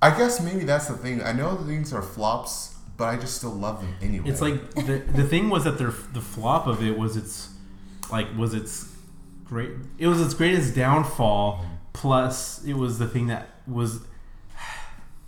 I 0.00 0.16
guess 0.16 0.40
maybe 0.40 0.64
that's 0.64 0.86
the 0.86 0.96
thing. 0.96 1.22
I 1.22 1.32
know 1.32 1.56
the 1.56 1.64
things 1.64 1.92
are 1.92 2.02
flops, 2.02 2.73
but 2.96 3.04
I 3.04 3.16
just 3.16 3.36
still 3.36 3.50
love 3.50 3.80
them 3.80 3.94
anyway. 4.00 4.28
It's 4.28 4.40
like 4.40 4.74
the 4.74 5.02
the 5.12 5.24
thing 5.24 5.50
was 5.50 5.64
that 5.64 5.78
their 5.78 5.92
the 6.12 6.20
flop 6.20 6.66
of 6.66 6.82
it 6.82 6.96
was 6.98 7.16
its 7.16 7.50
like 8.10 8.26
was 8.36 8.54
its 8.54 8.92
great 9.44 9.70
it 9.98 10.06
was 10.06 10.20
its 10.20 10.34
greatest 10.34 10.74
downfall 10.74 11.64
plus 11.92 12.64
it 12.64 12.74
was 12.74 12.98
the 12.98 13.06
thing 13.06 13.26
that 13.28 13.48
was 13.66 14.00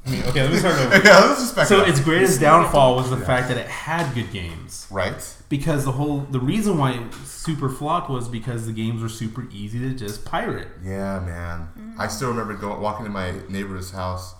I 0.07 0.11
mean, 0.11 0.23
okay 0.25 0.43
let 0.43 0.53
me 0.53 0.59
start 0.59 0.75
over 0.79 0.97
yeah, 1.05 1.19
let's 1.21 1.41
just 1.41 1.57
back 1.57 1.67
so 1.67 1.81
up. 1.81 1.89
its 1.89 2.01
greatest 2.01 2.41
downfall 2.41 2.97
was 2.97 3.11
the 3.11 3.19
fact 3.19 3.49
that 3.49 3.57
it 3.57 3.67
had 3.67 4.15
good 4.15 4.31
games 4.33 4.87
right. 4.91 5.37
because 5.49 5.85
the 5.85 5.93
whole 5.93 6.21
the 6.21 6.41
reason 6.41 6.79
why 6.79 6.93
it 6.93 7.15
super 7.25 7.69
flopped 7.69 8.09
was 8.11 8.29
because 8.29 8.67
the 8.67 8.73
games 8.73 9.03
were 9.03 9.09
super 9.09 9.47
easy 9.51 9.79
to 9.81 9.91
just 9.95 10.25
pirate 10.25 10.69
Yeah, 10.83 11.21
man. 11.21 11.95
I 11.99 12.09
still 12.09 12.29
remember 12.29 12.55
going 12.55 12.81
walking 12.81 13.05
to 13.07 13.11
my 13.11 13.33
neighbor's 13.49 13.91
house, 13.91 14.35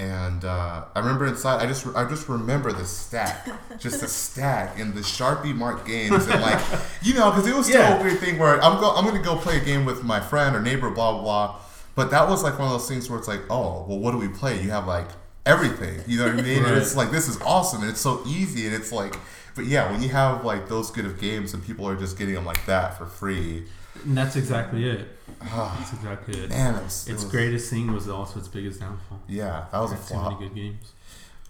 and 0.00 0.44
uh, 0.46 0.84
I 0.94 0.98
remember 0.98 1.26
inside. 1.26 1.62
I 1.62 1.66
just 1.66 1.86
I 1.94 2.08
just 2.08 2.28
remember 2.28 2.72
the 2.72 2.86
stack, 2.86 3.46
just 3.78 4.00
the 4.00 4.08
stack, 4.24 4.78
and 4.78 4.94
the 4.94 5.02
Sharpie 5.02 5.54
marked 5.54 5.86
games, 5.86 6.26
and 6.26 6.40
like 6.40 6.58
you 7.02 7.12
know, 7.14 7.30
because 7.30 7.46
it 7.46 7.54
was 7.54 7.66
still 7.66 7.80
Yeah. 7.82 8.00
a 8.00 8.02
weird 8.02 8.18
thing 8.18 8.38
where 8.38 8.60
I'm 8.62 8.80
go 8.80 8.94
I'm 8.94 9.04
gonna 9.04 9.22
go 9.22 9.36
play 9.36 9.58
a 9.58 9.64
game 9.64 9.84
with 9.84 10.02
my 10.02 10.18
friend 10.20 10.56
or 10.56 10.60
neighbor, 10.62 10.90
blah 10.90 11.12
blah 11.12 11.22
blah. 11.22 11.60
But 11.94 12.10
that 12.12 12.28
was 12.28 12.42
like 12.42 12.58
one 12.58 12.68
of 12.68 12.72
those 12.72 12.88
things 12.88 13.10
where 13.10 13.18
it's 13.18 13.28
like, 13.28 13.42
oh, 13.50 13.84
well, 13.86 13.98
what 13.98 14.12
do 14.12 14.18
we 14.18 14.28
play? 14.28 14.62
You 14.62 14.70
have 14.70 14.86
like 14.86 15.08
everything, 15.44 16.00
you 16.06 16.18
know 16.18 16.24
what 16.26 16.38
I 16.38 16.42
mean? 16.42 16.64
And 16.64 16.76
it's 16.76 16.96
like 16.96 17.10
this 17.10 17.28
is 17.28 17.38
awesome, 17.42 17.82
and 17.82 17.90
it's 17.90 18.00
so 18.00 18.22
easy, 18.26 18.66
and 18.66 18.74
it's 18.74 18.90
like. 18.92 19.14
But 19.56 19.64
yeah, 19.66 19.90
when 19.90 20.00
you 20.00 20.08
have 20.10 20.44
like 20.44 20.68
those 20.68 20.90
good 20.92 21.04
of 21.04 21.20
games 21.20 21.52
and 21.54 21.62
people 21.66 21.86
are 21.86 21.96
just 21.96 22.16
getting 22.16 22.34
them 22.34 22.46
like 22.46 22.64
that 22.66 22.96
for 22.96 23.04
free, 23.04 23.64
and 24.04 24.16
that's 24.16 24.36
exactly 24.36 24.88
it 24.88 25.08
ah, 25.42 25.76
that's 25.78 25.92
exactly 25.94 26.40
it 26.44 26.50
man, 26.50 26.74
it 26.76 26.82
was, 26.84 27.08
it 27.08 27.12
its 27.12 27.22
was- 27.24 27.30
greatest 27.32 27.70
thing 27.70 27.92
was 27.92 28.08
also 28.08 28.38
its 28.38 28.48
biggest 28.48 28.80
downfall 28.80 29.20
Yeah, 29.28 29.66
that 29.72 29.78
was 29.80 29.92
a 29.92 29.96
Had 29.96 30.06
too 30.06 30.22
many 30.22 30.36
good 30.38 30.54
games 30.54 30.92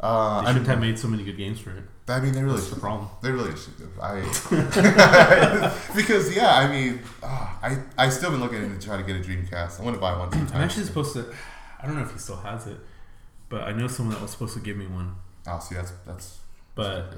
Uh, 0.01 0.41
they 0.41 0.47
I 0.47 0.53
shouldn't 0.53 0.67
mean, 0.67 0.71
have 0.71 0.81
made 0.81 0.99
so 0.99 1.09
many 1.09 1.25
good 1.25 1.37
games 1.37 1.59
for 1.61 1.71
it 1.71 1.85
I 2.09 2.19
mean, 2.21 2.33
they 2.33 2.43
really, 2.43 2.57
that's 2.57 2.71
the 2.71 2.81
problem 2.81 3.09
they 3.23 3.31
really 3.31 3.55
should 3.57 3.75
have. 3.79 3.97
I 4.03 5.75
because 5.95 6.35
yeah, 6.35 6.57
I 6.57 6.67
mean, 6.69 6.99
ah, 7.23 7.57
I 7.63 7.79
I 7.97 8.09
still 8.09 8.33
been 8.33 8.41
looking 8.41 8.63
to 8.79 8.85
try 8.85 8.97
to 8.97 9.05
get 9.05 9.15
a 9.15 9.21
Dreamcast. 9.21 9.79
I'm 9.79 9.85
gonna 9.85 9.99
buy 9.99 10.19
one. 10.19 10.29
I'm 10.35 10.61
actually 10.61 10.87
supposed 10.87 11.13
to. 11.13 11.33
I 11.81 11.87
don't 11.87 11.95
know 11.95 12.03
if 12.03 12.11
he 12.13 12.19
still 12.19 12.37
has 12.39 12.67
it, 12.67 12.79
but 13.49 13.63
I 13.63 13.73
know 13.73 13.87
someone 13.87 14.15
that 14.17 14.23
was 14.23 14.33
supposed 14.33 14.55
to 14.55 14.61
give 14.61 14.77
me 14.77 14.89
one. 14.89 15.15
Oh, 15.47 15.61
see, 15.61 15.77
that's 15.77 15.93
that's. 16.05 16.39
But 16.75 17.15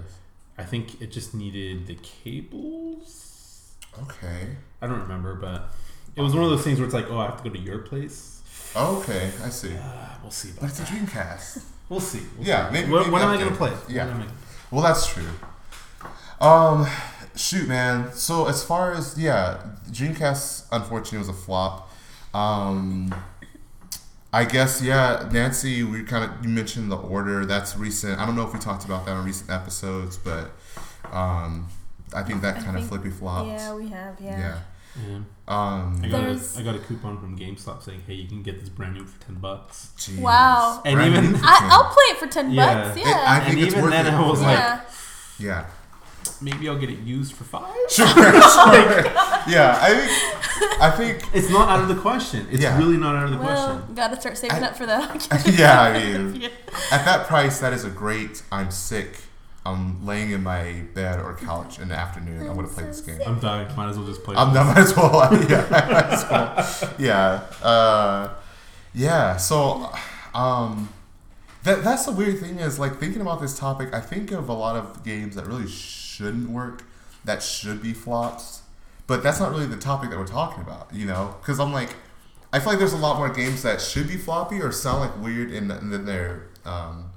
I 0.58 0.64
think 0.64 1.00
it 1.00 1.10
just 1.10 1.32
needed 1.34 1.86
the 1.86 1.94
cables. 1.94 3.76
okay, 4.02 4.56
I 4.82 4.86
don't 4.86 5.00
remember, 5.00 5.34
but 5.36 5.70
it 6.16 6.20
was 6.20 6.34
one 6.34 6.44
of 6.44 6.50
those 6.50 6.62
things 6.64 6.78
where 6.78 6.84
it's 6.86 6.94
like, 6.94 7.10
oh, 7.10 7.18
I 7.18 7.26
have 7.26 7.42
to 7.42 7.48
go 7.48 7.54
to 7.54 7.60
your 7.60 7.78
place. 7.78 8.42
okay, 8.76 9.30
I 9.44 9.48
see. 9.50 9.74
Uh, 9.76 9.82
we'll 10.22 10.30
see 10.30 10.50
But 10.60 10.70
it's 10.70 10.78
a 10.80 10.82
that. 10.82 10.90
Dreamcast. 10.90 11.62
We'll 11.88 12.00
see. 12.00 12.22
We'll 12.38 12.46
Yeah, 12.46 12.68
see. 12.68 12.72
maybe- 12.72 12.90
When, 12.90 13.00
maybe 13.02 13.12
when 13.12 13.22
am 13.22 13.28
I 13.28 13.36
update. 13.36 13.40
gonna 13.44 13.56
play? 13.56 13.70
it? 13.70 13.76
Yeah. 13.90 14.06
When 14.06 14.14
am 14.16 14.22
I- 14.22 14.26
Well, 14.70 14.82
that's 14.82 15.06
true. 15.06 15.28
Um, 16.40 16.86
shoot, 17.36 17.68
man. 17.68 18.12
So 18.14 18.46
as 18.46 18.64
far 18.64 18.92
as 18.92 19.18
yeah, 19.18 19.58
Dreamcast 19.90 20.66
unfortunately 20.72 21.18
was 21.18 21.28
a 21.28 21.34
flop. 21.34 21.90
Um, 22.32 23.14
I 24.32 24.46
guess 24.46 24.80
yeah, 24.80 25.28
Nancy. 25.30 25.82
We 25.82 26.02
kind 26.04 26.24
of 26.24 26.42
you 26.42 26.48
mentioned 26.48 26.90
the 26.90 26.96
order. 26.96 27.44
That's 27.44 27.76
recent. 27.76 28.18
I 28.18 28.24
don't 28.24 28.36
know 28.36 28.46
if 28.46 28.54
we 28.54 28.58
talked 28.58 28.86
about 28.86 29.04
that 29.04 29.12
on 29.12 29.26
recent 29.26 29.50
episodes, 29.50 30.16
but 30.16 30.50
um, 31.12 31.68
I 32.14 32.22
think 32.22 32.40
that 32.40 32.56
I 32.56 32.60
kind 32.62 32.76
of 32.76 32.84
think- 32.84 32.88
flippy 32.88 33.10
flopped. 33.10 33.48
Yeah, 33.48 33.74
we 33.74 33.88
have. 33.88 34.18
Yeah. 34.18 34.38
Yeah. 34.38 34.58
Yeah. 35.08 35.16
Um, 35.48 36.00
I 36.04 36.08
got, 36.08 36.24
a, 36.24 36.62
got 36.62 36.74
a 36.74 36.78
coupon 36.78 37.18
from 37.18 37.38
GameStop 37.38 37.82
saying, 37.82 38.02
"Hey, 38.06 38.14
you 38.14 38.28
can 38.28 38.42
get 38.42 38.60
this 38.60 38.68
brand 38.68 38.94
new 38.94 39.04
for 39.06 39.18
ten 39.24 39.36
bucks." 39.36 39.90
jeez. 39.96 40.18
Wow. 40.20 40.82
And 40.84 40.96
Brand 40.96 41.14
even- 41.14 41.36
I, 41.42 41.68
I'll 41.72 41.84
play 41.92 42.04
it 42.10 42.18
for 42.18 42.26
ten 42.26 42.50
Yeah. 42.52 42.84
bucks. 42.84 42.96
It- 42.98 43.06
Yeah. 43.06 43.24
I 43.26 43.40
think 43.40 43.52
And 43.54 43.58
it's 43.62 43.72
even 43.72 43.82
worth 43.84 43.92
then 43.92 44.06
it. 44.06 44.12
I 44.12 44.28
was 44.28 44.40
like- 44.42 44.58
yeah. 44.58 44.80
yeah. 45.38 45.64
Maybe 46.40 46.68
I'll 46.68 46.78
get 46.78 46.90
it 46.90 46.98
used 47.00 47.32
for 47.34 47.44
five. 47.44 47.74
Sure, 47.88 48.06
sure. 48.06 48.22
yeah, 49.48 49.78
I 49.80 49.94
think 49.94 50.80
I 50.82 50.90
think 50.90 51.24
It's 51.34 51.48
not 51.50 51.68
out 51.68 51.80
of 51.80 51.88
the 51.88 51.96
question. 52.00 52.46
It's 52.50 52.62
Yeah. 52.62 52.76
really 52.78 52.96
not 52.96 53.14
out 53.16 53.24
of 53.24 53.30
the 53.30 53.38
well, 53.38 53.76
question. 53.78 53.94
gotta 53.94 54.20
start 54.20 54.36
saving 54.38 54.62
I- 54.62 54.68
up 54.68 54.76
for 54.76 54.86
that. 54.86 55.28
yeah, 55.58 55.80
I 55.80 55.92
mean, 55.98 56.44
at 56.90 57.04
that 57.04 57.26
price, 57.26 57.58
that 57.60 57.72
is 57.72 57.84
a 57.84 57.90
great. 57.90 58.42
I'm 58.52 58.70
sick 58.70 59.20
I'm 59.64 60.04
laying 60.04 60.32
in 60.32 60.42
my 60.42 60.82
bed 60.92 61.20
or 61.20 61.34
couch 61.34 61.78
in 61.78 61.88
the 61.88 61.94
afternoon. 61.94 62.48
I'm 62.48 62.56
gonna 62.56 62.66
play 62.68 62.84
this 62.84 63.00
game. 63.00 63.20
I'm 63.24 63.38
dying. 63.38 63.74
Might 63.76 63.90
as 63.90 63.96
well 63.98 64.06
just 64.06 64.24
play. 64.24 64.34
I'm 64.36 64.48
this. 64.52 64.54
not 64.54 64.66
might 64.74 64.78
as 64.78 64.96
well. 64.96 65.48
Yeah, 65.48 65.68
might 65.70 66.04
as 66.06 66.30
well. 66.30 66.94
Yeah. 66.98 67.42
Uh, 67.62 68.34
yeah. 68.92 69.36
So, 69.36 69.92
um, 70.34 70.88
that 71.62 71.84
that's 71.84 72.06
the 72.06 72.12
weird 72.12 72.40
thing 72.40 72.58
is 72.58 72.78
like 72.80 72.98
thinking 72.98 73.20
about 73.20 73.40
this 73.40 73.56
topic. 73.56 73.94
I 73.94 74.00
think 74.00 74.32
of 74.32 74.48
a 74.48 74.52
lot 74.52 74.74
of 74.74 75.04
games 75.04 75.36
that 75.36 75.46
really 75.46 75.68
shouldn't 75.68 76.50
work, 76.50 76.82
that 77.24 77.40
should 77.40 77.80
be 77.80 77.92
flops, 77.92 78.62
but 79.06 79.22
that's 79.22 79.38
not 79.38 79.52
really 79.52 79.66
the 79.66 79.76
topic 79.76 80.10
that 80.10 80.18
we're 80.18 80.26
talking 80.26 80.62
about. 80.62 80.88
You 80.92 81.06
know, 81.06 81.36
because 81.40 81.60
I'm 81.60 81.72
like, 81.72 81.94
I 82.52 82.58
feel 82.58 82.70
like 82.70 82.78
there's 82.80 82.92
a 82.92 82.98
lot 82.98 83.16
more 83.16 83.28
games 83.30 83.62
that 83.62 83.80
should 83.80 84.08
be 84.08 84.16
floppy 84.16 84.60
or 84.60 84.72
sound 84.72 85.00
like 85.00 85.22
weird, 85.22 85.52
and 85.52 85.70
then 85.70 86.04
they're, 86.04 86.48
um, 86.64 87.11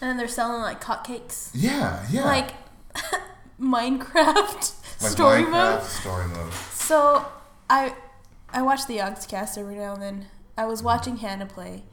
And 0.00 0.10
then 0.10 0.16
they're 0.18 0.28
selling 0.28 0.60
like 0.62 0.82
hotcakes. 0.84 1.50
yeah, 1.54 2.04
yeah, 2.10 2.24
Like 2.24 2.52
Minecraft 3.60 4.72
Like 5.02 5.10
story 5.12 5.42
Minecraft 5.42 5.50
mode. 5.50 5.82
story 5.84 6.28
mode. 6.28 6.52
So 6.52 7.26
I 7.70 7.94
I 8.52 8.62
watch 8.62 8.86
the 8.86 8.98
Yogscast 8.98 9.58
every 9.58 9.76
now 9.76 9.94
and 9.94 10.02
then. 10.02 10.26
I 10.56 10.64
was 10.66 10.82
watching 10.82 11.16
Hannah 11.18 11.46
play 11.46 11.84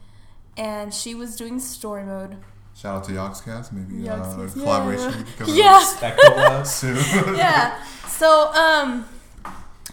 and 0.55 0.93
she 0.93 1.15
was 1.15 1.35
doing 1.35 1.59
story 1.59 2.03
mode. 2.03 2.37
Shout 2.75 2.95
out 2.97 3.03
to 3.05 3.11
Yogscast, 3.11 3.71
maybe 3.71 4.07
uh, 4.09 4.15
yeah. 4.17 4.49
collaboration 4.53 5.25
Yeah. 5.47 6.63
Soon. 6.63 6.95
yeah. 7.35 7.83
So 8.07 8.51
um 8.53 9.05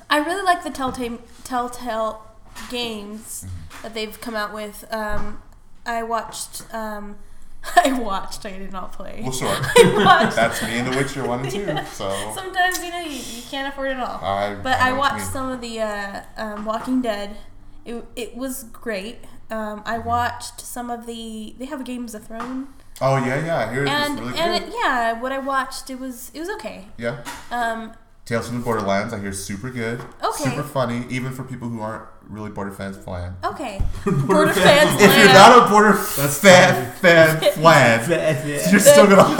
I 0.08 0.18
really 0.18 0.42
like 0.42 0.62
the 0.64 0.70
Telltale 0.70 1.18
Telltale 1.44 2.22
games 2.70 3.46
that 3.82 3.94
they've 3.94 4.20
come 4.20 4.34
out 4.34 4.52
with. 4.52 4.84
Um 4.92 5.42
I 5.86 6.02
watched 6.02 6.62
um 6.74 7.16
I 7.76 7.92
watched, 7.98 8.46
I 8.46 8.58
did 8.58 8.72
not 8.72 8.92
play. 8.92 9.20
Well, 9.22 9.32
sure. 9.32 9.54
That's 9.76 10.62
me 10.62 10.78
in 10.78 10.90
The 10.90 10.96
Witcher 10.96 11.26
1 11.26 11.40
and 11.40 11.50
2. 11.50 11.58
Yeah. 11.66 11.84
So, 11.84 12.32
Sometimes 12.34 12.82
you 12.82 12.90
know 12.90 13.00
you, 13.00 13.10
you 13.10 13.42
can't 13.50 13.68
afford 13.72 13.90
it 13.90 14.00
all. 14.00 14.20
I. 14.24 14.54
But 14.54 14.80
I, 14.80 14.88
I 14.88 14.90
know 14.90 14.96
what 14.98 15.12
you 15.12 15.16
watched 15.18 15.32
some 15.32 15.50
of 15.50 15.60
the 15.60 15.80
uh, 15.80 16.22
um, 16.36 16.64
Walking 16.64 17.02
Dead. 17.02 17.36
It, 17.84 18.04
it 18.16 18.36
was 18.36 18.64
great. 18.64 19.18
Um, 19.50 19.82
I 19.84 19.98
watched 19.98 20.60
some 20.60 20.90
of 20.90 21.06
the. 21.06 21.54
They 21.58 21.66
have 21.66 21.84
Games 21.84 22.14
of 22.14 22.26
Thrones, 22.26 22.68
Oh, 23.00 23.16
yeah, 23.16 23.44
yeah. 23.44 23.58
I 23.58 23.72
hear 23.72 23.86
and 23.86 24.20
really 24.20 24.38
and 24.38 24.62
it, 24.64 24.74
yeah, 24.74 25.20
what 25.20 25.32
I 25.32 25.38
watched 25.38 25.88
it 25.88 25.98
was 25.98 26.30
it 26.34 26.40
was 26.40 26.50
okay. 26.50 26.86
yeah. 26.98 27.24
Um, 27.50 27.92
Tales 28.26 28.46
from 28.46 28.58
the 28.58 28.64
Borderlands, 28.64 29.12
I 29.12 29.18
hear 29.18 29.32
super 29.32 29.70
good. 29.70 30.00
Okay. 30.22 30.44
Super 30.44 30.62
funny, 30.62 31.04
even 31.08 31.32
for 31.32 31.42
people 31.42 31.68
who 31.68 31.80
aren't 31.80 32.04
really 32.28 32.50
Border 32.50 32.70
fans 32.72 32.96
fan. 32.96 33.36
okay, 33.44 33.80
Border 34.04 34.52
fans. 34.52 35.00
If 35.00 35.16
you're 35.16 35.26
not 35.32 35.66
a 35.66 35.70
Border 35.70 35.94
fan, 35.94 36.92
fan, 36.92 37.40
fan, 37.40 38.70
you're 38.70 38.80
still 38.80 39.06
gonna 39.06 39.22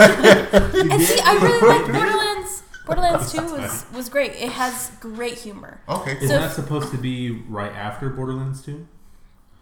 and 0.91 1.01
see, 1.01 1.19
I 1.23 1.33
really 1.41 1.67
liked 1.67 1.91
Borderlands. 1.91 2.63
Borderlands 2.85 3.31
Two 3.31 3.41
was 3.43 3.85
was 3.95 4.09
great. 4.09 4.31
It 4.33 4.49
has 4.51 4.91
great 4.99 5.37
humor. 5.37 5.79
Okay. 5.87 6.15
Isn't 6.17 6.27
So- 6.27 6.39
that 6.39 6.51
supposed 6.51 6.91
to 6.91 6.97
be 6.97 7.31
right 7.47 7.71
after 7.71 8.09
Borderlands 8.09 8.61
2? 8.63 8.87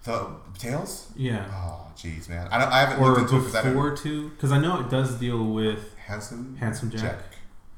The 0.06 0.30
Tales? 0.58 1.12
Yeah. 1.16 1.46
Oh, 1.54 1.92
jeez, 1.96 2.30
man. 2.30 2.48
I, 2.52 2.58
don't, 2.58 2.72
I 2.72 2.80
haven't 2.80 3.04
Or 3.04 3.10
looked 3.10 3.22
into 3.32 3.36
it 3.36 3.40
because 3.40 3.56
I 3.56 3.64
before 3.70 3.90
didn't. 3.90 4.04
2? 4.04 4.30
Because 4.30 4.52
I 4.54 4.58
know 4.60 4.80
it 4.80 4.90
does 4.90 5.20
deal 5.20 5.44
with 5.46 5.94
Handsome? 5.98 6.56
Handsome 6.58 6.90
Jack. 6.90 7.18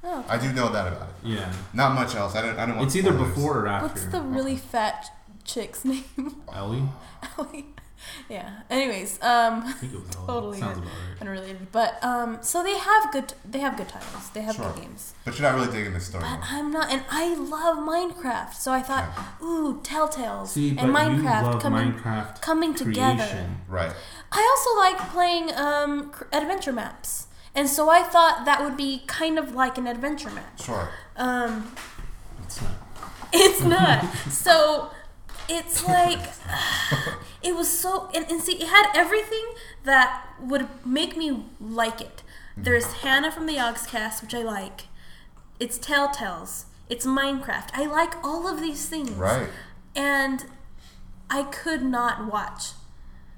Oh, 0.04 0.24
I 0.30 0.38
do 0.38 0.54
know 0.54 0.72
that 0.72 0.88
about 0.94 1.10
it. 1.10 1.16
Yeah. 1.24 1.52
Not 1.74 1.96
much 1.96 2.16
else. 2.16 2.36
I 2.36 2.42
don't. 2.44 2.58
I 2.58 2.66
don't 2.66 2.78
want. 2.78 2.88
It's 2.88 2.96
either 2.96 3.12
spoilers. 3.12 3.36
before 3.36 3.60
or 3.60 3.68
after. 3.68 3.88
what's 3.88 4.06
the 4.06 4.22
really 4.22 4.56
fat 4.56 5.10
chick's 5.46 5.84
name? 5.86 6.04
Ellie? 6.54 6.84
Ellie. 7.38 7.66
yeah. 8.30 8.62
Anyways, 8.70 9.22
um. 9.22 9.64
I 9.66 9.72
think 9.74 9.94
it 9.94 10.00
was 10.00 10.10
Totally 10.16 10.60
Sounds 10.60 10.80
good. 10.80 10.84
about 10.88 10.98
right. 11.12 11.22
unrelated. 11.22 11.72
But 11.72 12.04
um, 12.04 12.40
so 12.42 12.64
they 12.64 12.78
have 12.78 13.12
good 13.12 13.34
they 13.50 13.60
have 13.60 13.78
good 13.78 13.90
titles. 13.90 14.30
They 14.32 14.42
have 14.42 14.56
Sure. 14.56 14.72
good 14.72 14.82
games. 14.84 15.14
But 15.24 15.38
you're 15.38 15.48
not 15.52 15.60
really 15.60 15.72
digging 15.72 15.94
this 15.94 16.08
story. 16.08 16.24
But 16.24 16.38
though. 16.38 16.58
I'm 16.58 16.72
not, 16.72 16.92
and 16.92 17.04
I 17.12 17.36
love 17.36 17.78
Minecraft. 17.78 18.54
So 18.56 18.72
I 18.72 18.82
thought, 18.82 19.08
ooh, 19.44 19.80
Telltales 19.84 20.48
See, 20.48 20.72
but 20.74 20.86
and 20.86 20.96
Minecraft 20.96 21.18
you 21.18 21.24
love 21.52 21.62
coming 21.62 21.94
Minecraft 21.94 22.42
coming 22.42 22.74
together. 22.74 23.18
creation. 23.18 23.58
Right. 23.68 23.94
I 24.32 24.48
also 24.58 24.80
like 24.80 25.12
playing 25.12 25.54
um, 25.56 26.12
adventure 26.34 26.74
maps, 26.74 27.28
and 27.54 27.70
so 27.70 27.90
I 27.90 28.02
thought 28.02 28.46
that 28.46 28.64
would 28.64 28.78
be 28.78 29.04
kind 29.06 29.38
of 29.38 29.54
like 29.54 29.78
an 29.78 29.86
adventure 29.86 30.32
map. 30.32 30.60
Sure. 30.60 30.90
Um, 31.18 31.72
It's 32.44 32.62
not. 32.62 32.72
It's 33.34 33.62
not. 33.62 34.14
so 34.32 34.90
it's 35.50 35.86
like 35.86 36.20
it 37.44 37.56
was 37.56 37.70
so 37.70 38.10
and, 38.14 38.30
and 38.30 38.42
see 38.42 38.54
it 38.54 38.68
had 38.68 38.92
everything 38.96 39.46
that 39.84 40.28
would 40.40 40.68
make 40.86 41.18
me 41.18 41.46
like 41.60 42.02
it. 42.02 42.24
Mm. 42.58 42.64
There's 42.66 42.94
Hannah 42.94 43.32
from 43.32 43.46
the 43.46 43.56
Yogscast, 43.56 44.22
which 44.22 44.34
I 44.34 44.44
like. 44.44 44.84
It's 45.60 45.78
Telltales. 45.78 46.66
It's 46.90 47.06
Minecraft. 47.06 47.70
I 47.74 47.86
like 47.86 48.22
all 48.24 48.48
of 48.48 48.60
these 48.60 48.88
things. 48.88 49.12
Right. 49.12 49.48
And 49.96 50.46
I 51.30 51.44
could 51.44 51.84
not 51.84 52.32
watch. 52.32 52.72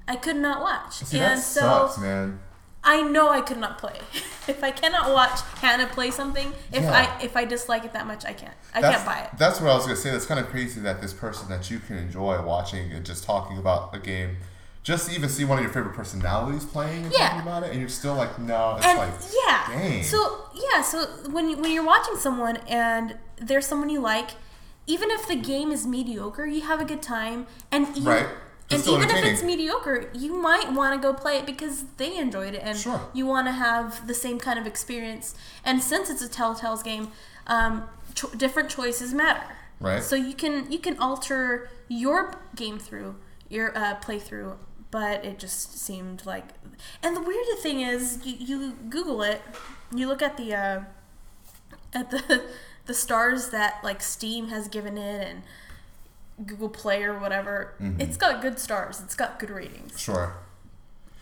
I 0.08 0.16
could 0.16 0.36
not 0.36 0.60
watch. 0.60 0.94
See, 0.94 1.18
and 1.18 1.38
that 1.38 1.42
so 1.42 1.60
sucks, 1.60 1.98
man. 1.98 2.40
I 2.84 3.00
know 3.02 3.28
I 3.30 3.40
could 3.40 3.56
not 3.58 3.78
play. 3.78 3.98
if 4.48 4.62
I 4.62 4.70
cannot 4.70 5.10
watch 5.12 5.40
Hannah 5.60 5.86
play 5.86 6.10
something, 6.10 6.52
if 6.72 6.82
Yeah. 6.82 6.92
I 7.18 7.22
if 7.24 7.36
I 7.36 7.44
dislike 7.44 7.84
it 7.84 7.92
that 7.94 8.06
much, 8.06 8.24
I 8.24 8.32
can't. 8.34 8.54
I 8.74 8.80
that's, 8.80 8.96
can't 8.96 9.06
buy 9.06 9.20
it. 9.20 9.38
That's 9.38 9.60
what 9.60 9.70
I 9.70 9.74
was 9.74 9.84
gonna 9.84 9.96
say. 9.96 10.10
That's 10.10 10.26
kind 10.26 10.38
of 10.40 10.48
crazy 10.48 10.80
that 10.82 11.00
this 11.00 11.12
person 11.12 11.48
that 11.48 11.70
you 11.70 11.78
can 11.78 11.96
enjoy 11.96 12.40
watching 12.42 12.92
and 12.92 13.04
just 13.06 13.24
talking 13.24 13.56
about 13.58 13.94
a 13.94 13.98
game, 13.98 14.36
just 14.82 15.10
even 15.12 15.28
see 15.30 15.44
one 15.46 15.56
of 15.58 15.64
your 15.64 15.72
favorite 15.72 15.94
personalities 15.94 16.64
playing 16.66 17.04
and 17.04 17.12
Yeah. 17.12 17.28
talking 17.28 17.42
about 17.42 17.62
it, 17.64 17.70
and 17.70 17.80
you're 17.80 17.88
still 17.88 18.14
like, 18.16 18.38
no, 18.38 18.76
it's 18.76 18.86
and 18.86 18.98
like, 18.98 19.14
yeah 19.46 19.66
dang. 19.68 20.02
so 20.04 20.44
yeah 20.54 20.82
so 20.82 21.06
when 21.30 21.48
you, 21.48 21.56
when 21.56 21.70
you're 21.72 21.84
watching 21.86 22.16
someone 22.16 22.58
and 22.68 23.16
there's 23.36 23.66
someone 23.66 23.88
you 23.88 24.00
like 24.00 24.30
even 24.86 25.10
if 25.10 25.26
the 25.26 25.34
game 25.36 25.72
is 25.72 25.86
mediocre 25.86 26.44
you 26.46 26.60
have 26.60 26.80
a 26.80 26.84
good 26.84 27.00
time 27.02 27.46
and 27.72 27.96
you, 27.96 28.02
Right. 28.10 28.26
And 28.70 28.86
even 28.86 29.10
if 29.10 29.24
it's 29.24 29.42
mediocre 29.42 30.10
you 30.14 30.34
might 30.40 30.72
want 30.72 30.94
to 31.00 31.06
go 31.06 31.12
play 31.14 31.36
it 31.38 31.46
because 31.46 31.84
they 31.98 32.16
enjoyed 32.16 32.54
it 32.54 32.62
and 32.64 32.76
Sure. 32.78 33.00
you 33.12 33.26
want 33.26 33.46
to 33.46 33.52
have 33.52 34.06
the 34.06 34.14
same 34.14 34.38
kind 34.38 34.58
of 34.58 34.66
experience 34.66 35.34
and 35.64 35.82
since 35.82 36.08
it's 36.10 36.22
a 36.22 36.28
telltale's 36.28 36.82
game 36.82 37.08
um, 37.46 37.84
cho- 38.14 38.30
different 38.30 38.70
choices 38.70 39.12
matter 39.12 39.44
Right. 39.80 40.02
so 40.02 40.16
you 40.16 40.34
can 40.34 40.70
you 40.72 40.78
can 40.78 40.96
alter 40.98 41.68
your 41.88 42.40
game 42.56 42.78
through 42.78 43.16
your 43.50 43.76
uh, 43.76 43.96
playthrough 44.00 44.56
but 44.90 45.24
it 45.24 45.38
just 45.38 45.78
seemed 45.78 46.24
like 46.24 46.44
and 47.02 47.14
the 47.14 47.20
weird 47.20 47.44
thing 47.60 47.80
is 47.80 48.24
you, 48.24 48.36
you 48.38 48.72
google 48.88 49.22
it 49.22 49.42
you 49.94 50.06
look 50.08 50.22
at 50.22 50.36
the 50.38 50.54
uh, 50.54 50.80
at 51.92 52.10
the 52.10 52.42
the 52.86 52.94
stars 52.94 53.50
that 53.50 53.82
like 53.84 54.02
steam 54.02 54.48
has 54.48 54.68
given 54.68 54.96
it 54.98 55.28
and 55.28 55.42
google 56.46 56.68
play 56.68 57.02
or 57.04 57.18
whatever 57.18 57.74
Mm-hmm. 57.80 58.00
it's 58.00 58.16
got 58.16 58.42
good 58.42 58.58
stars 58.58 59.00
it's 59.00 59.14
got 59.14 59.38
good 59.38 59.50
ratings 59.50 59.98
sure. 60.00 60.34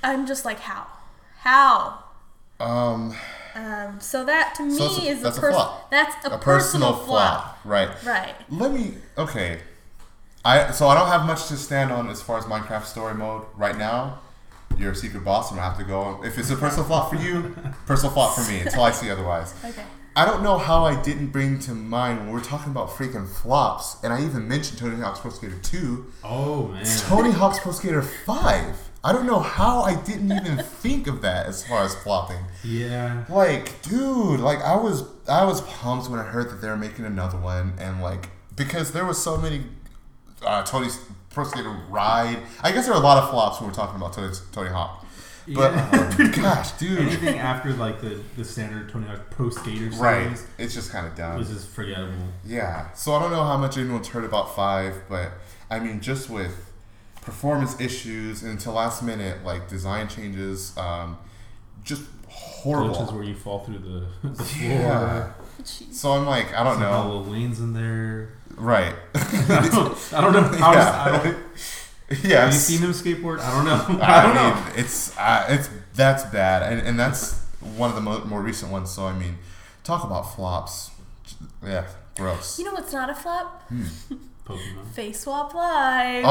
i'm 0.02 0.26
just 0.26 0.44
like 0.44 0.60
how 0.60 0.86
how 1.40 2.04
Um, 2.60 3.14
um, 3.54 4.00
so 4.00 4.24
that 4.24 4.54
to 4.56 4.62
me 4.62 4.76
So 4.76 4.84
a- 4.86 5.04
is 5.10 5.20
that's 5.22 5.36
a, 5.36 5.40
a 5.40 5.42
pers- 5.42 5.54
flop. 5.54 5.90
that's 5.90 6.14
a, 6.24 6.30
a 6.30 6.38
personal, 6.38 6.92
personal 6.92 6.92
flaw. 6.94 7.54
Right. 7.64 7.90
right 8.04 8.34
Let 8.50 8.72
me. 8.72 8.94
Okay. 9.18 9.60
I 10.44 10.70
so 10.70 10.88
I 10.88 10.94
don't 10.94 11.08
have 11.08 11.26
much 11.26 11.46
to 11.48 11.56
stand 11.56 11.90
on 11.92 12.08
as 12.08 12.22
far 12.22 12.38
as 12.38 12.44
Minecraft 12.44 12.84
story 12.84 13.14
mode 13.14 13.42
right 13.56 13.76
now. 13.76 14.20
You're 14.78 14.92
a 14.92 14.96
secret 14.96 15.24
boss. 15.24 15.50
I'm 15.50 15.56
gonna 15.58 15.68
have 15.68 15.78
to 15.78 15.84
go. 15.84 16.22
If 16.24 16.38
it's 16.38 16.50
a 16.50 16.56
personal 16.56 16.84
flaw 16.86 17.08
for 17.10 17.16
you, 17.16 17.54
personal 17.86 18.12
flaw 18.12 18.30
for 18.32 18.48
me 18.50 18.60
until 18.60 18.82
I 18.84 18.90
see 18.92 19.10
otherwise. 19.10 19.54
okay 19.64 19.84
I 20.14 20.26
don't 20.26 20.42
know 20.42 20.58
how 20.58 20.84
I 20.84 21.00
didn't 21.00 21.28
bring 21.28 21.58
to 21.60 21.72
mind 21.72 22.20
when 22.20 22.32
we're 22.32 22.44
talking 22.44 22.70
about 22.70 22.90
freaking 22.90 23.26
flops, 23.28 23.96
and 24.04 24.12
I 24.12 24.22
even 24.24 24.46
mentioned 24.46 24.78
Tony 24.78 25.00
Hawk's 25.00 25.20
Pro 25.20 25.30
Skater 25.30 25.58
2, 25.62 26.12
Oh 26.24 26.68
man. 26.68 26.84
Tony 27.08 27.30
Hawk's 27.30 27.58
Pro 27.58 27.72
Skater 27.72 28.02
5. 28.02 28.90
I 29.04 29.12
don't 29.12 29.26
know 29.26 29.40
how 29.40 29.80
I 29.80 29.96
didn't 29.96 30.30
even 30.30 30.58
think 30.58 31.06
of 31.08 31.22
that 31.22 31.46
as 31.46 31.66
far 31.66 31.82
as 31.82 31.94
flopping. 31.94 32.38
Yeah. 32.62 33.24
Like, 33.28 33.80
dude, 33.82 34.38
like 34.40 34.60
I 34.60 34.76
was 34.76 35.04
I 35.28 35.44
was 35.44 35.60
pumped 35.62 36.08
when 36.08 36.20
I 36.20 36.24
heard 36.24 36.50
that 36.50 36.60
they 36.60 36.68
were 36.68 36.76
making 36.76 37.04
another 37.04 37.36
one, 37.38 37.72
and 37.78 38.00
like 38.00 38.28
because 38.54 38.92
there 38.92 39.04
was 39.04 39.20
so 39.20 39.36
many 39.36 39.62
uh, 40.44 40.62
Tony's 40.62 41.00
Pro 41.30 41.44
Skater 41.44 41.70
ride. 41.88 42.38
I 42.62 42.70
guess 42.70 42.84
there 42.84 42.94
are 42.94 43.00
a 43.00 43.04
lot 43.04 43.20
of 43.22 43.30
flops 43.30 43.60
when 43.60 43.68
we're 43.70 43.74
talking 43.74 43.96
about 43.96 44.12
Tony, 44.12 44.32
Tony 44.52 44.68
Hawk. 44.70 45.01
But 45.48 45.72
Yeah. 45.74 46.14
um, 46.18 46.30
gosh, 46.42 46.72
dude, 46.72 46.98
Anything 47.00 47.38
after 47.38 47.72
like 47.72 48.00
the, 48.00 48.20
the 48.36 48.44
standard 48.44 48.88
Tony 48.90 49.06
Hawk 49.06 49.30
Pro 49.30 49.50
Skater 49.50 49.90
series 49.92 49.96
right? 49.98 50.44
It's 50.58 50.74
just 50.74 50.90
kind 50.92 51.06
of 51.06 51.14
dumb. 51.16 51.36
was 51.38 51.48
just 51.48 51.68
forgettable. 51.68 52.12
Yeah. 52.44 52.92
So 52.94 53.14
I 53.14 53.20
don't 53.20 53.30
know 53.32 53.44
how 53.44 53.56
much 53.56 53.76
anyone's 53.78 54.08
heard 54.08 54.24
about 54.24 54.54
five, 54.54 55.02
but 55.08 55.32
I 55.70 55.78
mean, 55.80 56.00
just 56.00 56.30
with 56.30 56.70
performance 57.22 57.80
issues 57.80 58.42
and 58.42 58.58
to 58.60 58.70
last 58.70 59.02
minute 59.02 59.44
like 59.44 59.68
design 59.68 60.08
changes, 60.08 60.76
um, 60.78 61.18
just 61.84 62.02
horrible. 62.28 62.94
Glitches 62.94 63.12
where 63.12 63.24
you 63.24 63.34
fall 63.34 63.60
through 63.60 63.78
the, 63.78 64.28
the 64.28 64.44
floor. 64.44 64.70
yeah. 64.70 65.32
So 65.64 66.12
I'm 66.12 66.26
like, 66.26 66.52
I 66.54 66.64
don't 66.64 66.74
Some 66.74 66.82
know. 66.82 67.06
little 67.06 67.24
lanes 67.24 67.60
in 67.60 67.72
there. 67.72 68.30
Right. 68.56 68.94
I 69.14 69.68
don't, 69.72 70.12
I 70.14 70.20
don't 70.20 70.32
know. 70.32 70.58
How 70.58 70.70
I 70.72 71.22
don't, 71.22 71.38
yeah. 72.22 72.40
have 72.44 72.52
you 72.52 72.58
seen 72.58 72.80
him 72.80 72.90
skateboard? 72.90 73.40
I 73.40 73.54
don't 73.54 73.64
know. 73.64 74.00
I, 74.02 74.20
I 74.20 74.22
don't 74.22 74.34
mean, 74.34 74.66
know. 74.66 74.72
it's 74.76 75.16
uh, 75.18 75.46
it's 75.48 75.70
that's 75.94 76.24
bad, 76.24 76.72
and 76.72 76.86
and 76.86 76.98
that's 76.98 77.40
one 77.76 77.90
of 77.90 77.96
the 77.96 78.02
mo- 78.02 78.24
more 78.24 78.40
recent 78.40 78.72
ones. 78.72 78.90
So 78.90 79.06
I 79.06 79.12
mean, 79.18 79.38
talk 79.84 80.04
about 80.04 80.34
flops. 80.34 80.90
Yeah, 81.64 81.86
gross. 82.16 82.58
You 82.58 82.66
know 82.66 82.72
what's 82.72 82.92
not 82.92 83.10
a 83.10 83.14
flop? 83.14 83.70
Pokemon. 84.44 84.90
Face 84.92 85.20
Swap 85.20 85.54
Live. 85.54 86.24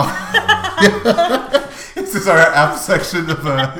this 1.95 2.13
is 2.13 2.27
our 2.27 2.37
app 2.37 2.77
section 2.77 3.29
of 3.29 3.45
uh, 3.45 3.79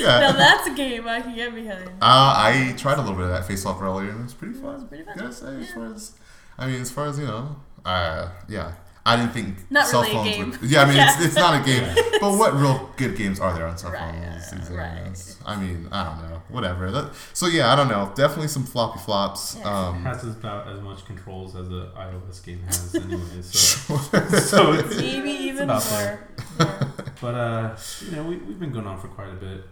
yeah. 0.00 0.20
Now 0.20 0.32
that's 0.32 0.68
a 0.68 0.74
game 0.74 1.08
I 1.08 1.20
can 1.20 1.34
get 1.34 1.52
behind. 1.52 1.88
Uh, 1.88 1.90
I 2.00 2.74
tried 2.78 2.98
a 2.98 3.00
little 3.00 3.16
bit 3.16 3.24
of 3.24 3.30
that 3.30 3.46
face 3.46 3.66
off 3.66 3.82
earlier, 3.82 4.10
and 4.10 4.20
it 4.20 4.22
was 4.22 4.34
pretty 4.34 4.54
fun. 4.54 4.74
was 4.74 4.84
pretty 4.84 5.02
fun. 5.02 5.18
Gotta 5.18 5.32
say, 5.32 5.56
as 5.60 5.72
far 5.72 5.86
as, 5.92 6.12
I 6.56 6.66
mean, 6.68 6.80
as 6.80 6.92
far 6.92 7.06
as 7.08 7.18
you 7.18 7.26
know, 7.26 7.56
uh, 7.84 8.28
yeah, 8.48 8.74
I 9.04 9.16
didn't 9.16 9.32
think 9.32 9.56
Not 9.70 9.86
cell 9.88 10.02
really 10.02 10.12
a 10.12 10.14
phones 10.16 10.28
game. 10.36 10.50
would. 10.60 10.70
Yeah, 10.70 10.82
I 10.82 10.84
mean, 10.86 10.96
it's, 10.96 11.18
Yeah. 11.18 11.24
it's 11.26 11.34
not 11.34 11.60
a 11.60 11.64
game. 11.64 11.94
but 12.20 12.38
what 12.38 12.54
real 12.54 12.88
good 12.96 13.16
games 13.16 13.40
are 13.40 13.52
there 13.52 13.66
on 13.66 13.76
cell 13.76 13.90
Right, 13.90 14.14
phones? 14.14 14.50
these 14.68 14.70
right. 14.70 15.04
days? 15.06 15.38
I 15.44 15.56
mean, 15.56 15.88
I 15.90 16.04
don't 16.04 16.30
know. 16.30 16.42
Whatever. 16.48 16.90
That, 16.92 17.10
so 17.32 17.46
yeah, 17.48 17.72
I 17.72 17.76
don't 17.76 17.88
know. 17.88 18.12
Definitely 18.14 18.46
some 18.48 18.64
floppy 18.64 19.00
flops. 19.00 19.56
Yeah. 19.58 19.62
It 19.62 19.66
Um, 19.66 20.02
has 20.04 20.22
about 20.24 20.68
as 20.68 20.80
much 20.80 21.04
controls 21.04 21.56
as 21.56 21.68
a 21.68 21.90
iOS 21.96 22.44
game 22.44 22.62
has, 22.62 22.94
anyway. 23.04 23.42
So, 23.42 23.96
so 24.38 24.72
it's, 24.74 24.96
Maybe 25.00 25.30
even 25.30 25.66
more. 25.66 25.80
there. 25.80 26.28
Yeah. 26.60 26.88
but 27.20 27.34
uh, 27.34 27.76
you 28.04 28.12
know, 28.16 28.22
we, 28.22 28.36
we've 28.36 28.60
been 28.60 28.72
going 28.72 28.86
on 28.86 29.00
for 29.00 29.08
quite 29.08 29.30
a 29.30 29.34
bit. 29.36 29.64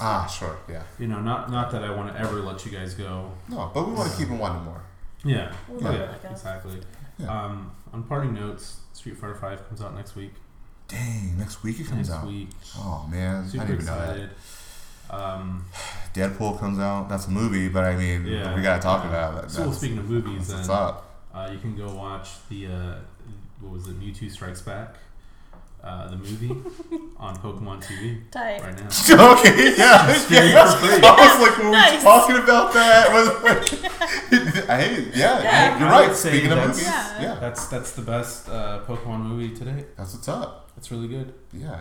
ah, 0.00 0.26
sure, 0.26 0.56
yeah. 0.68 0.82
You 0.98 1.08
know, 1.08 1.20
not 1.20 1.50
not 1.50 1.70
that 1.72 1.82
I 1.84 1.90
want 1.94 2.10
to 2.14 2.18
ever 2.18 2.36
let 2.40 2.64
you 2.64 2.70
guys 2.72 2.94
go. 2.94 3.32
No, 3.50 3.70
but 3.74 3.86
we 3.86 3.92
want 3.92 4.10
to 4.12 4.16
keep 4.16 4.28
them 4.28 4.38
wanting 4.38 4.64
more. 4.64 4.80
Yeah, 5.24 5.52
We'll 5.68 5.86
oh, 5.86 5.92
yeah, 5.92 6.30
exactly. 6.30 6.80
Yeah. 7.18 7.44
Um, 7.44 7.72
on 7.92 8.02
parting 8.04 8.34
notes, 8.34 8.78
Street 8.92 9.16
Fighter 9.16 9.34
Five 9.34 9.66
comes 9.68 9.80
out 9.80 9.94
next 9.94 10.14
week. 10.16 10.32
Dang, 10.88 11.36
next 11.38 11.62
week 11.62 11.80
it 11.80 11.86
comes 11.86 12.08
next 12.08 12.22
out. 12.22 12.26
week, 12.26 12.48
Oh 12.76 13.06
man, 13.10 13.44
I 13.44 13.46
super 13.46 13.66
didn't 13.66 13.74
even 13.82 13.86
know 13.86 13.98
that. 13.98 14.08
excited. 14.10 14.30
Um, 15.10 15.64
Deadpool 16.14 16.58
comes 16.58 16.78
out. 16.78 17.08
That's 17.08 17.26
a 17.26 17.30
movie, 17.30 17.68
but 17.68 17.84
I 17.84 17.96
mean, 17.96 18.24
yeah, 18.26 18.54
we 18.54 18.62
gotta 18.62 18.80
talk 18.82 19.04
uh, 19.04 19.08
about 19.08 19.42
that. 19.42 19.50
So 19.50 19.64
That's, 19.66 19.78
speaking 19.78 19.98
of 19.98 20.08
movies, 20.08 20.48
that's 20.48 20.68
what's 20.68 20.68
then 20.68 20.76
up. 20.76 21.22
uh, 21.34 21.50
you 21.52 21.58
can 21.58 21.76
go 21.76 21.92
watch 21.94 22.28
the 22.48 22.66
uh, 22.68 22.94
what 23.60 23.72
was 23.72 23.86
it, 23.88 23.98
Mewtwo 24.00 24.30
Strikes 24.30 24.62
Back, 24.62 24.94
uh, 25.82 26.08
the 26.08 26.16
movie 26.16 26.50
on 27.18 27.36
Pokemon 27.36 27.82
TV 27.82 28.28
Tight. 28.30 28.60
right 28.62 28.76
now. 28.76 29.32
okay, 29.32 29.74
yeah, 29.76 30.06
yeah. 30.30 30.74
for 30.74 30.86
free. 30.86 31.00
I 31.02 31.36
was 31.38 31.48
like, 31.48 31.58
were 31.58 31.70
Nice. 31.70 31.98
we 31.98 32.04
talking 32.04 32.36
about 32.36 32.72
that? 32.74 33.12
Was 33.12 33.28
like, 33.42 34.66
hey, 34.66 35.06
yeah, 35.14 35.42
Yeah. 35.42 35.78
you're 35.78 35.88
I 35.88 36.00
would 36.00 36.06
right. 36.08 36.16
Speaking 36.16 36.52
of 36.52 36.58
movies, 36.66 36.82
Yeah. 36.82 37.22
yeah. 37.22 37.34
That's 37.40 37.66
that's 37.68 37.92
the 37.92 38.02
best 38.02 38.48
uh, 38.48 38.80
Pokemon 38.86 39.22
movie 39.22 39.54
today. 39.54 39.84
that's 39.96 40.14
what's 40.14 40.28
up. 40.28 40.70
It's 40.76 40.90
really 40.90 41.08
good. 41.08 41.32
Yeah, 41.52 41.80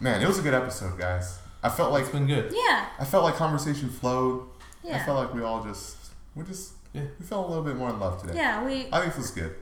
man, 0.00 0.22
it 0.22 0.26
was 0.28 0.38
a 0.38 0.42
good 0.42 0.54
episode, 0.54 0.98
guys. 0.98 1.38
I 1.62 1.68
felt 1.68 1.90
like 1.92 2.02
It's 2.04 2.12
been 2.12 2.26
good. 2.26 2.52
Yeah. 2.54 2.86
I 2.98 3.04
felt 3.04 3.24
like 3.24 3.34
conversation 3.36 3.88
flowed. 3.90 4.46
Yeah, 4.82 4.96
I 4.96 5.04
felt 5.04 5.18
like 5.18 5.34
we 5.34 5.42
all 5.42 5.62
just 5.64 5.96
we 6.34 6.42
just 6.44 6.72
Yeah. 6.92 7.02
we 7.18 7.24
felt 7.26 7.46
a 7.46 7.48
little 7.48 7.64
bit 7.64 7.76
more 7.76 7.90
in 7.90 7.98
love 8.00 8.20
today. 8.20 8.34
Yeah. 8.36 8.64
We 8.64 8.86
I 8.92 9.00
think 9.00 9.14
this 9.14 9.18
was 9.18 9.30
good. 9.30 9.54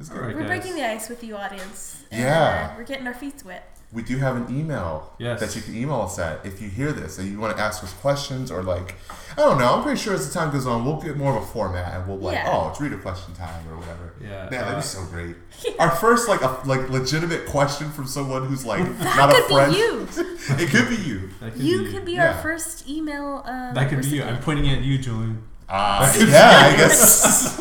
It's 0.00 0.08
good. 0.08 0.18
All 0.20 0.26
right. 0.26 0.34
we're 0.34 0.42
guys. 0.42 0.48
breaking 0.60 0.74
the 0.76 0.86
ice 0.88 1.08
with 1.08 1.24
you, 1.24 1.36
audience. 1.36 2.04
And, 2.10 2.22
Yeah. 2.22 2.70
uh, 2.72 2.76
we're 2.78 2.84
getting 2.84 3.06
our 3.06 3.14
feet 3.14 3.42
wet. 3.44 3.74
We 3.90 4.02
do 4.02 4.18
have 4.18 4.36
an 4.36 4.54
email 4.54 5.14
Yes. 5.18 5.40
that 5.40 5.56
you 5.56 5.62
can 5.62 5.74
email 5.74 6.02
us 6.02 6.18
at 6.18 6.44
if 6.44 6.60
you 6.60 6.68
hear 6.68 6.92
this 6.92 7.16
and 7.18 7.26
you 7.30 7.40
want 7.40 7.56
to 7.56 7.62
ask 7.62 7.82
us 7.82 7.94
questions 7.94 8.50
or 8.50 8.62
like 8.62 8.96
I 9.32 9.36
don't 9.40 9.58
know. 9.58 9.76
I'm 9.76 9.82
pretty 9.82 9.98
sure 9.98 10.12
as 10.14 10.28
the 10.28 10.34
time 10.38 10.50
goes 10.52 10.66
on, 10.66 10.84
we'll 10.84 11.00
get 11.00 11.16
more 11.16 11.34
of 11.34 11.42
a 11.42 11.46
format 11.46 11.94
and 11.94 12.06
we'll 12.06 12.18
be 12.18 12.24
like, 12.26 12.34
Yeah. 12.34 12.50
oh, 12.52 12.68
it's 12.68 12.80
reader 12.82 12.98
question 12.98 13.32
time 13.34 13.66
or 13.70 13.76
whatever. 13.78 14.12
Yeah. 14.20 14.28
Man, 14.42 14.50
that'd 14.50 14.74
uh, 14.74 14.76
be 14.76 14.82
so 14.82 15.04
great. 15.06 15.36
Our 15.78 15.90
first 15.90 16.28
like 16.28 16.42
a 16.42 16.58
like 16.66 16.90
legitimate 16.90 17.46
question 17.46 17.90
from 17.90 18.06
someone 18.06 18.46
who's 18.46 18.66
like 18.66 18.84
That 18.98 19.16
not 19.16 19.30
a 19.30 19.34
could 19.36 19.44
friend. 19.46 19.72
be 19.72 19.78
you. 19.78 20.08
it 20.58 20.68
could 20.68 20.88
be 20.90 20.96
you. 20.96 21.30
could 21.40 21.56
You 21.56 21.84
be 21.84 21.90
could 21.92 22.04
be 22.04 22.12
Yeah. 22.12 22.36
our 22.36 22.42
first 22.42 22.86
email. 22.88 23.42
Um, 23.46 23.72
That 23.74 23.88
could 23.88 24.02
be 24.02 24.08
you. 24.08 24.22
I'm 24.22 24.38
pointing 24.42 24.68
at 24.68 24.82
you, 24.82 24.98
Julian. 24.98 25.42
Uh, 25.66 26.12
yeah, 26.26 26.72
I 26.72 26.76
guess. 26.76 27.58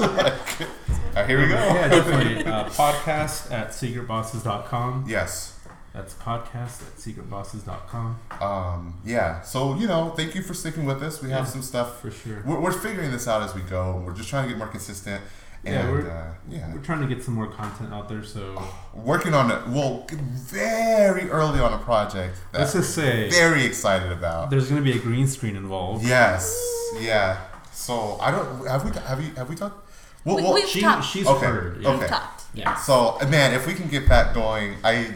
Uh, 1.18 1.26
here 1.26 1.42
we 1.42 1.48
go. 1.48 1.56
Yeah, 1.56 1.88
definitely. 1.98 2.46
Uh, 2.46 2.66
podcast 2.70 3.52
at 3.52 3.70
secretbosses.com. 3.70 5.06
Yes. 5.08 5.54
That's 5.94 6.14
podcast 6.14 6.84
at 6.86 6.96
secretbosses.com 6.98 8.20
Um, 8.40 9.02
yeah. 9.04 9.42
So 9.42 9.76
you 9.76 9.88
know, 9.88 10.10
thank 10.16 10.36
you 10.36 10.44
for 10.44 10.54
sticking 10.54 10.86
with 10.86 11.02
us. 11.02 11.22
We 11.24 11.30
have 11.32 11.46
Yeah. 11.46 11.52
some 11.52 11.64
stuff. 11.64 12.00
for 12.02 12.12
sure. 12.12 12.44
We're, 12.46 12.60
we're 12.60 12.72
figuring 12.72 13.10
this 13.12 13.28
out 13.28 13.42
as 13.42 13.56
we 13.56 13.62
go. 13.62 14.04
We're 14.06 14.14
just 14.14 14.30
trying 14.30 14.44
to 14.44 14.50
get 14.50 14.58
more 14.60 14.68
consistent. 14.68 15.24
And 15.66 15.74
Yeah, 15.74 15.92
we're- 15.92 16.10
uh, 16.10 16.34
yeah. 16.48 16.72
We're 16.72 16.82
trying 16.84 17.02
to 17.02 17.08
get 17.14 17.24
some 17.24 17.34
more 17.34 17.48
content 17.48 17.92
out 17.92 18.08
there, 18.10 18.24
so 18.24 18.62
working 18.94 19.34
on 19.34 19.50
it. 19.50 19.68
Well, 19.68 20.06
very 20.12 21.32
early 21.32 21.60
on 21.60 21.74
a 21.74 21.80
project 21.80 22.38
that 22.52 22.60
let's 22.60 22.74
just 22.74 22.94
say 22.94 23.28
very 23.32 23.66
excited 23.66 24.12
about. 24.12 24.52
there's 24.52 24.70
going 24.70 24.84
to 24.84 24.92
be 24.92 24.96
a 24.98 25.02
green 25.02 25.26
screen 25.28 25.56
involved. 25.56 26.06
Yes. 26.06 26.56
Yeah. 27.00 27.40
So 27.74 28.18
I 28.22 28.30
don't. 28.30 28.68
Have 28.68 28.86
we? 28.86 28.92
Have 29.02 29.18
we? 29.20 29.26
Have 29.36 29.50
we 29.50 29.56
talked? 29.56 29.87
Well, 30.28 30.36
We- 30.36 30.44
well, 30.44 30.54
we've 30.54 30.68
She, 30.68 30.82
talked. 30.82 31.06
she's 31.06 31.26
Okay, 31.26 31.46
heard. 31.46 31.82
Yeah. 31.82 31.90
okay. 31.90 32.00
We've 32.00 32.10
talked. 32.10 32.44
Yeah. 32.54 32.76
so 32.76 33.18
man, 33.30 33.54
if 33.54 33.66
we 33.68 33.74
can 33.74 33.88
get 33.88 34.08
that 34.10 34.34
going, 34.34 34.76
I 34.84 35.14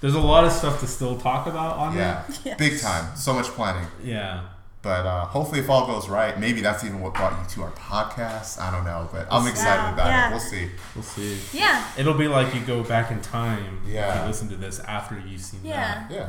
There's 0.00 0.14
a 0.14 0.20
lot 0.20 0.44
of 0.44 0.52
stuff 0.52 0.80
to 0.80 0.86
still 0.86 1.18
talk 1.18 1.46
about 1.46 1.76
on 1.76 1.94
yeah, 1.96 2.22
Yes. 2.44 2.58
big 2.58 2.80
time. 2.80 3.14
So 3.16 3.34
much 3.34 3.46
planning. 3.48 3.86
Yeah. 4.02 4.40
But 4.82 5.04
uh, 5.04 5.26
hopefully, 5.26 5.60
if 5.60 5.68
all 5.68 5.86
goes 5.86 6.08
right, 6.08 6.40
maybe 6.40 6.62
that's 6.62 6.82
even 6.84 7.00
what 7.02 7.12
brought 7.12 7.32
you 7.38 7.46
to 7.56 7.62
our 7.64 7.70
podcast. 7.72 8.58
I 8.58 8.70
don't 8.70 8.84
know, 8.86 9.10
but 9.12 9.28
I'm 9.30 9.46
excited 9.46 9.82
Wow, 9.88 9.92
about 9.92 10.06
yeah. 10.06 10.28
it. 10.28 10.30
We'll 10.30 10.40
see. 10.40 10.70
We'll 10.94 11.04
see. 11.04 11.38
Yeah. 11.52 11.84
It'll 11.98 12.14
be 12.14 12.28
like 12.28 12.54
you 12.54 12.62
go 12.62 12.82
back 12.82 13.10
in 13.10 13.20
time 13.20 13.82
Yeah. 13.86 14.14
if 14.14 14.20
you 14.22 14.26
listen 14.28 14.48
to 14.48 14.56
this 14.56 14.80
after 14.80 15.18
you've 15.28 15.42
seen 15.42 15.60
Yeah. 15.64 16.06
Yeah. 16.10 16.28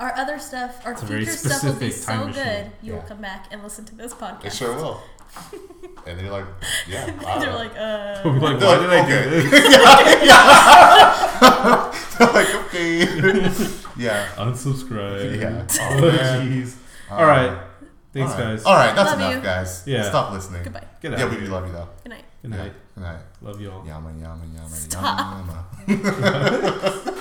Our 0.00 0.12
other 0.16 0.40
stuff, 0.40 0.84
our 0.84 0.92
It's 0.92 1.02
a 1.02 1.06
very 1.06 1.24
future 1.24 1.38
stuff 1.50 1.62
will 1.62 1.74
be 1.74 1.92
so 1.92 2.12
time 2.12 2.32
good. 2.32 2.36
machine. 2.44 2.72
You 2.82 2.92
will 2.94 3.00
Yeah. 3.02 3.06
come 3.06 3.20
back 3.20 3.46
and 3.52 3.62
listen 3.62 3.84
to 3.84 3.94
this 3.94 4.12
podcast. 4.12 4.44
It 4.46 4.52
sure 4.54 4.74
will. 4.74 5.00
and 6.06 6.18
they're 6.18 6.30
like, 6.30 6.44
yeah. 6.88 7.06
They're 7.40 7.54
like, 7.54 7.70
uh. 7.72 7.74
that. 7.76 8.24
We'll 8.24 8.34
like, 8.34 8.60
why 8.60 8.76
like, 8.76 8.80
did 8.80 8.90
I 8.90 9.06
do 9.06 9.30
this? 9.30 9.50
They're 12.18 12.32
like, 12.32 12.54
okay. 12.66 12.90
yeah. 13.96 14.28
Unsubscribe. 14.36 15.40
Yeah. 15.40 15.66
Oh, 15.80 16.00
man. 16.00 16.48
jeez. 16.48 16.76
All 17.10 17.24
right. 17.26 17.58
Thanks, 18.12 18.32
All 18.32 18.38
right. 18.38 18.44
guys. 18.44 18.64
All 18.64 18.74
right, 18.74 18.94
that's 18.94 19.10
Love 19.10 19.20
enough, 19.20 19.34
you. 19.36 19.40
guys. 19.40 19.82
Yeah. 19.86 20.02
Stop 20.02 20.32
listening. 20.32 20.62
Goodbye. 20.64 20.84
Get 21.00 21.14
out 21.14 21.18
Yeah, 21.18 21.28
we 21.30 21.36
do 21.36 21.46
love 21.46 21.66
you 21.66 21.72
though. 21.72 21.88
Good 22.02 22.10
night. 22.10 22.24
Good 22.42 22.50
night. 22.50 22.72
Good 22.94 23.04
night. 23.04 23.20
Love 23.40 23.58
you 23.60 23.70
all. 23.70 23.86
Yama, 23.86 24.12
yama, 24.20 24.44
yama, 24.54 24.68
Stop. 24.68 25.48
yama. 25.88 27.14